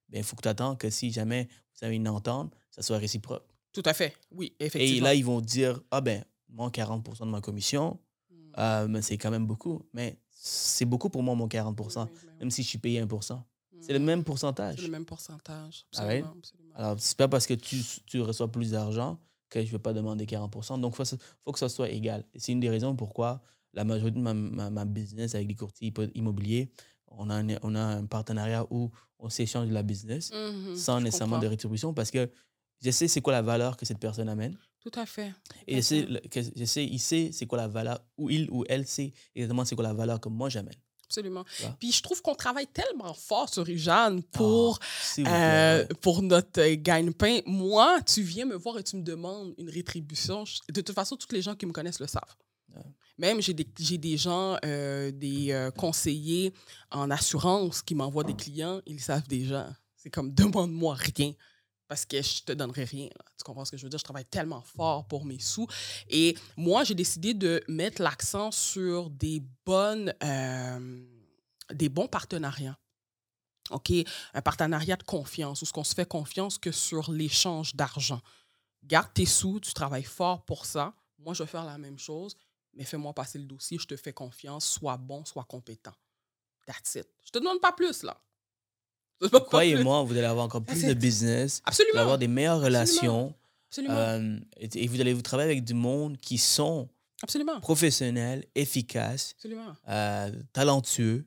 ben, 0.09 0.19
il 0.19 0.23
faut 0.23 0.35
que 0.35 0.41
tu 0.41 0.47
attends 0.47 0.75
que 0.75 0.89
si 0.89 1.11
jamais 1.11 1.47
vous 1.79 1.85
avez 1.85 1.95
une 1.95 2.07
entente, 2.07 2.53
ça 2.71 2.81
soit 2.81 2.97
réciproque. 2.97 3.45
Tout 3.73 3.83
à 3.85 3.93
fait. 3.93 4.15
Oui, 4.31 4.53
Et 4.59 4.65
effectivement. 4.65 5.05
là, 5.05 5.13
ils 5.15 5.25
vont 5.25 5.41
dire, 5.41 5.79
ah 5.91 6.01
ben, 6.01 6.23
moi, 6.49 6.69
40% 6.69 7.25
de 7.25 7.31
ma 7.31 7.41
commission, 7.41 7.99
Mm. 8.31 8.35
euh, 8.59 9.01
c'est 9.01 9.17
quand 9.17 9.31
même 9.31 9.45
beaucoup. 9.47 9.81
Mais 9.93 10.19
c'est 10.31 10.85
beaucoup 10.85 11.09
pour 11.09 11.21
moi, 11.23 11.35
mon 11.35 11.47
40 11.47 11.79
Oui, 11.79 11.85
oui, 11.95 12.19
oui, 12.23 12.29
même 12.39 12.51
si 12.51 12.61
je 12.63 12.67
suis 12.67 12.77
payé 12.79 12.99
1% 12.99 13.43
C'est 13.81 13.93
Mm. 13.93 13.93
le 13.93 13.99
même 13.99 14.19
C'est 14.19 14.25
pourcentage. 14.25 14.81
le 14.81 14.87
même 14.87 15.05
pourcentage. 15.05 15.85
Ah 15.95 16.05
ouais? 16.07 16.17
Absolument, 16.19 16.35
absolument. 16.39 16.75
Alors, 16.75 16.95
c'est 16.99 17.17
pas 17.17 17.27
parce 17.27 17.45
que 17.47 17.53
tu, 17.53 17.77
tu 18.05 18.21
reçois 18.21 18.51
plus 18.51 18.71
d'argent 18.71 19.19
que 19.49 19.59
je 19.61 19.65
ne 19.67 19.71
vais 19.71 19.79
pas 19.79 19.93
demander 19.93 20.25
40 20.25 20.79
Donc, 20.79 20.93
il 20.93 21.05
faut, 21.05 21.17
faut 21.43 21.51
que 21.51 21.59
ça 21.59 21.69
soit 21.69 21.89
égal. 21.89 22.25
C'est 22.35 22.51
une 22.51 22.59
des 22.59 22.69
raisons 22.69 22.95
pourquoi 22.95 23.41
la 23.73 23.83
majorité 23.83 24.17
de 24.17 24.23
ma, 24.23 24.33
ma, 24.33 24.69
ma 24.69 24.85
business 24.85 25.35
avec 25.35 25.47
les 25.47 25.55
courtiers 25.55 25.93
immobiliers, 26.15 26.71
on 27.07 27.29
a, 27.29 27.35
un, 27.35 27.47
on 27.63 27.75
a 27.75 27.79
un 27.81 28.05
partenariat 28.05 28.65
où 28.69 28.91
on 29.19 29.29
s'échange 29.29 29.67
de 29.67 29.73
la 29.73 29.83
business 29.83 30.31
Mhm, 30.31 30.75
sans 30.75 31.01
nécessairement 31.01 31.37
de 31.39 31.47
rétribution 31.47 31.93
parce 31.93 32.11
que 32.11 32.29
je 32.81 32.91
sais 32.91 33.07
c'est 33.07 33.21
quoi 33.21 33.33
la 33.33 33.41
valeur 33.41 33.75
que 33.77 33.85
cette 33.85 33.99
personne 33.99 34.29
amène. 34.29 34.55
Tout 34.79 34.91
à 34.95 35.05
fait. 35.05 35.33
Et 35.67 35.81
sais, 35.81 36.07
je 36.55 36.65
sais, 36.65 36.85
il 36.85 36.99
sait 36.99 37.31
c'est 37.33 37.45
quoi 37.45 37.57
la 37.57 37.67
valeur, 37.67 37.99
ou 38.17 38.29
il 38.29 38.49
ou 38.49 38.63
elle 38.69 38.85
sait 38.87 39.11
exactement 39.35 39.65
c'est 39.65 39.75
quoi 39.75 39.83
la 39.83 39.93
valeur 39.93 40.21
que 40.21 40.29
moi 40.29 40.47
j'amène. 40.49 40.75
Absolument. 41.09 41.43
Vois? 41.61 41.75
Puis 41.79 41.91
je 41.91 42.03
trouve 42.03 42.21
qu'on 42.21 42.35
travaille 42.35 42.67
tellement 42.67 43.15
fort 43.15 43.49
sur 43.49 43.65
Jeanne 43.65 44.21
pour, 44.21 44.77
Ah, 44.81 45.13
plaît, 45.15 45.25
euh, 45.27 45.85
pour 46.01 46.21
notre 46.21 46.61
euh, 46.61 46.75
gagne-pain. 46.77 47.39
Moi, 47.47 47.99
tu 48.05 48.21
viens 48.21 48.45
me 48.45 48.55
voir 48.55 48.77
et 48.77 48.83
tu 48.83 48.95
me 48.95 49.01
demandes 49.01 49.55
une 49.57 49.69
rétribution. 49.69 50.43
De 50.71 50.81
toute 50.81 50.93
façon, 50.93 51.15
tous 51.15 51.33
les 51.33 51.41
gens 51.41 51.55
qui 51.55 51.65
me 51.65 51.71
connaissent 51.71 51.99
le 51.99 52.05
savent. 52.05 52.35
Ouais. 52.75 52.83
Même, 53.17 53.41
j'ai 53.41 53.55
des, 53.55 53.65
des 53.97 54.17
gens, 54.17 54.57
euh, 54.63 55.11
des 55.11 55.51
euh, 55.51 55.71
conseillers 55.71 56.53
en 56.91 57.09
assurance 57.09 57.81
qui 57.81 57.95
m'envoient 57.95 58.23
des 58.23 58.35
clients, 58.35 58.79
ils 58.85 59.01
savent 59.01 59.27
déjà. 59.27 59.67
C'est 59.97 60.11
comme, 60.11 60.31
demande-moi 60.31 60.95
rien 60.95 61.33
parce 61.89 62.05
que 62.05 62.21
je 62.21 62.43
te 62.43 62.51
donnerai 62.51 62.83
rien. 62.83 63.09
Tu 63.35 63.43
comprends 63.43 63.65
ce 63.65 63.71
que 63.71 63.77
je 63.77 63.83
veux 63.83 63.89
dire? 63.89 63.97
Je 63.97 64.03
travaille 64.03 64.25
tellement 64.25 64.61
fort 64.61 65.07
pour 65.07 65.25
mes 65.25 65.39
sous. 65.39 65.67
Et 66.07 66.37
moi, 66.55 66.83
j'ai 66.83 66.93
décidé 66.93 67.33
de 67.33 67.61
mettre 67.67 68.01
l'accent 68.03 68.51
sur 68.51 69.09
des 69.09 69.41
bonnes, 69.65 70.13
euh, 70.23 71.03
des 71.73 71.89
bons 71.89 72.07
partenariats. 72.07 72.77
OK? 73.71 73.91
Un 74.35 74.41
partenariat 74.43 74.97
de 74.97 75.03
confiance 75.03 75.63
où 75.63 75.65
ce 75.65 75.73
qu'on 75.73 75.83
se 75.83 75.95
fait 75.95 76.07
confiance 76.07 76.59
que 76.59 76.71
sur 76.71 77.11
l'échange 77.11 77.75
d'argent. 77.75 78.21
Garde 78.83 79.11
tes 79.11 79.25
sous, 79.25 79.59
tu 79.59 79.73
travailles 79.73 80.03
fort 80.03 80.45
pour 80.45 80.67
ça. 80.67 80.93
Moi, 81.17 81.33
je 81.33 81.41
vais 81.41 81.49
faire 81.49 81.65
la 81.65 81.79
même 81.79 81.97
chose, 81.97 82.35
mais 82.75 82.85
fais-moi 82.85 83.13
passer 83.13 83.39
le 83.39 83.45
dossier, 83.45 83.79
je 83.79 83.87
te 83.87 83.97
fais 83.97 84.13
confiance, 84.13 84.63
sois 84.63 84.97
bon, 84.97 85.25
sois 85.25 85.43
compétent. 85.43 85.95
That's 86.67 86.95
it. 86.95 87.07
Je 87.25 87.31
te 87.31 87.39
demande 87.39 87.59
pas 87.59 87.71
plus, 87.71 88.03
là. 88.03 88.15
Je 88.15 88.21
sais 88.21 88.21
pas 88.21 88.21
quoi 88.21 88.99
plus. 89.01 89.08
Croyez-moi, 89.47 90.03
vous 90.03 90.13
allez 90.13 90.25
avoir 90.25 90.45
encore 90.45 90.63
plus 90.63 90.83
de 90.83 90.93
business, 90.93 91.55
vous 91.55 91.61
allez 91.61 91.61
Absolument. 91.65 92.01
avoir 92.01 92.17
des 92.17 92.27
meilleures 92.27 92.61
relations, 92.61 93.33
Absolument. 93.69 93.95
euh, 93.95 94.39
et, 94.57 94.87
vous 94.87 95.01
allez 95.01 95.13
vous 95.13 95.21
travailler 95.21 95.51
avec 95.51 95.63
du 95.63 95.73
monde 95.73 96.17
qui 96.17 96.37
sont 96.37 96.89
Absolument. 97.21 97.59
professionnels, 97.59 98.45
efficaces, 98.55 99.33
Absolument. 99.37 99.73
euh, 99.89 100.31
talentueux. 100.53 101.25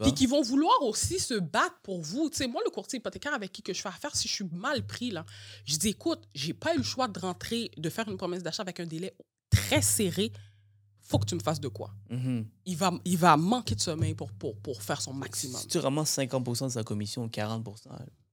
Puis 0.00 0.14
qui 0.14 0.26
vont 0.26 0.42
vouloir 0.42 0.82
aussi 0.82 1.20
se 1.20 1.34
battre 1.34 1.76
pour 1.82 2.00
vous. 2.00 2.28
Tu 2.30 2.38
sais, 2.38 2.46
moi, 2.48 2.62
le 2.64 2.70
courtier 2.70 2.98
hypothécaire 2.98 3.34
avec 3.34 3.52
qui 3.52 3.62
que 3.62 3.72
je 3.72 3.80
fais 3.80 3.88
affaire, 3.90 4.16
si 4.16 4.26
je 4.26 4.32
suis 4.32 4.48
mal 4.50 4.84
pris, 4.84 5.10
là, 5.10 5.24
je 5.64 5.76
dis, 5.76 5.90
écoute, 5.90 6.22
j'ai 6.34 6.54
pas 6.54 6.74
eu 6.74 6.78
le 6.78 6.82
choix 6.82 7.06
de 7.06 7.20
rentrer, 7.20 7.70
de 7.76 7.88
faire 7.90 8.08
une 8.08 8.16
promesse 8.16 8.42
d'achat 8.42 8.62
avec 8.62 8.80
un 8.80 8.86
délai 8.86 9.14
très 9.50 9.82
serré. 9.82 10.32
Faut 11.12 11.18
que 11.18 11.26
tu 11.26 11.34
me 11.34 11.40
fasses 11.40 11.60
de 11.60 11.68
quoi? 11.68 11.90
Mhm. 12.08 12.46
Il 12.64 12.74
va, 12.74 12.90
il 13.04 13.18
va 13.18 13.36
manquer 13.36 13.74
de 13.74 13.80
sommeil 13.82 14.14
pour, 14.14 14.32
pour, 14.32 14.56
pour 14.56 14.82
faire 14.82 14.98
son 15.02 15.12
maximum. 15.12 15.60
Si 15.60 15.66
tu 15.66 15.76
ramasses 15.76 16.08
50 16.08 16.62
de 16.62 16.68
sa 16.70 16.82
commission, 16.82 17.28
40 17.28 17.62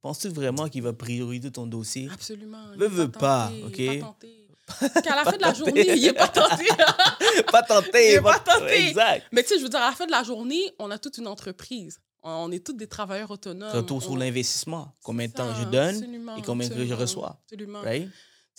penses-tu 0.02 0.30
vraiment 0.30 0.70
qu'il 0.70 0.84
va 0.84 0.94
prioriser 0.94 1.52
ton 1.52 1.68
dossier? 1.68 2.08
Absolument. 2.10 2.70
Veux, 2.78 2.86
est 2.86 2.90
veux 2.90 3.12
pas, 3.12 3.48
tenté, 3.50 3.64
OK? 3.66 3.80
il 3.80 4.00
pas. 4.00 5.02
Qu'à 5.02 5.16
la 5.18 5.26
fin 5.26 5.36
de 5.36 5.42
la 5.42 5.54
journée, 5.60 5.98
il 5.98 6.06
est 6.06 6.14
pas 6.14 6.30
tenté. 6.30 6.68
pas 7.52 7.64
tenté! 7.64 8.12
Il 8.12 8.16
est 8.16 8.22
pas 8.22 8.40
tenté. 8.40 8.88
Exact. 8.88 9.26
Mais 9.34 9.44
tu 9.44 9.50
sais, 9.50 9.58
je 9.58 9.64
veux 9.64 9.70
dire, 9.70 9.82
à 9.82 9.90
la 9.90 9.96
fin 9.96 10.06
de 10.06 10.12
la 10.12 10.24
journée, 10.24 10.72
on 10.80 10.90
a 10.90 10.98
toute 10.98 11.18
une 11.18 11.28
entreprise. 11.28 12.00
On 12.24 12.50
est 12.52 12.66
tous 12.66 12.74
des 12.74 12.88
travailleurs 12.88 13.32
autonomes. 13.32 13.72
Retour 13.72 14.02
sur 14.02 14.16
l'investissement. 14.16 14.96
Combien 15.04 15.28
de 15.28 15.34
temps 15.34 15.54
je 15.56 15.66
donne 15.66 15.96
absolument, 15.96 16.38
et 16.38 16.42
combien 16.44 16.70
que 16.70 16.86
je 16.86 16.94
reçois. 16.94 17.42
Absolument. 17.44 17.82
right? 17.82 18.10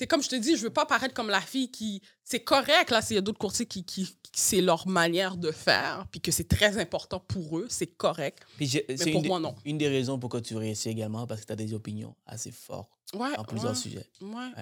C'est 0.01 0.07
comme 0.07 0.23
je 0.23 0.31
te 0.31 0.37
dis, 0.37 0.57
je 0.57 0.63
veux 0.63 0.71
pas 0.73 0.87
paraître 0.87 1.13
comme 1.13 1.29
la 1.29 1.43
fille 1.43 1.71
qui. 1.71 2.01
C'est 2.25 2.41
correct, 2.41 2.91
là, 2.91 3.03
s'il 3.03 3.17
y 3.17 3.19
a 3.19 3.21
d'autres 3.21 3.39
courtiers 3.39 3.67
qui, 3.67 3.85
qui, 3.85 4.07
qui- 4.07 4.17
c'est 4.33 4.63
leur 4.63 4.89
manière 4.89 5.37
de 5.37 5.51
faire, 5.53 6.07
puis 6.11 6.23
que 6.23 6.33
c'est 6.33 6.49
très 6.49 6.79
important 6.79 7.21
pour 7.21 7.59
eux, 7.59 7.67
c'est 7.69 7.87
correct. 7.87 8.39
Puis 8.57 8.67
j'ai- 8.67 8.87
Mais 8.89 8.97
c'est 8.97 9.11
pour 9.11 9.23
moi, 9.27 9.39
non. 9.39 9.55
une 9.67 9.77
des 9.77 9.89
raisons 9.89 10.19
pourquoi 10.19 10.41
tu 10.41 10.57
réussis 10.57 10.89
également, 10.89 11.27
parce 11.27 11.43
que 11.43 11.47
tu 11.49 11.53
as 11.53 11.57
des 11.57 11.75
opinions 11.75 12.17
assez 12.25 12.51
fortes 12.51 12.91
Ouais. 13.13 13.37
en 13.37 13.45
plusieurs 13.45 13.73
ouais, 13.73 13.77
sujets. 13.77 14.09
Ouais. 14.23 14.53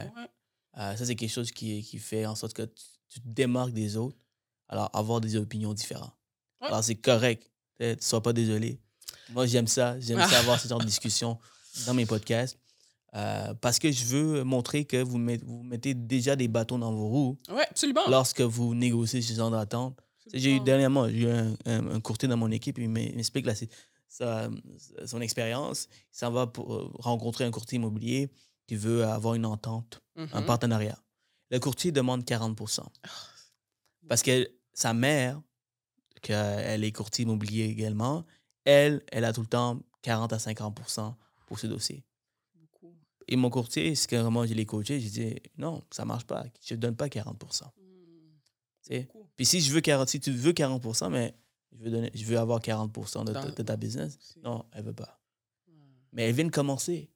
Euh, 0.76 0.96
ça, 0.96 1.06
c'est 1.06 1.14
quelque 1.14 1.30
chose 1.30 1.52
qui, 1.52 1.84
qui 1.84 1.98
fait 1.98 2.26
en 2.26 2.34
sorte 2.34 2.54
que 2.54 2.62
tu, 2.62 2.84
tu 3.08 3.20
te 3.20 3.28
démarques 3.28 3.72
des 3.72 3.96
autres. 3.96 4.18
Alors, 4.66 4.90
avoir 4.92 5.20
des 5.20 5.36
opinions 5.36 5.72
différentes. 5.72 6.16
Alors, 6.60 6.82
c'est 6.82 6.96
correct. 6.96 7.48
Ne 7.78 7.94
sois 8.00 8.24
pas 8.24 8.32
désolé. 8.32 8.80
Moi, 9.30 9.46
j'aime 9.46 9.68
ça. 9.68 10.00
J'aime 10.00 10.18
ça 10.28 10.40
avoir 10.40 10.58
ce 10.58 10.66
genre 10.66 10.80
de 10.80 10.84
discussion 10.86 11.38
dans 11.86 11.94
mes 11.94 12.06
podcasts. 12.06 12.58
Euh, 13.14 13.54
parce 13.54 13.78
que 13.78 13.90
je 13.90 14.04
veux 14.04 14.44
montrer 14.44 14.84
que 14.84 15.02
vous, 15.02 15.18
met- 15.18 15.40
vous 15.44 15.62
mettez 15.62 15.94
déjà 15.94 16.36
des 16.36 16.48
bâtons 16.48 16.78
dans 16.78 16.92
vos 16.92 17.08
roues 17.08 17.38
Ouais, 17.50 17.66
absolument. 17.70 18.02
lorsque 18.08 18.40
vous 18.42 18.74
négociez 18.74 19.22
ce 19.22 19.32
genre 19.34 19.50
d'attente. 19.50 19.98
J'ai 20.34 20.56
eu 20.56 20.60
dernièrement 20.60 21.08
j'ai 21.08 21.22
eu 21.22 21.28
un, 21.30 21.54
un- 21.64 21.90
un 21.96 22.00
courtier 22.00 22.28
dans 22.28 22.36
mon 22.36 22.50
équipe, 22.50 22.76
il 22.78 22.88
m'e- 22.90 23.14
m'explique 23.16 23.46
là, 23.46 23.54
c'est- 23.54 23.70
sa- 24.08 24.50
son 25.06 25.20
expérience. 25.22 25.88
Il 26.12 26.18
s'en 26.18 26.30
va 26.30 26.46
pour 26.46 26.74
euh, 26.74 26.90
rencontrer 26.98 27.44
un 27.44 27.50
courtier 27.50 27.76
immobilier 27.76 28.30
qui 28.66 28.76
veut 28.76 29.04
avoir 29.04 29.34
une 29.34 29.46
entente, 29.46 30.00
un 30.16 30.40
Mhm. 30.40 30.46
partenariat. 30.46 30.98
Le 31.50 31.58
courtier 31.60 31.92
demande 31.92 32.24
40% 32.26 32.82
Parce 34.08 34.22
que 34.22 34.50
sa 34.74 34.92
mère, 34.92 35.40
qu'elle 36.22 36.84
est 36.84 36.92
courtier 36.92 37.22
immobilier 37.24 37.64
également, 37.64 38.24
elle, 38.64 39.02
elle 39.12 39.24
a 39.24 39.32
tout 39.32 39.40
le 39.40 39.46
temps 39.46 39.80
40 40.02 40.32
à 40.32 40.38
50% 40.38 41.14
pour 41.46 41.58
ce 41.58 41.66
dossier. 41.66 42.04
Et 43.30 43.36
mon 43.36 43.50
courtier, 43.50 43.94
c'est 43.94 44.08
que 44.08 44.22
moi 44.28 44.46
je 44.46 44.54
l'ai 44.54 44.64
coaché, 44.66 44.98
j'ai 45.00 45.10
dit 45.10 45.36
non, 45.58 45.82
ça 45.90 46.04
marche 46.04 46.24
pas, 46.24 46.46
je 46.64 46.74
ne 46.74 46.80
donne 46.80 46.96
pas 46.96 47.08
40 47.08 47.42
Mm. 47.42 47.48
tu 48.82 48.94
sais? 48.94 49.00
Beaucoup. 49.02 49.28
Puis 49.36 49.44
si 49.46 49.60
je 49.60 49.70
veux 49.72 49.80
40, 49.82 50.08
si 50.08 50.18
tu 50.18 50.30
veux 50.32 50.52
40% 50.52 51.10
mais 51.10 51.34
je 51.72 51.84
veux, 51.84 51.90
donner, 51.90 52.10
je 52.14 52.24
veux 52.24 52.38
avoir 52.38 52.60
40 52.60 52.90
de, 53.26 53.32
ta- 53.32 53.44
Dans- 53.44 53.54
de 53.54 53.62
ta 53.62 53.76
business, 53.76 54.36
non, 54.42 54.64
elle 54.72 54.84
veut 54.84 54.94
pas. 54.94 55.20
Mais 56.12 56.24
elle 56.24 56.34
vient 56.34 56.46
de 56.46 56.50
commencer. 56.50 57.10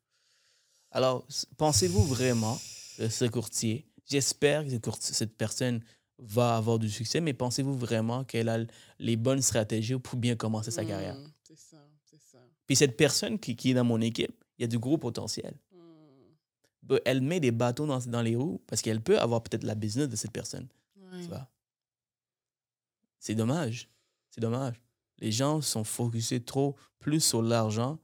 Alors, 0.90 1.26
pensez-vous 1.56 2.04
vraiment 2.04 2.60
que 2.98 3.08
ce 3.08 3.24
courtier, 3.24 3.86
j'espère 4.06 4.64
que 4.64 4.70
ce 4.70 5.14
cette 5.14 5.34
personne 5.36 5.82
va 6.18 6.56
avoir 6.56 6.78
du 6.78 6.90
succès, 6.90 7.20
mais 7.22 7.32
pensez-vous 7.32 7.74
vraiment 7.76 8.22
qu'elle 8.24 8.50
a 8.50 8.58
les 8.98 9.16
bonnes 9.16 9.40
stratégies 9.40 9.98
pour 9.98 10.18
bien 10.18 10.36
commencer 10.36 10.70
sa 10.70 10.84
carrière? 10.84 11.16
Mm, 11.16 11.32
C'est 11.42 11.58
ça, 11.58 11.78
c'est 12.04 12.20
ça. 12.20 12.38
Puis 12.66 12.76
cette 12.76 12.96
personne 12.98 13.38
qui, 13.38 13.56
qui 13.56 13.70
est 13.70 13.74
dans 13.74 13.84
mon 13.84 14.00
équipe, 14.02 14.44
il 14.58 14.62
y 14.62 14.64
a 14.64 14.68
du 14.68 14.78
gros 14.78 14.98
potentiel. 14.98 15.54
Elle 17.04 17.20
met 17.20 17.40
des 17.40 17.50
bâtons 17.52 17.86
dans, 17.86 17.98
dans 18.00 18.22
les 18.22 18.36
roues 18.36 18.60
parce 18.66 18.82
qu'elle 18.82 19.00
peut 19.00 19.18
avoir 19.18 19.42
peut-être 19.42 19.64
la 19.64 19.74
business 19.74 20.08
de 20.08 20.16
cette 20.16 20.32
personne. 20.32 20.66
Ouais. 20.96 21.38
C'est 23.18 23.34
dommage. 23.34 23.88
C'est 24.30 24.40
dommage. 24.40 24.80
Les 25.18 25.30
gens 25.32 25.60
sont 25.60 25.84
focusés 25.84 26.42
trop 26.42 26.74
plus 26.98 27.20
sur 27.20 27.42
l'argent 27.42 27.98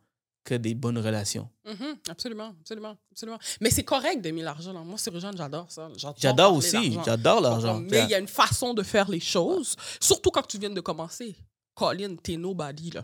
que 0.44 0.54
des 0.54 0.74
bonnes 0.74 0.98
relations. 0.98 1.48
Mhm, 1.66 1.96
absolument, 2.08 2.54
absolument, 2.60 2.96
absolument. 3.10 3.38
Mais 3.60 3.70
c'est 3.70 3.84
correct 3.84 4.20
d'aimer 4.22 4.42
l'argent. 4.42 4.72
Moi, 4.84 4.96
c'est 4.96 5.14
Jeanne, 5.18 5.36
j'adore 5.36 5.70
ça. 5.70 5.90
J'adore 6.16 6.54
aussi, 6.54 6.96
j'adore 7.04 7.40
l'argent. 7.40 7.80
Mais 7.80 8.04
il 8.04 8.10
y 8.10 8.14
a 8.14 8.18
une 8.18 8.28
façon 8.28 8.72
de 8.74 8.82
faire 8.82 9.08
les 9.10 9.20
choses, 9.20 9.76
surtout 10.00 10.30
quand 10.30 10.46
tu 10.46 10.58
viens 10.58 10.70
de 10.70 10.80
commencer. 10.80 11.36
Colin, 11.74 12.16
t'es 12.16 12.36
nobody, 12.36 12.90
là. 12.90 13.02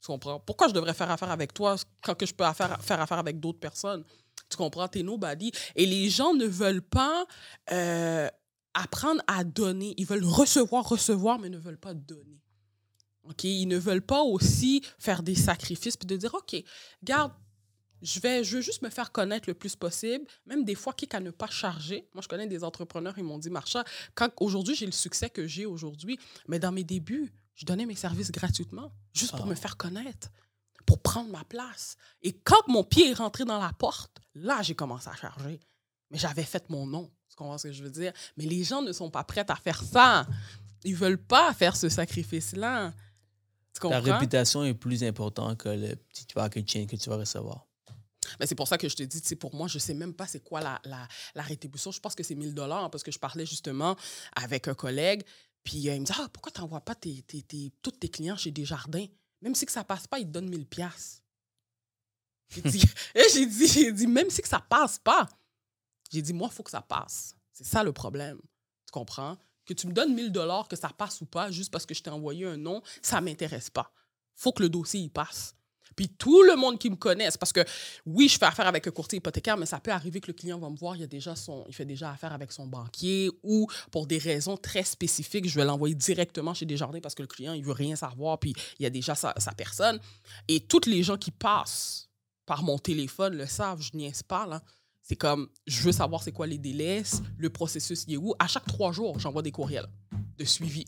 Tu 0.00 0.06
comprends? 0.06 0.40
Pourquoi 0.40 0.68
je 0.68 0.72
devrais 0.72 0.94
faire 0.94 1.10
affaire 1.10 1.30
avec 1.30 1.52
toi 1.52 1.76
quand 2.02 2.14
que 2.14 2.24
je 2.24 2.32
peux 2.32 2.44
affaire- 2.44 2.80
faire 2.82 3.00
affaire 3.00 3.18
avec 3.18 3.38
d'autres 3.38 3.60
personnes? 3.60 4.02
Tu 4.50 4.56
comprends? 4.56 4.88
T'es 4.88 5.02
nobody. 5.02 5.52
Et 5.76 5.86
les 5.86 6.10
gens 6.10 6.34
ne 6.34 6.46
veulent 6.46 6.82
pas 6.82 7.24
euh, 7.72 8.28
apprendre 8.74 9.22
à 9.26 9.44
donner. 9.44 9.94
Ils 9.96 10.06
veulent 10.06 10.24
recevoir, 10.24 10.88
recevoir, 10.88 11.38
mais 11.38 11.48
ne 11.48 11.58
veulent 11.58 11.78
pas 11.78 11.94
donner. 11.94 12.40
OK? 13.24 13.44
Ils 13.44 13.66
ne 13.66 13.78
veulent 13.78 14.02
pas 14.04 14.22
aussi 14.22 14.82
faire 14.98 15.22
des 15.22 15.34
sacrifices 15.34 15.96
puis 15.96 16.06
de 16.06 16.16
dire, 16.16 16.34
OK, 16.34 16.56
garde, 17.02 17.32
je, 18.02 18.18
vais, 18.18 18.42
je 18.42 18.56
veux 18.56 18.62
juste 18.62 18.82
me 18.82 18.88
faire 18.88 19.12
connaître 19.12 19.44
le 19.48 19.54
plus 19.54 19.76
possible, 19.76 20.24
même 20.46 20.64
des 20.64 20.74
fois, 20.74 20.92
quitte 20.94 21.14
à 21.14 21.20
ne 21.20 21.30
pas 21.30 21.48
charger. 21.48 22.08
Moi, 22.14 22.22
je 22.22 22.28
connais 22.28 22.46
des 22.46 22.64
entrepreneurs, 22.64 23.14
ils 23.18 23.24
m'ont 23.24 23.38
dit, 23.38 23.50
Marcha, 23.50 23.84
quand 24.14 24.30
aujourd'hui, 24.40 24.74
j'ai 24.74 24.86
le 24.86 24.92
succès 24.92 25.28
que 25.30 25.46
j'ai 25.46 25.66
aujourd'hui, 25.66 26.18
mais 26.48 26.58
dans 26.58 26.72
mes 26.72 26.82
débuts, 26.82 27.30
je 27.54 27.66
donnais 27.66 27.84
mes 27.84 27.94
services 27.94 28.32
gratuitement, 28.32 28.90
juste 29.12 29.32
pour 29.32 29.44
Ah. 29.44 29.48
me 29.48 29.54
faire 29.54 29.76
connaître, 29.76 30.30
pour 30.86 31.00
prendre 31.00 31.30
ma 31.30 31.44
place. 31.44 31.96
Et 32.22 32.32
quand 32.32 32.66
mon 32.68 32.84
pied 32.84 33.10
est 33.10 33.14
rentré 33.14 33.44
dans 33.44 33.58
la 33.60 33.72
porte, 33.72 34.18
là, 34.34 34.62
j'ai 34.62 34.74
commencé 34.74 35.08
à 35.08 35.14
charger. 35.16 35.60
Mais 36.10 36.18
j'avais 36.18 36.42
fait 36.44 36.68
mon 36.70 36.86
nom. 36.86 37.10
Tu 37.28 37.36
comprends 37.36 37.58
ce 37.58 37.68
que 37.68 37.72
je 37.72 37.82
veux 37.84 37.90
dire? 37.90 38.12
Mais 38.36 38.44
les 38.44 38.64
gens 38.64 38.82
ne 38.82 38.92
sont 38.92 39.10
pas 39.10 39.22
prêts 39.24 39.44
à 39.48 39.56
faire 39.56 39.82
ça. 39.82 40.26
Ils 40.84 40.96
veulent 40.96 41.22
pas 41.22 41.52
faire 41.54 41.76
ce 41.76 41.88
sacrifice-là. 41.88 42.92
Tu 43.72 43.80
Ta 43.80 43.80
comprends? 43.80 44.00
réputation 44.14 44.64
est 44.64 44.74
plus 44.74 45.04
importante 45.04 45.58
que 45.58 45.68
le 45.68 45.94
petit 45.94 46.26
packaging 46.34 46.86
que 46.88 46.96
tu 46.96 47.08
vas 47.08 47.16
recevoir. 47.16 47.66
Mais 48.38 48.46
c'est 48.46 48.54
pour 48.54 48.68
ça 48.68 48.78
que 48.78 48.88
je 48.88 48.96
te 48.96 49.02
dis, 49.02 49.20
tu 49.22 49.36
pour 49.36 49.54
moi, 49.54 49.66
je 49.68 49.78
sais 49.78 49.94
même 49.94 50.14
pas 50.14 50.26
c'est 50.26 50.40
quoi 50.42 50.60
la, 50.60 50.80
la, 50.84 51.06
la 51.34 51.42
rétribution. 51.42 51.90
Je 51.90 52.00
pense 52.00 52.14
que 52.14 52.22
c'est 52.22 52.34
1000 52.34 52.54
dollars 52.54 52.90
parce 52.90 53.02
que 53.02 53.10
je 53.10 53.18
parlais 53.18 53.46
justement 53.46 53.96
avec 54.36 54.68
un 54.68 54.74
collègue. 54.74 55.22
Puis 55.62 55.88
euh, 55.88 55.94
il 55.94 56.00
me 56.00 56.06
dit, 56.06 56.12
ah, 56.18 56.28
pourquoi 56.32 56.50
tu 56.52 56.60
n'envoies 56.60 56.80
pas 56.80 56.94
tes, 56.94 57.22
tes, 57.22 57.42
tes- 57.42 57.72
tous 57.82 57.90
tes 57.92 58.08
clients 58.08 58.36
chez 58.36 58.50
Desjardins? 58.50 59.06
Même 59.40 59.54
si 59.54 59.66
que 59.66 59.72
ça 59.72 59.84
passe 59.84 60.06
pas, 60.06 60.18
ils 60.18 60.26
te 60.26 60.30
donnent 60.30 60.48
1000 60.48 60.66
pièces. 60.66 61.22
J'ai 62.48 62.62
dit, 62.62 62.82
et 63.14 63.24
j'ai 63.32 63.46
dit, 63.46 63.66
j'ai 63.66 63.92
dit, 63.92 64.06
même 64.06 64.30
si 64.30 64.42
que 64.42 64.48
ça 64.48 64.60
passe 64.60 64.98
pas, 64.98 65.28
j'ai 66.10 66.22
dit, 66.22 66.32
moi, 66.32 66.48
il 66.50 66.54
faut 66.54 66.62
que 66.62 66.70
ça 66.70 66.82
passe. 66.82 67.36
C'est 67.52 67.64
ça 67.64 67.82
le 67.82 67.92
problème. 67.92 68.38
Tu 68.86 68.92
comprends? 68.92 69.38
Que 69.64 69.74
tu 69.74 69.86
me 69.86 69.92
donnes 69.92 70.14
1000 70.14 70.32
dollars, 70.32 70.68
que 70.68 70.76
ça 70.76 70.88
passe 70.88 71.20
ou 71.20 71.26
pas, 71.26 71.50
juste 71.50 71.70
parce 71.70 71.86
que 71.86 71.94
je 71.94 72.02
t'ai 72.02 72.10
envoyé 72.10 72.44
un 72.46 72.56
nom, 72.56 72.82
ça 73.02 73.20
m'intéresse 73.20 73.70
pas. 73.70 73.92
faut 74.34 74.52
que 74.52 74.62
le 74.62 74.68
dossier 74.68 75.00
y 75.00 75.08
passe. 75.08 75.54
Puis 75.96 76.08
tout 76.08 76.42
le 76.42 76.56
monde 76.56 76.78
qui 76.78 76.90
me 76.90 76.96
connaisse, 76.96 77.36
parce 77.36 77.52
que 77.52 77.60
oui, 78.06 78.28
je 78.28 78.38
fais 78.38 78.46
affaire 78.46 78.66
avec 78.66 78.86
un 78.86 78.90
courtier 78.90 79.18
hypothécaire, 79.18 79.56
mais 79.56 79.66
ça 79.66 79.80
peut 79.80 79.90
arriver 79.90 80.20
que 80.20 80.28
le 80.28 80.32
client 80.32 80.58
va 80.58 80.70
me 80.70 80.76
voir, 80.76 80.96
il, 80.96 81.02
a 81.02 81.06
déjà 81.06 81.36
son, 81.36 81.64
il 81.68 81.74
fait 81.74 81.84
déjà 81.84 82.10
affaire 82.10 82.32
avec 82.32 82.52
son 82.52 82.66
banquier 82.66 83.30
ou 83.42 83.66
pour 83.90 84.06
des 84.06 84.18
raisons 84.18 84.56
très 84.56 84.84
spécifiques, 84.84 85.48
je 85.48 85.54
vais 85.54 85.64
l'envoyer 85.64 85.94
directement 85.94 86.54
chez 86.54 86.66
Desjardins 86.66 87.00
parce 87.00 87.14
que 87.14 87.22
le 87.22 87.28
client, 87.28 87.52
il 87.52 87.64
veut 87.64 87.72
rien 87.72 87.96
savoir, 87.96 88.38
puis 88.38 88.54
il 88.78 88.82
y 88.82 88.86
a 88.86 88.90
déjà 88.90 89.14
sa, 89.14 89.34
sa 89.36 89.52
personne. 89.52 90.00
Et 90.48 90.60
toutes 90.60 90.86
les 90.86 91.02
gens 91.02 91.16
qui 91.16 91.30
passent 91.30 92.08
par 92.46 92.62
mon 92.62 92.78
téléphone 92.78 93.36
le 93.36 93.46
savent, 93.46 93.80
je 93.80 93.96
niaise 93.96 94.22
pas, 94.22 94.46
là. 94.46 94.62
C'est 95.02 95.16
comme, 95.16 95.48
je 95.66 95.82
veux 95.82 95.92
savoir 95.92 96.22
c'est 96.22 96.30
quoi 96.30 96.46
les 96.46 96.58
délais, 96.58 97.02
le 97.36 97.50
processus, 97.50 98.04
il 98.06 98.14
est 98.14 98.16
où. 98.16 98.34
À 98.38 98.46
chaque 98.46 98.66
trois 98.66 98.92
jours, 98.92 99.18
j'envoie 99.18 99.42
des 99.42 99.50
courriels 99.50 99.88
de 100.38 100.44
suivi. 100.44 100.84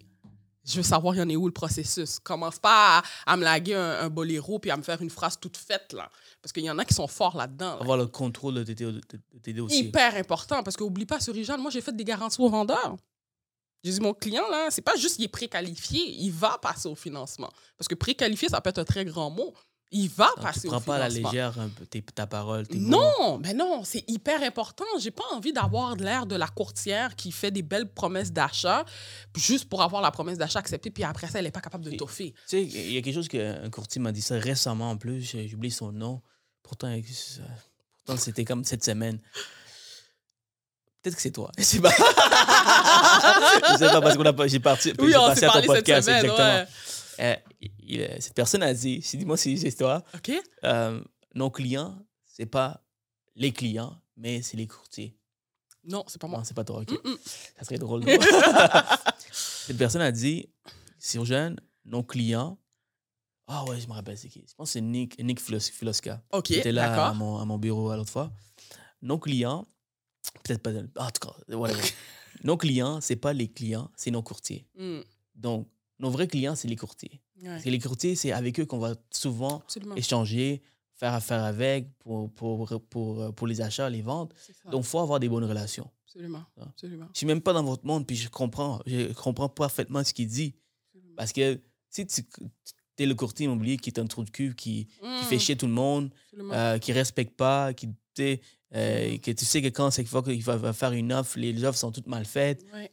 Je 0.65 0.77
veux 0.77 0.83
savoir, 0.83 1.15
il 1.15 1.19
y 1.19 1.23
en 1.23 1.29
est 1.29 1.37
où 1.37 1.47
le 1.47 1.53
processus? 1.53 2.19
Commence 2.21 2.59
pas 2.59 2.99
à, 2.99 3.03
à 3.33 3.37
me 3.37 3.43
laguer 3.43 3.75
un, 3.75 4.01
un 4.01 4.09
boléro 4.09 4.59
puis 4.61 4.71
à 4.71 4.77
me 4.77 4.83
faire 4.83 5.03
une 5.03 5.11
phrase 5.11 5.39
toute 5.41 5.57
faite, 5.57 5.93
là. 5.93 6.09
Parce 6.41 6.53
qu'il 6.53 6.65
y 6.65 6.71
en 6.71 6.79
a 6.79 6.85
qui 6.85 6.95
sont 6.95 7.09
forts 7.09 7.37
là-dedans. 7.37 7.75
là. 7.77 7.81
Avoir 7.81 7.97
le 7.99 8.07
contrôle 8.07 8.63
de 8.65 8.73
tes 9.43 9.53
dossiers. 9.53 9.79
Hyper 9.87 10.15
important. 10.17 10.63
Parce 10.63 10.77
qu'oublie 10.77 11.07
pas, 11.07 11.19
sur 11.21 11.35
Rijal, 11.35 11.61
moi, 11.61 11.71
j'ai 11.71 11.81
fait 11.81 11.95
des 11.97 12.05
garanties 12.05 12.41
aux 12.41 12.49
vendeurs. 12.49 12.97
J'ai 13.85 13.91
dit, 13.93 14.01
mon 14.01 14.15
client, 14.15 14.49
là, 14.49 14.69
c'est 14.71 14.83
pas 14.83 14.95
juste 14.95 15.17
qu'il 15.17 15.25
est 15.25 15.29
préqualifié, 15.29 16.01
il 16.21 16.31
va 16.31 16.57
passer 16.59 16.89
au 16.89 16.95
financement. 16.95 17.51
Parce 17.77 17.89
que 17.89 17.97
préqualifié, 17.97 18.49
ça 18.49 18.61
peut 18.61 18.71
être 18.71 18.79
un 18.79 18.85
très 18.85 19.05
grand 19.05 19.31
mot. 19.31 19.53
Il 19.95 20.09
va 20.09 20.29
Donc, 20.37 20.45
passer 20.45 20.63
tu 20.63 20.67
au 20.69 20.71
prends 20.71 20.81
pas 20.81 20.97
à 20.97 21.01
la 21.01 21.09
légère 21.11 21.59
un 21.61 21.69
peu 21.69 21.85
ta 21.87 22.27
parole. 22.27 22.67
tes. 22.67 22.79
Non, 22.79 23.39
mais 23.39 23.53
non, 23.53 23.83
c'est 23.85 24.05
hyper 24.09 24.43
important. 24.43 24.87
J'ai 24.99 25.11
pas 25.11 25.25
envie 25.33 25.53
d'avoir 25.53 25.95
l'air 25.97 26.25
de 26.25 26.35
la 26.35 26.49
courtière 26.49 27.15
qui 27.15 27.31
fait 27.31 27.51
des 27.51 27.63
belles 27.63 27.93
promesses 27.93 28.33
d'achat 28.33 28.85
juste 29.37 29.69
pour 29.69 29.83
avoir 29.83 30.01
la 30.01 30.11
promesse 30.11 30.39
d'achat 30.39 30.61
acceptée, 30.61 30.91
puis 30.91 31.05
après 31.05 31.27
ça, 31.27 31.39
elle 31.39 31.45
n'est 31.45 31.51
pas 31.51 31.61
capable 31.61 31.85
de 31.85 31.91
toffer. 31.97 32.33
Tu 32.33 32.41
sais, 32.47 32.63
il 32.63 32.93
y 32.93 32.99
a 32.99 33.03
quelque 33.03 33.15
chose 33.15 33.29
qu'un 33.29 33.69
courtier 33.71 34.01
m'a 34.01 34.13
dit 34.13 34.23
ça 34.23 34.37
récemment 34.37 34.91
en 34.91 34.97
plus. 34.97 35.37
J'oublie 35.47 35.71
son 35.71 35.93
nom. 35.93 36.23
Pourtant, 36.63 36.89
euh, 36.89 37.01
pourtant 38.05 38.19
c'était 38.19 38.45
comme 38.45 38.65
cette 38.65 38.85
semaine. 38.85 39.19
Peut-être 41.03 41.17
que 41.17 41.23
c'est 41.23 41.33
toi. 41.33 41.51
Je 41.59 41.65
sais 41.65 41.81
pas. 41.81 41.91
je 43.73 43.77
sais 43.77 43.89
pas 43.89 44.01
parce 44.01 44.17
qu'on 44.17 44.25
a 44.25 44.33
pas. 44.33 44.47
J'ai 44.47 44.61
parti. 44.61 44.93
Oui, 45.01 45.13
s'est 45.35 45.45
à 45.45 45.51
ton 45.51 45.63
podcast, 45.67 46.07
semaine, 46.07 46.25
exactement. 46.25 46.49
ouais. 46.49 46.67
Euh, 47.21 47.37
il- 47.79 48.17
cette 48.21 48.35
personne 48.35 48.63
a 48.63 48.73
dit, 48.73 49.03
si 49.03 49.17
dis-moi 49.19 49.37
si 49.37 49.59
c'est 49.59 49.73
toi, 49.77 50.03
OK? 50.15 50.33
euh, 50.65 51.03
nos 51.35 51.51
clients, 51.51 51.99
c'est 52.25 52.47
pas 52.47 52.83
les 53.35 53.53
clients, 53.53 54.01
mais 54.17 54.43
c'est 54.43 54.57
les 54.57 54.67
courtiers. 54.67 55.17
Non, 55.85 56.05
c'est 56.07 56.21
pas 56.21 56.29
moi. 56.29 56.39
Non, 56.39 56.45
c'est 56.45 56.55
pas 56.55 56.65
toi, 56.65 56.81
ok. 56.81 56.99
Ça 57.59 57.65
serait 57.65 57.79
drôle. 57.79 58.01
non? 58.07 58.13
Cette 59.33 59.79
personne 59.79 60.03
a 60.03 60.13
dit, 60.13 60.49
sur 60.99 61.25
jeune, 61.25 61.61
nos 61.85 62.03
clients. 62.03 62.59
Ah 63.47 63.65
ouais, 63.65 63.81
je 63.81 63.87
me 63.89 63.93
rappelle 63.93 64.17
c'est 64.17 64.29
qui. 64.29 64.45
Je 64.49 64.55
pense 64.55 64.69
que 64.69 64.73
c'est 64.75 64.81
Nick, 64.81 65.19
Nick 65.23 65.41
Filos- 65.41 65.71
Filoska. 65.71 66.23
OK, 66.33 66.45
qui 66.45 66.55
était 66.55 66.73
là 66.73 66.87
à 66.93 66.97
d'accord. 66.97 67.15
mon, 67.17 67.39
à 67.39 67.45
mon 67.45 67.59
bureau 67.59 67.91
à 67.91 67.97
l'autre 67.97 68.11
fois. 68.13 68.33
Nos 69.03 69.19
clients, 69.19 69.67
peut-être 70.45 70.63
pas. 70.63 70.71
En 71.05 71.11
tout 71.11 71.29
cas, 71.29 71.55
whatever. 71.57 71.83
nos 72.45 72.57
clients, 72.57 73.01
c'est 73.01 73.17
pas 73.17 73.33
les 73.33 73.51
clients, 73.51 73.91
c'est 73.97 74.11
nos 74.13 74.23
courtiers. 74.23 74.67
Mm, 74.77 75.01
Donc, 75.35 75.69
nos 76.03 76.11
vrais 76.11 76.29
clients, 76.29 76.55
c'est 76.55 76.69
les 76.69 76.77
courtiers. 76.77 77.21
ouais, 77.43 77.61
que 77.63 77.71
les 77.71 77.79
courtiers, 77.79 78.15
c'est 78.17 78.33
avec 78.33 78.59
eux 78.61 78.67
qu'on 78.67 78.79
va 78.79 78.95
souvent 79.11 79.61
Absolument. 79.61 79.95
échanger, 79.97 80.61
faire 80.95 81.15
affaire 81.15 81.43
avec 81.45 81.97
pour, 82.01 82.31
pour, 82.33 82.81
pour, 82.91 83.35
pour 83.35 83.47
les 83.47 83.61
achats, 83.63 83.89
les 83.89 84.03
ventes. 84.03 84.35
C'est. 84.37 84.55
Donc, 84.71 84.85
il 84.85 84.89
faut 84.89 84.99
avoir 84.99 85.19
des 85.21 85.29
bonnes 85.29 85.45
relations. 85.45 85.89
absolument. 86.07 86.45
Ah. 86.61 86.65
Absolument. 86.69 87.09
Je 87.13 87.19
suis 87.19 87.27
même 87.27 87.41
pas 87.41 87.53
dans 87.55 87.63
votre 87.65 87.87
monde, 87.87 88.07
puis 88.07 88.17
je 88.17 88.29
comprends, 88.29 88.81
je 88.87 89.13
comprends 89.15 89.49
parfaitement 89.49 90.05
ce 90.05 90.13
qu'il 90.13 90.27
dit. 90.29 90.55
absolument. 90.89 91.15
Parce 91.17 91.33
que 91.33 91.61
si 91.89 92.07
tu 92.07 92.23
es 92.99 93.07
le 93.07 93.15
courtier 93.15 93.47
immobilier 93.47 93.77
qui 93.79 93.91
est 93.91 93.99
un 93.99 94.07
trou 94.07 94.25
de 94.25 94.31
cul, 94.31 94.55
qui, 94.55 94.87
qui 94.87 95.25
fait 95.25 95.37
Mm, 95.37 95.41
chier 95.41 95.57
tout 95.57 95.67
le 95.67 95.73
monde, 95.73 96.11
euh, 96.39 96.79
qui 96.79 96.93
respecte 96.93 97.37
pas, 97.37 97.73
qui 97.75 97.89
euh, 98.75 99.19
que 99.19 99.31
tu 99.33 99.45
sais 99.45 99.61
que 99.61 99.69
quand 99.69 99.91
c'est 99.91 100.03
qu'il 100.05 100.43
va, 100.43 100.57
va 100.57 100.73
faire 100.73 100.93
une 100.93 101.13
offre, 101.13 101.39
les 101.39 101.63
offres 101.65 101.79
sont 101.79 101.93
toutes 101.93 102.07
mal 102.07 102.25
faites. 102.25 102.65
Ouais. 102.73 102.91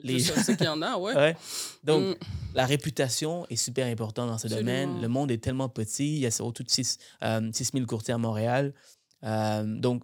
Les- 0.00 0.20
Je 0.20 0.32
sais 0.32 0.56
qu'il 0.56 0.66
y 0.66 0.68
en 0.68 0.80
a, 0.82 0.96
ouais. 0.98 1.14
Ouais. 1.14 1.36
Donc, 1.84 2.16
Mm, 2.16 2.24
la 2.54 2.66
réputation 2.66 3.46
est 3.50 3.56
super 3.56 3.86
importante 3.86 4.28
dans 4.30 4.38
ce 4.38 4.46
Absolument. 4.46 4.70
domaine. 4.86 5.02
Le 5.02 5.08
monde 5.08 5.30
est 5.30 5.38
tellement 5.42 5.68
petit. 5.68 6.14
Il 6.16 6.18
y 6.20 6.26
a 6.26 6.30
autour 6.44 6.64
de 6.64 6.70
6, 6.70 6.98
000 7.20 7.86
courtiers 7.86 8.14
à 8.14 8.18
Montréal. 8.18 8.74
Euh, 9.24 9.64
donc, 9.64 10.02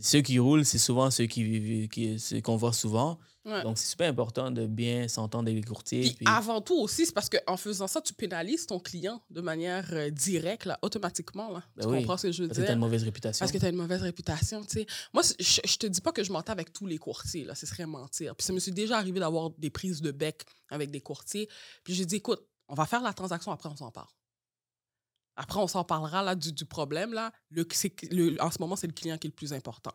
ceux 0.00 0.22
qui 0.22 0.38
roulent, 0.38 0.64
c'est 0.64 0.78
souvent 0.78 1.10
ceux 1.10 1.26
qui, 1.26 1.42
vivent- 1.44 1.88
qui, 1.88 2.18
ceux 2.18 2.40
qu'on 2.40 2.56
voit 2.56 2.72
souvent. 2.72 3.18
Ouais. 3.44 3.62
Donc, 3.62 3.78
c'est 3.78 3.88
super 3.90 4.08
important 4.10 4.50
de 4.50 4.66
bien 4.66 5.08
s'entendre 5.08 5.48
avec 5.50 5.62
les 5.64 5.68
courtiers. 5.68 6.00
Puis 6.02 6.14
puis- 6.14 6.26
avant 6.28 6.60
tout 6.60 6.76
aussi, 6.76 7.06
c'est 7.06 7.12
parce 7.12 7.28
qu'en 7.28 7.56
faisant 7.56 7.86
ça, 7.86 8.00
tu 8.00 8.14
pénalises 8.14 8.66
ton 8.66 8.78
client 8.78 9.20
de 9.30 9.40
manière 9.40 9.86
euh, 9.92 10.10
directe, 10.10 10.64
là, 10.66 10.78
automatiquement. 10.82 11.50
Là. 11.52 11.62
Ben 11.76 11.84
tu 11.84 11.88
oui, 11.90 11.98
comprends 11.98 12.16
ce 12.16 12.26
que 12.28 12.32
je 12.32 12.42
veux 12.42 12.48
parce 12.48 12.58
que 12.58 12.62
tu 12.62 12.66
as 12.66 12.68
dire? 12.70 12.74
une 12.74 12.80
mauvaise 12.80 13.04
réputation. 13.04 13.38
Parce 13.44 13.52
que 13.52 13.58
tu 13.58 13.64
as 13.66 13.68
une 13.68 13.76
mauvaise 13.76 14.02
réputation, 14.02 14.62
tu 14.64 14.80
sais. 14.80 14.86
Moi, 15.12 15.22
je, 15.38 15.60
je 15.64 15.76
te 15.76 15.86
dis 15.86 16.00
pas 16.00 16.12
que 16.12 16.22
je 16.24 16.32
m'entends 16.32 16.52
avec 16.52 16.72
tous 16.72 16.86
les 16.86 16.98
courtiers, 16.98 17.44
là. 17.44 17.54
Ce 17.54 17.66
serait 17.66 17.86
mentir. 17.86 18.34
Puis 18.36 18.44
ça 18.46 18.52
me 18.52 18.58
suis 18.58 18.72
déjà 18.72 18.98
arrivé 18.98 19.20
d'avoir 19.20 19.50
des 19.50 19.70
prises 19.70 20.00
de 20.00 20.10
bec 20.10 20.44
avec 20.70 20.90
des 20.90 21.00
courtiers. 21.00 21.48
Puis 21.84 21.94
j'ai 21.94 22.06
dit, 22.06 22.16
écoute, 22.16 22.40
on 22.68 22.74
va 22.74 22.86
faire 22.86 23.02
la 23.02 23.12
transaction, 23.12 23.52
après 23.52 23.68
on 23.68 23.76
s'en 23.76 23.90
parle. 23.90 24.08
Après, 25.36 25.58
on 25.58 25.66
s'en 25.66 25.84
parlera 25.84 26.22
là, 26.22 26.34
du, 26.34 26.52
du 26.52 26.64
problème. 26.64 27.12
Là. 27.12 27.32
En 28.40 28.50
ce 28.50 28.58
moment, 28.60 28.76
c'est 28.76 28.86
le 28.86 28.92
client 28.92 29.18
qui 29.18 29.26
est 29.26 29.30
le 29.30 29.34
plus 29.34 29.52
important. 29.52 29.94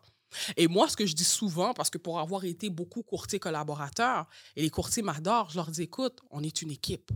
Et 0.56 0.68
moi, 0.68 0.88
ce 0.88 0.96
que 0.96 1.06
je 1.06 1.14
dis 1.14 1.24
souvent, 1.24 1.74
parce 1.74 1.90
que 1.90 1.98
pour 1.98 2.20
avoir 2.20 2.44
été 2.44 2.70
beaucoup 2.70 3.02
courtier 3.02 3.38
collaborateur, 3.38 4.26
et 4.56 4.62
les 4.62 4.70
courtiers 4.70 5.02
m'adorent, 5.02 5.50
je 5.50 5.56
leur 5.56 5.70
dis, 5.70 5.82
écoute, 5.82 6.20
on 6.30 6.42
est 6.42 6.62
une 6.62 6.70
équipe. 6.70 7.10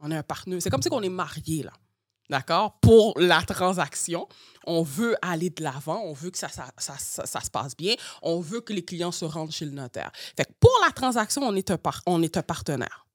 On 0.00 0.10
est 0.10 0.16
un 0.16 0.22
partenaire. 0.22 0.60
C'est 0.62 0.70
comme 0.70 0.82
si 0.82 0.88
on 0.92 1.02
est 1.02 1.08
mariés, 1.08 1.62
là. 1.62 1.72
D'accord? 2.30 2.78
Pour 2.80 3.18
la 3.18 3.40
transaction, 3.40 4.28
on 4.66 4.82
veut 4.82 5.16
aller 5.22 5.48
de 5.48 5.62
l'avant, 5.62 6.02
on 6.04 6.12
veut 6.12 6.30
que 6.30 6.36
ça, 6.36 6.50
se 6.50 7.50
passe 7.50 7.74
bien, 7.74 7.94
on 8.20 8.38
veut 8.38 8.60
que 8.60 8.74
les 8.74 8.84
clients 8.84 9.12
se 9.12 9.24
rendent 9.24 9.50
chez 9.50 9.64
le 9.64 9.70
notaire. 9.70 10.12
Fait 10.36 10.44
que 10.44 10.52
pour 10.60 10.78
la 10.84 10.92
transaction, 10.92 11.40
on 11.42 11.56
est 11.56 11.70
un 11.70 12.42
partenaire. 12.42 13.06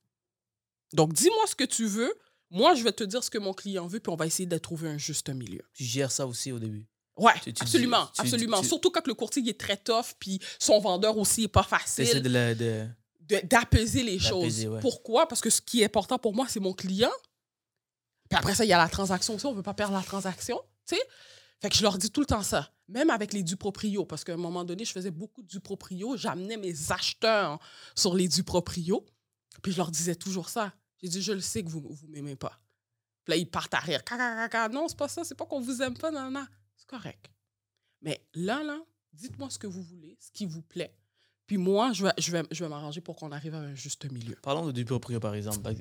Donc, 0.94 1.14
dis-moi 1.14 1.46
ce 1.48 1.56
que 1.56 1.64
tu 1.64 1.86
veux. 1.86 2.14
Moi, 2.54 2.76
je 2.76 2.84
vais 2.84 2.92
te 2.94 3.04
dire 3.04 3.24
ce 3.24 3.30
que 3.32 3.40
mon 3.40 3.52
client 3.54 3.88
veut, 3.88 4.00
puis 4.00 4.12
on 4.12 4.16
va 4.16 4.26
essayer 4.28 4.46
de 4.46 4.58
trouver 4.60 4.88
un 4.88 4.98
juste 4.98 5.28
milieu. 5.30 5.62
Tu 5.74 5.84
gères 5.84 6.12
ça 6.12 6.26
aussi 6.28 6.52
au 6.52 6.60
début. 6.60 6.88
Ouais, 7.18 7.34
Tu- 7.44 7.52
tu 7.52 7.64
absolument, 7.64 8.06
dis- 8.16 8.22
absolument. 8.22 8.62
tu- 8.62 8.68
Surtout 8.68 8.92
quand 8.92 9.06
le 9.08 9.14
courtier 9.16 9.44
est 9.50 9.60
très 9.60 9.76
tough, 9.78 10.14
puis 10.20 10.40
son 10.60 10.80
vendeur 10.80 11.18
aussi 11.18 11.42
n'est 11.42 11.48
pas 11.48 11.64
facile 11.64 12.22
de, 12.22 12.30
la- 12.30 12.54
de- 12.56 12.88
de- 13.22 13.42
d'apaiser 13.48 14.04
les 14.04 14.20
choses. 14.20 14.66
ouais. 14.66 14.80
Pourquoi? 14.82 15.28
Parce 15.28 15.42
que 15.42 15.50
ce 15.50 15.62
qui 15.62 15.82
est 15.82 15.86
important 15.86 16.18
pour 16.20 16.34
moi, 16.36 16.46
c'est 16.48 16.60
mon 16.60 16.74
client. 16.74 17.12
Puis 18.30 18.38
après 18.40 18.56
ça, 18.56 18.64
il 18.66 18.70
y 18.70 18.74
a 18.74 18.78
la 18.78 18.88
transaction 18.90 19.36
aussi. 19.36 19.46
On 19.46 19.52
ne 19.52 19.58
veut 19.58 19.64
pas 19.64 19.74
perdre 19.74 19.96
la 19.96 20.04
transaction. 20.04 20.60
tu 20.88 20.96
sais. 20.96 21.02
Fait 21.62 21.70
que 21.70 21.76
je 21.76 21.82
leur 21.84 21.98
dis 21.98 22.12
tout 22.12 22.20
le 22.20 22.26
temps 22.28 22.44
ça. 22.44 22.72
Même 22.90 23.10
avec 23.10 23.32
les 23.32 23.42
duproprio, 23.42 24.06
parce 24.06 24.24
qu'à 24.24 24.34
un 24.34 24.38
moment 24.38 24.66
donné, 24.66 24.84
je 24.86 24.92
faisais 24.92 25.12
beaucoup 25.12 25.42
de 25.42 25.48
duproprio. 25.48 26.18
J'amenais 26.18 26.58
mes 26.58 26.92
acheteurs 26.92 27.58
sur 27.96 28.14
les 28.16 28.28
duproprio. 28.28 29.06
Puis 29.62 29.72
je 29.72 29.78
leur 29.78 29.90
disais 29.92 30.16
toujours 30.16 30.50
ça. 30.50 30.74
J'ai 31.04 31.10
dit, 31.10 31.22
je 31.22 31.34
le 31.34 31.42
sais 31.42 31.62
que 31.64 31.70
vous 31.70 31.82
ne 32.08 32.12
m'aimez 32.12 32.36
pas. 32.38 32.58
Puis 33.26 33.32
là, 33.34 33.36
ils 33.38 33.46
partent 33.50 33.74
à 33.74 33.80
rire. 33.80 34.02
Non, 34.72 34.88
c'est 34.88 34.98
pas 34.98 35.08
ça. 35.10 35.24
C'est 35.24 35.36
pas 35.36 35.46
qu'on 35.46 35.60
vous 35.62 35.82
aime 35.82 35.98
pas. 35.98 36.10
Non. 36.12 36.46
C'est 36.78 36.88
correct. 36.88 37.30
Mais 38.02 38.26
là, 38.34 38.64
là, 38.64 38.80
dites-moi 39.14 39.50
ce 39.50 39.60
que 39.60 39.68
vous 39.68 39.82
voulez, 39.84 40.18
ce 40.20 40.32
qui 40.32 40.46
vous 40.46 40.62
plaît. 40.62 40.96
Puis 41.46 41.58
moi, 41.58 41.92
je 41.92 42.06
vais, 42.06 42.12
je 42.18 42.32
vais, 42.32 42.44
je 42.52 42.64
vais 42.64 42.70
m'arranger 42.70 43.02
pour 43.02 43.18
qu'on 43.18 43.32
arrive 43.34 43.54
à 43.54 43.60
un 43.60 43.76
juste 43.76 44.10
milieu. 44.12 44.36
Parlons 44.42 44.66
de 44.66 44.72
du 44.72 44.86
proprio, 44.86 45.20
par 45.20 45.36
exemple. 45.36 45.74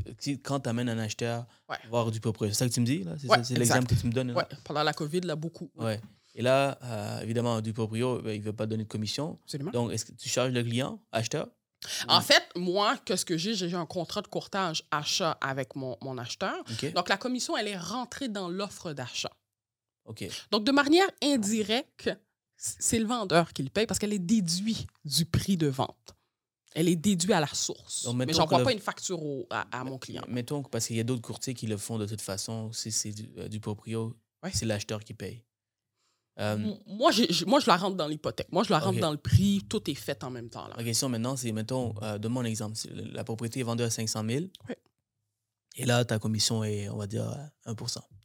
Quand 0.42 0.58
tu 0.60 0.68
amènes 0.68 0.88
un 0.88 0.98
acheteur 0.98 1.46
Ouais. 1.68 1.76
voir 1.88 2.10
du 2.10 2.18
proprio, 2.20 2.48
c'est 2.48 2.54
ça 2.54 2.68
que 2.68 2.72
tu 2.74 2.80
me 2.80 2.86
dis? 2.86 3.04
là? 3.04 3.14
C'est 3.18 3.28
Ouais, 3.28 3.38
l'exemple 3.56 3.86
que 3.86 3.94
tu 3.94 4.06
me 4.08 4.12
donnes? 4.12 4.34
pendant 4.64 4.82
la 4.82 4.92
COVID, 4.92 5.20
là, 5.20 5.36
beaucoup. 5.36 5.70
Ouais. 5.76 6.00
Et 6.34 6.42
là, 6.42 6.78
euh, 6.82 7.20
évidemment, 7.20 7.60
du 7.60 7.72
proprio, 7.72 8.20
ben, 8.22 8.32
il 8.32 8.40
ne 8.40 8.44
veut 8.44 8.52
pas 8.52 8.66
donner 8.66 8.82
de 8.84 8.88
commission. 8.88 9.38
Absolument. 9.44 9.70
Donc, 9.70 9.92
est-ce 9.92 10.04
que 10.04 10.12
tu 10.12 10.28
charges 10.28 10.52
le 10.52 10.62
client, 10.64 11.00
acheteur? 11.12 11.48
En 12.08 12.20
fait, 12.20 12.42
moi, 12.56 12.96
qu'est-ce 13.04 13.24
que 13.24 13.36
j'ai? 13.36 13.54
J'ai 13.54 13.74
un 13.74 13.86
contrat 13.86 14.22
de 14.22 14.28
courtage 14.28 14.84
achat 14.90 15.32
avec 15.40 15.74
mon, 15.76 15.96
mon 16.00 16.16
acheteur. 16.18 16.62
Donc, 16.94 17.08
la 17.08 17.16
commission, 17.16 17.56
elle 17.56 17.68
est 17.68 17.76
rentrée 17.78 18.28
dans 18.28 18.48
l'offre 18.48 18.92
d'achat. 18.92 19.32
Donc, 20.50 20.64
de 20.64 20.72
manière 20.72 21.06
indirecte, 21.22 22.10
c'est 22.56 22.98
le 22.98 23.06
vendeur 23.06 23.52
qui 23.52 23.62
le 23.62 23.70
paye 23.70 23.86
parce 23.86 23.98
qu'elle 23.98 24.12
est 24.12 24.18
déduite 24.18 24.86
du 25.04 25.24
prix 25.24 25.56
de 25.56 25.66
vente. 25.68 26.14
Elle 26.74 26.88
est 26.88 26.96
déduite 26.96 27.32
à 27.32 27.40
la 27.40 27.46
source. 27.48 28.04
Donc, 28.04 28.16
Mais 28.16 28.24
que 28.26 28.30
le- 28.58 28.64
pas 28.64 28.72
une 28.72 28.78
facture 28.80 29.22
au- 29.22 29.46
à, 29.50 29.66
à 29.80 29.84
mon 29.84 29.98
client. 29.98 30.22
Mettons, 30.28 30.62
que- 30.62 30.70
parce 30.70 30.86
qu'il 30.86 30.96
y 30.96 31.00
a 31.00 31.04
d'autres 31.04 31.20
courtiers 31.22 31.52
qui 31.54 31.66
le 31.66 31.76
font 31.76 31.98
de 31.98 32.06
toute 32.06 32.20
façon, 32.22 32.72
si 32.72 32.90
c'est 32.90 33.10
du, 33.12 33.28
euh, 33.38 33.48
du 33.48 33.60
proprio, 33.60 34.16
Ouais. 34.42 34.50
c'est 34.54 34.64
l'acheteur 34.64 35.00
qui 35.04 35.12
paye. 35.14 35.44
Euh, 36.40 36.56
Moi, 36.86 37.10
j'ai- 37.12 37.28
moi, 37.46 37.60
je 37.60 37.66
la 37.66 37.76
rentre 37.76 37.96
dans 37.96 38.08
l'hypothèque. 38.08 38.50
Moi, 38.52 38.62
je 38.64 38.70
la 38.70 38.78
rentre 38.78 38.98
dans 39.00 39.10
le 39.12 39.18
prix. 39.18 39.62
Tout 39.68 39.88
est 39.90 39.94
fait 39.94 40.24
en 40.24 40.30
même 40.30 40.48
temps. 40.48 40.66
Là. 40.66 40.74
La 40.78 40.84
question 40.84 41.08
maintenant, 41.08 41.36
c'est, 41.36 41.52
mettons, 41.52 41.94
euh, 42.02 42.18
donne-moi 42.18 42.42
un 42.42 42.46
exemple. 42.46 42.76
La 43.12 43.22
propriété 43.24 43.60
est 43.60 43.64
vendue 43.64 43.82
à 43.82 43.90
500 43.90 44.24
000. 44.26 44.44
Ouais. 44.68 44.76
Et 45.76 45.84
là, 45.84 46.04
ta 46.04 46.18
commission 46.18 46.64
est, 46.64 46.88
on 46.88 46.96
va 46.96 47.06
dire, 47.06 47.28
euh, 47.28 47.70
1 47.70 47.72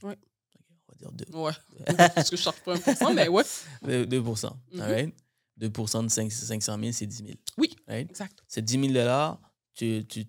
Ouais. 0.03 0.13
Ok, 0.13 0.61
On 0.87 0.91
va 0.91 0.95
dire 0.97 1.11
2. 1.11 1.25
Ouais. 1.37 1.51
Parce 2.15 2.29
que 2.29 2.37
je 2.37 2.41
charge 2.41 2.59
pas 2.61 2.75
1%, 2.75 3.13
mais 3.13 3.27
ouais. 3.27 3.43
2, 3.83 4.05
2 4.05 4.19
Mhm. 4.21 4.35
all 4.81 4.91
right? 4.91 5.15
2 5.57 5.69
de 5.69 6.09
5 6.09 6.31
500 6.31 6.77
000, 6.79 6.91
c'est 6.93 7.05
10 7.07 7.17
000. 7.17 7.29
Oui. 7.57 7.75
right? 7.87 8.09
Exact. 8.09 8.41
C'est 8.47 8.63
10 8.63 8.89
000 8.93 9.37
tu, 9.73 10.05
tu, 10.07 10.25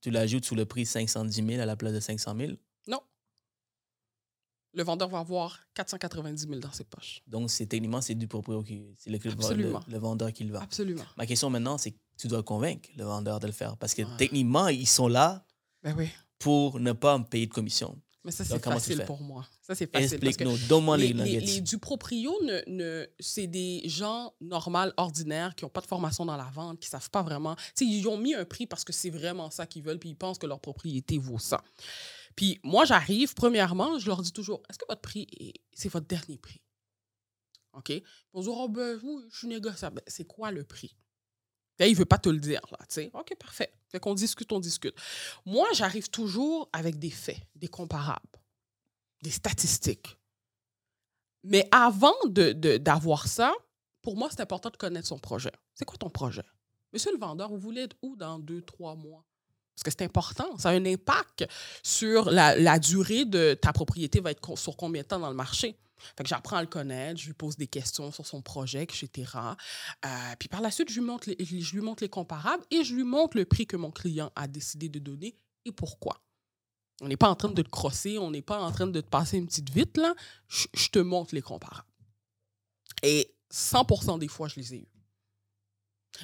tu 0.00 0.10
l'ajoutes 0.10 0.44
sous 0.46 0.54
le 0.54 0.64
prix 0.66 0.86
510 0.86 1.44
000 1.46 1.60
à 1.60 1.66
la 1.66 1.76
place 1.76 1.92
de 1.92 2.00
500 2.00 2.34
000. 2.38 2.52
Le 4.74 4.82
vendeur 4.82 5.08
va 5.08 5.20
avoir 5.20 5.58
490 5.74 6.46
000 6.46 6.60
dans 6.60 6.72
ses 6.72 6.84
poches. 6.84 7.22
Donc, 7.26 7.50
c'est 7.50 7.66
techniquement, 7.66 8.00
c'est 8.00 8.14
du 8.14 8.28
proprio 8.28 8.62
qui. 8.62 8.82
C'est 8.98 9.10
le, 9.10 9.18
le- 9.22 9.30
Absolument. 9.32 9.80
le 9.88 9.98
vendeur 9.98 10.32
qui 10.32 10.44
le 10.44 10.52
vend. 10.52 10.60
Absolument. 10.60 11.04
Ma 11.16 11.26
question 11.26 11.48
maintenant, 11.50 11.78
c'est 11.78 11.92
que 11.92 11.98
tu 12.18 12.28
dois 12.28 12.42
convaincre 12.42 12.88
le 12.96 13.04
vendeur 13.04 13.40
de 13.40 13.46
le 13.46 13.52
faire. 13.52 13.76
Parce 13.78 13.94
que 13.94 14.02
Ouais. 14.02 14.16
techniquement, 14.18 14.68
ils 14.68 14.86
sont 14.86 15.08
là 15.08 15.44
Ben 15.82 15.94
oui. 15.96 16.08
pour 16.38 16.80
ne 16.80 16.92
pas 16.92 17.16
me 17.18 17.24
payer 17.24 17.46
de 17.46 17.52
commission. 17.54 17.98
Mais 18.24 18.32
ça, 18.32 18.44
c'est 18.44 18.62
facile 18.62 19.04
pour 19.06 19.22
moi. 19.22 19.46
Ça, 19.62 19.74
c'est 19.74 19.90
facile. 19.90 20.12
Explique-nous, 20.22 20.58
donne-moi 20.68 20.98
les, 20.98 21.14
les, 21.14 21.40
les, 21.40 21.60
du 21.62 21.78
proprio, 21.78 22.34
ne, 22.42 22.60
ne, 22.66 23.06
c'est 23.20 23.46
des 23.46 23.82
gens 23.88 24.34
normaux, 24.42 24.90
ordinaires, 24.98 25.54
qui 25.54 25.64
n'ont 25.64 25.70
pas 25.70 25.80
de 25.80 25.86
formation 25.86 26.26
dans 26.26 26.36
la 26.36 26.50
vente, 26.52 26.78
qui 26.80 26.88
ne 26.88 26.90
savent 26.90 27.08
pas 27.10 27.22
vraiment. 27.22 27.54
Tu 27.56 27.62
sais, 27.76 27.84
ils 27.86 28.06
ont 28.06 28.18
mis 28.18 28.34
un 28.34 28.44
prix 28.44 28.66
parce 28.66 28.84
que 28.84 28.92
c'est 28.92 29.08
vraiment 29.08 29.50
ça 29.50 29.66
qu'ils 29.66 29.82
veulent, 29.82 29.98
puis 30.00 30.10
ils 30.10 30.16
pensent 30.16 30.36
que 30.38 30.46
leur 30.46 30.60
propriété 30.60 31.16
vaut 31.16 31.38
ça. 31.38 31.62
Puis 32.38 32.60
moi, 32.62 32.84
j'arrive, 32.84 33.34
premièrement, 33.34 33.98
je 33.98 34.06
leur 34.06 34.22
dis 34.22 34.30
toujours 34.32 34.62
est-ce 34.70 34.78
que 34.78 34.84
votre 34.88 35.00
prix, 35.00 35.26
est- 35.40 35.60
c'est 35.72 35.88
votre 35.88 36.06
dernier 36.06 36.38
prix? 36.38 36.60
OK? 37.72 37.88
Ils 37.90 38.04
dire 38.42 38.52
oh, 38.56 38.68
ben, 38.68 38.96
oui, 39.02 39.24
je 39.32 39.38
suis 39.38 39.48
négociable. 39.48 39.96
Ben, 39.96 40.04
C'est 40.06 40.24
quoi 40.24 40.52
le 40.52 40.62
prix? 40.62 40.96
Là, 41.80 41.88
il 41.88 41.94
ne 41.94 41.98
veut 41.98 42.04
pas 42.04 42.18
te 42.18 42.28
le 42.28 42.38
dire, 42.38 42.60
là, 42.70 42.78
tu 42.88 42.94
sais. 42.94 43.10
OK, 43.12 43.34
parfait. 43.40 43.72
Fait 43.88 43.98
qu'on 43.98 44.14
discute, 44.14 44.52
on 44.52 44.60
discute. 44.60 44.94
Moi, 45.46 45.66
j'arrive 45.74 46.10
toujours 46.10 46.68
avec 46.72 47.00
des 47.00 47.10
faits, 47.10 47.40
des 47.56 47.66
comparables. 47.66 48.20
des 49.22 49.30
statistiques. 49.32 50.16
Mais 51.42 51.68
avant 51.72 52.14
de, 52.26 52.52
de- 52.52 52.76
d'avoir 52.76 53.26
ça, 53.26 53.52
pour 54.00 54.16
moi, 54.16 54.28
c'est 54.30 54.40
important 54.40 54.70
de 54.70 54.76
connaître 54.76 55.08
son 55.08 55.18
projet. 55.18 55.50
C'est 55.74 55.84
quoi 55.84 55.98
ton 55.98 56.08
projet? 56.10 56.44
Monsieur 56.92 57.10
le 57.12 57.18
vendeur, 57.18 57.48
vous 57.50 57.58
voulez 57.58 57.80
être 57.82 57.96
où 58.00 58.14
dans 58.14 58.38
deux, 58.38 58.62
trois 58.62 58.94
mois? 58.94 59.24
Parce 59.78 59.94
que 59.94 59.96
c'est 59.96 60.04
important. 60.04 60.58
Ça 60.58 60.70
a 60.70 60.72
un 60.72 60.84
impact 60.86 61.46
sur 61.84 62.32
la, 62.32 62.78
durée 62.80 63.24
de 63.24 63.54
ta 63.54 63.72
propriété 63.72 64.18
va 64.18 64.32
être 64.32 64.58
sur 64.58 64.76
combien 64.76 65.02
de 65.02 65.06
temps 65.06 65.20
dans 65.20 65.28
le 65.28 65.36
marché. 65.36 65.78
Fait 66.16 66.24
que 66.24 66.28
j'apprends 66.28 66.56
à 66.56 66.62
le 66.62 66.66
connaître, 66.66 67.20
je 67.20 67.26
lui 67.26 67.34
pose 67.34 67.56
des 67.56 67.68
questions 67.68 68.10
sur 68.10 68.26
son 68.26 68.42
projet, 68.42 68.82
etc. 68.82 69.30
Euh, 70.04 70.08
puis 70.38 70.48
par 70.48 70.62
la 70.62 70.72
suite, 70.72 70.90
je 70.90 70.98
lui, 70.98 71.06
montre 71.06 71.28
les, 71.28 71.44
je 71.44 71.74
lui 71.74 71.80
montre 71.80 72.02
les 72.02 72.08
comparables 72.08 72.64
et 72.72 72.82
je 72.82 72.92
lui 72.92 73.04
montre 73.04 73.36
le 73.36 73.44
prix 73.44 73.66
que 73.66 73.76
mon 73.76 73.92
client 73.92 74.32
a 74.34 74.48
décidé 74.48 74.88
de 74.88 74.98
donner 74.98 75.36
et 75.64 75.70
pourquoi. 75.70 76.22
On 77.00 77.06
n'est 77.06 77.16
pas 77.16 77.28
en 77.28 77.36
train 77.36 77.48
de 77.48 77.62
te 77.62 77.68
crosser, 77.68 78.18
on 78.18 78.32
n'est 78.32 78.42
pas 78.42 78.60
en 78.60 78.72
train 78.72 78.88
de 78.88 79.00
te 79.00 79.08
passer 79.08 79.38
une 79.38 79.46
petite 79.46 79.70
vite, 79.70 79.96
là. 79.96 80.14
Je, 80.48 80.66
je 80.74 80.88
te 80.88 80.98
montre 80.98 81.36
les 81.36 81.42
comparables. 81.42 81.86
Et 83.04 83.32
100 83.50 84.18
des 84.18 84.28
fois, 84.28 84.48
je 84.48 84.56
les 84.56 84.74
ai 84.74 84.78
eus. 84.78 84.88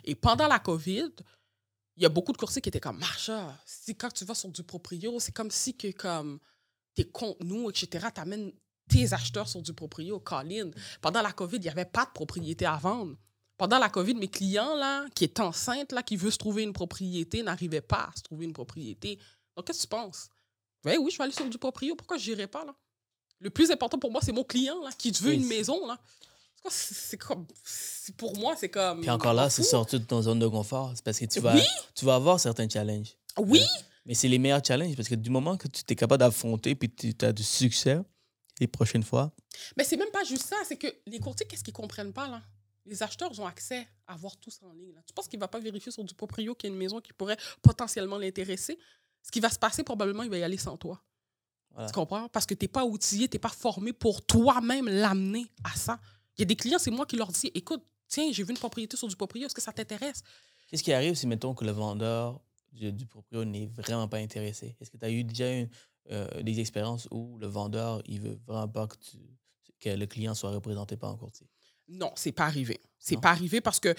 Et 0.03 0.17
pendant 0.17 0.49
la 0.49 0.59
COVID, 0.59 1.13
il 1.97 2.03
y 2.03 2.07
a 2.07 2.09
beaucoup 2.09 2.33
de 2.33 2.37
coursiers 2.37 2.61
qui 2.61 2.69
étaient 2.69 2.81
comme 2.81 2.99
Marcha, 2.99 3.57
si 3.65 3.95
quand 3.95 4.13
tu 4.13 4.25
vas 4.25 4.35
sur 4.35 4.49
du 4.49 4.63
proprio, 4.63 5.21
c'est 5.21 5.33
comme 5.33 5.51
si 5.51 5.77
que 5.77 5.93
comme 5.93 6.41
tes 6.95 7.05
contenus, 7.05 7.69
etc., 7.71 8.09
t'amènes 8.13 8.53
tes 8.89 9.13
acheteurs 9.13 9.49
sur 9.49 9.63
du 9.63 9.73
proprio, 9.73 10.21
Colin. 10.21 10.71
Pendant 11.01 11.23
la 11.23 11.33
COVID, 11.33 11.57
il 11.57 11.63
n'y 11.63 11.69
avait 11.69 11.85
pas 11.85 12.05
de 12.05 12.11
propriété 12.11 12.67
à 12.67 12.77
vendre. 12.77 13.17
Pendant 13.57 13.79
la 13.79 13.89
COVID, 13.89 14.15
mes 14.15 14.29
clients, 14.29 14.75
là, 14.75 15.07
qui 15.15 15.25
est 15.25 15.41
enceinte, 15.41 15.93
là, 15.93 16.03
qui 16.03 16.17
veut 16.17 16.31
se 16.31 16.39
trouver 16.39 16.65
une 16.65 16.73
propriété, 16.73 17.43
n'arrivaient 17.43 17.81
pas 17.81 18.11
à 18.13 18.17
se 18.17 18.23
trouver 18.23 18.45
une 18.45 18.53
propriété. 18.53 19.19
Donc, 19.57 19.67
qu'est-ce 19.67 19.79
que 19.79 19.83
tu 19.85 19.89
penses? 19.89 20.29
Ouais, 20.85 20.99
oui, 20.99 21.11
je 21.11 21.19
vais 21.19 21.25
aller 21.25 21.33
sur 21.33 21.49
du 21.49 21.59
proprio. 21.59 21.95
Pourquoi 21.95 22.19
je 22.19 22.31
n'irai 22.31 22.47
pas, 22.47 22.65
là? 22.65 22.75
Le 23.41 23.51
plus 23.51 23.71
important 23.71 23.99
pour 23.99 24.11
moi, 24.11 24.21
c'est 24.23 24.33
mon 24.33 24.45
client, 24.45 24.83
là, 24.83 24.91
qui 24.93 25.11
veut 25.13 25.31
Oui, 25.31 25.37
une 25.37 25.47
maison, 25.47 25.87
là. 25.87 25.99
C'est 26.69 27.19
comme... 27.19 27.47
Pour 28.17 28.37
moi, 28.39 28.55
c'est 28.57 28.69
comme... 28.69 29.01
Puis 29.01 29.11
encore 29.11 29.35
là, 29.35 29.51
c'est 29.51 29.63
sorti 29.63 29.99
de 29.99 30.05
ton 30.05 30.23
zone 30.23 30.39
de 30.39 30.47
confort. 30.47 30.93
C'est 30.95 31.05
parce 31.05 31.19
que 31.19 31.25
tu 31.27 31.41
vas, 31.41 31.55
Oui. 31.55 31.63
tu 31.95 32.05
vas 32.05 32.15
avoir 32.15 32.41
certains 32.41 32.69
challenges. 32.69 33.17
Oui, 33.39 33.65
Mais 34.07 34.15
c'est 34.15 34.29
les 34.29 34.39
meilleurs 34.39 34.65
challenges 34.65 34.97
parce 34.97 35.09
que 35.09 35.15
du 35.15 35.31
moment 35.31 35.57
que 35.57 35.69
tu 35.69 35.83
es 35.89 35.97
capable 35.97 36.21
d'affronter 36.21 36.75
puis 36.75 36.91
tu 36.91 37.15
as 37.25 37.33
du 37.33 37.43
succès, 37.43 37.99
les 38.61 38.67
prochaines 38.67 39.03
fois, 39.03 39.33
Mais 39.77 39.85
c'est 39.85 39.97
même 39.97 40.11
pas 40.11 40.25
juste 40.25 40.47
ça, 40.47 40.57
c'est 40.67 40.77
que 40.77 40.87
les 41.07 41.19
courtiers, 41.19 41.47
qu'est-ce 41.47 41.65
qu'ils 41.65 41.75
comprennent 41.75 42.13
pas, 42.13 42.29
là? 42.29 42.43
Les 42.87 43.03
acheteurs 43.03 43.39
ont 43.41 43.47
accès 43.47 43.87
à 44.07 44.15
voir 44.17 44.37
tout 44.37 44.51
ça 44.51 44.67
en 44.67 44.73
ligne. 44.75 44.93
Là. 44.93 45.01
Tu 45.07 45.15
penses 45.15 45.27
qu'il 45.27 45.41
va 45.41 45.49
pas 45.49 45.59
vérifier 45.59 45.91
sur 45.91 46.05
du 46.05 46.15
proprio 46.15 46.55
qu'il 46.55 46.69
y 46.69 46.71
a 46.71 46.75
une 46.75 46.79
maison 46.79 47.01
qui 47.01 47.13
pourrait 47.15 47.39
potentiellement 47.63 48.19
l'intéresser? 48.19 48.79
Ce 49.23 49.31
qui 49.31 49.41
va 49.41 49.49
se 49.49 49.59
passer, 49.59 49.83
probablement, 49.83 50.23
il 50.23 50.29
va 50.31 50.37
y 50.37 50.43
aller 50.43 50.59
sans 50.59 50.77
toi. 50.77 51.03
Voilà. 51.71 51.89
Tu 51.89 51.95
comprends? 51.95 52.29
Parce 52.29 52.45
que 52.45 52.53
tu 52.55 52.65
n'es 52.65 52.69
pas 52.69 52.85
outillé, 52.85 53.27
tu 53.27 53.37
n'es 53.37 53.41
pas 53.41 53.49
formé 53.49 53.93
pour 53.95 54.25
toi-même 54.25 54.87
l'amener 54.87 55.47
à 55.65 55.75
ça. 55.77 55.99
Il 56.37 56.41
y 56.41 56.43
a 56.43 56.47
des 56.47 56.57
clients, 56.57 56.79
c'est 56.79 56.91
moi 56.91 57.07
qui 57.07 57.17
leur 57.17 57.31
dis 57.33 57.51
écoute, 57.55 57.83
tiens, 58.09 58.31
j'ai 58.33 58.43
vu 58.43 58.51
une 58.51 58.59
propriété 58.59 58.97
sur 58.97 59.09
du 59.09 59.17
proprio, 59.17 59.47
est-ce 59.47 59.55
que 59.55 59.63
ça 59.63 59.73
t'intéresse? 59.73 60.23
qu'est-ce 60.69 60.83
qui 60.83 60.93
arrive 60.93 61.15
si, 61.15 61.27
mettons, 61.27 61.55
que 61.55 61.65
le 61.65 61.71
vendeur 61.73 62.41
du, 62.73 62.91
du 62.93 63.07
proprio 63.07 63.45
n'est 63.45 63.67
vraiment 63.67 64.09
pas 64.09 64.17
intéressé? 64.19 64.77
Est-ce 64.81 64.91
que 64.91 64.97
tu 64.97 65.05
as 65.05 65.11
eu 65.11 65.23
déjà 65.23 65.51
une- 65.53 65.69
euh, 66.11 66.43
des 66.43 66.59
expériences 66.59 67.07
où 67.11 67.39
le 67.39 67.47
vendeur, 67.47 68.03
il 68.07 68.21
veut 68.21 68.39
vraiment 68.47 68.69
pas 68.69 68.87
que, 68.89 68.97
tu- 68.97 69.19
que 69.79 69.91
le 69.91 70.07
client 70.07 70.35
soit 70.35 70.51
représenté 70.51 70.97
par 70.97 71.11
un 71.11 71.17
courtier? 71.17 71.47
Non, 71.87 72.11
c'est 72.17 72.33
pas 72.33 72.45
arrivé. 72.47 72.81
C'est 72.99 73.21
pas 73.21 73.31
arrivé 73.31 73.61
parce 73.61 73.79
que 73.79 73.95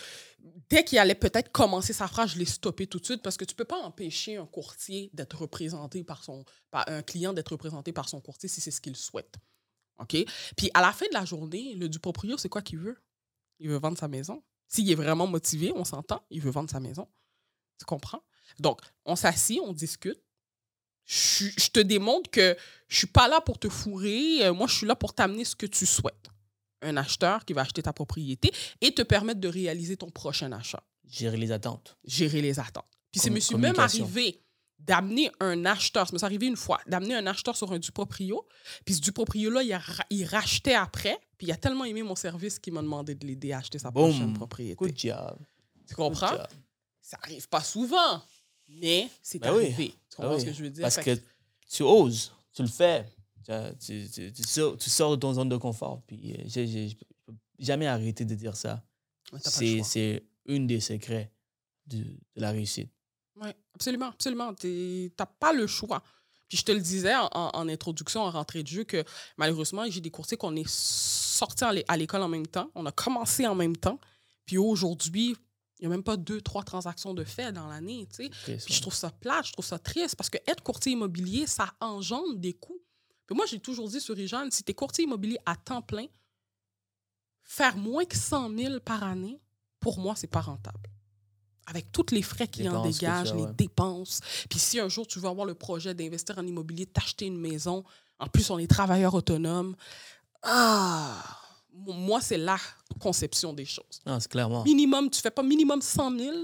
dès 0.69 0.83
qu'il 0.83 0.97
allait 0.97 1.13
peut-être 1.15 1.51
commencer 1.51 1.93
sa 1.93 2.07
phrase, 2.07 2.31
je 2.31 2.39
l'ai 2.39 2.45
stoppé 2.45 2.87
tout 2.87 2.99
de 2.99 3.05
suite 3.05 3.21
parce 3.21 3.37
que 3.37 3.45
tu 3.45 3.53
peux 3.55 3.63
pas 3.65 3.79
empêcher 3.83 4.37
un 4.37 4.47
courtier 4.47 5.11
d'être 5.13 5.37
représenté 5.37 6.03
par 6.03 6.23
son 6.23 6.43
par 6.71 6.83
un 6.89 7.03
client 7.03 7.31
d'être 7.31 7.49
représenté 7.51 7.93
par 7.93 8.09
son 8.09 8.19
courtier 8.21 8.49
si 8.49 8.59
c'est 8.59 8.71
ce 8.71 8.81
qu'il 8.81 8.95
souhaite. 8.95 9.35
OK? 9.99 10.17
Puis 10.57 10.69
à 10.73 10.81
la 10.81 10.91
fin 10.91 11.05
de 11.07 11.13
la 11.13 11.25
journée, 11.25 11.75
le 11.75 11.89
du 11.89 11.99
proprio, 11.99 12.37
c'est 12.37 12.49
quoi 12.49 12.61
qu'il 12.61 12.79
veut? 12.79 12.97
Il 13.59 13.69
veut 13.69 13.77
vendre 13.77 13.97
sa 13.97 14.07
maison. 14.07 14.43
S'il 14.67 14.89
est 14.91 14.95
vraiment 14.95 15.27
motivé, 15.27 15.71
on 15.75 15.85
s'entend, 15.85 16.25
il 16.29 16.41
veut 16.41 16.51
vendre 16.51 16.69
sa 16.69 16.79
maison. 16.79 17.07
Tu 17.79 17.85
comprends? 17.85 18.23
Donc, 18.59 18.81
on 19.05 19.15
s'assied, 19.15 19.59
on 19.61 19.73
discute. 19.73 20.21
Je, 21.05 21.45
je 21.57 21.69
te 21.69 21.79
démontre 21.79 22.29
que 22.31 22.57
je 22.87 22.97
suis 22.97 23.07
pas 23.07 23.27
là 23.27 23.39
pour 23.39 23.59
te 23.59 23.69
fourrer, 23.69 24.45
euh, 24.45 24.53
moi 24.53 24.65
je 24.65 24.73
suis 24.73 24.87
là 24.87 24.95
pour 24.95 25.13
t'amener 25.13 25.45
ce 25.45 25.55
que 25.55 25.67
tu 25.67 25.85
souhaites 25.85 26.29
un 26.85 26.97
acheteur 26.97 27.45
qui 27.45 27.53
va 27.53 27.61
acheter 27.61 27.81
ta 27.81 27.93
propriété 27.93 28.51
et 28.81 28.93
te 28.93 29.01
permettre 29.01 29.39
de 29.39 29.47
réaliser 29.47 29.97
ton 29.97 30.09
prochain 30.09 30.51
achat. 30.51 30.83
Gérer 31.07 31.37
les 31.37 31.51
attentes. 31.51 31.97
Gérer 32.05 32.41
les 32.41 32.59
attentes. 32.59 32.85
Puis 33.11 33.19
c'est 33.19 33.39
suis 33.39 33.55
même 33.55 33.79
arrivé 33.79 34.41
d'amener 34.79 35.31
un 35.39 35.65
acheteur, 35.65 36.07
ça 36.07 36.13
m'est 36.13 36.23
arrivé 36.23 36.45
une 36.47 36.57
fois, 36.57 36.79
d'amener 36.87 37.15
un 37.15 37.25
acheteur 37.27 37.55
sur 37.57 37.71
un 37.71 37.79
Duproprio, 37.79 38.45
puis 38.85 38.93
ce 38.95 39.01
Duproprio-là, 39.01 39.63
il, 40.09 40.25
rachetait 40.25 40.75
après, 40.75 41.19
puis 41.37 41.47
il 41.47 41.51
a 41.51 41.57
tellement 41.57 41.85
aimé 41.85 42.03
mon 42.03 42.15
service 42.15 42.59
qu'il 42.59 42.73
m'a 42.73 42.81
demandé 42.81 43.15
de 43.15 43.25
l'aider 43.25 43.51
à 43.51 43.59
acheter 43.59 43.79
sa 43.79 43.89
Boum. 43.91 44.09
prochaine 44.11 44.33
propriété. 44.33 44.75
Good 44.75 44.97
job. 44.97 45.37
tu 45.87 45.95
comprends? 45.95 46.29
job. 46.29 46.47
Ça 47.01 47.17
arrive 47.23 47.47
pas 47.49 47.61
souvent, 47.63 48.21
mais 48.67 49.09
c'est 49.21 49.39
Ben 49.39 49.53
oui. 49.55 49.65
arrivé. 49.65 49.87
Tu 49.89 49.95
Ah 50.11 50.15
comprends 50.17 50.35
oui, 50.35 50.41
ce 50.41 50.45
que 50.45 50.53
je 50.53 50.63
veux 50.63 50.69
dire? 50.69 50.81
Parce 50.83 50.97
que 50.97 51.19
tu 51.69 51.83
oses, 51.83 52.31
tu 52.53 52.61
le 52.61 52.67
fais. 52.67 53.05
Tu, 53.79 54.09
tu- 54.09 54.33
tu 54.33 54.43
sors, 54.43 54.75
tu 54.77 54.89
sors 54.89 55.11
de 55.11 55.15
ton 55.17 55.33
zone 55.33 55.49
de 55.49 55.57
confort. 55.57 56.01
Puis 56.07 56.33
euh, 56.33 56.43
je 56.47 56.95
peux 57.27 57.33
jamais 57.59 57.85
arrêter 57.85 58.25
de 58.25 58.33
dire 58.33 58.55
ça. 58.55 58.83
C'est 59.39 60.23
une 60.47 60.65
des 60.67 60.79
secrets 60.79 61.31
de 61.87 62.03
la 62.35 62.49
réussite. 62.51 62.91
Oui, 63.37 63.49
absolument, 63.73 64.07
absolument. 64.07 64.53
Tu 64.53 65.11
n'as 65.19 65.25
pas 65.25 65.53
le 65.53 65.67
choix. 65.67 66.01
Puis 66.47 66.57
je 66.59 66.63
te 66.63 66.71
le 66.71 66.79
disais 66.79 67.13
en, 67.15 67.67
introduction, 67.69 68.21
en 68.21 68.29
rentrée 68.29 68.61
de 68.63 68.67
jeu, 68.67 68.83
que 68.83 69.03
malheureusement, 69.37 69.83
j'ai 69.89 69.99
des 70.01 70.11
courtiers 70.11 70.37
qu'on 70.37 70.55
est 70.55 70.67
sortis 70.69 71.63
à 71.63 71.73
l'é- 71.73 71.85
à 71.87 71.97
l'école 71.97 72.21
en 72.21 72.27
même 72.29 72.45
temps. 72.47 72.69
On 72.75 72.85
a 72.85 72.91
commencé 72.91 73.47
en 73.47 73.55
même 73.55 73.75
temps. 73.75 73.99
Puis 74.45 74.57
aujourd'hui, 74.57 75.35
il 75.79 75.81
n'y 75.81 75.85
a 75.87 75.89
même 75.89 76.03
pas 76.03 76.15
deux, 76.17 76.39
trois 76.41 76.63
transactions 76.63 77.13
de 77.13 77.23
fait 77.23 77.51
dans 77.51 77.67
l'année. 77.67 78.07
tu 78.09 78.23
sais. 78.25 78.29
Triste, 78.29 78.65
Puis 78.67 78.73
je 78.75 78.81
trouve 78.81 78.93
ça 78.93 79.09
plate, 79.09 79.47
je 79.47 79.51
trouve 79.53 79.65
ça 79.65 79.79
triste 79.79 80.15
parce 80.15 80.29
que 80.29 80.37
être 80.47 80.61
courtier 80.63 80.91
immobilier, 80.93 81.47
ça 81.47 81.73
engendre 81.81 82.35
des 82.35 82.53
coûts. 82.53 82.79
Puis 83.25 83.35
moi, 83.35 83.45
j'ai 83.47 83.59
toujours 83.59 83.89
dit 83.89 83.99
sur 83.99 84.15
Réjeanne, 84.15 84.51
si 84.51 84.63
tu 84.63 84.71
es 84.71 84.73
courtier 84.75 85.03
immobilier 85.05 85.39
à 85.47 85.55
temps 85.55 85.81
plein, 85.81 86.05
faire 87.43 87.75
moins 87.75 88.05
que 88.05 88.15
100 88.17 88.55
000 88.55 88.79
par 88.79 89.03
année, 89.03 89.39
pour 89.79 89.99
moi, 89.99 90.15
c'est 90.15 90.27
pas 90.27 90.41
rentable. 90.41 90.79
Avec 91.67 91.91
tous 91.91 92.05
les 92.11 92.21
frais 92.21 92.47
qui 92.47 92.67
en 92.69 92.83
Dépenses 92.83 92.99
dégagent, 92.99 93.33
les 93.33 93.45
dépenses. 93.57 94.19
Puis 94.49 94.59
si 94.59 94.79
un 94.79 94.87
jour 94.87 95.07
tu 95.07 95.19
veux 95.19 95.27
avoir 95.27 95.47
le 95.47 95.55
projet 95.55 95.93
d'investir 95.95 96.37
en 96.37 96.45
immobilier, 96.45 96.85
t'acheter 96.85 97.25
une 97.25 97.39
maison, 97.39 97.83
en 98.19 98.27
plus 98.27 98.49
on 98.51 98.59
est 98.59 98.67
travailleur 98.67 99.13
autonome, 99.15 99.75
ah, 100.43 101.23
moi 101.73 102.21
c'est 102.21 102.37
la 102.37 102.57
conception 102.99 103.51
des 103.53 103.65
choses. 103.65 104.01
Non, 104.05 104.19
c'est 104.19 104.29
clairement. 104.31 104.63
Minimum, 104.63 105.09
tu 105.09 105.19
fais 105.21 105.31
pas 105.31 105.41
minimum 105.43 105.81
100 105.81 106.17
000, 106.19 106.35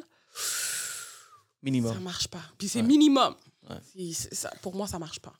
Minimum. 1.63 1.93
ça 1.93 1.99
marche 1.99 2.27
pas. 2.27 2.41
Puis 2.57 2.67
c'est 2.67 2.81
Ouais. 2.81 2.87
minimum. 2.87 3.35
Ouais. 3.69 3.75
C'est- 4.13 4.33
ça- 4.33 4.51
pour 4.61 4.75
moi, 4.75 4.87
ça 4.87 4.97
marche 4.97 5.19
pas. 5.19 5.33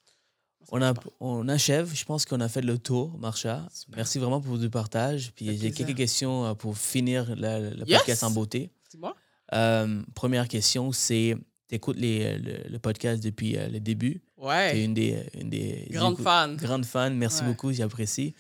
Ça 0.62 0.68
On, 0.74 0.78
a, 0.78 0.94
marche 0.94 1.04
pas. 1.06 1.10
on 1.20 1.48
achève. 1.50 1.92
Je 1.94 2.06
pense 2.06 2.26
qu'on 2.26 2.40
a 2.40 2.48
fait 2.48 2.62
le 2.62 2.78
tour, 2.78 3.18
Marcha. 3.18 3.68
Super. 3.74 3.96
Merci 3.98 4.20
vraiment 4.20 4.40
pour 4.40 4.58
le 4.58 4.70
partage. 4.70 5.32
Puis 5.36 5.58
j'ai 5.58 5.72
quelques 5.72 5.96
questions 5.98 6.46
euh, 6.46 6.54
pour 6.54 6.78
finir 6.78 7.36
le, 7.36 7.72
le 7.76 7.88
Yes! 7.88 7.98
podcast 8.00 8.24
en 8.24 8.30
beauté. 8.32 8.72
Dis-moi. 8.92 9.16
Euh, 9.54 10.02
première 10.16 10.48
question, 10.48 10.92
c'est 10.92 11.36
tu 11.68 11.76
écoutes 11.76 11.98
les, 11.98 12.38
le, 12.38 12.64
le 12.70 12.80
podcast 12.80 13.24
depuis 13.24 13.58
euh, 13.58 13.68
le 13.70 13.80
début? 13.80 14.22
Tu 14.38 14.44
es 14.44 14.48
Ouais. 14.48 14.84
une 14.84 14.94
des, 14.94 15.24
une 15.40 15.50
des 15.50 15.88
Grande 15.92 16.14
écoute- 16.14 16.24
fan. 16.24 16.56
Grande 16.58 16.86
fan. 16.86 17.16
Merci 17.16 17.42
Ouais. 17.44 17.50
beaucoup, 17.50 17.72
j'apprécie. 17.72 18.34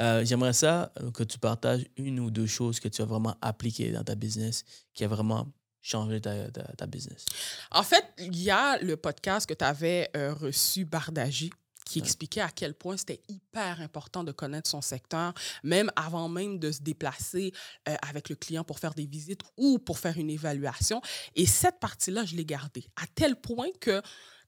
Euh, 0.00 0.24
J'aimerais 0.24 0.52
ça 0.52 0.92
que 1.14 1.22
tu 1.22 1.38
partages 1.38 1.86
une 1.96 2.18
ou 2.20 2.30
deux 2.30 2.46
choses 2.46 2.80
que 2.80 2.88
tu 2.88 3.00
as 3.02 3.04
vraiment 3.04 3.36
appliquées 3.40 3.90
dans 3.92 4.02
ta 4.04 4.14
business 4.16 4.64
qui 4.92 5.04
a 5.04 5.08
vraiment 5.08 5.46
changé 5.80 6.20
ta, 6.20 6.50
ta, 6.50 6.62
ta 6.76 6.86
business. 6.86 7.24
En 7.70 7.82
fait, 7.82 8.04
il 8.18 8.36
y 8.42 8.50
a 8.50 8.78
le 8.78 8.96
podcast 8.96 9.46
que 9.48 9.54
tu 9.54 9.64
avais 9.64 10.08
euh, 10.16 10.34
reçu, 10.34 10.84
Bardagie, 10.84 11.50
qui 11.84 11.98
expliquait 11.98 12.40
à 12.40 12.50
quel 12.50 12.74
point 12.74 12.96
c'était 12.96 13.20
hyper 13.28 13.80
important 13.80 14.24
de 14.24 14.32
connaître 14.32 14.68
son 14.68 14.80
secteur, 14.80 15.34
même 15.62 15.90
avant 15.96 16.28
même 16.28 16.58
de 16.58 16.72
se 16.72 16.80
déplacer 16.80 17.52
euh, 17.88 17.94
avec 18.06 18.28
le 18.28 18.36
client 18.36 18.64
pour 18.64 18.78
faire 18.78 18.94
des 18.94 19.06
visites 19.06 19.42
ou 19.56 19.78
pour 19.78 19.98
faire 19.98 20.16
une 20.18 20.30
évaluation. 20.30 21.00
Et 21.34 21.46
cette 21.46 21.78
partie-là, 21.80 22.24
je 22.24 22.36
l'ai 22.36 22.44
gardée. 22.44 22.86
À 22.96 23.06
tel 23.14 23.36
point 23.36 23.68
que 23.80 24.00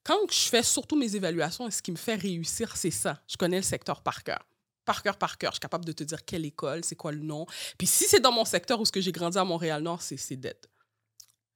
quand 0.02 0.30
je 0.30 0.48
fais 0.48 0.62
surtout 0.62 0.96
mes 0.96 1.16
évaluations, 1.16 1.68
ce 1.70 1.82
qui 1.82 1.90
me 1.90 1.96
fait 1.96 2.14
réussir, 2.14 2.76
c'est 2.76 2.90
ça. 2.90 3.20
Je 3.26 3.36
connais 3.36 3.56
le 3.56 3.62
secteur 3.62 4.02
par 4.02 4.22
cœur. 4.22 4.46
Par 4.84 5.02
cœur, 5.02 5.18
par 5.18 5.36
cœur. 5.36 5.50
Je 5.50 5.56
suis 5.56 5.60
capable 5.60 5.84
de 5.84 5.92
te 5.92 6.04
dire 6.04 6.24
quelle 6.24 6.44
école, 6.44 6.84
c'est 6.84 6.94
quoi 6.94 7.10
le 7.10 7.18
nom. 7.18 7.44
Puis 7.76 7.88
si 7.88 8.04
c'est 8.04 8.20
dans 8.20 8.30
mon 8.30 8.44
secteur 8.44 8.80
où 8.80 8.84
ce 8.84 8.92
que 8.92 9.00
j'ai 9.00 9.10
grandi 9.10 9.36
à 9.36 9.44
Montréal-Nord, 9.44 10.02
c'est 10.02 10.16
c'est 10.16 10.36
dead. 10.36 10.56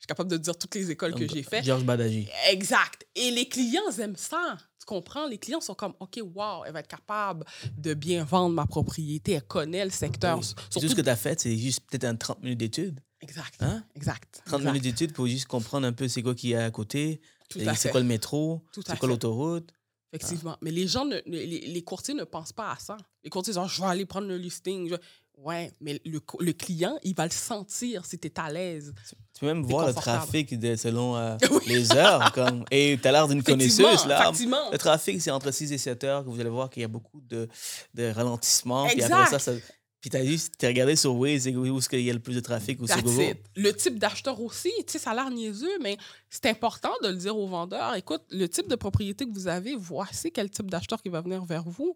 Je 0.00 0.04
suis 0.04 0.08
capable 0.08 0.30
de 0.30 0.38
dire 0.38 0.56
toutes 0.56 0.74
les 0.74 0.90
écoles 0.90 1.14
que 1.14 1.28
j'ai 1.28 1.42
fait. 1.42 1.62
Georges 1.62 1.84
Badaji. 1.84 2.26
Exact. 2.50 3.04
Et 3.14 3.30
les 3.30 3.46
clients 3.46 3.90
aiment 3.98 4.16
ça. 4.16 4.56
Tu 4.78 4.86
comprends? 4.86 5.26
Les 5.26 5.36
clients 5.36 5.60
sont 5.60 5.74
comme, 5.74 5.92
OK, 6.00 6.18
wow, 6.34 6.64
elle 6.64 6.72
va 6.72 6.80
être 6.80 6.88
capable 6.88 7.44
de 7.76 7.92
bien 7.92 8.24
vendre 8.24 8.54
ma 8.54 8.64
propriété. 8.66 9.32
Elle 9.32 9.42
connaît 9.42 9.84
le 9.84 9.90
secteur. 9.90 10.38
Oui. 10.38 10.44
Surtout- 10.44 10.80
Tout 10.80 10.88
ce 10.88 10.94
que 10.94 11.02
tu 11.02 11.08
as 11.10 11.16
fait, 11.16 11.38
c'est 11.38 11.54
juste 11.54 11.80
peut-être 11.90 12.04
un 12.04 12.16
30 12.16 12.42
minutes 12.42 12.58
d'études. 12.58 12.98
Exact. 13.20 13.56
Hein? 13.60 13.84
Exact. 13.94 14.40
30 14.46 14.60
exact. 14.60 14.72
minutes 14.72 14.82
d'études 14.84 15.12
pour 15.12 15.26
juste 15.26 15.44
comprendre 15.46 15.86
un 15.86 15.92
peu 15.92 16.08
c'est 16.08 16.22
quoi 16.22 16.34
qui 16.34 16.52
est 16.52 16.56
à 16.56 16.70
côté, 16.70 17.20
c'est 17.52 17.90
quoi 17.90 18.00
le 18.00 18.06
métro, 18.06 18.64
c'est 18.74 18.98
quoi 18.98 19.06
l'autoroute. 19.08 19.70
Effectivement. 20.12 20.56
Mais 20.62 20.70
les 20.72 20.88
gens, 20.88 21.04
ne, 21.04 21.18
les, 21.26 21.46
les 21.46 21.82
courtiers 21.84 22.14
ne 22.14 22.24
pensent 22.24 22.52
pas 22.52 22.72
à 22.72 22.78
ça. 22.80 22.96
Les 23.22 23.30
courtiers 23.30 23.52
disent, 23.52 23.62
Ah, 23.62 23.68
je 23.68 23.80
vais 23.80 23.86
aller 23.86 24.06
prendre 24.06 24.26
le 24.26 24.38
listing. 24.38 24.88
je- 24.88 24.96
Ouais, 25.42 25.72
mais 25.80 26.00
le, 26.04 26.20
le 26.40 26.52
client, 26.52 26.98
il 27.02 27.14
va 27.14 27.24
le 27.24 27.30
sentir 27.30 28.04
si 28.04 28.18
tu 28.18 28.28
es 28.28 28.40
à 28.40 28.52
l'aise. 28.52 28.92
Tu 29.08 29.40
peux 29.40 29.46
même 29.46 29.62
voir 29.62 29.86
le 29.86 29.94
trafic 29.94 30.58
de, 30.58 30.76
selon 30.76 31.16
euh, 31.16 31.36
Oui. 31.50 31.62
les 31.66 31.92
heures. 31.92 32.30
Comme, 32.32 32.64
et 32.70 32.98
tu 33.00 33.08
as 33.08 33.12
l'air 33.12 33.26
d'une 33.26 33.42
connaisseuse. 33.42 34.06
Là. 34.06 34.20
effectivement. 34.20 34.70
Le 34.70 34.76
trafic, 34.78 35.20
c'est 35.20 35.30
entre 35.30 35.50
6 35.50 35.72
et 35.72 35.78
7 35.78 36.04
heures 36.04 36.24
que 36.24 36.28
vous 36.28 36.40
allez 36.40 36.50
voir 36.50 36.68
qu'il 36.68 36.82
y 36.82 36.84
a 36.84 36.88
beaucoup 36.88 37.20
de, 37.22 37.48
de 37.94 38.10
ralentissement. 38.10 38.86
Puis 38.88 39.02
après 39.02 39.26
ça, 39.30 39.38
ça 39.38 39.52
puis 40.00 40.08
t'as 40.08 40.24
juste 40.24 40.54
t'as 40.56 40.68
regardé 40.68 40.96
sur 40.96 41.14
Waze 41.14 41.46
et 41.46 41.54
où 41.54 41.78
est-ce 41.78 41.88
qu'il 41.88 42.00
y 42.00 42.08
a 42.10 42.14
le 42.14 42.20
plus 42.20 42.34
de 42.34 42.40
trafic 42.40 42.80
ou 42.80 42.86
sur 42.86 43.02
Google. 43.02 43.36
Le 43.54 43.70
type 43.72 43.98
d'acheteur 43.98 44.40
aussi, 44.40 44.72
tu 44.78 44.92
sais, 44.92 44.98
ça 44.98 45.10
a 45.10 45.14
l'air 45.14 45.30
niaiseux, 45.30 45.78
mais 45.82 45.98
c'est 46.30 46.46
important 46.46 46.92
de 47.02 47.08
le 47.08 47.16
dire 47.16 47.36
aux 47.36 47.46
vendeurs. 47.46 47.94
Écoute, 47.96 48.22
le 48.30 48.48
type 48.48 48.66
de 48.66 48.76
propriété 48.76 49.26
que 49.26 49.32
vous 49.32 49.46
avez, 49.46 49.76
voici 49.76 50.32
quel 50.32 50.48
type 50.48 50.70
d'acheteur 50.70 51.02
qui 51.02 51.10
va 51.10 51.20
venir 51.20 51.44
vers 51.44 51.64
vous. 51.64 51.94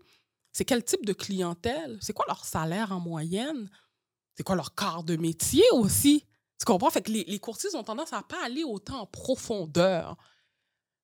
C'est 0.54 0.64
quel 0.64 0.84
type 0.84 1.04
de 1.04 1.12
clientèle? 1.12 1.98
C'est 2.00 2.12
quoi 2.12 2.24
leur 2.28 2.44
salaire 2.44 2.92
en 2.92 3.00
moyenne? 3.00 3.68
C'est 4.36 4.44
quoi 4.44 4.54
leur 4.54 4.74
quart 4.74 5.02
de 5.02 5.16
métier 5.16 5.64
aussi? 5.72 6.24
Tu 6.58 6.64
comprends? 6.64 6.90
Fait 6.90 7.02
que 7.02 7.10
les, 7.10 7.24
les 7.24 7.40
courtiers 7.40 7.74
ont 7.74 7.82
tendance 7.82 8.12
à 8.12 8.22
pas 8.22 8.42
aller 8.44 8.62
autant 8.62 9.00
en 9.00 9.06
profondeur. 9.06 10.16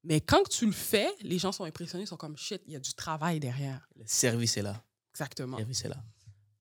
Mais 0.04 0.20
quand 0.20 0.48
tu 0.48 0.66
le 0.66 0.72
fais, 0.72 1.10
les 1.22 1.38
gens 1.38 1.50
sont 1.50 1.64
impressionnés, 1.64 2.04
ils 2.04 2.06
sont 2.06 2.16
comme 2.16 2.36
shit, 2.36 2.62
il 2.66 2.74
y 2.74 2.76
a 2.76 2.80
du 2.80 2.94
travail 2.94 3.40
derrière. 3.40 3.86
Le 3.96 4.04
service 4.06 4.56
est 4.56 4.62
là. 4.62 4.82
Exactement. 5.12 5.56
Le 5.56 5.62
service 5.62 5.84
est 5.84 5.88
là. 5.88 6.02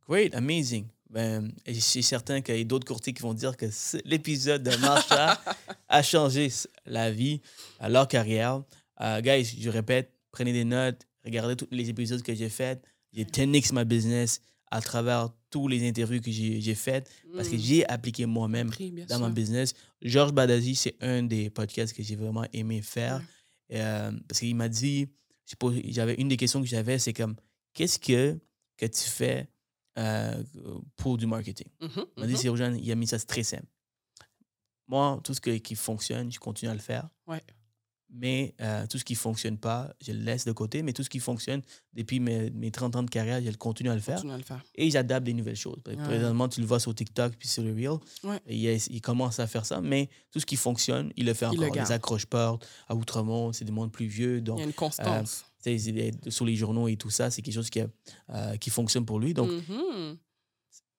Great, 0.07 0.33
amazing. 0.33 0.87
Ben, 1.11 1.51
et 1.67 1.73
je 1.75 1.79
suis 1.79 2.03
certain 2.03 2.41
qu'il 2.41 2.57
y 2.57 2.61
a 2.61 2.63
d'autres 2.63 2.87
courtiers 2.87 3.13
qui 3.13 3.21
vont 3.21 3.35
dire 3.35 3.55
que 3.55 3.67
l'épisode 4.03 4.63
de 4.63 4.75
Marsha 4.77 5.39
a 5.87 6.01
changé 6.01 6.51
la 6.85 7.11
vie, 7.11 7.39
leur 7.87 8.07
carrière. 8.07 8.63
Euh, 8.99 9.21
guys, 9.21 9.45
je 9.45 9.69
répète, 9.69 10.11
prenez 10.31 10.53
des 10.53 10.65
notes, 10.65 11.07
regardez 11.25 11.55
tous 11.55 11.67
les 11.71 11.89
épisodes 11.89 12.21
que 12.21 12.33
j'ai 12.33 12.49
faits. 12.49 12.83
J'ai 13.13 13.25
10x 13.25 13.73
ma 13.73 13.85
business 13.85 14.41
à 14.71 14.81
travers 14.81 15.29
tous 15.49 15.67
les 15.67 15.87
interviews 15.87 16.21
que 16.21 16.29
j'ai 16.31 16.75
faites 16.75 17.09
parce 17.35 17.49
que 17.49 17.55
Mm. 17.55 17.59
j'ai 17.59 17.85
appliqué 17.89 18.25
moi-même 18.27 18.69
dans 18.69 19.07
sûr. 19.17 19.19
ma 19.19 19.29
business. 19.29 19.73
Georges 20.01 20.31
Badazi, 20.31 20.75
c'est 20.75 20.95
un 21.01 21.23
des 21.23 21.49
podcasts 21.49 21.93
que 21.95 22.03
j'ai 22.03 22.15
vraiment 22.15 22.45
aimé 22.53 22.81
faire. 22.83 23.21
Euh, 23.71 24.11
parce 24.27 24.39
qu'il 24.41 24.55
m'a 24.55 24.69
dit, 24.69 25.07
j'avais 25.85 26.13
une 26.15 26.27
des 26.27 26.37
questions 26.37 26.61
que 26.61 26.67
j'avais, 26.67 26.99
c'est 26.99 27.13
comme, 27.13 27.35
qu'est-ce 27.73 27.97
que, 27.97 28.39
que 28.77 28.85
tu 28.85 29.09
fais 29.09 29.47
euh, 29.97 30.43
pour 30.95 31.17
du 31.17 31.25
marketing? 31.25 31.67
Mhm, 31.81 32.05
Il 32.17 32.21
m'a 32.21 32.27
dit, 32.27 32.37
c'est 32.37 32.47
urgent, 32.47 32.71
il 32.73 32.91
a 32.91 32.95
mis 32.95 33.07
ça 33.07 33.17
très 33.19 33.43
simple. 33.43 33.65
Moi, 34.87 35.19
tout 35.23 35.33
ce 35.33 35.41
que- 35.41 35.57
qui 35.57 35.75
fonctionne, 35.75 36.31
je 36.31 36.39
continue 36.39 36.71
à 36.71 36.73
le 36.73 36.79
faire. 36.79 37.09
Ouais. 37.27 37.41
Mais 38.11 38.55
euh, 38.59 38.87
tout 38.87 38.97
ce 38.97 39.05
qui 39.05 39.13
ne 39.13 39.17
fonctionne 39.19 39.57
pas, 39.59 39.93
je 40.01 40.11
le 40.11 40.19
laisse 40.19 40.43
de 40.43 40.51
côté. 40.51 40.81
Mais 40.81 40.93
tout 40.93 41.03
ce 41.03 41.09
qui 41.11 41.19
fonctionne, 41.19 41.61
depuis 41.93 42.19
mes, 42.19 42.49
mes 42.49 42.71
30 42.71 42.95
ans 42.95 43.03
de 43.03 43.09
carrière, 43.09 43.39
je 43.43 43.49
le 43.49 43.55
continue 43.57 43.89
à 43.91 43.95
le 43.95 44.01
faire. 44.01 44.15
Continue 44.15 44.33
à 44.33 44.37
le 44.37 44.43
faire. 44.43 44.63
Et 44.73 44.89
j'adapte 44.89 45.25
des 45.27 45.33
nouvelles 45.33 45.55
choses. 45.55 45.77
Ouais. 45.85 45.95
Présentement, 45.95 46.49
tu 46.49 46.59
le 46.59 46.65
vois 46.65 46.79
sur 46.79 46.93
TikTok 46.95 47.35
puis 47.37 47.47
sur 47.47 47.61
le 47.61 47.71
Reel. 47.71 47.99
Ouais. 48.23 48.39
Il, 48.47 48.65
il 48.65 49.01
commence 49.01 49.39
à 49.39 49.45
faire 49.45 49.63
ça. 49.65 49.79
Mais 49.79 50.09
tout 50.31 50.39
ce 50.39 50.45
qui 50.47 50.55
fonctionne, 50.55 51.13
il 51.17 51.25
le 51.27 51.35
fait 51.35 51.45
Il 51.51 51.59
le 51.59 51.65
encore. 51.65 51.75
garde. 51.75 51.89
Les 51.89 51.93
accroche-portes 51.93 52.67
à 52.87 52.95
Outremont, 52.95 53.53
c'est 53.53 53.65
des 53.65 53.71
mondes 53.71 53.91
plus 53.91 54.07
vieux. 54.07 54.37
Il 54.37 54.43
Donc, 54.43 54.57
y 54.57 54.63
a 54.63 54.65
une 54.65 54.73
constance. 54.73 55.45
c'est 55.59 55.75
des- 55.77 56.11
sur 56.29 56.45
les 56.45 56.55
journaux 56.55 56.87
et 56.87 56.95
tout 56.97 57.11
ça, 57.11 57.29
c'est 57.29 57.43
quelque 57.43 57.53
chose 57.53 57.69
qui, 57.69 57.81
euh, 58.31 58.57
qui 58.57 58.69
fonctionne 58.71 59.05
pour 59.05 59.19
lui. 59.19 59.35
Donc, 59.35 59.51
Mhm. 59.51 60.17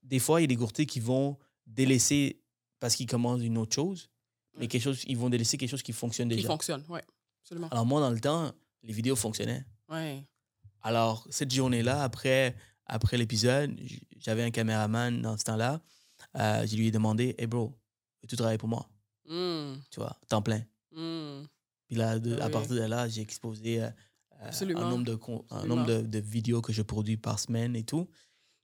des 0.04 0.18
fois, 0.20 0.40
il 0.40 0.44
y 0.44 0.44
a 0.44 0.46
des 0.48 0.56
courtiers 0.56 0.86
qui 0.86 1.00
vont 1.00 1.36
délaisser 1.66 2.40
parce 2.78 2.94
qu'ils 2.94 3.06
commencent 3.06 3.42
une 3.42 3.58
autre 3.58 3.74
chose, 3.74 4.09
mais 4.54 4.62
Ouais. 4.62 4.68
quelque 4.68 4.82
chose, 4.82 5.02
ils 5.06 5.16
vont 5.16 5.30
délaisser 5.30 5.56
quelque 5.56 5.70
chose 5.70 5.82
qui 5.82 5.92
fonctionne 5.92 6.28
Qui 6.28 6.36
déjà. 6.36 6.48
fonctionne, 6.48 6.84
oui. 6.88 7.00
Absolument. 7.42 7.68
Alors, 7.68 7.86
moi, 7.86 8.00
dans 8.00 8.10
le 8.10 8.20
temps, 8.20 8.52
les 8.82 8.92
vidéos 8.92 9.16
fonctionnaient. 9.16 9.64
Ouais. 9.88 10.24
Alors, 10.82 11.26
cette 11.30 11.52
journée-là, 11.52 12.02
après, 12.02 12.54
après 12.86 13.16
l'épisode, 13.16 13.78
j'avais 14.18 14.42
un 14.42 14.50
caméraman 14.50 15.20
dans 15.22 15.36
ce 15.36 15.44
temps-là. 15.44 15.80
Euh, 16.36 16.66
je 16.66 16.76
lui 16.76 16.88
ai 16.88 16.90
demandé 16.90 17.34
Hey 17.38 17.46
bro, 17.46 17.74
tu 18.28 18.36
travailles 18.36 18.58
pour 18.58 18.68
moi? 18.68 18.88
Mm, 19.28 19.74
Tu 19.90 20.00
vois, 20.00 20.18
temps 20.28 20.42
plein. 20.42 20.62
mm. 20.92 21.44
Puis 21.86 21.96
là, 21.96 22.18
de- 22.18 22.38
à 22.40 22.48
partir 22.50 22.76
de 22.76 22.82
là, 22.82 23.08
j'ai 23.08 23.20
exposé 23.20 23.82
euh, 23.82 23.90
euh, 24.42 24.50
un 24.76 24.88
nombre, 24.90 25.04
de, 25.04 25.18
un 25.50 25.66
nombre 25.66 25.86
de, 25.86 26.02
de 26.02 26.18
vidéos 26.18 26.60
que 26.62 26.72
je 26.72 26.82
produis 26.82 27.16
par 27.16 27.38
semaine 27.38 27.74
et 27.76 27.82
tout. 27.84 28.08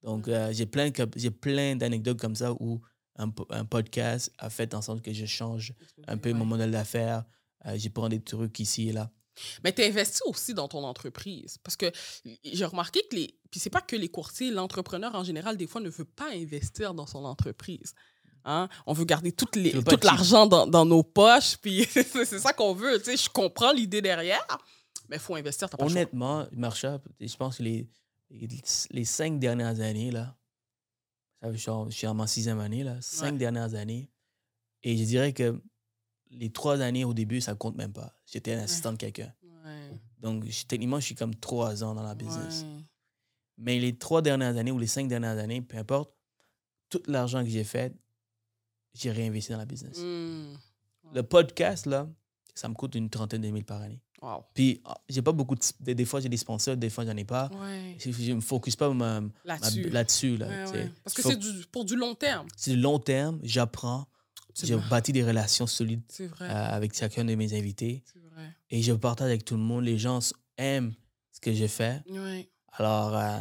Donc, 0.03 0.29
euh, 0.29 0.53
j'ai 0.53 0.67
plein, 0.67 0.91
j'ai 1.17 1.31
plein 1.31 1.75
d'anecdotes 1.77 2.21
comme 2.21 2.37
ça 2.37 2.53
où 2.61 2.81
un, 3.19 3.33
un 3.51 3.65
podcast 3.65 4.33
a 4.39 4.51
fait 4.51 4.75
en 4.75 4.83
sorte 4.83 5.03
que 5.03 5.13
je 5.13 5.27
change 5.27 5.75
un 6.07 6.17
peu 6.17 6.31
Ouais. 6.31 6.35
mon 6.35 6.45
modèle 6.45 6.71
d'affaires. 6.71 7.25
Euh, 7.67 7.75
j'ai 7.77 7.91
pris 7.91 8.09
des 8.09 8.21
trucs 8.21 8.59
ici 8.61 8.89
et 8.89 8.93
là. 8.93 9.11
Mais 9.65 9.73
tu 9.73 9.83
investis 9.83 10.23
aussi 10.27 10.55
dans 10.55 10.67
ton 10.69 10.83
entreprise. 10.85 11.59
Parce 11.63 11.77
que 11.77 11.91
j'ai 12.45 12.65
remarqué 12.65 13.01
que 13.11 13.17
les. 13.17 13.39
Puis 13.51 13.61
c'est 13.61 13.71
pas 13.71 13.81
que 13.83 13.97
les 13.97 14.09
courtiers, 14.09 14.51
l'entrepreneur 14.51 15.15
en 15.15 15.25
général, 15.25 15.57
des 15.57 15.67
fois, 15.67 15.81
ne 15.81 15.91
veut 15.91 16.05
pas 16.07 16.31
investir 16.33 16.95
dans 16.95 17.07
son 17.07 17.25
entreprise. 17.25 17.95
Hein? 18.45 18.69
On 18.87 18.93
veut 18.93 19.05
garder 19.05 19.33
toutes 19.33 19.57
les, 19.57 19.73
tout 19.73 19.99
l'argent 20.03 20.47
dans, 20.47 20.67
dans 20.67 20.87
nos 20.87 21.03
poches. 21.03 21.57
Puis 21.59 21.85
c'est 21.91 22.25
ça 22.39 22.53
qu'on 22.53 22.73
veut. 22.75 22.99
Tu 22.99 23.05
sais, 23.11 23.17
je 23.17 23.29
comprends 23.29 23.73
l'idée 23.73 24.01
derrière, 24.01 24.47
mais 25.09 25.17
il 25.17 25.21
faut 25.23 25.35
investir. 25.35 25.69
Pas. 25.69 25.85
Honnêtement, 25.85 26.47
Marsha, 26.53 27.01
je 27.21 27.37
pense 27.37 27.59
que 27.59 27.63
les, 27.65 27.89
les, 28.91 29.05
cinq 29.05 29.39
dernières 29.39 29.81
années, 29.81 30.11
là, 30.13 30.35
je, 31.53 31.59
suis 31.59 31.71
en, 31.71 31.89
je 31.91 31.97
suis 31.97 32.07
en 32.07 32.15
ma 32.15 32.27
sixième 32.27 32.61
année, 32.61 32.83
là, 32.85 32.97
cinq 33.01 33.33
Ouais. 33.33 33.39
dernières 33.39 33.75
années, 33.75 34.11
et 34.83 34.97
je 34.97 35.05
dirais 35.05 35.33
que 35.33 35.61
les 36.31 36.51
trois 36.51 36.81
années 36.81 37.05
au 37.05 37.15
début, 37.15 37.41
ça 37.41 37.55
compte 37.55 37.77
même 37.77 37.93
pas. 37.93 38.13
J'étais 38.27 38.55
un 38.55 38.61
assistant 38.61 38.93
de 38.93 38.99
quelqu'un. 38.99 39.33
Ouais. 39.43 39.91
Donc, 40.21 40.45
techniquement, 40.69 41.01
je 41.01 41.07
suis 41.07 41.15
comme 41.15 41.35
trois 41.35 41.83
ans 41.85 41.95
dans 41.95 42.03
la 42.03 42.15
business. 42.15 42.63
Ouais. 42.63 42.83
Mais 43.59 43.79
les 43.79 43.97
trois 43.97 44.23
dernières 44.23 44.57
années 44.57 44.71
ou 44.73 44.79
les 44.79 44.87
cinq 44.87 45.09
dernières 45.09 45.39
années, 45.39 45.63
peu 45.63 45.77
importe, 45.79 46.13
tout 46.91 47.03
l'argent 47.07 47.43
que 47.43 47.51
j'ai 47.51 47.65
fait, 47.65 47.95
j'ai 48.95 49.11
réinvesti 49.11 49.53
dans 49.53 49.59
la 49.59 49.67
business. 49.67 49.99
Mm. 49.99 50.55
Le 51.15 51.23
podcast, 51.23 51.87
là, 51.87 52.09
ça 52.55 52.69
me 52.69 52.75
coûte 52.75 52.95
une 52.95 53.09
trentaine 53.11 53.43
de 53.43 53.49
mille 53.51 53.65
par 53.65 53.81
année. 53.83 54.03
Wow. 54.23 54.45
Puis, 54.55 54.81
ah, 54.85 54.97
j'ai 55.09 55.21
pas 55.23 55.33
beaucoup 55.33 55.55
de. 55.55 55.93
Des, 55.93 56.05
fois, 56.07 56.21
j'ai 56.21 56.29
des 56.29 56.37
sponsors, 56.39 56.77
des 56.77 56.89
fois, 56.91 57.05
j'en 57.05 57.17
ai 57.17 57.25
pas. 57.25 57.51
Ouais. 57.61 57.97
Je, 57.99 58.11
je 58.11 58.33
me 58.33 58.41
focus 58.41 58.75
pas 58.77 58.89
Là-dessus. 59.91 60.37
Là, 60.39 60.47
Ouais, 60.49 60.71
ouais. 60.73 60.93
Parce 61.05 61.15
que 61.15 61.23
c'est 61.23 61.37
du- 61.37 61.67
pour 61.71 61.85
du 61.85 61.97
long 61.97 62.15
terme. 62.15 62.47
c'est 62.57 62.73
du 62.73 62.79
long 62.81 62.99
terme, 62.99 63.39
j'apprends, 63.43 64.07
je 64.55 64.63
Absolument. 64.63 64.89
bâtis 64.89 65.13
des 65.13 65.23
relations 65.25 65.67
solides 65.67 66.03
vrai. 66.27 66.49
euh, 66.49 66.69
avec 66.71 66.95
chacun 66.97 67.25
de 67.25 67.35
mes 67.35 67.53
invités 67.59 68.03
vrai. 68.35 68.57
et 68.71 68.83
je 68.83 68.93
partage 68.95 69.27
avec 69.29 69.45
tout 69.45 69.55
le 69.57 69.61
monde. 69.63 69.85
Les 69.85 69.99
gens 69.99 70.21
aiment 70.57 70.95
ce 71.33 71.41
que 71.41 71.53
je 71.53 71.67
fais. 71.67 72.03
Alors, 72.73 73.15
euh, 73.17 73.39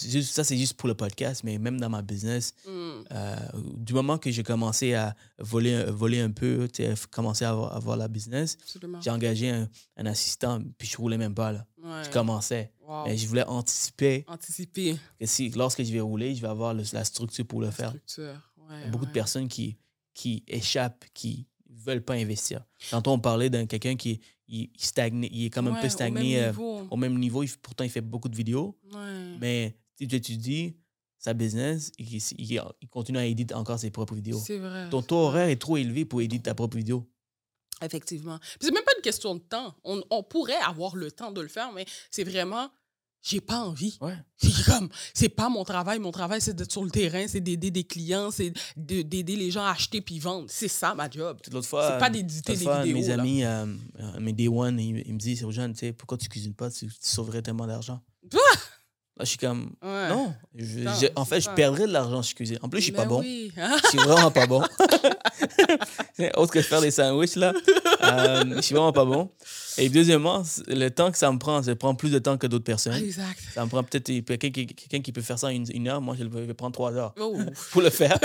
juste- 0.00 0.32
ça, 0.34 0.44
c'est 0.44 0.56
juste 0.56 0.74
pour 0.74 0.88
le 0.88 0.94
podcast, 0.94 1.42
mais 1.44 1.58
même 1.58 1.78
dans 1.80 1.90
ma 1.90 2.02
business, 2.02 2.54
Mm. 2.66 2.70
euh, 3.12 3.36
du 3.76 3.92
moment 3.92 4.18
que 4.18 4.30
j'ai 4.30 4.42
commencé 4.42 4.94
à 4.94 5.14
voler, 5.38 5.84
voler 5.84 6.20
un 6.20 6.30
peu, 6.30 6.68
commencer 7.10 7.44
à 7.44 7.50
avoir, 7.50 7.74
avoir 7.76 7.96
la 7.96 8.08
business, 8.08 8.56
j'ai 9.02 9.10
engagé 9.10 9.50
un, 9.50 9.68
un 9.96 10.06
assistant, 10.06 10.60
puis 10.78 10.88
je 10.88 10.96
roulais 10.96 11.18
même 11.18 11.34
pas. 11.34 11.52
Là. 11.52 11.66
Ouais. 11.82 12.04
Je 12.04 12.10
commençais. 12.10 12.72
Wow. 12.86 13.04
Mais 13.06 13.16
je 13.16 13.26
voulais 13.26 13.44
anticiper 13.44 14.24
Anticiper. 14.28 14.96
que 15.18 15.26
si, 15.26 15.48
lorsque 15.50 15.82
je 15.82 15.92
vais 15.92 16.00
rouler, 16.00 16.34
je 16.34 16.42
vais 16.42 16.48
avoir 16.48 16.74
le- 16.74 16.84
la 16.92 17.04
structure 17.04 17.46
pour 17.46 17.60
le 17.60 17.66
la 17.66 17.72
faire. 17.72 17.88
structure. 17.90 18.40
Ouais, 18.58 18.76
Il 18.80 18.84
y 18.84 18.88
a 18.88 18.90
beaucoup 18.90 19.06
de 19.06 19.12
personnes 19.12 19.48
qui, 19.48 19.76
qui 20.14 20.42
échappent, 20.46 21.04
qui 21.14 21.46
veulent 21.70 22.04
pas 22.04 22.14
investir. 22.14 22.64
Tantôt, 22.90 23.10
on 23.12 23.18
parlait 23.18 23.50
d'un 23.50 23.66
quelqu'un 23.66 23.96
qui 23.96 24.20
il, 24.48 24.68
stagne, 24.76 25.26
il 25.32 25.46
est 25.46 25.50
comme 25.50 25.68
un 25.68 25.72
Ouais, 25.74 25.80
peu 25.80 25.86
au 25.86 25.90
stagné 25.90 26.36
même 26.40 26.54
euh, 26.58 26.84
au 26.90 26.96
même 26.96 27.18
niveau. 27.18 27.42
Il 27.42 27.50
pourtant, 27.62 27.84
il 27.84 27.90
fait 27.90 28.02
beaucoup 28.02 28.28
de 28.28 28.36
vidéos. 28.36 28.76
Mais 29.40 29.74
si 30.02 30.08
tu 30.08 30.16
étudies 30.16 30.76
sa 31.18 31.32
business, 31.34 31.92
il, 31.98 32.14
il- 32.16 32.62
il 32.80 32.88
continue 32.88 33.18
à 33.18 33.24
éditer 33.26 33.54
encore 33.54 33.78
ses 33.78 33.90
propres 33.90 34.14
vidéos. 34.14 34.40
C'est 34.44 34.58
vrai. 34.58 34.90
Ton 34.90 35.02
taux 35.02 35.16
horaire 35.18 35.48
est 35.48 35.56
trop 35.60 35.76
élevé 35.76 36.04
pour 36.04 36.20
éditer 36.20 36.42
ta 36.44 36.54
propre 36.54 36.76
vidéo. 36.76 37.08
Effectivement. 37.80 38.38
C'est 38.60 38.72
même 38.72 38.84
pas 38.84 38.92
une 38.96 39.02
question 39.02 39.34
de 39.34 39.40
temps. 39.40 39.74
On, 39.84 40.02
on 40.10 40.22
pourrait 40.22 40.60
avoir 40.64 40.96
le 40.96 41.10
temps 41.10 41.32
de 41.32 41.40
le 41.40 41.48
faire, 41.48 41.72
mais 41.72 41.84
c'est 42.10 42.22
vraiment, 42.24 42.70
j'ai 43.22 43.40
pas 43.40 43.58
envie. 43.58 43.98
Ouais. 44.00 44.16
C'est 44.36 44.64
comme, 44.66 44.88
c'est 45.14 45.28
pas 45.28 45.48
mon 45.48 45.64
travail. 45.64 45.98
Mon 45.98 46.12
travail, 46.12 46.40
c'est 46.40 46.54
d'être 46.54 46.70
sur 46.72 46.84
le 46.84 46.90
terrain, 46.90 47.26
c'est 47.28 47.40
d'aider 47.40 47.70
des 47.70 47.84
clients, 47.84 48.30
c'est 48.30 48.52
de- 48.76 49.02
d'aider 49.02 49.36
les 49.36 49.50
gens 49.50 49.64
à 49.64 49.70
acheter 49.70 50.00
puis 50.00 50.18
vendre. 50.20 50.46
C'est 50.48 50.68
ça, 50.68 50.94
ma 50.94 51.08
job. 51.10 51.38
L'autre 51.52 51.66
fois, 51.68 51.88
C'est 51.92 51.98
pas 51.98 52.06
euh, 52.06 52.10
d'éditer 52.10 52.54
des 52.56 52.64
fois, 52.64 52.82
vidéos. 52.82 52.96
mes 52.98 53.10
amis, 53.10 53.44
euh, 53.44 53.66
euh, 54.00 54.20
mes 54.20 54.32
Day 54.32 54.48
One, 54.48 54.78
ils, 54.78 54.98
ils 55.06 55.14
me 55.14 55.18
disent, 55.18 55.48
Jeanne, 55.50 55.72
tu 55.72 55.80
sais, 55.80 55.92
pourquoi 55.92 56.18
tu 56.18 56.28
cuisines 56.28 56.54
pas? 56.54 56.70
Tu, 56.70 56.86
tu 56.86 56.92
sauverais 57.00 57.42
tellement 57.42 57.66
d'argent. 57.66 58.00
Ah! 58.34 58.38
Là, 59.18 59.24
je 59.24 59.30
suis 59.30 59.38
comme, 59.38 59.72
Ouais. 59.82 60.08
non. 60.08 60.34
Je- 60.54 60.78
Non, 60.80 60.90
je- 61.00 61.06
en 61.16 61.24
c'est 61.26 61.34
fait, 61.34 61.40
je 61.42 61.50
perdrais 61.50 61.86
de 61.86 61.92
l'argent 61.92 62.22
cuisine. 62.34 62.58
En 62.62 62.68
plus, 62.70 62.80
je 62.80 62.84
suis 62.84 62.92
pas 62.92 63.04
bon. 63.04 63.22
Je 63.22 63.88
suis 63.88 63.98
vraiment 63.98 64.30
pas 64.30 64.46
bon. 64.46 64.62
Autre 66.36 66.52
que 66.52 66.62
faire 66.62 66.80
des 66.80 66.90
sandwichs, 66.90 67.36
là. 67.36 67.52
Euh, 68.02 68.44
je 68.56 68.60
suis 68.60 68.74
vraiment 68.74 68.92
pas 68.92 69.04
bon. 69.04 69.30
Et 69.78 69.88
deuxièmement, 69.88 70.42
le 70.66 70.88
temps 70.88 71.10
que 71.10 71.18
ça 71.18 71.30
me 71.30 71.38
prend, 71.38 71.62
ça 71.62 71.74
prend 71.76 71.94
plus 71.94 72.10
de 72.10 72.18
temps 72.18 72.38
que 72.38 72.46
d'autres 72.46 72.64
personnes. 72.64 72.94
exact. 72.94 73.38
Ça 73.54 73.64
me 73.64 73.68
prend 73.70 73.82
peut-être 73.82 74.06
quelqu'un 74.06 75.00
qui, 75.00 75.12
peut 75.12 75.22
faire 75.22 75.38
ça 75.38 75.48
en 75.48 75.50
une, 75.50 75.66
une 75.72 75.88
heure. 75.88 76.00
Moi, 76.00 76.16
je 76.18 76.24
vais 76.24 76.54
prendre 76.54 76.72
trois 76.72 76.92
heures 76.94 77.14
Oh. 77.20 77.36
pour 77.72 77.82
le 77.82 77.90
faire. 77.90 78.18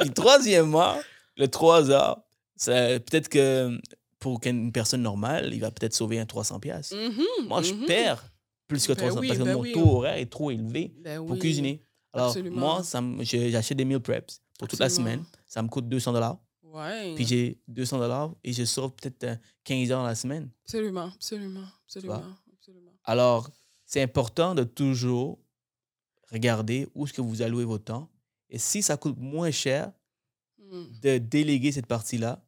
Puis 0.00 0.10
troisièmement, 0.10 0.96
le 1.36 1.48
trois 1.48 1.90
heures, 1.90 2.18
ça- 2.56 2.98
peut-être 3.00 3.28
que 3.28 3.78
pour 4.18 4.40
qu'une 4.40 4.72
personne 4.72 5.02
normale, 5.02 5.50
il 5.52 5.60
va 5.60 5.70
peut-être 5.70 5.94
sauver 5.94 6.18
un 6.18 6.26
300 6.26 6.58
pièces. 6.58 6.92
Mhm, 6.92 7.46
Moi, 7.48 7.62
je 7.62 7.72
mhm. 7.72 7.86
perds 7.86 8.24
plus 8.68 8.86
que 8.86 8.92
Ben 8.92 8.98
300 9.08 9.20
oui, 9.20 9.26
parce 9.28 9.38
que 9.40 9.44
ben 9.44 9.54
mon 9.54 9.60
oui. 9.60 9.72
taux 9.72 9.96
horaire 9.96 10.16
est 10.16 10.30
trop 10.30 10.50
élevé 10.50 10.92
Ben 11.02 11.18
pour 11.18 11.30
oui. 11.32 11.38
cuisiner. 11.40 11.82
Alors, 12.12 12.28
absolument. 12.28 12.56
moi, 12.56 12.82
ça 12.84 13.02
j'achète 13.22 13.76
des 13.76 13.84
meal 13.84 14.00
preps 14.00 14.40
pour 14.58 14.68
toute 14.68 14.78
la 14.78 14.88
semaine. 14.88 15.24
Ça 15.46 15.62
me 15.62 15.68
coûte 15.68 15.88
200 15.88 16.12
dollars. 16.12 16.38
Ouais. 16.62 17.14
Puis 17.16 17.26
j'ai 17.26 17.58
200 17.68 17.98
dollars 17.98 18.34
et 18.44 18.52
je 18.52 18.64
sauve 18.64 18.92
peut-être 18.92 19.24
euh, 19.24 19.36
15 19.64 19.90
heures 19.90 20.00
dans 20.00 20.06
la 20.06 20.14
semaine. 20.14 20.50
Absolument, 20.64 21.10
absolument, 21.14 21.64
absolument, 21.84 22.22
absolument. 22.52 22.92
Alors, 23.04 23.50
c'est 23.86 24.02
important 24.02 24.54
de 24.54 24.64
toujours 24.64 25.38
regarder 26.30 26.86
où 26.94 27.04
est-ce 27.06 27.12
que 27.14 27.22
vous 27.22 27.40
allouez 27.42 27.64
votre 27.64 27.84
temps. 27.84 28.10
Et 28.50 28.58
si 28.58 28.82
ça 28.82 28.96
coûte 28.96 29.16
moins 29.18 29.50
cher 29.50 29.90
Mm. 30.70 30.84
de 31.00 31.16
déléguer 31.18 31.72
cette 31.72 31.86
partie-là, 31.86 32.44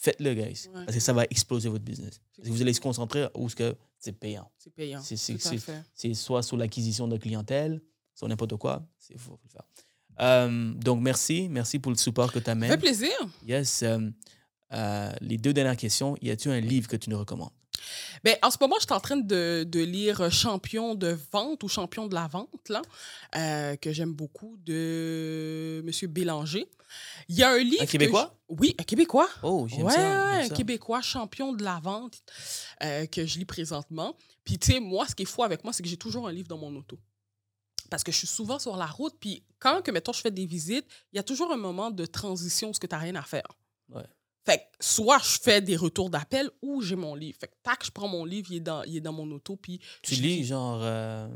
faites-le, 0.00 0.34
guys. 0.34 0.66
Ouais. 0.68 0.84
Parce 0.86 0.94
que 0.94 1.00
ça 1.00 1.12
va 1.12 1.24
exploser 1.30 1.68
votre 1.68 1.84
business. 1.84 2.20
Parce 2.36 2.48
que 2.48 2.52
vous 2.54 2.62
allez 2.62 2.72
se 2.72 2.80
concentrer 2.80 3.26
où 3.34 3.46
est-ce 3.46 3.56
que 3.56 3.76
c'est 3.98 4.12
payant. 4.12 4.50
C'est 4.58 4.72
payant. 4.74 5.00
C'est- 5.02 6.14
soit 6.14 6.42
sur 6.42 6.56
l'acquisition 6.56 7.06
de 7.08 7.16
clientèle, 7.18 7.80
sur 8.14 8.26
n'importe 8.28 8.56
quoi. 8.56 8.86
C'est 8.98 9.18
faut 9.18 9.38
le 9.44 9.48
faire. 9.50 9.62
Euh, 10.20 10.72
donc, 10.74 11.00
merci. 11.00 11.48
Merci 11.50 11.78
pour 11.78 11.92
le 11.92 11.98
support 11.98 12.32
que 12.32 12.38
tu 12.38 12.44
Ça 12.46 12.54
fait 12.56 12.64
amènes. 12.64 12.78
plaisir. 12.80 13.10
Yes. 13.46 13.82
euh, 13.82 13.98
euh, 14.72 15.12
les 15.20 15.36
deux 15.38 15.52
dernières 15.52 15.76
questions. 15.76 16.16
Y 16.22 16.30
a-t-il 16.30 16.52
un 16.52 16.60
livre 16.60 16.88
que 16.88 16.96
tu 16.96 17.10
nous 17.10 17.18
recommandes? 17.18 17.50
En 18.42 18.50
ce 18.50 18.56
moment, 18.60 18.76
je 18.78 18.84
suis 18.86 18.92
en 18.92 19.00
train 19.00 19.16
de, 19.16 19.64
de 19.66 19.80
lire 19.80 20.30
Champion 20.30 20.94
de 20.94 21.16
vente 21.32 21.62
ou 21.62 21.68
Champion 21.68 22.06
de 22.06 22.14
la 22.14 22.26
vente, 22.28 22.68
là, 22.68 22.82
euh, 23.36 23.76
que 23.76 23.92
j'aime 23.92 24.12
beaucoup, 24.12 24.56
de 24.64 25.82
M. 25.86 26.08
Bélanger. 26.10 26.68
Il 27.28 27.36
y 27.36 27.42
a 27.42 27.50
un 27.52 27.58
livre. 27.58 27.82
Un 27.82 27.86
que 27.86 27.90
Québécois? 27.92 28.34
je- 28.50 28.54
Oui, 28.58 28.74
un 28.78 28.82
Québécois. 28.82 29.28
Oh, 29.42 29.66
j'aime 29.68 29.84
Ouais, 29.84 29.92
ça. 29.92 30.26
ouais, 30.38 30.44
un. 30.44 30.48
Québécois 30.48 31.00
champion 31.02 31.52
de 31.52 31.62
la 31.62 31.78
vente 31.78 32.18
euh, 32.82 33.06
que 33.06 33.24
je 33.26 33.38
lis 33.38 33.44
présentement. 33.44 34.16
Puis, 34.44 34.58
tu 34.58 34.72
sais, 34.72 34.80
moi, 34.80 35.06
ce 35.06 35.14
qui 35.14 35.22
est 35.22 35.26
fou 35.26 35.42
avec 35.44 35.62
moi, 35.62 35.72
c'est 35.72 35.82
que 35.82 35.88
j'ai 35.88 35.96
toujours 35.96 36.26
un 36.26 36.32
livre 36.32 36.48
dans 36.48 36.58
mon 36.58 36.74
auto. 36.74 36.98
Parce 37.90 38.02
que 38.04 38.10
je 38.12 38.18
suis 38.18 38.26
souvent 38.26 38.58
sur 38.58 38.76
la 38.76 38.86
route. 38.86 39.14
Puis, 39.20 39.44
quand, 39.60 39.82
que, 39.82 39.90
mettons, 39.92 40.12
je 40.12 40.20
fais 40.20 40.30
des 40.30 40.46
visites, 40.46 40.86
il 41.12 41.16
y 41.16 41.18
a 41.20 41.22
toujours 41.22 41.52
un 41.52 41.56
moment 41.56 41.90
de 41.90 42.06
transition 42.06 42.70
où 42.70 42.72
tu 42.72 42.86
n'as 42.90 42.98
rien 42.98 43.14
à 43.14 43.22
faire. 43.22 43.46
Ouais. 43.88 44.02
Fait 44.46 44.58
que 44.58 44.62
soit 44.80 45.18
je 45.18 45.38
fais 45.42 45.60
des 45.60 45.76
retours 45.76 46.10
d'appel 46.10 46.50
ou 46.62 46.80
j'ai 46.82 46.96
mon 46.96 47.14
livre. 47.14 47.36
Fait 47.40 47.48
que, 47.48 47.54
tac, 47.62 47.84
je 47.84 47.90
prends 47.90 48.08
mon 48.08 48.24
livre, 48.24 48.48
il 48.50 48.56
est 48.56 48.60
dans, 48.60 48.82
il 48.84 48.96
est 48.96 49.00
dans 49.00 49.12
mon 49.12 49.30
auto. 49.32 49.56
Puis, 49.56 49.80
Tu 50.02 50.14
je 50.14 50.22
lis 50.22 50.44
genre. 50.44 50.80
euh, 50.82 51.28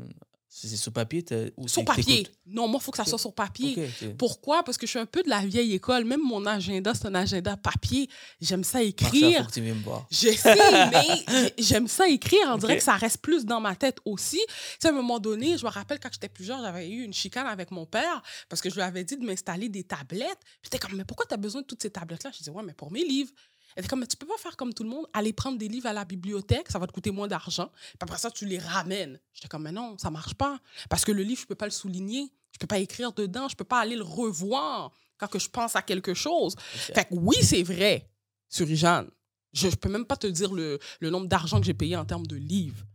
c'est 0.57 0.77
sur 0.77 0.93
papier 0.93 1.21
ou 1.57 1.67
Sur 1.67 1.83
papier. 1.83 2.27
Non, 2.45 2.69
moi, 2.69 2.79
il 2.81 2.83
faut 2.85 2.91
que 2.91 2.97
ça 2.97 3.03
soit 3.03 3.19
sur 3.19 3.33
papier. 3.33 3.89
Pourquoi? 4.17 4.63
Parce 4.63 4.77
que 4.77 4.85
je 4.87 4.91
suis 4.91 4.99
un 4.99 5.05
peu 5.05 5.21
de 5.21 5.29
la 5.29 5.45
vieille 5.45 5.73
école. 5.73 6.05
Même 6.05 6.21
mon 6.23 6.45
agenda, 6.45 6.93
c'est 6.93 7.07
un 7.07 7.15
agenda 7.15 7.57
papier. 7.57 8.07
J'aime 8.39 8.63
ça 8.63 8.77
Marcia, 8.79 8.89
écrire. 8.89 9.41
faut 9.41 9.47
que 9.49 9.53
tu 9.53 9.59
viennes 9.61 9.79
me 9.79 9.83
voir. 9.83 10.07
Je 10.09 10.29
sais, 10.31 10.55
mais 10.91 11.03
j'ai- 11.27 11.53
j'aime 11.63 11.89
ça 11.89 12.07
écrire. 12.07 12.39
On 12.47 12.57
dirait 12.57 12.77
que 12.77 12.83
ça 12.83 12.95
reste 12.95 13.17
plus 13.17 13.43
dans 13.43 13.59
ma 13.59 13.75
tête 13.75 13.97
aussi. 14.05 14.39
Tu 14.47 14.53
sais, 14.79 14.87
à 14.87 14.91
un 14.91 14.93
moment 14.93 15.19
donné, 15.19 15.57
je 15.57 15.65
me 15.65 15.69
rappelle 15.69 15.99
quand 15.99 16.09
j'étais 16.13 16.29
plus 16.29 16.45
jeune, 16.45 16.61
j'avais 16.61 16.87
eu 16.89 17.03
une 17.03 17.13
chicane 17.13 17.47
avec 17.47 17.71
mon 17.71 17.85
père 17.85 18.21
parce 18.47 18.61
que 18.61 18.69
je 18.69 18.75
lui 18.75 18.81
avais 18.81 19.03
dit 19.03 19.17
de 19.17 19.25
m'installer 19.25 19.67
des 19.67 19.83
tablettes. 19.83 20.39
Puis 20.61 20.71
j'étais 20.71 20.79
comme, 20.79 20.95
mais 20.95 21.03
pourquoi 21.03 21.25
tu 21.25 21.33
as 21.33 21.37
besoin 21.37 21.61
de 21.63 21.67
toutes 21.67 21.81
ces 21.81 21.91
tablettes-là? 21.91 22.31
Je 22.31 22.37
disais, 22.37 22.51
ouais, 22.51 22.63
mais 22.63 22.73
pour 22.73 22.93
mes 22.93 23.03
livres. 23.03 23.31
Elle 23.75 23.81
était 23.81 23.89
comme, 23.89 23.99
mais 23.99 24.07
tu 24.07 24.15
peux 24.15 24.25
pas 24.25 24.37
faire 24.37 24.55
comme 24.55 24.73
tout 24.73 24.83
le 24.83 24.89
monde, 24.89 25.05
aller 25.11 25.33
prendre 25.33 25.57
des 25.57 25.67
livres 25.67 25.87
à 25.87 25.93
la 25.93 26.05
bibliothèque, 26.05 26.71
ça 26.71 26.79
va 26.79 26.87
te 26.87 26.93
coûter 26.93 27.11
moins 27.11 27.27
d'argent. 27.27 27.69
Puis 27.73 27.97
après 27.99 28.17
ça, 28.17 28.31
tu 28.31 28.45
les 28.45 28.57
ramènes. 28.57 29.19
J'étais 29.33 29.49
comme, 29.49 29.63
mais 29.63 29.71
non, 29.71 29.97
ça 29.97 30.09
marche 30.09 30.33
pas. 30.33 30.59
Parce 30.89 31.03
que 31.03 31.11
le 31.11 31.23
livre, 31.23 31.41
je 31.41 31.47
peux 31.47 31.55
pas 31.55 31.65
le 31.65 31.71
souligner. 31.71 32.31
Je 32.51 32.57
peux 32.57 32.67
pas 32.67 32.79
écrire 32.79 33.11
dedans. 33.11 33.49
Je 33.49 33.55
peux 33.55 33.65
pas 33.65 33.79
aller 33.79 33.97
le 33.97 34.03
revoir 34.03 34.91
quand 35.17 35.27
que 35.27 35.39
je 35.39 35.49
pense 35.49 35.75
à 35.75 35.81
quelque 35.81 36.13
chose. 36.13 36.55
Fait 36.57 37.05
que 37.05 37.15
oui, 37.15 37.35
c'est 37.41 37.63
vrai, 37.63 38.09
sur 38.47 38.65
Jeanne. 38.67 39.09
Je, 39.51 39.69
je 39.69 39.75
peux 39.75 39.89
même 39.89 40.05
pas 40.05 40.17
te 40.17 40.27
dire 40.27 40.53
le, 40.53 40.79
le 41.01 41.09
nombre 41.09 41.27
d'argent 41.27 41.59
que 41.59 41.65
j'ai 41.65 41.73
payé 41.73 41.97
en 41.97 42.05
termes 42.05 42.27
de 42.27 42.35
livres. 42.37 42.85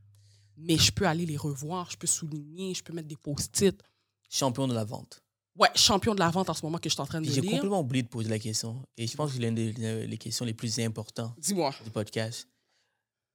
Mais 0.56 0.76
je 0.78 0.92
peux 0.92 1.06
aller 1.06 1.26
les 1.26 1.36
revoir, 1.36 1.90
je 1.90 1.96
peux 1.96 2.06
souligner, 2.06 2.74
je 2.74 2.82
peux 2.82 2.92
mettre 2.92 3.08
des 3.08 3.16
post-it. 3.16 3.82
Champion 4.30 4.68
de 4.68 4.74
la 4.74 4.84
vente. 4.84 5.22
Ouais, 5.60 5.68
champion 5.76 6.14
de 6.14 6.20
la 6.20 6.30
vente 6.30 6.48
en 6.48 6.54
ce 6.54 6.64
moment 6.64 6.78
que 6.78 6.88
je 6.88 6.94
suis 6.94 7.02
en 7.02 7.06
train 7.06 7.20
de 7.20 7.26
J'ai 7.30 7.40
lire. 7.42 7.50
complètement 7.52 7.80
oublié 7.80 8.02
de 8.02 8.08
poser 8.08 8.30
la 8.30 8.38
question. 8.38 8.82
Et 8.96 9.06
je 9.06 9.14
pense 9.14 9.30
que 9.30 9.36
c'est 9.36 9.42
l'une 9.42 9.54
des 9.54 9.72
des- 9.72 10.06
les 10.06 10.16
questions 10.18 10.44
les 10.46 10.54
plus 10.54 10.78
importantes 10.80 11.34
Dis-moi. 11.38 11.74
du 11.84 11.90
podcast. 11.90 12.48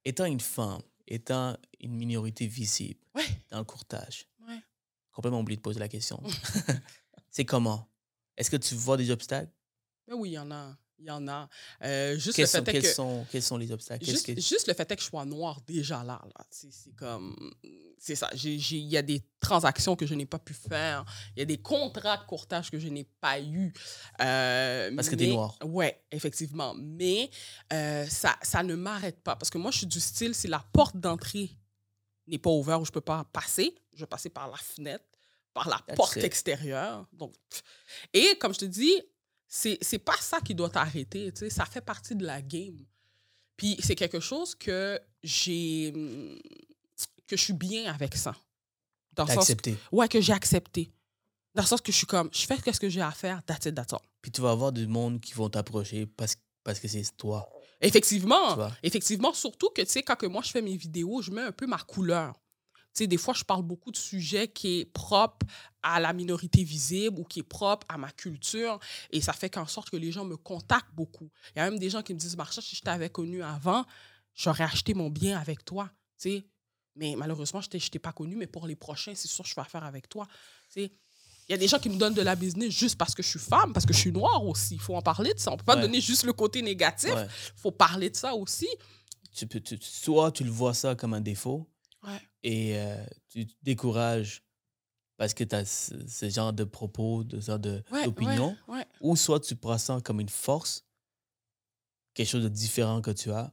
Étant 0.04 0.24
une 0.24 0.40
femme, 0.40 0.82
étant 1.06 1.56
une 1.80 1.94
minorité 1.94 2.46
visible 2.46 2.98
Ouais. 3.14 3.24
dans 3.50 3.58
le 3.58 3.64
courtage, 3.64 4.26
Ouais. 4.48 4.58
complètement 5.12 5.40
oublié 5.40 5.56
de 5.56 5.62
poser 5.62 5.78
la 5.78 5.88
question. 5.88 6.20
c'est 7.30 7.44
comment? 7.44 7.88
Est-ce 8.36 8.50
que 8.50 8.56
tu 8.56 8.74
vois 8.74 8.96
des 8.96 9.10
obstacles? 9.10 9.52
Mais 10.08 10.14
oui, 10.14 10.30
il 10.30 10.32
y 10.32 10.38
en 10.38 10.50
a. 10.50 10.76
Il 10.98 11.06
y 11.06 11.10
en 11.10 11.28
a. 11.28 11.48
Euh, 11.82 12.16
juste, 12.18 12.36
Quels 12.36 12.44
le 12.44 12.48
fait 12.48 12.56
sont, 12.58 12.64
est 12.64 12.72
quels, 12.72 12.82
que, 12.82 12.88
sont, 12.88 13.26
quels 13.30 13.42
sont 13.42 13.56
les 13.58 13.70
obstacles? 13.70 14.00
Qu'est-ce 14.04 14.12
juste, 14.12 14.26
que- 14.26 14.40
juste 14.40 14.66
le 14.66 14.72
fait 14.74 14.90
est 14.90 14.96
que 14.96 15.02
je 15.02 15.06
sois 15.08 15.24
noire 15.26 15.60
déjà 15.66 16.02
là. 16.02 16.22
là. 16.24 16.46
C'est 16.50 16.94
comme. 16.96 17.36
C'est 17.98 18.14
ça. 18.14 18.30
Il 18.34 18.76
y 18.78 18.96
a 18.96 19.02
des 19.02 19.22
transactions 19.40 19.94
que 19.96 20.06
je 20.06 20.14
n'ai 20.14 20.26
pas 20.26 20.38
pu 20.38 20.54
faire. 20.54 21.04
Il 21.34 21.40
y 21.40 21.42
a 21.42 21.44
des 21.44 21.58
contrats 21.58 22.16
de 22.16 22.24
courtage 22.24 22.70
que 22.70 22.78
je 22.78 22.88
n'ai 22.88 23.04
pas 23.04 23.40
eu. 23.40 23.72
Euh, 24.22 24.94
Parce 24.94 25.08
que 25.08 25.16
t'es 25.16 25.26
mais- 25.26 25.32
noire. 25.34 25.58
Ouais, 25.64 26.02
effectivement. 26.10 26.74
Mais 26.78 27.30
euh, 27.72 28.06
ça, 28.08 28.36
ça 28.42 28.62
ne 28.62 28.74
m'arrête 28.74 29.22
pas. 29.22 29.36
Parce 29.36 29.50
que 29.50 29.58
moi, 29.58 29.70
je 29.70 29.78
suis 29.78 29.86
du 29.86 30.00
style, 30.00 30.34
si 30.34 30.46
la 30.48 30.64
porte 30.72 30.96
d'entrée 30.96 31.50
n'est 32.26 32.38
pas 32.38 32.50
ouverte 32.50 32.80
ou 32.82 32.84
je 32.86 32.92
peux 32.92 33.00
pas 33.00 33.24
passer, 33.32 33.74
je 33.94 34.00
vais 34.00 34.06
passer 34.06 34.30
par 34.30 34.48
la 34.50 34.56
fenêtre, 34.56 35.04
par 35.52 35.68
la 35.68 35.78
That's 35.86 35.96
porte 35.96 36.16
it. 36.16 36.24
extérieure. 36.24 37.06
Donc, 37.12 37.34
et 38.12 38.36
comme 38.38 38.52
je 38.54 38.60
te 38.60 38.64
dis, 38.64 38.94
c'est 39.48 39.78
c'est 39.80 39.98
pas 39.98 40.16
ça 40.20 40.40
qui 40.40 40.54
doit 40.54 40.70
t'arrêter. 40.70 41.32
tu 41.32 41.40
sais, 41.40 41.50
Ça 41.50 41.64
fait 41.64 41.80
partie 41.80 42.14
de 42.14 42.24
la 42.24 42.42
game. 42.42 42.78
Puis 43.56 43.76
c'est 43.80 43.94
quelque 43.94 44.20
chose 44.20 44.54
que 44.54 45.00
j'ai. 45.22 45.92
que 47.26 47.36
je 47.36 47.42
suis 47.42 47.52
bien 47.52 47.92
avec 47.92 48.16
ça. 48.16 48.34
Dans 49.12 49.24
le 49.24 49.30
sens 49.30 49.44
accepté. 49.44 49.76
Ouais, 49.92 50.08
que 50.08 50.20
j'ai 50.20 50.32
accepté. 50.32 50.92
Dans 51.54 51.62
le 51.62 51.68
sens 51.68 51.80
que 51.80 51.90
je 51.90 51.96
suis 51.96 52.06
comme, 52.06 52.28
je 52.32 52.44
fais 52.44 52.56
ce 52.70 52.78
que 52.78 52.90
j'ai 52.90 53.00
à 53.00 53.10
faire, 53.12 53.42
that's 53.44 53.64
it, 53.64 53.74
that's 53.74 53.92
all. 53.94 54.00
Puis 54.20 54.30
tu 54.30 54.42
vas 54.42 54.50
avoir 54.50 54.72
du 54.72 54.86
monde 54.86 55.20
qui 55.20 55.32
vont 55.32 55.48
t'approcher 55.48 56.04
parce, 56.04 56.36
parce 56.62 56.78
que 56.78 56.86
c'est 56.86 57.16
toi. 57.16 57.48
Effectivement, 57.80 58.70
effectivement, 58.82 59.32
surtout 59.32 59.70
que, 59.70 59.82
tu 59.82 59.88
sais, 59.88 60.02
quand 60.02 60.16
que 60.16 60.26
moi 60.26 60.42
je 60.44 60.50
fais 60.50 60.60
mes 60.62 60.76
vidéos, 60.76 61.22
je 61.22 61.30
mets 61.30 61.42
un 61.42 61.52
peu 61.52 61.66
ma 61.66 61.78
couleur. 61.78 62.34
Tu 62.96 63.02
sais, 63.02 63.06
des 63.06 63.18
fois, 63.18 63.34
je 63.34 63.44
parle 63.44 63.62
beaucoup 63.62 63.90
de 63.90 63.96
sujets 63.98 64.48
qui 64.48 64.80
est 64.80 64.84
propre 64.86 65.44
à 65.82 66.00
la 66.00 66.14
minorité 66.14 66.64
visible 66.64 67.20
ou 67.20 67.24
qui 67.24 67.40
est 67.40 67.42
propre 67.42 67.86
à 67.90 67.98
ma 67.98 68.10
culture. 68.10 68.80
Et 69.10 69.20
ça 69.20 69.34
fait 69.34 69.50
qu'en 69.50 69.66
sorte 69.66 69.90
que 69.90 69.98
les 69.98 70.10
gens 70.10 70.24
me 70.24 70.38
contactent 70.38 70.94
beaucoup. 70.94 71.28
Il 71.54 71.58
y 71.58 71.60
a 71.60 71.68
même 71.70 71.78
des 71.78 71.90
gens 71.90 72.00
qui 72.02 72.14
me 72.14 72.18
disent, 72.18 72.36
Marcha, 72.38 72.62
si 72.62 72.74
je 72.74 72.80
t'avais 72.80 73.10
connu 73.10 73.42
avant, 73.42 73.84
j'aurais 74.34 74.64
acheté 74.64 74.94
mon 74.94 75.10
bien 75.10 75.38
avec 75.38 75.62
toi. 75.62 75.90
Tu 76.18 76.30
sais, 76.30 76.46
mais 76.94 77.14
malheureusement, 77.16 77.60
je 77.60 77.68
ne 77.70 77.78
t'ai 77.78 77.98
pas 77.98 78.12
connu, 78.12 78.34
mais 78.34 78.46
pour 78.46 78.66
les 78.66 78.76
prochains, 78.76 79.12
c'est 79.14 79.28
sûr, 79.28 79.44
je 79.44 79.52
fais 79.52 79.60
affaire 79.60 79.84
avec 79.84 80.08
toi. 80.08 80.26
Tu 80.72 80.80
sais, 80.84 80.92
il 81.48 81.52
y 81.52 81.54
a 81.54 81.58
des 81.58 81.68
gens 81.68 81.78
qui 81.78 81.90
me 81.90 81.98
donnent 81.98 82.14
de 82.14 82.22
la 82.22 82.34
business 82.34 82.70
juste 82.72 82.96
parce 82.96 83.14
que 83.14 83.22
je 83.22 83.28
suis 83.28 83.38
femme, 83.38 83.74
parce 83.74 83.84
que 83.84 83.92
je 83.92 83.98
suis 83.98 84.10
noire 84.10 84.42
aussi. 84.42 84.76
Il 84.76 84.80
faut 84.80 84.96
en 84.96 85.02
parler 85.02 85.34
de 85.34 85.38
ça. 85.38 85.50
On 85.50 85.54
ne 85.54 85.58
peut 85.58 85.64
pas 85.66 85.76
Ouais. 85.76 85.82
donner 85.82 86.00
juste 86.00 86.24
le 86.24 86.32
côté 86.32 86.62
négatif. 86.62 87.12
Ouais. 87.12 87.26
Il 87.26 87.60
faut 87.60 87.72
parler 87.72 88.08
de 88.08 88.16
ça 88.16 88.34
aussi. 88.34 88.66
Tu 89.34 89.46
peux, 89.46 89.60
tu- 89.60 89.76
soit 89.82 90.32
tu 90.32 90.44
le 90.44 90.50
vois 90.50 90.72
ça 90.72 90.94
comme 90.94 91.12
un 91.12 91.20
défaut? 91.20 91.68
Ouais. 92.06 92.20
et 92.42 92.78
euh, 92.78 93.04
tu 93.28 93.46
te 93.46 93.54
décourages 93.62 94.42
parce 95.16 95.34
que 95.34 95.44
tu 95.44 95.54
as 95.54 95.64
ce, 95.64 95.94
ce 96.06 96.28
genre 96.28 96.52
de 96.52 96.64
propos, 96.64 97.24
de 97.24 97.40
genre 97.40 97.58
d'opinion, 97.58 98.56
ouais, 98.68 98.78
ouais. 98.78 98.86
ou 99.00 99.16
soit 99.16 99.40
tu 99.40 99.56
prends 99.56 99.78
ça 99.78 100.00
comme 100.04 100.20
une 100.20 100.28
force, 100.28 100.84
quelque 102.14 102.28
chose 102.28 102.44
de 102.44 102.48
différent 102.48 103.00
que 103.00 103.10
tu 103.10 103.30
as 103.30 103.50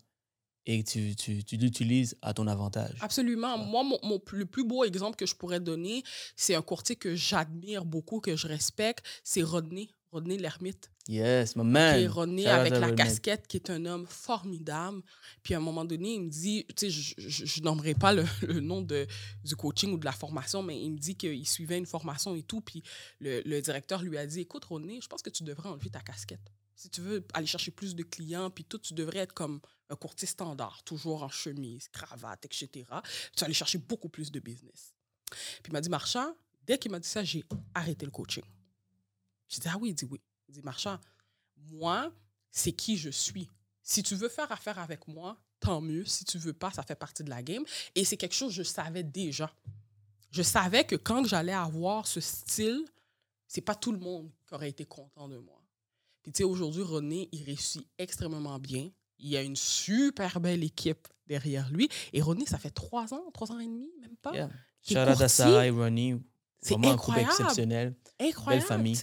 et 0.66 0.84
tu, 0.84 1.16
tu, 1.16 1.44
tu 1.44 1.58
l'utilises 1.58 2.18
à 2.22 2.34
ton 2.34 2.48
avantage. 2.48 2.98
Absolument. 3.02 3.58
Moi, 3.58 3.84
mon, 3.84 4.22
le 4.32 4.46
plus 4.46 4.64
beau 4.64 4.84
exemple 4.84 5.18
que 5.18 5.26
je 5.26 5.36
pourrais 5.36 5.60
donner, 5.60 6.04
c'est 6.36 6.56
un 6.56 6.62
courtier 6.62 6.96
que 6.96 7.16
j'admire 7.16 7.84
beaucoup, 7.86 8.22
que 8.22 8.36
je 8.36 8.48
respecte, 8.48 9.06
c'est 9.24 9.44
Rodney, 9.44 9.90
Rodney 10.12 10.38
l'ermite. 10.38 10.92
Yes, 11.08 11.56
my 11.58 11.64
Qui 11.64 11.68
man. 11.68 12.00
est 12.00 12.08
Rodney 12.08 12.44
Shout 12.44 12.50
out 12.50 12.56
avec 12.56 12.72
la 12.80 12.92
casquette, 12.96 13.46
qui 13.48 13.58
est 13.58 13.70
un 13.70 13.86
homme 13.86 14.06
formidable. 14.08 15.02
Puis 15.44 15.54
à 15.54 15.58
un 15.58 15.60
moment 15.60 15.84
donné, 15.84 16.14
il 16.14 16.22
me 16.22 16.30
dit, 16.30 16.66
tu 16.70 16.74
sais, 16.78 16.90
je- 16.90 17.14
je 17.18 17.46
je 17.46 17.62
nommerai 17.62 17.94
pas 17.94 18.14
le, 18.14 18.24
le 18.48 18.62
nom 18.62 18.82
de, 18.82 19.06
du 19.44 19.56
coaching 19.58 19.92
ou 19.92 19.98
de 19.98 20.06
la 20.06 20.14
formation, 20.14 20.64
mais 20.64 20.82
il 20.82 20.92
me 20.94 20.98
dit 20.98 21.16
qu'il 21.16 21.46
suivait 21.48 21.78
une 21.78 21.86
formation 21.86 22.36
et 22.36 22.44
tout. 22.44 22.62
Puis 22.62 22.84
le, 23.20 23.42
le 23.42 23.62
directeur 23.62 24.02
lui 24.02 24.18
a 24.18 24.26
dit, 24.26 24.40
écoute, 24.42 24.64
Rodney, 24.64 25.02
je 25.02 25.08
pense 25.08 25.22
que 25.22 25.30
tu 25.30 25.44
devrais 25.44 25.68
enlever 25.70 25.90
ta 25.90 26.00
casquette. 26.00 26.52
Si 26.76 26.90
tu 26.90 27.02
veux 27.02 27.26
aller 27.34 27.48
chercher 27.48 27.72
plus 27.72 27.96
de 27.96 28.04
clients, 28.04 28.50
puis 28.50 28.64
tout, 28.64 28.78
tu 28.80 28.94
devrais 28.94 29.20
être 29.20 29.34
comme 29.34 29.60
un 29.90 29.96
courtier 29.96 30.28
standard, 30.28 30.84
toujours 30.84 31.24
en 31.24 31.30
chemise, 31.30 31.88
cravate, 31.90 32.46
etc. 32.46 32.68
Tu 32.72 32.86
vas 32.86 33.46
aller 33.46 33.54
chercher 33.54 33.78
beaucoup 33.78 34.10
plus 34.10 34.32
de 34.32 34.40
business. 34.40 34.94
Puis 35.30 35.70
il 35.70 35.74
m'a 35.74 35.82
dit, 35.82 35.90
Marchand, 35.90 36.34
dès 36.66 36.78
qu'il 36.78 36.92
m'a 36.92 37.00
dit 37.00 37.08
ça, 37.10 37.24
j'ai 37.26 37.44
arrêté 37.74 38.06
le 38.06 38.12
coaching. 38.12 38.44
J'ai 39.50 39.60
dit, 39.60 39.68
ah 39.70 39.78
oui, 39.80 39.90
il 39.90 39.96
dit 39.96 40.06
oui. 40.10 40.20
Dit, 40.54 40.62
Marchand, 40.62 41.00
moi, 41.72 42.12
c'est 42.52 42.72
qui 42.72 42.98
je 42.98 43.10
suis. 43.10 43.50
Si 43.82 44.04
tu 44.04 44.16
veux 44.16 44.30
faire 44.30 44.52
affaire 44.52 44.80
avec 44.80 45.08
moi, 45.08 45.38
tant 45.60 45.82
mieux. 45.82 46.06
Si 46.06 46.26
tu 46.26 46.38
veux 46.38 46.54
pas, 46.54 46.72
ça 46.72 46.84
fait 46.84 46.96
partie 46.96 47.24
de 47.24 47.30
la 47.30 47.42
game. 47.42 47.64
Et 47.96 48.06
c'est 48.06 48.18
quelque 48.18 48.36
chose 48.36 48.56
que 48.56 48.64
je 48.64 48.70
savais 48.70 49.04
déjà. 49.04 49.52
Je 50.32 50.42
savais 50.42 50.84
que 50.84 50.96
quand 50.96 51.26
j'allais 51.26 51.54
avoir 51.54 52.08
ce 52.08 52.20
style, 52.20 52.86
c'est 53.48 53.62
pas 53.62 53.76
tout 53.76 53.92
le 53.92 54.00
monde 54.00 54.32
qui 54.48 54.54
aurait 54.54 54.70
été 54.70 54.86
content 54.86 55.28
de 55.28 55.38
moi. 55.38 55.62
Puis 56.22 56.32
tu 56.32 56.38
sais, 56.40 56.44
aujourd'hui, 56.44 56.84
René, 56.84 57.30
il 57.32 57.44
réussit 57.44 57.86
extrêmement 57.98 58.60
bien. 58.60 58.90
il 59.20 59.30
y 59.30 59.38
a 59.38 59.42
une 59.42 59.56
super 59.56 60.40
belle 60.40 60.64
équipe 60.64 61.08
derrière 61.28 61.70
lui. 61.70 61.90
Et 62.12 62.22
Ronnie, 62.22 62.46
ça 62.46 62.58
fait 62.58 62.70
trois 62.70 63.14
ans, 63.14 63.24
trois 63.34 63.52
ans 63.52 63.60
et 63.60 63.68
demi, 63.68 63.90
même 64.02 64.16
pas. 64.18 64.34
Yeah. 64.34 64.50
Shout 64.82 64.98
out 64.98 65.22
à. 65.22 65.28
Sarah 65.30 65.66
et 65.66 65.70
Ronnie. 65.70 66.22
C'est 66.62 66.76
incroyable. 66.76 67.30
exceptionnel. 67.30 67.96
Incroyable, 68.20 68.66
famille. 68.66 69.00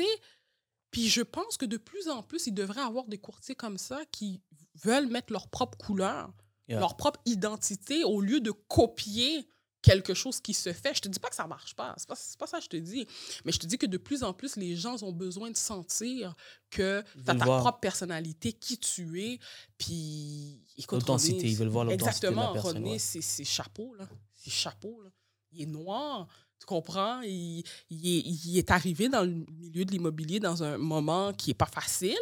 Puis 0.91 1.09
je 1.09 1.23
pense 1.23 1.57
que 1.57 1.67
de 1.67 1.77
plus 1.77 2.09
en 2.09 2.23
plus, 2.23 2.47
il 2.47 2.55
devrait 2.55 2.81
avoir 2.83 3.07
des 3.07 3.19
courtiers 3.19 3.55
comme 3.55 3.79
ça 3.79 4.01
qui 4.11 4.41
veulent 4.85 5.09
mettre 5.09 5.33
leur 5.33 5.49
propre 5.49 5.79
couleur, 5.79 6.33
Yeah. 6.69 6.79
leur 6.79 6.97
propre 6.97 7.19
identité 7.27 8.05
au 8.05 8.21
lieu 8.21 8.41
de 8.41 8.53
copier 8.53 9.45
quelque 9.83 10.15
chose 10.15 10.41
qui 10.41 10.55
se 10.55 10.73
fait. 10.73 10.95
Je 10.95 11.01
te 11.01 11.09
dis 11.09 11.19
pas 11.19 11.29
que 11.29 11.35
ça 11.35 11.49
marche 11.49 11.75
pas, 11.75 11.95
c'est 11.97 12.07
pas, 12.09 12.15
pas 12.39 12.47
ça 12.47 12.59
que 12.59 12.65
je 12.65 12.69
te 12.69 12.77
dis. 12.77 13.09
Mais 13.45 13.51
je 13.51 13.59
te 13.59 13.67
dis 13.67 13.77
que 13.77 13.87
de 13.87 13.97
plus 13.97 14.23
en 14.23 14.33
plus, 14.33 14.55
les 14.55 14.77
gens 14.77 15.03
ont 15.03 15.11
besoin 15.11 15.51
de 15.51 15.57
sentir 15.57 16.37
que 16.71 17.03
tu 17.03 17.19
as 17.31 17.35
ta 17.35 17.45
voir. 17.45 17.63
propre 17.63 17.81
personnalité, 17.81 18.53
qui 18.53 18.79
tu 18.79 19.21
es, 19.21 19.41
puis... 19.79 20.63
L'authenticité, 20.93 21.49
ils 21.49 21.57
veulent 21.57 21.69
voir 21.69 21.87
l'authenticité 21.87 22.29
Exactement, 22.29 22.53
René, 22.53 22.91
ouais. 22.93 22.99
c'est 22.99 23.45
chapeau, 23.45 23.95
là. 23.95 24.09
C'est 24.37 24.51
chapeau, 24.51 25.01
là. 25.03 25.11
Il 25.53 25.63
est 25.63 25.67
noir, 25.67 26.29
tu 26.61 26.67
comprends? 26.67 27.21
Il, 27.23 27.65
il 27.91 28.07
est, 28.07 28.21
il 28.21 28.59
est 28.59 28.71
arrivé 28.71 29.09
dans 29.09 29.23
le 29.23 29.45
milieu 29.59 29.85
de 29.85 29.91
l'immobilier 29.91 30.39
dans 30.39 30.63
un 30.63 30.79
moment 30.79 31.33
qui 31.33 31.51
n'est 31.51 31.55
pas 31.55 31.67
facile, 31.67 32.17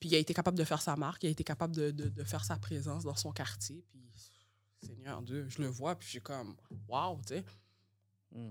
puis 0.00 0.10
il 0.10 0.14
a 0.14 0.18
été 0.18 0.34
capable 0.34 0.58
de 0.58 0.64
faire 0.64 0.82
sa 0.82 0.96
marque, 0.96 1.22
il 1.22 1.28
a 1.28 1.30
été 1.30 1.44
capable 1.44 1.74
de, 1.74 1.90
de- 1.90 2.08
de 2.08 2.24
faire 2.24 2.44
sa 2.44 2.56
présence 2.56 3.04
dans 3.04 3.16
son 3.16 3.32
quartier, 3.32 3.84
puis 3.90 4.00
Seigneur 4.82 5.22
Dieu, 5.22 5.46
je 5.48 5.62
le 5.62 5.68
vois, 5.68 5.96
puis 5.96 6.06
je 6.06 6.10
suis 6.12 6.20
comme, 6.20 6.54
waouh, 6.88 7.18
tu 7.26 7.34
sais. 7.34 7.44
Mm. 8.32 8.50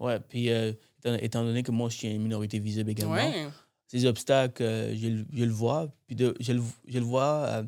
Ouais, 0.00 0.18
puis 0.20 0.50
euh, 0.50 0.72
étant, 0.98 1.14
étant 1.14 1.44
donné 1.44 1.62
que 1.62 1.70
moi, 1.70 1.88
je 1.90 1.96
suis 1.98 2.08
une 2.08 2.22
minorité 2.22 2.58
visible 2.58 2.90
également, 2.90 3.14
Ouais. 3.14 3.48
ces 3.86 4.04
obstacles, 4.06 4.62
euh, 4.62 4.94
je, 4.96 5.08
le- 5.08 5.26
je 5.32 5.44
le 5.44 5.52
vois, 5.52 5.88
puis 6.06 6.16
de- 6.16 6.34
je, 6.40 6.52
le, 6.52 6.62
je 6.86 6.98
le 6.98 7.04
vois 7.04 7.44
euh, 7.48 7.64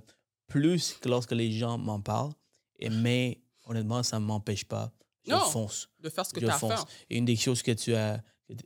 plus 0.49 0.95
que 1.01 1.09
lorsque 1.09 1.33
les 1.33 1.51
gens 1.53 1.79
m'en 1.79 2.01
parlent. 2.01 2.33
Et, 2.79 2.91
mais 2.91 3.41
honnêtement, 3.67 4.03
ça 4.03 4.19
ne 4.19 4.25
m'empêche 4.25 4.65
pas. 4.65 4.91
Je 5.25 5.31
Non. 5.31 5.41
fonce. 5.41 5.89
De 6.01 6.09
faire 6.09 6.27
ce 6.27 6.33
que 6.35 6.41
tu 6.41 6.49
as 6.49 6.55
à 6.55 6.59
faire. 6.59 6.85
Et 7.11 7.17
une 7.19 7.25
des 7.25 7.37
choses 7.37 7.63
que 7.63 7.73
tu 7.73 7.95
as 7.95 8.23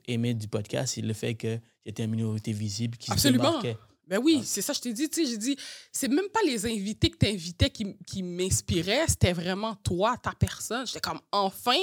aimé 0.07 0.33
du 0.33 0.47
podcast, 0.47 0.95
c'est 0.95 1.01
le 1.01 1.13
fait 1.13 1.35
que 1.35 1.59
j'étais 1.85 2.03
une 2.03 2.11
minorité 2.11 2.51
visible 2.51 2.97
qui 2.97 3.11
Absolument. 3.11 3.43
se 3.43 3.47
démarquait. 3.61 3.77
Ben 4.07 4.19
oui, 4.23 4.37
Ah. 4.39 4.45
c'est 4.45 4.61
ça, 4.61 4.71
je 4.71 4.79
t'ai 4.79 4.93
dit, 4.93 5.09
tu 5.09 5.21
sais, 5.25 5.29
j'ai 5.29 5.37
dit, 5.37 5.57
c'est 5.91 6.07
même 6.07 6.29
pas 6.29 6.39
les 6.45 6.65
invités 6.65 7.09
que 7.09 7.17
tu 7.17 7.27
invitais 7.27 7.69
qui, 7.69 7.93
qui 8.05 8.23
m'inspiraient, 8.23 9.05
c'était 9.05 9.33
vraiment 9.33 9.75
toi, 9.75 10.15
ta 10.15 10.31
personne. 10.31 10.87
J'étais 10.87 11.01
comme, 11.01 11.19
enfin, 11.33 11.75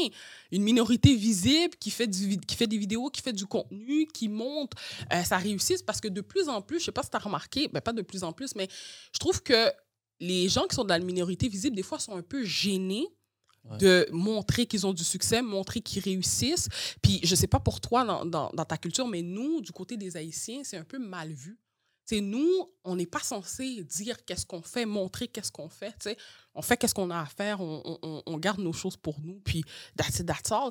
une 0.50 0.62
minorité 0.62 1.14
visible 1.14 1.76
qui 1.78 1.90
fait, 1.90 2.06
du, 2.06 2.38
qui 2.38 2.56
fait 2.56 2.66
des 2.66 2.78
vidéos, 2.78 3.10
qui 3.10 3.20
fait 3.20 3.34
du 3.34 3.44
contenu, 3.44 4.06
qui 4.06 4.28
montre 4.30 4.74
euh, 5.12 5.22
sa 5.22 5.36
réussite, 5.36 5.84
parce 5.84 6.00
que 6.00 6.08
de 6.08 6.22
plus 6.22 6.48
en 6.48 6.62
plus, 6.62 6.80
je 6.80 6.86
sais 6.86 6.92
pas 6.92 7.02
si 7.02 7.10
tu 7.10 7.16
as 7.16 7.20
remarqué, 7.20 7.68
ben 7.68 7.80
pas 7.82 7.92
de 7.92 8.00
plus 8.00 8.24
en 8.24 8.32
plus, 8.32 8.54
mais 8.54 8.68
je 9.12 9.18
trouve 9.18 9.42
que 9.42 9.70
les 10.18 10.48
gens 10.48 10.66
qui 10.66 10.76
sont 10.76 10.84
dans 10.84 10.94
la 10.98 11.04
minorité 11.04 11.48
visible, 11.48 11.76
des 11.76 11.82
fois, 11.82 11.98
sont 11.98 12.16
un 12.16 12.22
peu 12.22 12.42
gênés 12.42 13.06
De 13.78 14.06
montrer 14.12 14.66
qu'ils 14.66 14.86
ont 14.86 14.92
du 14.92 15.04
succès, 15.04 15.40
montrer 15.40 15.80
qu'ils 15.80 16.02
réussissent. 16.02 16.68
Puis, 17.02 17.20
je 17.22 17.34
sais 17.34 17.46
pas 17.46 17.60
pour 17.60 17.80
toi 17.80 18.04
dans, 18.04 18.24
dans- 18.24 18.64
ta 18.64 18.76
culture, 18.76 19.08
mais 19.08 19.22
nous, 19.22 19.60
du 19.62 19.72
côté 19.72 19.96
des 19.96 20.16
Haïtiens, 20.18 20.62
c'est 20.64 20.76
un 20.76 20.84
peu 20.84 20.98
mal 20.98 21.32
vu. 21.32 21.58
C'est 22.06 22.20
nous, 22.20 22.70
on 22.84 22.96
n'est 22.96 23.06
pas 23.06 23.20
censé 23.20 23.82
dire 23.84 24.22
qu'est-ce 24.26 24.44
qu'on 24.44 24.60
fait, 24.60 24.84
montrer 24.84 25.26
qu'est-ce 25.28 25.50
qu'on 25.50 25.70
fait. 25.70 25.92
tu 25.92 26.10
sais. 26.10 26.16
On 26.54 26.60
fait 26.60 26.76
qu'est-ce 26.76 26.94
qu'on 26.94 27.08
a 27.08 27.20
à 27.20 27.24
faire, 27.24 27.62
on, 27.62 27.98
on- 28.26 28.36
garde 28.38 28.60
nos 28.60 28.74
choses 28.74 28.98
pour 28.98 29.18
nous, 29.22 29.40
puis 29.40 29.64
that's 29.96 30.18
it, 30.18 30.26
that's 30.26 30.52
all. 30.52 30.70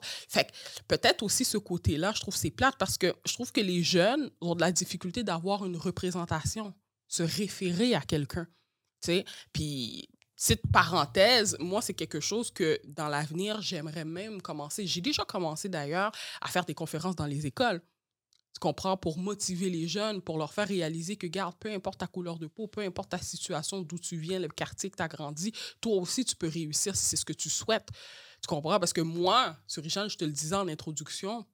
Peut-être 0.87 1.23
aussi 1.23 1.43
ce 1.45 1.57
côté-là, 1.57 2.13
je 2.15 2.21
trouve 2.21 2.35
c'est 2.35 2.51
plate 2.51 2.75
parce 2.77 2.99
que 2.99 3.11
je 3.25 3.33
trouve 3.33 3.51
que 3.51 3.61
les 3.61 3.81
jeunes 3.81 4.29
ont 4.41 4.53
de 4.53 4.61
la 4.61 4.71
difficulté 4.71 5.23
d'avoir 5.23 5.65
une 5.65 5.75
représentation, 5.77 6.71
se 7.07 7.23
référer 7.23 7.95
à 7.95 8.01
quelqu'un. 8.01 8.47
Puis, 9.51 10.07
petite 10.43 10.71
parenthèse, 10.71 11.55
moi, 11.59 11.81
c'est 11.81 11.93
quelque 11.93 12.19
chose 12.19 12.51
que 12.51 12.79
dans 12.85 13.07
l'avenir, 13.07 13.61
j'aimerais 13.61 14.03
même 14.03 14.41
commencer. 14.41 14.85
J'ai 14.85 14.99
déjà 14.99 15.23
commencé 15.23 15.69
d'ailleurs 15.69 16.11
à 16.41 16.49
faire 16.49 16.65
des 16.65 16.73
conférences 16.73 17.15
dans 17.15 17.25
les 17.25 17.45
écoles. 17.45 17.81
Tu 18.53 18.59
comprends? 18.59 18.97
Pour 18.97 19.17
motiver 19.17 19.69
les 19.69 19.87
jeunes, 19.87 20.21
pour 20.21 20.37
leur 20.37 20.53
faire 20.53 20.67
réaliser 20.67 21.15
que, 21.15 21.27
garde, 21.27 21.55
peu 21.57 21.71
importe 21.71 21.99
ta 21.99 22.07
couleur 22.07 22.37
de 22.37 22.47
peau, 22.47 22.67
peu 22.67 22.81
importe 22.81 23.11
ta 23.11 23.19
situation, 23.19 23.81
d'où 23.81 23.97
tu 23.97 24.17
viens, 24.17 24.37
le 24.37 24.49
quartier 24.49 24.89
que 24.89 24.97
tu 24.97 25.01
as 25.03 25.07
grandi, 25.07 25.53
toi 25.79 25.95
aussi, 25.95 26.25
tu 26.25 26.35
peux 26.35 26.49
réussir 26.49 26.95
si 26.95 27.05
c'est 27.05 27.15
ce 27.15 27.25
que 27.25 27.33
tu 27.33 27.49
souhaites. 27.49 27.89
Tu 28.41 28.47
comprends? 28.47 28.79
Parce 28.79 28.93
que 28.93 29.01
moi, 29.01 29.55
sur 29.65 29.81
Richard, 29.81 30.09
je 30.09 30.17
te 30.17 30.25
le 30.25 30.31
disais 30.31 30.55
en 30.55 30.67
introduction, 30.67 31.45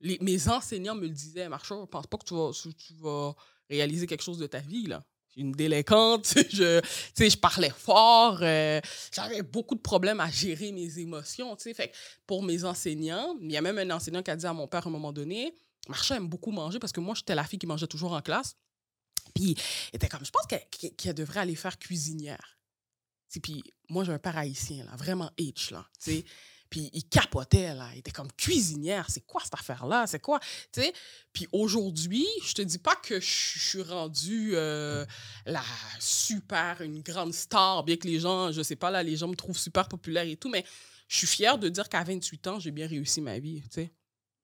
mes 0.00 0.48
enseignants 0.48 0.94
me 0.94 1.02
le 1.02 1.10
disaient, 1.10 1.48
Marchand, 1.48 1.80
je 1.80 1.90
pense 1.90 2.06
pas 2.06 2.18
que 2.18 2.24
tu 2.24 2.34
vas, 2.34 2.52
tu 2.52 2.94
vas 2.94 3.34
réaliser 3.68 4.06
quelque 4.06 4.22
chose 4.22 4.38
de 4.38 4.46
ta 4.46 4.60
vie, 4.60 4.86
là. 4.86 5.04
Une 5.36 5.52
délinquante, 5.52 6.34
je, 6.50 6.80
je 7.18 7.36
parlais 7.36 7.70
fort, 7.70 8.38
euh, 8.40 8.80
j'avais 9.12 9.42
beaucoup 9.42 9.74
de 9.74 9.80
problèmes 9.80 10.20
à 10.20 10.30
gérer 10.30 10.72
mes 10.72 10.98
émotions. 10.98 11.54
Fait 11.56 11.88
que 11.88 11.96
pour 12.26 12.42
mes 12.42 12.64
enseignants, 12.64 13.36
il 13.40 13.52
y 13.52 13.56
a 13.56 13.60
même 13.60 13.78
un 13.78 13.90
enseignant 13.90 14.22
qui 14.22 14.30
a 14.30 14.36
dit 14.36 14.46
à 14.46 14.52
mon 14.52 14.66
père 14.66 14.86
à 14.86 14.88
un 14.88 14.92
moment 14.92 15.12
donné, 15.12 15.54
Marcha 15.88 16.16
aime 16.16 16.28
beaucoup 16.28 16.50
manger 16.50 16.78
parce 16.78 16.92
que 16.92 17.00
moi, 17.00 17.14
j'étais 17.14 17.34
la 17.34 17.44
fille 17.44 17.58
qui 17.58 17.66
mangeait 17.66 17.86
toujours 17.86 18.12
en 18.12 18.22
classe. 18.22 18.56
Puis, 19.34 19.56
était 19.92 20.08
comme, 20.08 20.24
je 20.24 20.30
pense 20.30 20.46
qu'elle 20.46 21.14
devrait 21.14 21.40
aller 21.40 21.54
faire 21.54 21.78
cuisinière. 21.78 22.58
Puis, 23.42 23.62
moi, 23.90 24.04
j'ai 24.04 24.12
un 24.12 24.18
père 24.18 24.34
là, 24.34 24.96
vraiment 24.96 25.30
H, 25.38 25.72
là. 25.72 25.86
Puis, 26.70 26.90
il 26.92 27.04
capotait, 27.04 27.74
là. 27.74 27.88
Il 27.94 27.98
était 27.98 28.10
comme, 28.10 28.30
cuisinière, 28.32 29.06
c'est 29.08 29.24
quoi 29.26 29.40
cette 29.42 29.54
affaire-là? 29.54 30.06
C'est 30.06 30.20
quoi? 30.20 30.40
Puis, 31.32 31.46
aujourd'hui, 31.52 32.26
je 32.44 32.54
te 32.54 32.62
dis 32.62 32.78
pas 32.78 32.96
que 32.96 33.20
je 33.20 33.58
suis 33.58 33.82
rendue 33.82 34.52
euh, 34.54 35.04
la 35.44 35.62
super, 36.00 36.80
une 36.80 37.00
grande 37.02 37.34
star, 37.34 37.84
bien 37.84 37.96
que 37.96 38.08
les 38.08 38.20
gens, 38.20 38.52
je 38.52 38.62
sais 38.62 38.76
pas, 38.76 38.90
là, 38.90 39.02
les 39.02 39.16
gens 39.16 39.28
me 39.28 39.36
trouvent 39.36 39.58
super 39.58 39.88
populaire 39.88 40.26
et 40.26 40.36
tout, 40.36 40.48
mais 40.48 40.64
je 41.08 41.18
suis 41.18 41.26
fière 41.26 41.58
de 41.58 41.68
dire 41.68 41.88
qu'à 41.88 42.02
28 42.02 42.46
ans, 42.48 42.58
j'ai 42.58 42.70
bien 42.70 42.86
réussi 42.86 43.20
ma 43.20 43.38
vie. 43.38 43.62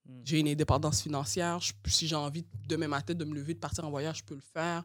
Mm. 0.07 0.21
J'ai 0.25 0.41
une 0.41 0.49
indépendance 0.49 1.03
financière. 1.03 1.61
Je- 1.61 1.73
si 1.87 2.07
j'ai 2.09 2.17
envie 2.17 2.45
demain 2.69 2.89
matin 2.89 3.15
de 3.15 3.25
me 3.25 3.35
lever, 3.35 3.55
de 3.55 3.59
partir 3.61 3.85
en 3.85 3.91
voyage, 3.91 4.19
je 4.19 4.25
peux 4.25 4.35
le 4.35 4.41
faire. 4.41 4.85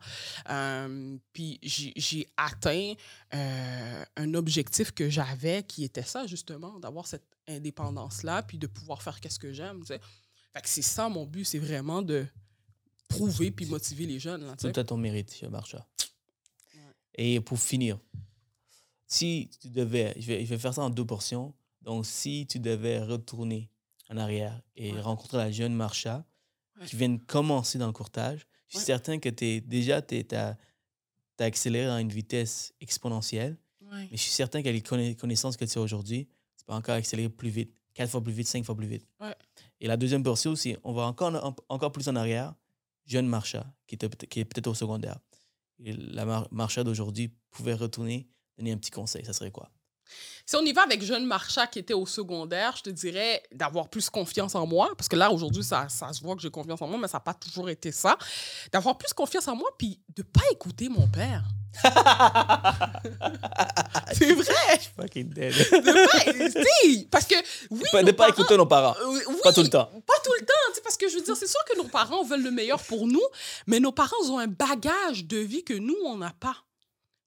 Euh, 0.50 1.18
puis 1.34 1.60
j'ai 1.64 2.28
atteint 2.38 2.94
euh, 3.34 4.06
un 4.16 4.34
objectif 4.36 4.92
que 4.92 5.10
j'avais 5.10 5.64
qui 5.64 5.84
était 5.84 6.04
ça, 6.04 6.28
justement, 6.28 6.80
d'avoir 6.80 7.08
cette 7.08 7.26
indépendance-là, 7.48 8.44
puis 8.44 8.58
de 8.58 8.68
pouvoir 8.68 9.02
faire 9.02 9.20
qu'est-ce 9.20 9.40
que 9.40 9.54
j'aime. 9.54 9.84
c'est 10.64 10.82
ça 10.82 11.08
mon 11.10 11.26
but, 11.26 11.46
c'est 11.46 11.60
vraiment 11.60 12.02
de 12.02 12.26
prouver 13.08 13.52
puis 13.52 13.66
motiver 13.66 14.06
les 14.06 14.20
jeunes. 14.20 14.46
Là. 14.46 14.56
Tout 14.56 14.68
à 14.80 14.84
ton 14.84 14.98
mérite. 14.98 15.42
Marcha. 15.50 15.88
Ouais. 16.76 16.82
Et 17.16 17.40
pour 17.40 17.58
finir, 17.60 18.00
si 19.08 19.50
tu 19.62 19.70
devais, 19.70 20.14
je 20.20 20.28
vais, 20.28 20.46
je 20.46 20.50
vais 20.50 20.58
faire 20.60 20.74
ça 20.74 20.82
en 20.84 20.90
deux 20.90 21.06
portions. 21.06 21.54
Donc, 21.82 22.06
si 22.06 22.46
tu 22.50 22.60
devais 22.60 23.00
retourner 23.00 23.70
en 24.10 24.18
arrière 24.18 24.62
et 24.76 24.94
Ouais. 24.94 25.02
rencontrer 25.02 25.38
la 25.38 25.52
jeune 25.52 25.74
Marcha 25.74 26.26
Ouais. 26.80 26.86
qui 26.86 26.96
vient 26.96 27.10
de 27.10 27.18
commencer 27.24 27.78
dans 27.78 27.88
le 27.88 27.94
courtage, 27.94 28.46
je 28.68 28.78
suis 28.78 28.86
certain 28.86 29.18
que 29.20 29.30
es, 29.44 29.62
déjà, 29.62 30.02
tu 30.02 30.24
as, 30.34 30.58
accéléré 31.40 31.88
à 31.90 32.00
une 32.02 32.10
vitesse 32.12 32.74
exponentielle. 32.82 33.58
Mais 33.82 34.10
je 34.12 34.18
suis 34.18 34.32
certain 34.32 34.62
qu'avec 34.62 34.76
les 34.76 34.82
conna- 34.82 35.16
connaissances 35.16 35.56
que 35.56 35.64
tu 35.66 35.78
as 35.78 35.82
aujourd'hui, 35.82 36.28
tu 36.58 36.66
peux 36.66 36.74
encore 36.74 36.96
accélérer 36.96 37.30
plus 37.30 37.50
vite, 37.50 37.74
quatre 37.94 38.10
fois 38.10 38.22
plus 38.24 38.34
vite, 38.34 38.48
cinq 38.48 38.64
fois 38.66 38.76
plus 38.76 38.88
vite. 38.88 39.08
Ouais. 39.22 39.34
Et 39.80 39.88
la 39.88 39.96
deuxième 39.98 40.24
portion 40.24 40.52
aussi, 40.52 40.76
on 40.84 40.94
va 40.94 41.04
encore, 41.04 41.34
en- 41.34 41.56
encore 41.74 41.92
plus 41.92 42.08
en 42.10 42.16
arrière, 42.16 42.54
jeune 43.06 43.28
Marcha, 43.28 43.72
qui, 43.88 43.96
était 43.96 44.10
qui 44.28 44.40
est 44.42 44.46
peut-être 44.46 44.68
au 44.68 44.74
secondaire. 44.74 45.20
Et 45.80 45.94
la 45.94 46.26
mar- 46.26 46.48
Marcha 46.52 46.84
d'aujourd'hui 46.84 47.32
pouvait 47.52 47.76
retourner, 47.76 48.28
donner 48.58 48.72
un 48.74 48.78
petit 48.78 48.92
conseil, 48.92 49.24
ça 49.24 49.32
serait 49.34 49.52
quoi? 49.52 49.72
Si 50.46 50.56
on 50.56 50.62
y 50.62 50.72
va 50.72 50.84
avec 50.84 51.02
jeune 51.04 51.26
Marcha 51.26 51.68
qui 51.68 51.80
était 51.80 51.94
au 51.94 52.06
secondaire, 52.06 52.74
je 52.78 52.84
te 52.84 52.90
dirais 52.90 53.44
d'avoir 53.52 53.90
plus 53.90 54.10
confiance 54.10 54.56
en 54.56 54.66
moi, 54.66 54.90
parce 54.98 55.08
que 55.10 55.16
là, 55.16 55.30
aujourd'hui, 55.32 55.64
ça, 55.64 55.88
ça 55.90 56.14
se 56.14 56.22
voit 56.22 56.36
que 56.36 56.42
j'ai 56.42 56.50
confiance 56.52 56.82
en 56.82 56.88
moi, 56.88 56.98
mais 57.02 57.08
ça 57.08 57.18
n'a 57.18 57.22
pas 57.22 57.34
toujours 57.34 57.70
été 57.70 57.92
ça. 57.92 58.18
D'avoir 58.72 58.98
plus 58.98 59.12
confiance 59.14 59.48
en 59.48 59.56
moi, 59.56 59.70
puis 59.78 60.00
de 60.16 60.22
ne 60.22 60.28
pas 60.28 60.44
écouter 60.52 60.88
mon 60.90 61.08
père. 61.08 61.44
C'est 64.14 64.34
vrai! 64.34 64.80
Fucking 65.00 65.30
dead. 65.34 65.54
De 65.54 66.06
pas, 66.08 66.20
sais, 66.62 67.08
parce 67.12 67.26
que, 67.26 67.36
oui, 67.70 67.82
de 68.04 68.12
pas 68.12 68.14
parents- 68.14 68.30
écouter 68.34 68.58
nos 68.58 68.66
parents. 68.66 68.96
Euh, 69.02 69.20
oui, 69.28 69.36
Pas 69.44 69.54
tout 69.54 69.62
le 69.62 69.70
temps. 69.70 69.86
Pas 69.86 70.14
tout 70.24 70.32
le 70.40 70.46
temps, 70.46 70.54
parce 70.84 70.98
que 70.98 71.08
je 71.10 71.16
veux 71.18 71.22
dire, 71.24 71.36
c'est 71.36 71.48
sûr 71.48 71.60
que 71.70 71.78
nos 71.78 71.84
parents 71.86 72.24
veulent 72.24 72.44
le 72.44 72.52
meilleur 72.52 72.82
pour 72.84 73.08
nous, 73.08 73.22
mais 73.68 73.80
nos 73.80 73.92
parents 73.92 74.16
ont 74.30 74.40
un 74.40 74.48
bagage 74.48 75.26
de 75.26 75.38
vie 75.38 75.64
que 75.64 75.74
nous, 75.74 75.98
on 76.06 76.18
n'a 76.18 76.34
pas. 76.40 76.56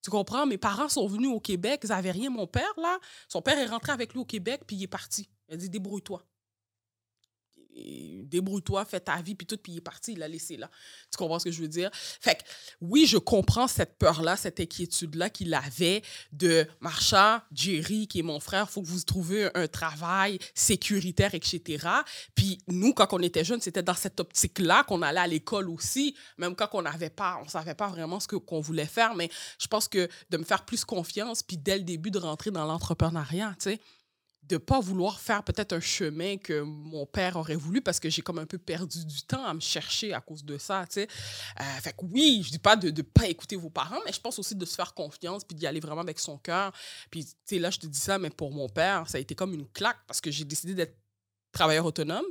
Tu 0.03 0.11
comprends? 0.11 0.47
Mes 0.47 0.59
parents 0.59 0.89
sont 0.89 1.07
venus 1.07 1.31
au 1.31 1.41
Québec, 1.41 1.81
ils 1.85 1.91
n'avaient 1.91 2.11
rien. 2.11 2.31
Mon 2.31 2.47
père, 2.47 2.73
là, 2.79 2.99
son 3.29 3.43
père 3.43 3.59
est 3.59 3.67
rentré 3.67 3.93
avec 3.93 4.13
lui 4.13 4.21
au 4.21 4.25
Québec, 4.25 4.63
puis 4.67 4.77
il 4.77 4.83
est 4.85 4.87
parti. 4.87 5.29
Il 5.49 5.55
a 5.55 5.57
dit 5.57 5.69
débrouille-toi. 5.69 6.25
Débrouille-toi, 8.25 8.85
fais 8.85 9.01
ta 9.01 9.21
vie, 9.21 9.35
puis 9.35 9.47
tout, 9.47 9.57
puis 9.57 9.73
il 9.73 9.79
est 9.79 9.83
parti, 9.83 10.13
il 10.13 10.19
l'a 10.19 10.29
laissé 10.29 10.57
là. 10.57 10.71
Tu 11.11 11.17
comprends 11.17 11.39
ce 11.39 11.45
que 11.45 11.51
je 11.51 11.61
veux 11.61 11.69
dire? 11.69 11.91
Fait 11.93 12.37
que, 12.37 12.43
oui, 12.81 13.07
je 13.07 13.19
comprends 13.19 13.69
cette 13.69 13.99
peur-là, 13.99 14.37
cette 14.37 14.61
inquiétude-là 14.61 15.31
qu'il 15.31 15.53
avait 15.55 16.03
de 16.33 16.67
Marcha, 16.81 17.45
Jerry, 17.53 18.07
qui 18.07 18.21
est 18.21 18.23
mon 18.23 18.41
frère, 18.41 18.71
faut 18.71 18.83
que 18.83 18.87
vous 18.87 19.01
trouviez 19.03 19.49
un 19.57 19.67
travail 19.69 20.39
sécuritaire, 20.55 21.35
etc. 21.35 21.87
Puis 22.35 22.59
nous, 22.69 22.93
quand 22.93 23.13
on 23.13 23.21
était 23.21 23.45
jeunes, 23.45 23.61
c'était 23.61 23.83
dans 23.83 23.95
cette 23.95 24.21
optique-là 24.21 24.85
qu'on 24.85 25.03
allait 25.03 25.21
à 25.21 25.27
l'école 25.27 25.71
aussi, 25.71 26.15
même 26.39 26.55
quand 26.55 26.69
on 26.73 26.83
n'avait 26.83 27.11
pas, 27.11 27.41
on 27.45 27.49
savait 27.49 27.75
pas 27.75 27.89
vraiment 27.89 28.21
ce 28.21 28.29
que, 28.29 28.37
qu'on 28.37 28.61
voulait 28.61 28.87
faire, 28.87 29.15
mais 29.15 29.31
je 29.59 29.67
pense 29.67 29.89
que 29.89 30.09
de 30.31 30.37
me 30.37 30.45
faire 30.45 30.65
plus 30.65 30.85
confiance, 30.85 31.43
puis 31.43 31.57
dès 31.57 31.79
le 31.79 31.85
début 31.85 32.11
de 32.11 32.19
rentrer 32.19 32.51
dans 32.51 32.65
l'entrepreneuriat, 32.65 33.55
tu 33.59 33.71
sais, 33.71 33.81
de 34.51 34.57
pas 34.57 34.81
vouloir 34.81 35.21
faire 35.21 35.45
peut-être 35.45 35.73
un 35.73 35.81
chemin 35.81 36.37
que 36.37 36.63
mon 36.63 37.07
père 37.07 37.37
aurait 37.37 37.55
voulu 37.55 37.81
parce 37.81 38.01
que 38.01 38.11
j'ai 38.11 38.21
comme 38.21 38.39
un 38.39 38.47
peu 38.47 38.59
perdu 38.59 39.05
du 39.07 39.23
temps 39.23 39.45
à 39.45 39.55
me 39.55 39.61
chercher 39.61 40.13
à 40.13 40.21
cause 40.21 40.45
de 40.45 40.59
ça, 40.59 40.85
tu 40.87 40.95
sais. 40.95 41.09
Euh, 41.61 41.81
fait 41.81 41.93
que 41.93 42.05
oui, 42.11 42.43
je 42.45 42.51
dis 42.51 42.59
pas 42.59 42.75
de 42.75 42.91
ne 42.91 43.03
pas 43.03 43.29
écouter 43.29 43.55
vos 43.55 43.71
parents, 43.71 44.01
mais 44.05 44.13
je 44.13 44.21
pense 44.21 44.41
aussi 44.41 44.57
de 44.57 44.65
se 44.65 44.75
faire 44.75 44.93
confiance 44.93 45.45
puis 45.45 45.55
d'y 45.55 45.69
aller 45.69 45.79
vraiment 45.79 46.01
avec 46.01 46.19
son 46.19 46.37
cœur. 46.37 46.73
Puis, 47.11 47.25
tu 47.25 47.33
sais, 47.45 47.59
là, 47.61 47.71
je 47.71 47.79
te 47.79 47.87
dis 47.87 47.99
ça, 47.99 48.19
mais 48.19 48.31
pour 48.31 48.51
mon 48.51 48.69
père, 48.69 49.09
ça 49.09 49.19
a 49.19 49.21
été 49.21 49.37
comme 49.37 49.55
une 49.55 49.69
claque 49.69 50.01
parce 50.09 50.21
que 50.21 50.33
j'ai 50.33 50.45
décidé 50.45 50.75
d'être 50.75 50.97
travailleur 51.53 51.85
autonome. 51.87 52.27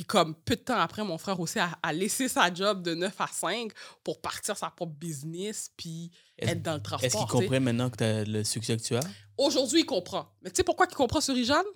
Puis 0.00 0.06
comme 0.06 0.34
peu 0.34 0.56
de 0.56 0.62
temps 0.62 0.78
après, 0.78 1.04
mon 1.04 1.18
frère 1.18 1.38
aussi 1.40 1.58
a, 1.58 1.92
laissé 1.92 2.26
sa 2.26 2.50
job 2.54 2.82
de 2.82 2.94
9 2.94 3.14
à 3.20 3.26
5 3.26 3.70
pour 4.02 4.22
partir 4.22 4.56
sa 4.56 4.70
propre 4.70 4.94
business 4.94 5.70
puis 5.76 6.10
être 6.38 6.62
dans 6.62 6.72
le 6.72 6.80
transport. 6.80 7.04
Est-ce 7.04 7.18
qu'il 7.18 7.26
comprend 7.26 7.60
maintenant 7.60 7.90
que 7.90 7.98
tu 7.98 8.04
as 8.04 8.24
le 8.24 8.42
succès 8.42 8.78
que 8.78 8.82
tu 8.82 8.96
as? 8.96 9.02
Aujourd'hui, 9.36 9.80
il 9.80 9.84
comprend. 9.84 10.32
Mais 10.40 10.48
tu 10.48 10.56
sais 10.56 10.64
pourquoi 10.64 10.86
il 10.90 10.94
comprend 10.94 11.20
sur 11.20 11.36
Ijane? 11.36 11.66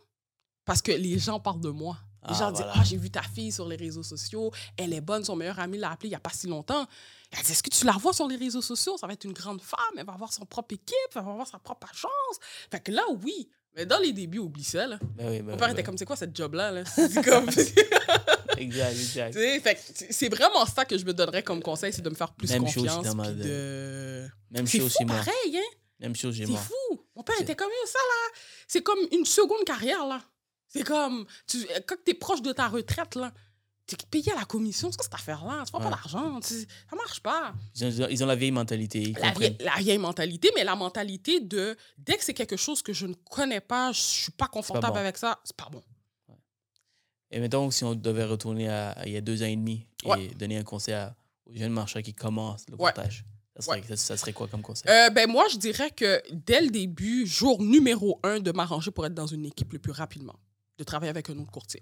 Parce 0.64 0.80
que 0.80 0.92
les 0.92 1.18
gens 1.18 1.38
parlent 1.38 1.60
de 1.60 1.68
moi. 1.68 1.98
Les 2.26 2.34
ah, 2.36 2.38
gens 2.38 2.52
disent 2.52 2.64
Ah, 2.72 2.82
j'ai 2.82 2.96
vu 2.96 3.10
ta 3.10 3.20
fille 3.20 3.52
sur 3.52 3.68
les 3.68 3.76
réseaux 3.76 4.02
sociaux, 4.02 4.51
elle 4.78 4.94
est 4.94 5.02
bonne, 5.02 5.22
son 5.22 5.36
meilleur 5.36 5.59
ami 5.59 5.76
l'a 5.76 5.90
appelée 5.90 6.09
il 6.09 6.12
n'y 6.12 6.16
a 6.16 6.20
pas 6.20 6.30
si 6.30 6.46
longtemps. 6.46 6.86
Elle 7.30 7.44
dit 7.44 7.52
Est-ce 7.52 7.62
que 7.62 7.68
tu 7.68 7.84
la 7.84 7.92
vois 7.92 8.14
sur 8.14 8.26
les 8.26 8.36
réseaux 8.36 8.62
sociaux? 8.62 8.96
Ça 8.96 9.06
va 9.06 9.12
être 9.12 9.24
une 9.24 9.34
grande 9.34 9.60
femme, 9.60 9.98
elle 9.98 10.06
va 10.06 10.14
avoir 10.14 10.32
son 10.32 10.46
propre 10.46 10.72
équipe, 10.72 10.94
elle 11.14 11.22
va 11.24 11.30
avoir 11.30 11.46
sa 11.46 11.59
propre 11.59 11.88
agence. 11.92 12.40
Fait 12.70 12.80
que 12.80 12.90
là, 12.90 13.02
oui, 13.22 13.51
mais 13.74 13.86
dans 13.86 13.98
les 13.98 14.12
débuts, 14.12 14.38
oublie 14.38 14.64
ça. 14.64 14.86
Là. 14.86 14.98
Ben 15.16 15.30
oui, 15.30 15.42
ben 15.42 15.52
Mon 15.52 15.56
père 15.56 15.68
était 15.68 15.82
ben 15.82 15.86
comme, 15.86 15.98
c'est 15.98 16.05
quoi 16.05 16.16
cette 16.16 16.36
job-là? 16.36 16.70
Là? 16.70 16.84
comme... 17.24 17.48
exact, 18.59 18.92
exact. 18.92 20.05
C'est 20.10 20.28
vraiment 20.28 20.64
ça 20.66 20.84
que 20.84 20.96
je 20.96 21.05
me 21.05 21.12
donnerais 21.12 21.42
comme 21.42 21.62
conseil, 21.62 21.92
c'est 21.92 22.02
de 22.02 22.10
me 22.10 22.14
faire 22.14 22.32
plus 22.32 22.51
Même 22.51 22.64
confiance. 22.64 23.06
Chose 23.06 23.36
de... 23.36 24.26
Même 24.51 24.66
chose 24.66 24.92
fou, 24.92 25.05
moi. 25.05 25.16
pareil, 25.16 25.56
hein? 25.56 25.76
Même 26.01 26.14
chose 26.14 26.36
C'est 26.36 26.46
fou. 26.46 27.01
Mon 27.16 27.22
père 27.22 27.40
était 27.40 27.56
comme 27.56 27.70
ça, 27.86 27.98
là. 27.98 28.38
C'est 28.68 28.82
comme 28.82 28.98
une 29.12 29.24
seconde 29.24 29.64
carrière, 29.64 30.06
là. 30.06 30.20
C'est 30.68 30.82
comme, 30.82 31.24
tu, 31.46 31.64
quand 31.86 31.96
tu 32.05 32.10
es 32.10 32.14
proche 32.14 32.42
de 32.42 32.52
ta 32.52 32.68
retraite, 32.68 33.14
là, 33.14 33.32
tu 33.86 33.94
es 33.94 33.98
payé 34.11 34.32
à 34.32 34.36
la 34.36 34.44
commission. 34.44 34.90
C'est 34.90 34.97
quoi 34.97 35.05
cette 35.05 35.15
affaire-là? 35.15 35.62
Tu 35.65 35.73
prends 35.73 35.81
pas 35.81 35.90
d'argent. 35.90 36.40
Ça 36.40 36.97
marche 36.97 37.20
pas. 37.20 37.55
Ils 37.77 38.23
ont, 38.23 38.27
la 38.27 38.36
vieille 38.36 38.51
mentalité. 38.51 39.15
la, 39.20 39.32
vieille, 39.32 39.56
la, 39.61 39.74
vieille, 39.77 39.98
mentalité, 39.98 40.51
mais 40.55 40.65
la 40.65 40.74
mentalité 40.74 41.40
de 41.40 41.77
dès 41.98 42.16
que 42.16 42.24
c'est 42.24 42.35
quelque 42.35 42.56
chose 42.56 42.82
que 42.82 42.93
je 42.93 43.06
ne 43.06 43.15
connais 43.15 43.61
pas, 43.61 43.93
je 43.93 44.01
suis 44.01 44.32
pas 44.32 44.48
confortable 44.48 44.98
avec 44.98 45.19
ça, 45.19 45.39
c'est 45.44 45.56
pas 45.56 45.69
bon. 45.70 45.82
Et 47.31 47.40
mettons, 47.40 47.70
si 47.70 47.82
on 47.85 47.94
devait 47.94 48.24
retourner 48.24 48.69
à, 48.69 48.97
il 49.06 49.12
y 49.12 49.16
a 49.16 49.20
deux 49.20 49.43
ans 49.43 49.47
et 49.47 49.56
demi 49.56 49.86
et 50.16 50.28
donner 50.35 50.56
un 50.56 50.62
conseil 50.62 50.94
aux 51.47 51.55
jeunes 51.55 51.73
marchands 51.73 52.01
qui 52.01 52.15
commencent 52.15 52.65
le 52.70 52.77
portage, 52.77 53.24
ça, 53.59 54.16
serait, 54.16 54.32
quoi 54.32 54.48
comme 54.48 54.62
conseil? 54.62 54.90
Euh, 54.90 55.11
ben 55.11 55.31
moi, 55.31 55.44
je 55.51 55.59
dirais 55.59 55.90
que 55.90 56.23
dès 56.32 56.61
le 56.61 56.69
début, 56.70 57.27
jour 57.27 57.62
numéro 57.62 58.19
un, 58.24 58.40
de 58.40 58.51
m'arranger 58.51 58.90
pour 58.90 59.06
être 59.06 59.15
dans 59.15 59.28
une 59.28 59.47
équipe 59.47 59.73
le 59.73 59.78
plus 59.78 59.93
rapidement, 59.93 60.35
de 60.78 60.85
travailler 60.85 61.11
avec 61.11 61.31
un 61.31 61.39
autre 61.39 61.52
courtier. 61.52 61.81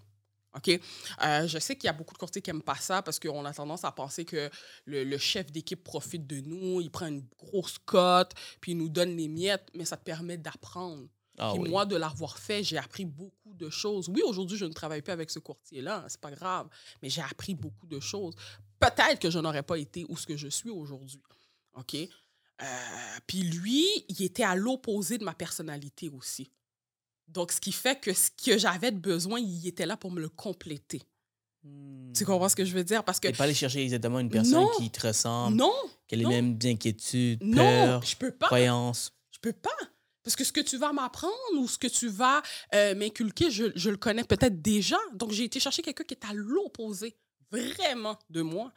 OK? 0.55 0.69
Euh, 0.69 1.47
je 1.47 1.59
sais 1.59 1.77
qu'il 1.77 1.87
y 1.87 1.91
a 1.91 1.93
beaucoup 1.93 2.15
de 2.15 2.19
courtiers 2.19 2.43
qui 2.43 2.51
n'aiment 2.51 2.63
pas 2.63 2.77
ça 2.77 3.03
parce 3.03 3.19
qu'on 3.19 3.45
a 3.45 3.53
tendance 3.53 3.85
à 3.85 3.93
penser 3.93 4.25
que 4.25 4.51
le, 4.87 5.19
chef 5.19 5.51
d'équipe 5.51 5.83
profite 5.83 6.27
de 6.27 6.41
nous, 6.41 6.81
il 6.81 6.91
prend 6.91 7.07
une 7.07 7.25
grosse 7.39 7.79
cote, 7.79 8.33
puis 8.61 8.73
il 8.73 8.79
nous 8.79 8.89
donne 8.89 9.17
les 9.17 9.29
miettes, 9.29 9.69
mais 9.75 9.85
ça 9.85 9.97
te 9.97 10.05
permet 10.05 10.37
d'apprendre. 10.37 11.07
Ah, 11.39 11.55
moi, 11.55 11.87
de 11.87 11.97
l'avoir 11.97 12.39
fait, 12.39 12.63
j'ai 12.63 12.77
appris 12.77 13.07
beaucoup 13.07 13.55
de 13.55 13.71
choses. 13.71 14.09
Oui, 14.11 14.21
aujourd'hui, 14.23 14.59
je 14.59 14.67
ne 14.67 14.73
travaille 14.73 15.01
pas 15.01 15.15
avec 15.15 15.31
ce 15.31 15.39
courtier-là, 15.39 16.05
c'est 16.09 16.21
pas 16.21 16.31
grave, 16.31 16.69
mais 17.03 17.09
j'ai 17.09 17.23
appris 17.23 17.55
beaucoup 17.55 17.87
de 17.87 18.01
choses. 18.01 18.35
Peut-être 18.79 19.19
que 19.19 19.31
je 19.31 19.39
n'aurais 19.39 19.63
pas 19.63 19.79
été 19.79 20.05
où 20.09 20.17
ce 20.17 20.27
que 20.27 20.37
je 20.37 20.49
suis 20.49 20.71
aujourd'hui. 20.71 21.23
OK? 21.75 21.95
Euh, 21.95 22.67
puis 23.27 23.43
lui, 23.43 23.87
il 24.09 24.23
était 24.23 24.43
à 24.43 24.55
l'opposé 24.55 25.17
de 25.17 25.25
ma 25.25 25.35
personnalité 25.35 26.11
aussi. 26.11 26.51
Donc, 27.33 27.53
ce 27.53 27.61
qui 27.61 27.73
fait 27.73 27.99
que 28.01 28.13
ce 28.13 28.31
que 28.31 28.59
j'avais 28.59 28.93
de 28.93 28.99
besoin, 28.99 29.41
il 29.41 29.67
était 29.67 29.87
là 29.87 29.97
pour 29.97 30.11
me 30.11 30.21
le 30.21 30.29
compléter. 30.29 31.03
Tu 32.15 32.25
comprends 32.25 32.49
ce 32.49 32.57
que 32.57 32.65
je 32.65 32.75
veux 32.75 32.85
dire? 32.85 33.05
Parce 33.05 33.21
que. 33.21 33.29
pas 33.37 33.45
aller 33.45 33.55
chercher 33.55 33.83
exactement 33.83 34.19
une 34.19 34.29
personne 34.29 34.67
qui 34.77 34.91
te 34.91 35.07
ressemble. 35.07 35.57
Non. 35.57 35.73
Qui 36.09 36.17
a 36.17 36.19
les 36.19 36.27
mêmes 36.27 36.59
inquiétudes, 36.63 37.41
peurs, 37.55 38.03
je 38.03 38.17
peux 38.17 38.33
pas. 38.33 38.47
croyances. 38.47 39.13
Je 39.31 39.39
peux 39.39 39.53
pas. 39.53 39.71
Parce 40.25 40.37
que 40.37 40.45
ce 40.45 40.53
que 40.53 40.61
tu 40.61 40.77
vas 40.77 40.93
m'apprendre 40.93 41.33
ou 41.59 41.67
ce 41.67 41.79
que 41.79 41.89
tu 41.89 42.09
vas 42.09 42.43
euh, 42.75 42.95
m'inculquer, 42.95 43.51
je, 43.51 43.73
je, 43.75 43.91
le 43.91 43.97
connais 43.97 44.23
peut-être 44.23 44.61
déjà. 44.61 44.99
Donc, 45.15 45.33
j'ai 45.33 45.45
été 45.45 45.59
chercher 45.59 45.83
quelqu'un 45.83 46.05
qui 46.05 46.15
est 46.15 46.25
à 46.25 46.33
l'opposé, 46.33 47.17
vraiment, 47.51 48.17
de 48.31 48.43
moi 48.43 48.73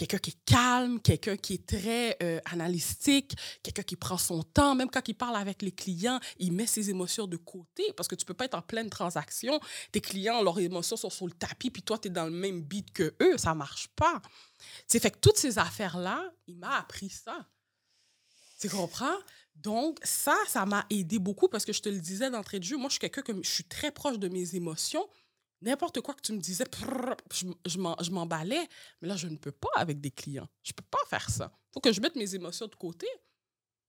quelqu'un 0.00 0.18
qui 0.18 0.30
est 0.30 0.44
calme, 0.46 0.98
quelqu'un 1.00 1.36
qui 1.36 1.54
est 1.54 1.66
très 1.66 2.16
euh, 2.22 2.40
analytique, 2.46 3.36
quelqu'un 3.62 3.82
qui 3.82 3.96
prend 3.96 4.16
son 4.16 4.42
temps, 4.42 4.74
même 4.74 4.88
quand 4.88 5.06
il 5.06 5.14
parle 5.14 5.36
avec 5.36 5.60
les 5.60 5.72
clients, 5.72 6.18
il 6.38 6.52
met 6.52 6.66
ses 6.66 6.88
émotions 6.88 7.26
de 7.26 7.36
côté 7.36 7.92
parce 7.94 8.08
que 8.08 8.14
tu 8.14 8.24
peux 8.24 8.32
pas 8.32 8.46
être 8.46 8.54
en 8.54 8.62
pleine 8.62 8.88
transaction, 8.88 9.60
tes 9.92 10.00
clients, 10.00 10.42
leurs 10.42 10.58
émotions 10.58 10.96
sont 10.96 11.10
sur 11.10 11.26
le 11.26 11.32
tapis, 11.32 11.70
puis 11.70 11.82
toi, 11.82 11.98
tu 11.98 12.08
es 12.08 12.10
dans 12.10 12.24
le 12.24 12.30
même 12.30 12.62
beat 12.62 12.90
que 12.92 13.14
eux, 13.20 13.36
ça 13.36 13.54
marche 13.54 13.88
pas. 13.88 14.22
C'est 14.86 15.00
fait 15.00 15.10
que 15.10 15.18
toutes 15.18 15.36
ces 15.36 15.58
affaires-là, 15.58 16.32
il 16.46 16.56
m'a 16.56 16.78
appris 16.78 17.10
ça. 17.10 17.46
Tu 18.58 18.70
comprends? 18.70 19.18
Donc, 19.54 19.98
ça, 20.02 20.36
ça 20.48 20.64
m'a 20.64 20.86
aidé 20.88 21.18
beaucoup 21.18 21.48
parce 21.48 21.66
que 21.66 21.74
je 21.74 21.82
te 21.82 21.90
le 21.90 22.00
disais 22.00 22.30
d'entrée 22.30 22.58
de 22.58 22.64
jeu, 22.64 22.78
moi, 22.78 22.88
je 22.88 22.92
suis 22.92 23.00
quelqu'un 23.00 23.20
que 23.20 23.42
je 23.42 23.50
suis 23.50 23.64
très 23.64 23.90
proche 23.90 24.18
de 24.18 24.28
mes 24.28 24.54
émotions, 24.54 25.06
N'importe 25.62 26.00
quoi 26.00 26.14
que 26.14 26.22
tu 26.22 26.32
me 26.32 26.38
disais, 26.38 26.64
je 27.32 28.10
m'emballais. 28.10 28.66
Mais 29.00 29.08
là, 29.08 29.16
je 29.16 29.28
ne 29.28 29.36
peux 29.36 29.52
pas 29.52 29.68
avec 29.76 30.00
des 30.00 30.10
clients. 30.10 30.48
Je 30.62 30.70
ne 30.70 30.74
peux 30.74 30.88
pas 30.90 31.04
faire 31.08 31.28
ça. 31.28 31.52
Il 31.54 31.74
faut 31.74 31.80
que 31.80 31.92
je 31.92 32.00
mette 32.00 32.16
mes 32.16 32.34
émotions 32.34 32.66
de 32.66 32.74
côté. 32.74 33.06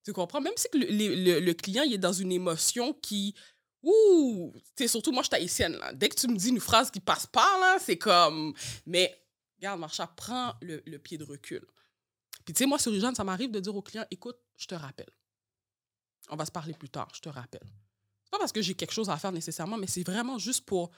Tu 0.03 0.11
comprends? 0.13 0.41
Même 0.41 0.53
si 0.57 0.67
le, 0.73 1.39
le, 1.39 1.53
client 1.53 1.83
il 1.83 1.93
est 1.93 1.97
dans 1.97 2.13
une 2.13 2.31
émotion 2.31 2.93
qui. 2.93 3.35
Ouh! 3.83 4.53
Surtout, 4.85 5.11
moi, 5.11 5.23
je 5.23 5.27
suis 5.27 5.35
haïtienne. 5.35 5.77
Là. 5.77 5.93
Dès 5.93 6.09
que 6.09 6.15
tu 6.15 6.27
me 6.27 6.35
dis 6.35 6.49
une 6.49 6.59
phrase 6.59 6.91
qui 6.91 6.99
passe 6.99 7.27
pas, 7.27 7.59
là, 7.59 7.77
c'est 7.79 7.97
comme. 7.97 8.53
Mais, 8.85 9.23
regarde, 9.57 9.79
Marcha, 9.79 10.07
prends 10.07 10.53
le, 10.61 10.97
pied 10.97 11.17
de 11.17 11.23
recul. 11.23 11.65
Puis, 12.43 12.53
tu 12.53 12.59
sais, 12.59 12.65
moi, 12.65 12.79
sur 12.79 12.93
Jeanne, 12.99 13.15
ça 13.15 13.23
m'arrive 13.23 13.51
de 13.51 13.59
dire 13.59 13.75
au 13.75 13.81
client 13.81 14.05
écoute, 14.11 14.37
je 14.57 14.67
te 14.67 14.75
rappelle. 14.75 15.09
On 16.29 16.35
va 16.35 16.45
se 16.45 16.51
parler 16.51 16.73
plus 16.73 16.89
tard, 16.89 17.09
je 17.13 17.21
te 17.21 17.29
rappelle. 17.29 17.65
C'est 18.23 18.31
pas 18.31 18.39
parce 18.39 18.51
que 18.51 18.61
j'ai 18.61 18.73
quelque 18.73 18.93
chose 18.93 19.09
à 19.09 19.17
faire 19.17 19.31
nécessairement, 19.31 19.77
mais 19.77 19.87
c'est 19.87 20.03
vraiment 20.03 20.37
juste 20.37 20.65
pour 20.65 20.91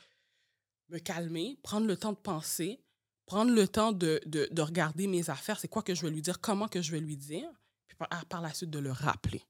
me 0.90 1.00
calmer, 1.00 1.60
prendre 1.64 1.88
le 1.88 1.98
temps 1.98 2.12
de 2.12 2.18
penser, 2.18 2.84
prendre 3.26 3.52
le 3.52 3.68
temps 3.68 3.92
de, 3.92 4.22
de, 4.26 4.62
regarder 4.62 5.08
mes 5.08 5.30
affaires, 5.30 5.60
c'est 5.60 5.68
quoi 5.68 5.82
que 5.82 5.96
je 5.96 6.02
vais 6.02 6.12
lui 6.12 6.22
dire, 6.22 6.40
comment 6.42 6.68
que 6.68 6.82
je 6.82 6.92
vais 6.92 7.00
lui 7.00 7.18
dire, 7.18 7.50
puis 7.88 7.98
par, 8.30 8.42
la 8.42 8.54
suite 8.54 8.70
de 8.70 8.80
le 8.80 8.92
rappeler. 8.92 9.42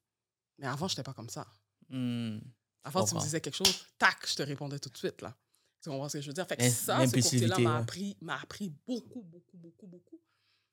Mais 0.60 0.68
avant, 0.68 0.88
je 0.88 0.94
n'étais 0.94 1.04
pas 1.04 1.14
comme 1.14 1.30
ça. 1.30 1.48
Mmh, 1.90 2.38
avant, 2.84 3.06
tu 3.06 3.16
me 3.16 3.20
disais 3.20 3.42
quelque 3.42 3.56
chose, 3.56 3.88
tac, 3.98 4.28
je 4.28 4.36
te 4.36 4.44
répondais 4.44 4.80
tout 4.80 4.90
de 4.90 4.98
suite. 4.98 5.22
Là. 5.22 5.36
Tu 5.82 5.90
comprends 5.90 6.08
ce 6.08 6.18
que 6.18 6.22
je 6.22 6.28
veux 6.28 6.34
dire? 6.34 6.48
Fait 6.48 6.58
que 6.58 6.70
ça, 6.70 7.06
ce 7.06 7.12
côté-là 7.12 7.60
m'a 7.60 7.78
appris, 7.78 8.18
appris 8.28 8.70
beaucoup, 8.88 9.22
beaucoup, 9.24 9.58
beaucoup, 9.58 9.88
beaucoup. 9.88 10.20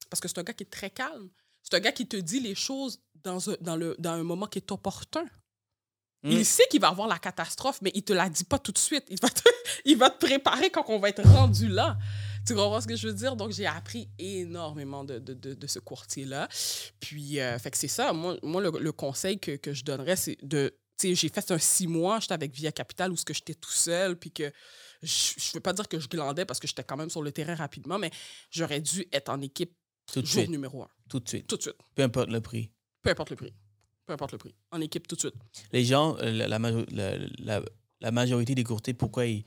Parce 0.09 0.21
que 0.21 0.29
c'est 0.29 0.39
un 0.39 0.43
gars 0.43 0.53
qui 0.53 0.65
est 0.65 0.71
très 0.71 0.91
calme. 0.91 1.31
C'est 1.63 1.75
un 1.75 1.81
gars 1.81 1.93
qui 1.93 2.07
te 2.07 2.17
dit 2.17 2.41
les 2.41 2.55
choses 2.55 3.01
dans 3.15 3.51
un, 3.51 3.57
dans 3.61 3.77
le, 3.77 3.97
dans 3.99 4.13
un 4.13 4.23
moment 4.23 4.47
qui 4.47 4.59
est 4.59 4.73
opportun. 4.73 5.25
Il 6.23 6.41
mm. 6.41 6.45
sait 6.45 6.65
qu'il 6.71 6.81
va 6.81 6.89
avoir 6.89 7.09
la 7.09 7.19
catastrophe, 7.19 7.81
mais 7.83 7.91
il 7.95 8.03
te 8.03 8.13
la 8.13 8.29
dit 8.29 8.45
pas 8.45 8.59
tout 8.59 8.73
de 8.73 8.79
suite. 8.79 9.05
Il 9.09 9.19
va 9.21 9.29
te, 9.29 9.43
il 9.85 9.97
va 9.97 10.11
te 10.11 10.25
préparer 10.25 10.71
quand 10.71 10.85
on 10.89 10.99
va 10.99 11.09
être 11.09 11.23
rendu 11.23 11.69
là. 11.69 11.97
Tu 12.47 12.55
comprends 12.55 12.81
ce 12.81 12.87
que 12.87 12.97
je 12.97 13.09
veux 13.09 13.15
dire? 13.15 13.37
Donc, 13.37 13.53
j'ai 13.53 13.67
appris 13.67 14.09
énormément 14.19 15.05
de, 15.05 15.19
de, 15.19 15.35
de, 15.35 15.67
ce 15.67 15.79
courtier-là. 15.79 16.49
Puis, 17.01 17.41
euh, 17.41 17.59
fait 17.59 17.71
que 17.71 17.77
c'est 17.77 17.89
ça. 17.89 18.13
Moi, 18.13 18.37
moi 18.43 18.63
le, 18.63 18.93
conseil 18.93 19.39
que, 19.39 19.57
que, 19.57 19.73
je 19.73 19.85
donnerais, 19.85 20.17
c'est 20.17 20.37
de. 20.43 20.75
Tu 20.99 21.09
sais, 21.09 21.15
j'ai 21.15 21.29
fait 21.31 21.51
un 21.51 21.59
six 21.59 21.87
mois, 21.87 22.21
j'étais 22.21 22.35
avec 22.35 22.55
Via 22.55 22.73
Capital 22.73 23.11
où 23.11 23.17
j'étais 23.17 23.55
tout 23.55 23.71
seul, 23.71 24.17
puis 24.17 24.31
que 24.31 24.53
je 25.03 25.33
ne 25.33 25.55
veux 25.55 25.61
pas 25.61 25.73
dire 25.73 25.89
que 25.89 25.99
je 25.99 26.09
glandais 26.09 26.45
parce 26.45 26.61
que 26.61 26.67
j'étais 26.67 26.85
quand 26.85 26.99
même 26.99 27.09
sur 27.09 27.23
le 27.23 27.33
terrain 27.33 27.55
rapidement, 27.55 27.99
mais 27.99 28.11
j'aurais 28.51 28.81
dû 28.81 29.07
être 29.11 29.31
en 29.31 29.41
équipe 29.41 29.73
tout 30.13 30.25
jour 30.25 30.47
numéro 30.51 30.83
un. 30.83 30.91
Tout 31.09 31.21
de 31.21 31.29
suite. 31.29 31.47
Tout 31.47 31.57
de 31.57 31.63
suite. 31.63 31.77
Peu 31.95 32.03
importe 32.03 32.29
le 32.29 32.43
prix. 32.43 32.71
Peu 33.03 33.11
importe 33.11 33.31
le 33.31 33.37
prix 33.37 33.55
peu 34.11 34.15
importe 34.15 34.33
le 34.33 34.39
prix, 34.39 34.55
en 34.73 34.81
équipe 34.81 35.07
tout 35.07 35.15
de 35.15 35.21
suite. 35.21 35.35
Les 35.73 35.85
gens, 35.85 36.17
euh, 36.19 36.33
la, 36.33 36.49
la, 36.49 37.63
la, 38.01 38.11
majorité 38.11 38.57
des 38.57 38.65
courtiers, 38.65 38.93
pourquoi 38.93 39.27
ils 39.27 39.45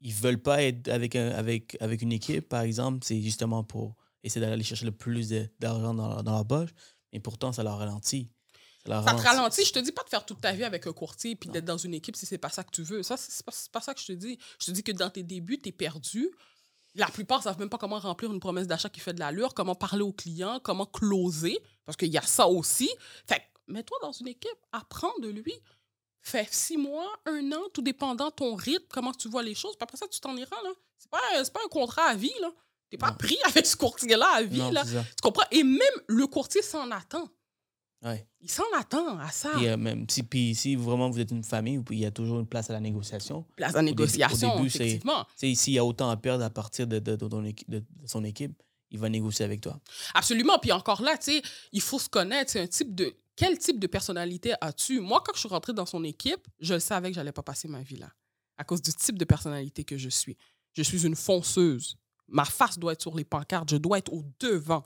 ne 0.00 0.12
veulent 0.12 0.40
pas 0.40 0.62
être 0.62 0.88
avec, 0.88 1.16
un, 1.16 1.30
avec, 1.30 1.76
avec 1.80 2.02
une 2.02 2.12
équipe, 2.12 2.48
par 2.48 2.60
exemple, 2.60 3.00
c'est 3.02 3.20
justement 3.20 3.64
pour 3.64 3.96
essayer 4.22 4.46
d'aller 4.46 4.62
chercher 4.62 4.84
le 4.84 4.92
plus 4.92 5.28
d'argent 5.58 5.92
dans, 5.92 6.22
dans, 6.22 6.32
leur 6.32 6.46
poche, 6.46 6.70
mais 7.12 7.18
pourtant, 7.18 7.52
ça 7.52 7.64
leur 7.64 7.78
ralentit. 7.78 8.30
Ça 8.86 9.02
te 9.02 9.22
ralentit. 9.22 9.64
Je 9.64 9.72
te 9.72 9.80
dis 9.80 9.92
pas 9.92 10.04
de 10.04 10.08
faire 10.08 10.24
toute 10.24 10.40
ta 10.40 10.52
vie 10.52 10.64
avec 10.64 10.86
un 10.86 10.92
courtier 10.92 11.34
puis 11.34 11.50
d'être 11.50 11.64
dans 11.64 11.76
une 11.76 11.92
équipe 11.92 12.16
si 12.16 12.26
c'est 12.26 12.38
pas 12.38 12.48
ça 12.48 12.62
que 12.62 12.70
tu 12.70 12.82
veux. 12.82 13.02
Ça, 13.02 13.16
c'est 13.16 13.44
pas, 13.44 13.52
pas 13.72 13.80
ça 13.80 13.92
que 13.92 14.00
je 14.00 14.06
te 14.06 14.12
dis. 14.12 14.38
Je 14.60 14.66
te 14.66 14.70
dis 14.70 14.82
que 14.82 14.92
dans 14.92 15.10
tes 15.10 15.22
débuts, 15.22 15.58
tu 15.58 15.68
es 15.68 15.72
perdu. 15.72 16.30
La 16.94 17.06
plupart 17.06 17.42
savent 17.42 17.58
même 17.58 17.68
pas 17.68 17.76
comment 17.76 17.98
remplir 17.98 18.32
une 18.32 18.40
promesse 18.40 18.66
d'achat 18.66 18.88
qui 18.88 19.00
fait 19.00 19.12
de 19.12 19.20
l'allure, 19.20 19.52
comment 19.52 19.74
parler 19.74 20.02
aux 20.02 20.12
clients, 20.12 20.60
comment 20.62 20.86
closer, 20.86 21.58
parce 21.84 21.96
qu'il 21.96 22.08
y 22.08 22.18
a 22.18 22.22
ça 22.22 22.46
aussi. 22.48 22.88
Fait 23.26 23.40
que 23.40 23.49
mets-toi 23.70 23.96
dans 24.02 24.12
une 24.12 24.28
équipe, 24.28 24.50
apprends 24.72 25.16
de 25.22 25.28
lui. 25.28 25.54
Fais 26.22 26.46
six 26.50 26.76
mois, 26.76 27.10
un 27.24 27.50
an, 27.52 27.62
tout 27.72 27.80
dépendant 27.82 28.28
de 28.28 28.34
ton 28.34 28.54
rythme, 28.54 28.84
comment 28.90 29.12
tu 29.12 29.28
vois 29.28 29.42
les 29.42 29.54
choses. 29.54 29.72
Puis 29.76 29.82
après 29.84 29.96
ça, 29.96 30.06
tu 30.08 30.20
t'en 30.20 30.36
iras. 30.36 30.62
là. 30.62 30.70
C'est 30.98 31.10
pas, 31.10 31.20
un- 31.34 31.42
c'est 31.44 31.52
pas 31.52 31.60
un 31.64 31.68
contrat 31.68 32.02
à 32.10 32.14
vie. 32.14 32.32
là. 32.42 32.50
T'es 32.90 32.98
pas 32.98 33.10
Non. 33.10 33.16
pris 33.16 33.38
avec 33.44 33.64
ce 33.66 33.76
courtier-là 33.76 34.28
à 34.34 34.42
vie. 34.42 34.58
Non, 34.58 34.70
là. 34.70 34.84
c'est. 34.84 35.00
Tu 35.02 35.22
comprends? 35.22 35.44
Et 35.50 35.62
même 35.64 35.80
le 36.08 36.26
courtier 36.26 36.60
s'en 36.60 36.90
attend. 36.90 37.26
Ouais. 38.02 38.26
Il 38.40 38.50
s'en 38.50 38.64
attend 38.78 39.18
à 39.18 39.30
ça. 39.30 39.50
Euh, 39.58 39.76
même 39.76 40.06
si, 40.08 40.22
puis 40.22 40.54
si 40.54 40.74
vraiment 40.74 41.10
vous 41.10 41.20
êtes 41.20 41.30
une 41.30 41.44
famille, 41.44 41.82
il 41.90 41.98
y 41.98 42.06
a 42.06 42.10
toujours 42.10 42.40
une 42.40 42.46
place 42.46 42.68
à 42.70 42.72
la 42.72 42.80
négociation. 42.80 43.44
place 43.56 43.74
négociation, 43.76 44.54
au 44.54 44.56
début, 44.58 44.70
c'est- 44.70 44.78
effectivement. 44.86 45.26
Sais, 45.36 45.54
s'il 45.54 45.74
y 45.74 45.78
a 45.78 45.84
autant 45.84 46.08
à 46.10 46.16
perdre 46.16 46.42
à 46.44 46.50
partir 46.50 46.86
de, 46.86 46.98
de- 46.98 47.16
de 47.68 47.82
son 48.06 48.24
équipe, 48.24 48.62
il 48.90 48.98
va 48.98 49.08
négocier 49.10 49.44
avec 49.44 49.60
toi. 49.60 49.78
Absolument. 50.14 50.58
Puis 50.58 50.72
encore 50.72 51.02
là, 51.02 51.14
il 51.72 51.80
faut 51.80 51.98
se 51.98 52.08
connaître. 52.08 52.50
C'est 52.50 52.60
un 52.60 52.66
type 52.66 52.94
de. 52.94 53.14
Quel 53.40 53.56
type 53.56 53.80
de 53.80 53.86
personnalité 53.86 54.52
as-tu? 54.60 55.00
Moi, 55.00 55.22
quand 55.24 55.32
je 55.32 55.38
suis 55.38 55.48
rentrée 55.48 55.72
dans 55.72 55.86
son 55.86 56.04
équipe, 56.04 56.46
je 56.58 56.78
savais 56.78 57.08
que 57.08 57.14
j'allais 57.14 57.32
pas 57.32 57.42
passer 57.42 57.68
ma 57.68 57.80
vie 57.80 57.96
là. 57.96 58.12
À 58.58 58.64
cause 58.64 58.82
du 58.82 58.92
type 58.92 59.16
de 59.16 59.24
personnalité 59.24 59.82
que 59.82 59.96
je 59.96 60.10
suis. 60.10 60.36
Je 60.74 60.82
suis 60.82 61.06
une 61.06 61.16
fonceuse. 61.16 61.96
Ma 62.28 62.44
face 62.44 62.78
doit 62.78 62.92
être 62.92 63.00
sur 63.00 63.16
les 63.16 63.24
pancartes. 63.24 63.70
Je 63.70 63.78
dois 63.78 63.96
être 63.96 64.12
au 64.12 64.22
devant. 64.40 64.84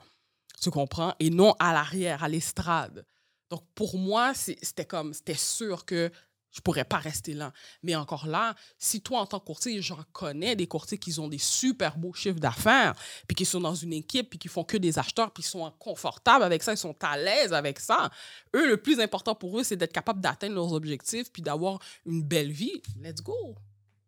Tu 0.61 0.71
comprends? 0.71 1.13
Et 1.19 1.29
non 1.29 1.53
à 1.59 1.73
l'arrière, 1.73 2.23
à 2.23 2.29
l'estrade. 2.29 3.05
Donc, 3.49 3.61
pour 3.75 3.97
moi, 3.97 4.33
c'était 4.33 4.85
comme, 4.85 5.13
c'était 5.13 5.33
sûr 5.33 5.83
que 5.83 6.09
je 6.55 6.61
pourrais 6.61 6.85
pas 6.85 6.97
rester 6.97 7.33
là. 7.33 7.51
Mais 7.83 7.95
encore 7.95 8.27
là, 8.27 8.55
si 8.79 9.01
toi, 9.01 9.19
en 9.19 9.25
tant 9.25 9.39
que 9.39 9.45
courtier, 9.45 9.81
j'en 9.81 9.99
connais 10.13 10.55
des 10.55 10.67
courtiers 10.67 10.97
qui 10.97 11.19
ont 11.19 11.27
des 11.27 11.37
super 11.37 11.97
beaux 11.97 12.13
chiffres 12.13 12.39
d'affaires, 12.39 12.95
puis 13.27 13.35
qui 13.35 13.43
sont 13.43 13.59
dans 13.59 13.75
une 13.75 13.91
équipe, 13.91 14.29
puis 14.29 14.39
qui 14.39 14.47
font 14.47 14.63
que 14.63 14.77
des 14.77 14.97
acheteurs, 14.97 15.31
puis 15.31 15.43
qui 15.43 15.49
sont 15.49 15.69
confortables 15.77 16.45
avec 16.45 16.63
ça, 16.63 16.71
ils 16.71 16.77
sont 16.77 16.95
à 17.01 17.17
l'aise 17.17 17.51
avec 17.51 17.79
ça. 17.79 18.09
Eux, 18.55 18.69
le 18.69 18.77
plus 18.77 19.01
important 19.01 19.35
pour 19.35 19.59
eux, 19.59 19.63
c'est 19.63 19.75
d'être 19.75 19.91
capable 19.91 20.21
d'atteindre 20.21 20.55
leurs 20.55 20.71
objectifs, 20.71 21.29
puis 21.29 21.41
d'avoir 21.41 21.79
une 22.05 22.23
belle 22.23 22.51
vie. 22.51 22.81
Let's 23.01 23.21
go. 23.21 23.55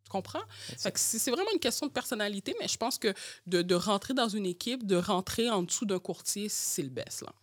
Tu 0.06 0.10
comprends? 0.10 0.44
C'est 0.78 1.32
vraiment 1.32 1.52
une 1.52 1.60
question 1.60 1.86
de 1.86 1.92
personnalité, 1.92 2.56
mais 2.62 2.70
je 2.70 2.78
pense 2.78 2.98
que 2.98 3.14
de, 3.46 3.62
de 3.62 3.76
rentrer 3.76 4.14
dans 4.14 4.30
une 4.30 4.46
équipe, 4.46 4.88
de 4.88 4.96
rentrer 4.96 5.50
en 5.50 5.64
dessous 5.64 5.86
d'un 5.86 6.00
courtier, 6.00 6.48
c'est 6.48 6.84
le 6.84 6.90
best. 6.90 7.24
Là. 7.24 7.34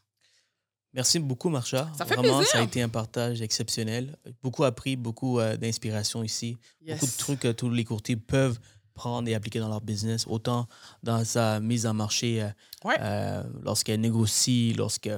Merci 0.95 1.19
beaucoup, 1.19 1.49
Marsha. 1.49 1.91
Ça 1.99 2.05
fait 2.07 2.15
Vraiment, 2.15 2.39
plaisir. 2.39 2.53
ça 2.53 2.59
a 2.61 2.63
été 2.63 2.81
un 2.81 2.89
partage 2.89 3.43
exceptionnel. 3.43 4.17
Beaucoup 4.43 4.65
appris, 4.65 4.95
beaucoup 4.97 5.41
euh, 5.41 5.57
d'inspiration 5.57 6.23
ici. 6.23 6.57
Beaucoup 6.87 7.07
de 7.07 7.17
trucs 7.19 7.41
que 7.41 7.53
tous 7.53 7.69
les 7.69 7.85
courtiers 7.85 8.17
peuvent 8.17 8.59
prendre 8.95 9.29
et 9.29 9.35
appliquer 9.35 9.59
dans 9.59 9.69
leur 9.69 9.81
business, 9.81 10.25
autant 10.29 10.69
dans 11.03 11.25
sa 11.25 11.59
mise 11.59 11.85
en 11.85 11.95
marché 11.95 12.43
euh, 12.43 12.49
Ouais. 12.85 12.95
euh, 13.01 13.43
lorsqu'elle 13.65 14.01
négocie, 14.01 14.73
lorsque, 14.79 15.11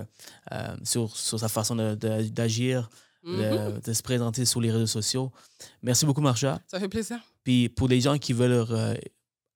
sur, 0.85 1.15
sur 1.15 1.39
sa 1.39 1.49
façon 1.49 1.77
de- 1.77 1.95
de- 1.95 2.23
d'agir, 2.29 2.89
Mhm. 3.23 3.37
de, 3.37 3.81
de 3.81 3.93
se 3.93 4.03
présenter 4.03 4.45
sur 4.47 4.61
les 4.61 4.71
réseaux 4.71 4.87
sociaux. 4.87 5.33
Merci 5.83 6.07
beaucoup, 6.07 6.21
Marsha. 6.21 6.61
Ça 6.69 6.79
fait 6.81 6.89
plaisir. 6.89 7.19
Puis 7.45 7.69
pour 7.69 7.89
les 7.89 8.01
gens 8.01 8.17
qui 8.19 8.33
veulent 8.33 8.65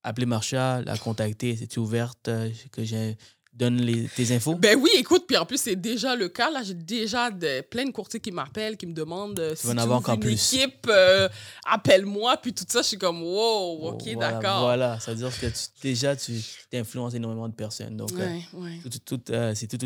appeler 0.02 0.26
Marsha, 0.26 0.82
la 0.82 0.98
contacter, 0.98 1.54
c'est-tu 1.56 1.78
ouverte, 1.78 2.28
que 2.72 2.84
je 2.84 3.14
donne 3.60 3.80
les, 3.80 4.08
tes 4.08 4.32
infos? 4.34 4.54
Ben 4.56 4.76
oui, 4.80 4.90
écoute, 4.96 5.24
puis 5.28 5.36
en 5.36 5.46
plus, 5.46 5.58
c'est 5.60 5.76
déjà 5.76 6.16
le 6.16 6.28
cas. 6.28 6.50
Là, 6.50 6.62
j'ai 6.62 6.74
déjà 6.74 7.30
de, 7.30 7.60
plein 7.62 7.84
de 7.84 7.90
courtiers 7.92 8.18
qui 8.20 8.32
m'appellent, 8.32 8.76
qui 8.76 8.86
me 8.86 8.92
demandent 8.94 9.38
euh, 9.38 9.54
si 9.54 9.66
en 9.68 9.74
tu 9.74 9.78
avoir 9.80 9.98
ouvres 10.00 10.08
encore 10.10 10.14
une 10.14 10.20
plus. 10.20 10.54
équipe, 10.54 10.86
euh, 10.88 11.28
appelle-moi, 11.66 12.36
puis 12.38 12.52
tout 12.52 12.64
ça. 12.68 12.82
Je 12.82 12.88
suis 12.88 12.98
comme, 12.98 13.22
wow, 13.22 13.88
OK, 13.88 14.02
Oh, 14.06 14.10
Voilà, 14.14 14.32
d'accord. 14.32 14.60
Voilà, 14.62 15.00
ça 15.00 15.12
veut 15.12 15.18
dire 15.18 15.40
que 15.40 15.46
tu- 15.46 15.68
déjà, 15.82 16.16
tu 16.16 16.32
influences 16.72 17.14
énormément 17.14 17.48
de 17.48 17.54
personnes. 17.54 17.96
Donc, 17.96 18.12
euh, 18.12 18.26
Ouais, 18.26 18.42
ouais. 18.54 18.78
tout, 18.82 18.88
tout- 18.90 19.16
tout, 19.18 19.32
euh, 19.32 19.52
c'est 19.54 19.66
tout 19.66 19.78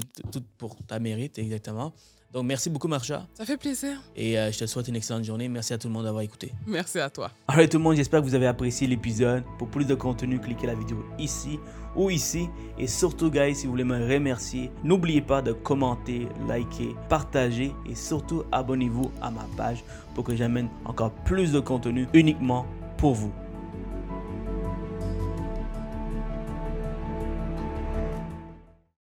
pour 0.59 0.77
ta 0.87 0.99
mérite, 0.99 1.39
exactement. 1.39 1.93
Donc, 2.35 2.47
merci 2.47 2.69
beaucoup, 2.69 2.89
Marsha. 2.89 3.29
Ça 3.35 3.45
fait 3.45 3.57
plaisir. 3.57 4.03
Et 4.17 4.37
euh, 4.37 4.51
je 4.51 4.59
te 4.59 4.67
souhaite 4.67 4.89
une 4.89 4.97
excellente 4.97 5.23
journée. 5.23 5.49
Merci 5.49 5.73
à 5.73 5.79
tout 5.79 5.87
le 5.87 5.95
monde 5.95 6.03
d'avoir 6.03 6.25
écouté. 6.25 6.51
Merci 6.67 6.99
à 6.99 7.09
toi. 7.09 7.31
Alright 7.47 7.71
tout 7.71 7.79
le 7.79 7.85
monde, 7.85 7.95
j'espère 7.95 8.21
que 8.21 8.27
vous 8.27 8.35
avez 8.35 8.49
apprécié 8.49 8.89
l'épisode. 8.89 9.45
Pour 9.57 9.69
plus 9.69 9.87
de 9.87 9.95
contenu, 9.95 10.41
cliquez 10.41 10.67
la 10.67 10.75
vidéo 10.75 11.05
ici 11.17 11.61
ou 11.95 12.11
ici. 12.11 12.49
Et 12.77 12.89
surtout, 12.89 13.31
guys, 13.31 13.55
si 13.55 13.67
vous 13.67 13.71
voulez 13.71 13.85
me 13.85 14.13
remercier, 14.13 14.73
n'oubliez 14.83 15.23
pas 15.23 15.43
de 15.43 15.53
commenter, 15.53 16.27
liker, 16.49 16.97
partager 17.09 17.73
et 17.89 17.95
surtout 17.95 18.43
abonnez-vous 18.51 19.13
à 19.23 19.31
ma 19.31 19.47
page 19.57 19.85
pour 20.17 20.25
que 20.25 20.35
j'amène 20.35 20.69
encore 20.85 21.13
plus 21.13 21.53
de 21.53 21.61
contenu 21.61 22.09
uniquement 22.15 22.67
pour 22.97 23.15
vous. 23.15 23.33